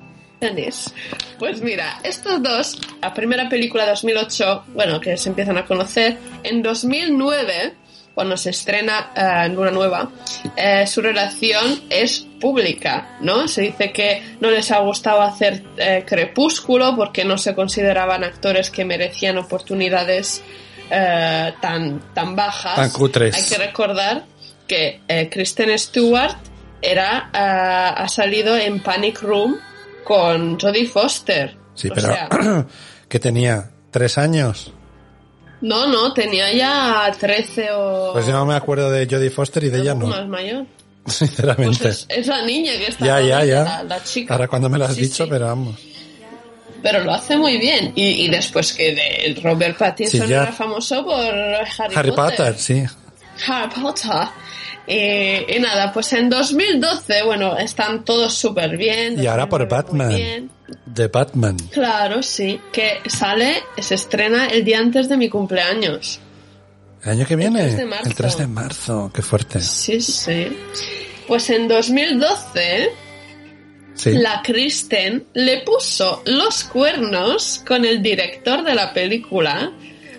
Pues 1.37 1.61
mira, 1.61 1.99
estos 2.03 2.41
dos, 2.41 2.77
la 3.01 3.13
primera 3.13 3.47
película 3.47 3.83
de 3.83 3.91
2008, 3.91 4.65
bueno, 4.73 4.99
que 4.99 5.17
se 5.17 5.29
empiezan 5.29 5.57
a 5.57 5.65
conocer, 5.65 6.17
en 6.43 6.61
2009, 6.63 7.73
cuando 8.13 8.35
se 8.35 8.49
estrena 8.49 9.11
eh, 9.15 9.49
Luna 9.49 9.71
Nueva, 9.71 10.11
eh, 10.55 10.85
su 10.87 11.01
relación 11.01 11.83
es 11.89 12.25
pública, 12.39 13.17
¿no? 13.21 13.47
Se 13.47 13.61
dice 13.61 13.91
que 13.91 14.35
no 14.39 14.49
les 14.49 14.71
ha 14.71 14.79
gustado 14.79 15.21
hacer 15.21 15.63
eh, 15.77 16.03
Crepúsculo 16.05 16.95
porque 16.95 17.23
no 17.23 17.37
se 17.37 17.55
consideraban 17.55 18.23
actores 18.23 18.69
que 18.69 18.83
merecían 18.83 19.37
oportunidades 19.37 20.43
eh, 20.89 21.53
tan, 21.61 22.13
tan 22.13 22.35
bajas. 22.35 22.75
Tan 22.75 22.89
cutres. 22.89 23.35
Hay 23.35 23.43
que 23.45 23.63
recordar 23.63 24.25
que 24.67 25.01
Kristen 25.29 25.77
Stewart 25.77 26.35
era, 26.81 27.29
eh, 27.33 28.01
ha 28.03 28.07
salido 28.07 28.57
en 28.57 28.79
Panic 28.79 29.21
Room 29.21 29.57
con 30.03 30.59
Jodie 30.59 30.87
Foster. 30.87 31.57
Sí, 31.75 31.89
O 31.89 31.93
pero, 31.93 32.07
sea, 32.07 32.29
que 33.07 33.19
tenía 33.19 33.69
tres 33.91 34.17
años. 34.17 34.73
no, 35.61 35.87
no, 35.87 36.13
tenía 36.13 36.51
ya 36.53 37.11
13 37.19 37.69
o 37.73 38.13
Pues 38.13 38.25
yo 38.25 38.33
no 38.33 38.45
me 38.45 38.55
acuerdo 38.55 38.89
de 38.91 39.07
Jodie 39.09 39.29
Foster 39.29 39.63
y 39.63 39.69
de 39.69 39.79
ella 39.81 39.93
no. 39.95 40.07
más 40.07 40.27
mayor. 40.27 40.65
Sinceramente. 41.05 41.79
Pues 41.81 42.05
es, 42.09 42.17
es 42.19 42.27
la 42.27 42.43
niña 42.45 42.73
que 42.73 42.87
está 42.87 43.05
ya, 43.05 43.21
ya, 43.21 43.43
ya. 43.45 43.63
La, 43.63 43.83
la 43.83 44.03
chica. 44.03 44.33
Ahora 44.33 44.47
cuando 44.47 44.69
me 44.69 44.77
lo 44.77 44.85
has 44.85 44.95
Sí, 44.95 45.01
dicho, 45.01 45.23
sí. 45.25 45.29
pero 45.29 45.45
vamos. 45.47 45.75
Pero 46.83 47.03
lo 47.03 47.13
hace 47.13 47.37
muy 47.37 47.57
bien. 47.57 47.93
Y, 47.95 48.25
y 48.25 48.29
después 48.29 48.73
que 48.73 48.95
de 48.95 49.39
Robert 49.43 49.77
Pattinson 49.77 50.25
Sí, 50.27 50.33
era 50.33 50.51
famoso 50.51 51.03
por 51.05 51.23
Harry, 51.23 51.95
Harry 51.95 52.11
Potter, 52.11 52.55
sí. 52.57 52.83
Harry 53.47 53.69
Potter. 53.81 54.11
Y, 54.87 55.55
y 55.55 55.59
nada, 55.59 55.93
pues 55.93 56.11
en 56.13 56.29
2012, 56.29 57.23
bueno, 57.23 57.57
están 57.57 58.03
todos 58.03 58.33
súper 58.33 58.77
bien. 58.77 59.21
Y 59.21 59.27
ahora 59.27 59.47
por 59.47 59.67
2009 59.67 59.93
muy 59.93 60.21
Batman. 60.21 60.51
De 60.85 61.07
Batman. 61.07 61.57
Claro, 61.71 62.23
sí. 62.23 62.59
Que 62.71 62.99
sale, 63.07 63.63
se 63.77 63.95
estrena 63.95 64.47
el 64.47 64.63
día 64.63 64.79
antes 64.79 65.07
de 65.09 65.17
mi 65.17 65.29
cumpleaños. 65.29 66.19
El 67.03 67.09
año 67.11 67.25
que 67.25 67.35
viene. 67.35 67.61
3 67.61 67.77
de 67.77 67.85
marzo. 67.85 68.09
El 68.09 68.15
3 68.15 68.37
de 68.37 68.47
marzo. 68.47 69.11
Qué 69.13 69.21
fuerte. 69.21 69.59
Sí, 69.61 70.01
sí. 70.01 70.47
Pues 71.27 71.49
en 71.49 71.67
2012, 71.67 72.89
Sí. 73.93 74.13
la 74.13 74.41
Kristen 74.41 75.25
le 75.33 75.61
puso 75.61 76.23
los 76.25 76.63
cuernos 76.63 77.61
con 77.67 77.83
el 77.85 78.01
director 78.01 78.63
de 78.63 78.73
la 78.73 78.93
película 78.93 79.71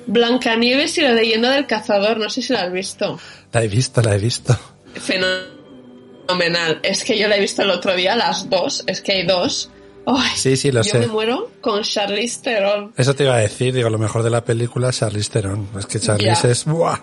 Blancanieves 0.06 0.98
y 0.98 1.01
la 1.02 1.12
leyenda 1.12 1.52
del 1.52 1.66
cazador. 1.66 2.18
No 2.18 2.28
sé 2.28 2.43
si 2.43 2.52
la 2.52 2.62
has 2.62 2.72
visto. 2.72 3.18
La 3.53 3.62
he 3.62 3.69
visto, 3.69 4.01
la 4.03 4.15
he 4.15 4.19
visto. 4.19 4.59
Fenomenal. 4.95 6.81
Es 6.83 7.05
que 7.05 7.19
yo 7.19 7.29
la 7.29 7.37
he 7.37 7.41
visto 7.41 7.62
el 7.62 7.70
otro 7.70 7.95
día, 7.95 8.16
las 8.16 8.49
dos. 8.49 8.85
Es 8.87 9.01
que 9.01 9.12
hay 9.12 9.27
dos. 9.27 9.70
Ay, 10.07 10.31
Sí, 10.35 10.57
sí, 10.57 10.73
lo 10.73 10.83
yo 10.83 10.91
sé. 10.93 10.99
me 10.99 11.07
muero 11.07 11.51
con 11.61 11.83
Charlize 11.83 12.41
Theron. 12.43 12.93
Eso 12.97 13.15
te 13.15 13.24
iba 13.24 13.35
a 13.37 13.39
decir, 13.39 13.73
digo, 13.73 13.89
lo 13.89 13.99
mejor 13.99 14.23
de 14.24 14.31
la 14.31 14.43
película 14.45 14.89
es 14.91 14.99
Charlize 14.99 15.31
Theron. 15.31 15.69
Es 15.79 15.87
que 15.87 16.01
Charlize 16.01 16.43
Ya. 16.45 16.51
es... 16.51 16.65
¡buah! 16.65 16.99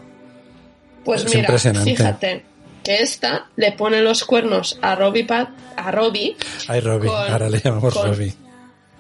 Pues 1.05 1.21
Es 1.23 1.27
mira, 1.27 1.39
impresionante. 1.41 1.95
fíjate 1.95 2.45
que 2.83 2.95
esta 3.01 3.47
le 3.55 3.71
pone 3.71 4.01
los 4.01 4.25
cuernos 4.25 4.77
a 4.81 4.95
Robbie, 4.95 5.23
Pat- 5.25 5.49
a 5.77 5.91
Robbie 5.91 6.35
Ay, 6.67 6.81
Robbie. 6.81 7.07
Con- 7.07 7.31
Ahora 7.31 7.49
le 7.49 7.59
llamamos 7.59 7.93
con- 7.93 8.07
Robbie. 8.07 8.33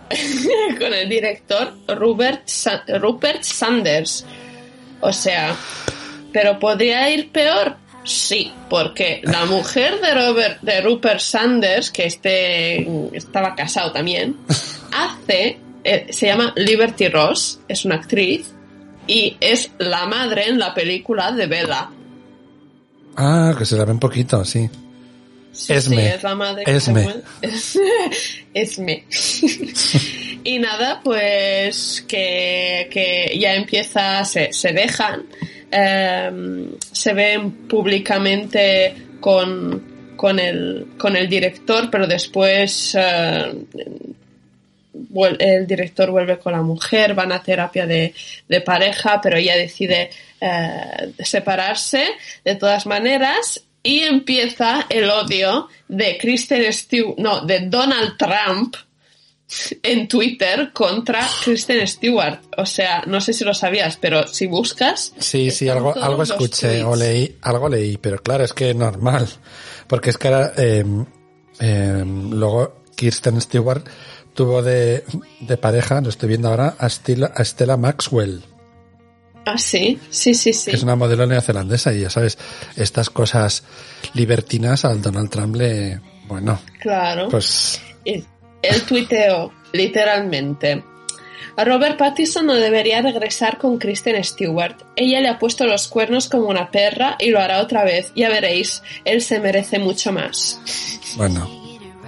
con 0.79 0.93
el 0.93 1.09
director 1.09 1.73
Rupert, 1.89 2.47
Sa- 2.47 2.83
Rupert 2.99 3.43
Sanders. 3.43 4.25
O 5.01 5.11
sea, 5.11 5.55
¿pero 6.31 6.59
podría 6.59 7.09
ir 7.09 7.31
peor? 7.31 7.75
Sí, 8.03 8.51
porque 8.69 9.21
la 9.23 9.45
mujer 9.45 9.99
de 9.99 10.13
Robert, 10.13 10.61
de 10.61 10.81
Rupert 10.81 11.19
Sanders, 11.19 11.91
que 11.91 12.05
este 12.05 12.87
estaba 13.15 13.55
casado 13.55 13.91
también, 13.91 14.37
hace, 14.91 15.59
eh, 15.83 16.07
se 16.09 16.27
llama 16.27 16.53
Liberty 16.55 17.09
Ross, 17.09 17.59
es 17.67 17.85
una 17.85 17.95
actriz, 17.95 18.53
y 19.05 19.37
es 19.39 19.71
la 19.79 20.05
madre 20.05 20.47
en 20.47 20.59
la 20.59 20.73
película 20.73 21.31
de 21.31 21.47
Bella. 21.47 21.89
Ah, 23.17 23.53
que 23.57 23.65
se 23.65 23.75
la 23.75 23.85
ve 23.85 23.91
un 23.91 23.99
poquito, 23.99 24.45
sí. 24.45 24.69
Sí, 25.51 25.73
Esme. 25.73 25.95
sí, 25.95 26.01
es 26.15 26.23
la 26.23 26.35
madre 26.35 26.63
Esme. 26.65 27.15
Esme. 28.53 29.05
y 30.43 30.59
nada, 30.59 31.01
pues 31.03 32.05
que, 32.07 32.87
que 32.91 33.37
ya 33.39 33.55
empieza, 33.55 34.23
se, 34.25 34.53
se 34.53 34.71
dejan, 34.71 35.25
em, 35.71 36.71
se 36.79 37.13
ven 37.13 37.67
públicamente 37.67 38.95
con, 39.19 40.15
con, 40.15 40.39
el, 40.39 40.87
con 40.97 41.15
el 41.15 41.27
director, 41.27 41.89
pero 41.89 42.07
después 42.07 42.95
eh, 42.95 43.65
el 45.39 45.67
director 45.67 46.11
vuelve 46.11 46.39
con 46.39 46.53
la 46.53 46.61
mujer, 46.61 47.13
van 47.13 47.31
a 47.31 47.41
terapia 47.41 47.85
de, 47.85 48.13
de 48.47 48.61
pareja, 48.61 49.19
pero 49.21 49.37
ella 49.37 49.55
decide 49.55 50.09
eh, 50.41 51.13
separarse 51.19 52.05
de 52.43 52.55
todas 52.55 52.85
maneras 52.85 53.63
y 53.83 54.01
empieza 54.01 54.85
el 54.89 55.09
odio 55.09 55.69
de 55.87 56.17
Kristen 56.17 56.71
Stewart, 56.73 57.17
no, 57.17 57.41
de 57.41 57.61
Donald 57.61 58.17
Trump 58.17 58.75
en 59.83 60.07
Twitter 60.07 60.71
contra 60.73 61.27
Kristen 61.43 61.87
Stewart. 61.87 62.39
O 62.57 62.65
sea, 62.65 63.03
no 63.07 63.19
sé 63.21 63.33
si 63.33 63.43
lo 63.43 63.53
sabías, 63.53 63.97
pero 63.97 64.27
si 64.27 64.45
buscas... 64.47 65.13
Sí, 65.17 65.49
sí, 65.51 65.67
algo, 65.69 65.95
algo 65.95 66.23
escuché 66.23 66.83
o 66.83 66.95
leí, 66.95 67.37
algo 67.41 67.67
leí, 67.69 67.97
pero 67.97 68.21
claro, 68.21 68.43
es 68.43 68.53
que 68.53 68.73
normal. 68.73 69.27
Porque 69.87 70.11
es 70.11 70.17
que 70.17 70.27
ahora, 70.27 70.53
eh, 70.57 70.85
eh, 71.59 72.03
luego 72.05 72.83
Kirsten 72.95 73.41
Stewart 73.41 73.87
tuvo 74.33 74.61
de, 74.61 75.03
de 75.41 75.57
pareja, 75.57 75.99
lo 76.01 76.09
estoy 76.09 76.29
viendo 76.29 76.49
ahora, 76.49 76.75
a 76.77 76.87
Stella, 76.89 77.31
a 77.35 77.43
Stella 77.43 77.77
Maxwell, 77.77 78.41
Ah, 79.45 79.57
sí, 79.57 79.97
sí, 80.11 80.35
sí, 80.35 80.53
sí. 80.53 80.69
que 80.69 80.77
es 80.77 80.83
una 80.83 80.95
modelo 80.95 81.25
neozelandesa 81.25 81.91
y 81.93 82.01
ya 82.01 82.09
sabes, 82.11 82.37
estas 82.75 83.09
cosas 83.09 83.63
libertinas 84.13 84.85
al 84.85 85.01
Donald 85.01 85.31
Trump 85.31 85.55
le, 85.55 85.99
bueno, 86.27 86.59
Claro. 86.79 87.29
pues 87.29 87.81
Y 88.05 88.23
Él 88.61 88.83
tuiteó, 88.83 89.51
literalmente. 89.71 90.83
A 91.55 91.65
Robert 91.65 91.97
Pattinson 91.97 92.45
no 92.45 92.55
debería 92.55 93.01
regresar 93.01 93.57
con 93.57 93.79
Kristen 93.79 94.23
Stewart. 94.23 94.77
Ella 94.95 95.19
le 95.19 95.27
ha 95.27 95.39
puesto 95.39 95.65
los 95.65 95.87
cuernos 95.87 96.29
como 96.29 96.47
una 96.47 96.71
perra 96.71 97.17
y 97.19 97.31
lo 97.31 97.39
hará 97.39 97.61
otra 97.61 97.83
vez. 97.83 98.11
Ya 98.15 98.29
veréis, 98.29 98.81
él 99.03 99.21
se 99.21 99.39
merece 99.39 99.77
mucho 99.77 100.13
más. 100.13 100.59
Bueno, 101.17 101.49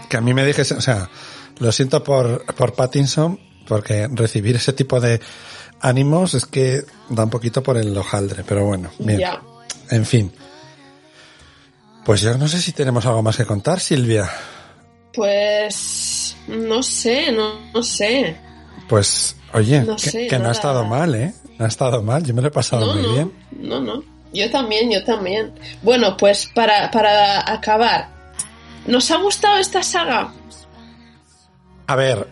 que 0.09 0.17
a 0.17 0.21
mí 0.21 0.33
me 0.33 0.45
dijese, 0.45 0.75
o 0.75 0.81
sea, 0.81 1.09
lo 1.59 1.71
siento 1.71 2.03
por, 2.03 2.45
por 2.55 2.75
Pattinson, 2.75 3.39
porque 3.67 4.07
recibir 4.09 4.55
ese 4.55 4.73
tipo 4.73 5.01
de 5.01 5.19
ánimos 5.81 6.33
es 6.33 6.45
que 6.45 6.83
da 7.09 7.25
un 7.25 7.29
poquito 7.29 7.61
por 7.61 7.77
el 7.77 7.97
hojaldre, 7.97 8.43
pero 8.47 8.65
bueno, 8.65 8.89
bien. 8.99 9.19
Ya. 9.19 9.41
En 9.89 10.05
fin. 10.05 10.31
Pues 12.05 12.21
yo 12.21 12.37
no 12.37 12.47
sé 12.47 12.61
si 12.61 12.71
tenemos 12.71 13.05
algo 13.05 13.21
más 13.21 13.37
que 13.37 13.45
contar, 13.45 13.79
Silvia. 13.79 14.29
Pues 15.13 16.20
no 16.47 16.83
sé, 16.83 17.31
no, 17.31 17.53
no 17.73 17.83
sé. 17.83 18.35
Pues, 18.87 19.35
oye, 19.53 19.81
No 19.81 19.95
que, 19.95 20.09
sé, 20.09 20.27
que 20.27 20.39
no 20.39 20.49
ha 20.49 20.51
estado 20.51 20.83
mal, 20.85 21.15
¿eh? 21.15 21.33
No 21.57 21.65
ha 21.65 21.67
estado 21.67 22.01
mal, 22.01 22.23
yo 22.23 22.33
me 22.33 22.41
lo 22.41 22.47
he 22.49 22.51
pasado 22.51 22.87
No, 22.87 22.93
muy 22.93 23.03
no, 23.03 23.13
bien. 23.13 23.31
no, 23.51 23.79
no. 23.79 24.03
Yo 24.33 24.49
también, 24.49 24.89
yo 24.89 25.03
también. 25.03 25.51
Bueno, 25.81 26.15
pues 26.17 26.49
para, 26.55 26.89
para 26.91 27.51
acabar, 27.51 28.09
¿nos 28.87 29.11
ha 29.11 29.17
gustado 29.17 29.57
esta 29.57 29.83
saga? 29.83 30.33
A 31.87 31.95
ver, 31.95 32.27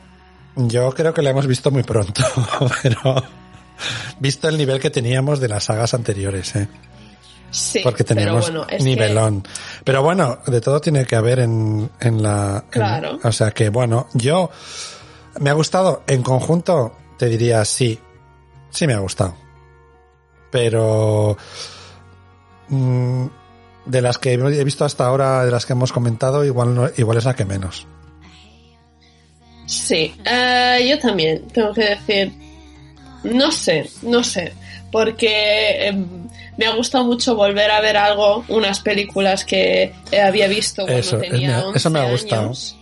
yo 0.55 0.89
creo 0.91 1.13
que 1.13 1.21
la 1.21 1.31
hemos 1.31 1.45
visto 1.47 1.71
muy 1.71 1.83
pronto, 1.83 2.23
pero 2.83 3.23
visto 4.19 4.47
el 4.47 4.57
nivel 4.57 4.79
que 4.79 4.89
teníamos 4.89 5.39
de 5.39 5.49
las 5.49 5.65
sagas 5.65 5.93
anteriores, 5.93 6.55
¿eh? 6.55 6.67
Sí, 7.51 7.79
porque 7.83 8.03
pero 8.03 8.37
bueno, 8.39 8.67
que- 8.67 8.79
nivelón. 8.79 9.43
Pero 9.83 10.03
bueno, 10.03 10.39
de 10.45 10.61
todo 10.61 10.79
tiene 10.81 11.05
que 11.05 11.15
haber 11.15 11.39
en, 11.39 11.89
en 11.99 12.21
la... 12.21 12.63
en- 12.65 12.69
Claro. 12.69 13.19
o 13.23 13.31
sea 13.31 13.51
que, 13.51 13.69
bueno, 13.69 14.07
yo... 14.13 14.49
¿Me 15.39 15.49
ha 15.49 15.53
gustado? 15.53 16.03
En 16.07 16.21
conjunto, 16.23 16.95
te 17.17 17.27
diría 17.27 17.63
sí. 17.65 17.99
Sí 18.71 18.85
me 18.87 18.93
ha 18.93 18.99
gustado. 18.99 19.35
Pero... 20.51 21.37
mm, 22.69 23.25
de 23.85 24.01
las 24.01 24.17
que 24.19 24.33
he 24.33 24.63
visto 24.63 24.85
hasta 24.85 25.05
ahora, 25.07 25.43
de 25.45 25.51
las 25.51 25.65
que 25.65 25.73
hemos 25.73 25.91
comentado, 25.91 26.45
igual, 26.45 26.93
igual 26.97 27.17
es 27.17 27.25
la 27.25 27.35
que 27.35 27.45
menos. 27.45 27.87
Sí, 29.65 30.15
eh, 30.25 30.87
yo 30.89 30.99
también 30.99 31.47
tengo 31.49 31.73
que 31.73 31.89
decir, 31.95 32.33
no 33.23 33.51
sé, 33.51 33.89
no 34.01 34.23
sé, 34.23 34.53
porque 34.91 35.87
em, 35.87 36.27
me 36.59 36.65
ha 36.67 36.75
gustado 36.75 37.05
mucho 37.05 37.35
volver 37.35 37.71
a 37.71 37.79
ver 37.79 37.95
algo, 37.95 38.43
unas 38.49 38.81
películas 38.81 39.45
que 39.45 39.93
había 40.21 40.47
visto 40.49 40.83
cuando 40.83 40.99
Eso, 40.99 41.17
es- 41.21 41.29
tenía 41.31 41.57
me- 41.57 41.63
11 41.63 41.77
eso 41.79 41.89
me 41.89 41.99
ha 42.01 42.03
gustado. 42.11 42.41
años. 42.47 42.75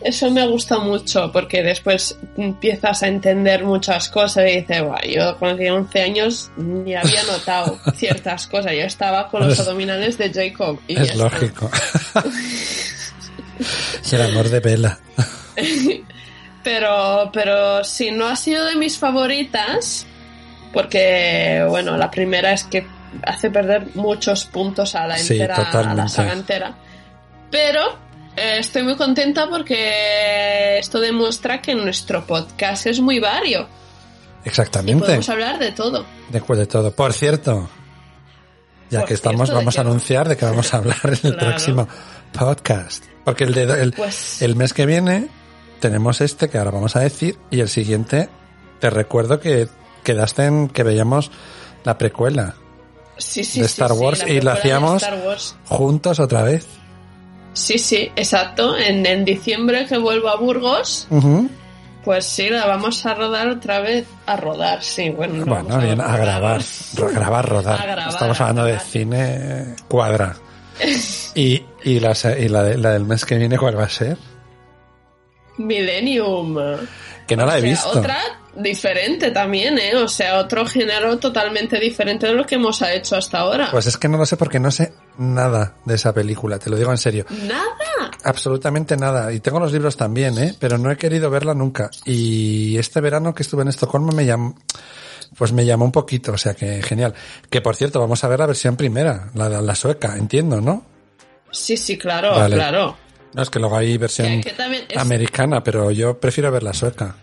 Eso 0.00 0.30
me 0.30 0.40
ha 0.42 0.46
gustado 0.46 0.80
mucho 0.82 1.30
porque 1.32 1.62
después 1.62 2.18
empiezas 2.36 3.02
a 3.02 3.08
entender 3.08 3.64
muchas 3.64 4.08
cosas 4.10 4.50
y 4.50 4.56
dices, 4.60 4.82
"Buah, 4.82 5.02
yo 5.06 5.36
cuando 5.38 5.56
tenía 5.58 5.74
11 5.74 6.02
años 6.02 6.50
ni 6.56 6.94
había 6.94 7.22
notado 7.30 7.78
ciertas 7.96 8.46
cosas, 8.46 8.72
yo 8.72 8.82
estaba 8.82 9.28
con 9.30 9.44
los 9.44 9.52
Es- 9.54 9.60
abdominales 9.60 10.18
de 10.18 10.30
Jacob. 10.32 10.78
Y 10.88 10.98
es 11.00 11.14
lógico. 11.16 11.70
el 14.12 14.22
amor 14.22 14.48
de 14.48 14.60
Vela. 14.60 14.98
Pero, 16.62 17.30
pero 17.32 17.84
sí, 17.84 18.10
no 18.10 18.26
ha 18.26 18.36
sido 18.36 18.64
de 18.66 18.76
mis 18.76 18.98
favoritas, 18.98 20.06
porque, 20.72 21.64
bueno, 21.68 21.96
la 21.96 22.10
primera 22.10 22.52
es 22.52 22.64
que 22.64 22.86
hace 23.22 23.50
perder 23.50 23.88
muchos 23.94 24.44
puntos 24.44 24.94
a 24.94 25.06
la 25.06 25.16
Sí, 25.18 25.34
entera, 25.34 25.56
a 25.56 25.94
la 25.94 26.08
saga 26.08 26.32
entera. 26.32 26.74
Pero 27.50 27.80
eh, 28.36 28.56
estoy 28.58 28.82
muy 28.82 28.96
contenta 28.96 29.48
porque 29.48 30.78
esto 30.78 31.00
demuestra 31.00 31.60
que 31.62 31.74
nuestro 31.74 32.26
podcast 32.26 32.86
es 32.86 33.00
muy 33.00 33.20
vario 33.20 33.68
y 34.44 34.48
Exactamente. 34.48 35.04
podemos 35.04 35.28
hablar 35.28 35.58
de 35.58 35.72
todo. 35.72 36.04
Después 36.30 36.58
de 36.58 36.66
todo. 36.66 36.90
Por 36.94 37.12
cierto, 37.12 37.68
ya 38.90 39.00
Por 39.00 39.08
que 39.08 39.14
estamos, 39.14 39.38
cierto, 39.48 39.52
¿de 39.52 39.58
vamos 39.58 39.78
a 39.78 39.80
anunciar 39.80 40.28
de 40.28 40.36
que 40.36 40.44
vamos 40.44 40.74
a 40.74 40.76
hablar 40.78 40.98
en 41.04 41.12
el 41.12 41.18
Claro. 41.36 41.38
próximo 41.48 41.88
podcast. 42.32 43.04
Porque 43.24 43.44
el, 43.44 43.54
de, 43.54 43.62
el, 43.82 43.92
Pues- 43.92 44.42
el 44.42 44.54
mes 44.56 44.74
que 44.74 44.84
viene 44.86 45.28
tenemos 45.80 46.20
este 46.20 46.48
que 46.50 46.58
ahora 46.58 46.72
vamos 46.72 46.94
a 46.96 47.00
decir 47.00 47.38
y 47.50 47.60
el 47.60 47.68
siguiente 47.68 48.28
te 48.80 48.90
recuerdo 48.90 49.40
que 49.40 49.68
quedaste 50.02 50.44
en 50.44 50.68
que 50.68 50.82
veíamos 50.82 51.30
la 51.84 51.96
precuela. 51.96 52.54
Sí, 53.16 53.44
sí, 53.44 53.60
de 53.60 53.66
Star 53.66 53.92
sí, 53.92 53.96
Wars 53.98 54.20
la 54.20 54.28
y 54.28 54.40
de 54.40 54.50
hacíamos 54.50 55.04
juntos 55.66 56.18
otra 56.20 56.42
vez. 56.42 56.66
Sí, 57.52 57.78
sí, 57.78 58.10
exacto. 58.16 58.76
En, 58.76 59.06
en 59.06 59.24
diciembre 59.24 59.86
que 59.86 59.96
vuelvo 59.98 60.28
a 60.28 60.36
Burgos, 60.36 61.06
pues 62.04 62.26
sí, 62.26 62.48
la 62.48 62.66
vamos 62.66 63.06
a 63.06 63.14
rodar 63.14 63.48
otra 63.48 63.78
vez. 63.80 64.06
A 64.26 64.36
rodar, 64.36 64.82
sí, 64.82 65.10
bueno. 65.10 65.44
no 65.44 65.46
Bueno, 65.46 65.78
bien, 65.78 66.00
a 66.00 66.16
grabar, 66.16 66.60
ro- 66.96 67.08
grabar, 67.12 67.48
rodar. 67.48 67.80
A 67.80 67.86
grabar, 67.86 68.08
Estamos 68.08 68.40
a 68.40 68.48
hablando 68.48 68.64
de 68.64 68.78
cine 68.80 69.76
cuadra. 69.88 70.34
Y, 71.36 71.62
y, 71.84 71.98
la, 72.00 72.12
y 72.38 72.48
la, 72.48 72.62
de- 72.64 72.78
la 72.78 72.90
del 72.90 73.04
mes 73.04 73.24
que 73.24 73.36
viene, 73.36 73.56
¿cuál 73.58 73.78
va 73.78 73.84
a 73.84 73.88
ser? 73.88 74.16
Millennium. 75.58 76.56
Que 77.26 77.36
no 77.36 77.46
la 77.46 77.58
he 77.58 77.60
sea, 77.60 77.70
visto. 77.70 77.98
Otra 78.00 78.18
diferente 78.56 79.30
también, 79.30 79.78
¿eh? 79.78 79.96
O 79.96 80.08
sea, 80.08 80.38
otro 80.38 80.66
género 80.66 81.18
totalmente 81.18 81.78
diferente 81.78 82.26
de 82.26 82.32
lo 82.34 82.44
que 82.46 82.54
hemos 82.56 82.80
hecho 82.82 83.16
hasta 83.16 83.38
ahora. 83.40 83.68
Pues 83.70 83.86
es 83.86 83.96
que 83.96 84.08
no 84.08 84.16
lo 84.18 84.26
sé 84.26 84.36
porque 84.36 84.58
no 84.60 84.70
sé 84.70 84.92
nada 85.18 85.74
de 85.84 85.94
esa 85.94 86.12
película, 86.12 86.58
te 86.58 86.70
lo 86.70 86.76
digo 86.76 86.90
en 86.90 86.98
serio. 86.98 87.24
Nada. 87.46 87.64
Absolutamente 88.24 88.96
nada. 88.96 89.32
Y 89.32 89.40
tengo 89.40 89.60
los 89.60 89.72
libros 89.72 89.96
también, 89.96 90.36
¿eh? 90.38 90.54
Pero 90.58 90.78
no 90.78 90.90
he 90.90 90.96
querido 90.96 91.30
verla 91.30 91.54
nunca. 91.54 91.90
Y 92.04 92.76
este 92.78 93.00
verano 93.00 93.34
que 93.34 93.42
estuve 93.42 93.62
en 93.62 93.68
Estocolmo 93.68 94.12
me 94.12 94.24
llamó, 94.24 94.54
pues 95.36 95.52
me 95.52 95.64
llamó 95.66 95.84
un 95.84 95.92
poquito, 95.92 96.32
o 96.32 96.38
sea 96.38 96.54
que 96.54 96.82
genial. 96.82 97.14
Que 97.50 97.60
por 97.60 97.76
cierto, 97.76 98.00
vamos 98.00 98.22
a 98.24 98.28
ver 98.28 98.38
la 98.38 98.46
versión 98.46 98.76
primera, 98.76 99.30
la, 99.34 99.48
la, 99.48 99.60
la 99.60 99.74
sueca, 99.74 100.16
entiendo, 100.16 100.60
¿no? 100.60 100.86
Sí, 101.50 101.76
sí, 101.76 101.96
claro, 101.98 102.30
Vale. 102.32 102.56
claro. 102.56 102.96
No, 103.34 103.42
es 103.42 103.50
que 103.50 103.58
luego 103.58 103.76
hay 103.76 103.96
versión 103.98 104.28
Que- 104.28 104.40
que 104.50 104.52
también 104.52 104.84
es- 104.88 104.96
americana, 104.96 105.62
pero 105.62 105.90
yo 105.90 106.18
prefiero 106.18 106.50
ver 106.52 106.62
la 106.62 106.72
sueca. 106.72 107.16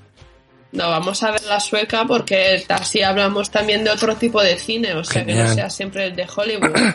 No, 0.74 0.90
vamos 0.90 1.22
a 1.24 1.32
ver 1.32 1.44
la 1.44 1.60
sueca 1.60 2.06
porque 2.06 2.66
así 2.70 3.02
hablamos 3.02 3.52
también 3.52 3.84
de 3.84 3.90
otro 3.90 4.16
tipo 4.16 4.42
de 4.42 4.58
cine, 4.58 4.94
o 4.96 5.04
sea, 5.04 5.26
que 5.26 5.34
no 5.36 5.54
sea 5.54 5.70
siempre 5.70 6.06
el 6.08 6.16
de 6.16 6.28
Hollywood. 6.34 6.72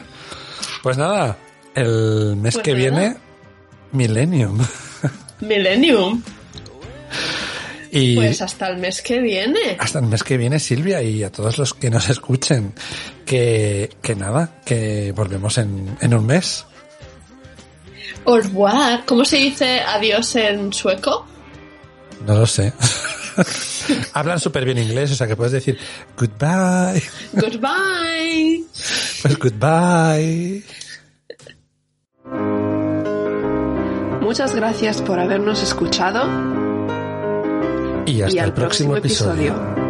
Pues 0.83 0.97
nada, 0.97 1.37
el 1.75 2.37
mes 2.37 2.55
Pues 2.55 2.65
que 2.65 2.73
nada. 2.73 2.81
viene, 2.91 3.17
Millennium. 3.93 4.59
Millennium. 5.41 6.23
y 7.91 8.15
Pues 8.17 8.41
hasta 8.41 8.69
el 8.69 8.79
mes 8.79 9.03
que 9.03 9.19
viene. 9.21 9.77
hasta 9.79 9.99
el 9.99 10.07
mes 10.07 10.23
que 10.23 10.37
viene, 10.37 10.59
Silvia, 10.61 11.03
y 11.03 11.23
a 11.25 11.31
todos 11.33 11.59
los 11.59 11.75
que 11.75 11.91
nos 11.91 12.09
escuchen, 12.09 12.73
que, 13.25 13.91
que 14.01 14.15
nada, 14.15 14.61
que 14.65 15.13
volvemos 15.15 15.59
en, 15.59 15.97
en 16.01 16.15
un 16.15 16.25
mes. 16.27 16.65
Au 18.25 18.37
revoir. 18.37 19.05
¿Cómo 19.07 19.25
se 19.25 19.37
dice 19.37 19.81
adiós 19.81 20.35
en 20.37 20.73
sueco? 20.73 21.27
No 22.27 22.35
lo 22.37 22.47
sé. 22.47 22.73
Hablan 24.13 24.39
súper 24.41 24.65
bien 24.65 24.79
inglés, 24.79 25.13
o 25.13 25.15
sea 25.15 25.27
que 25.27 25.37
puedes 25.37 25.53
decir 25.53 25.79
goodbye. 26.17 27.03
Goodbye. 27.33 28.65
Pues 29.23 29.39
goodbye. 29.39 30.63
Muchas 34.21 34.55
gracias 34.57 35.03
por 35.03 35.21
habernos 35.21 35.63
escuchado 35.63 36.25
Y 38.07 38.23
hasta 38.23 38.37
y 38.37 38.39
el 38.41 38.53
próximo, 38.53 38.97
episodio. 38.97 39.53
episodio. 39.55 39.86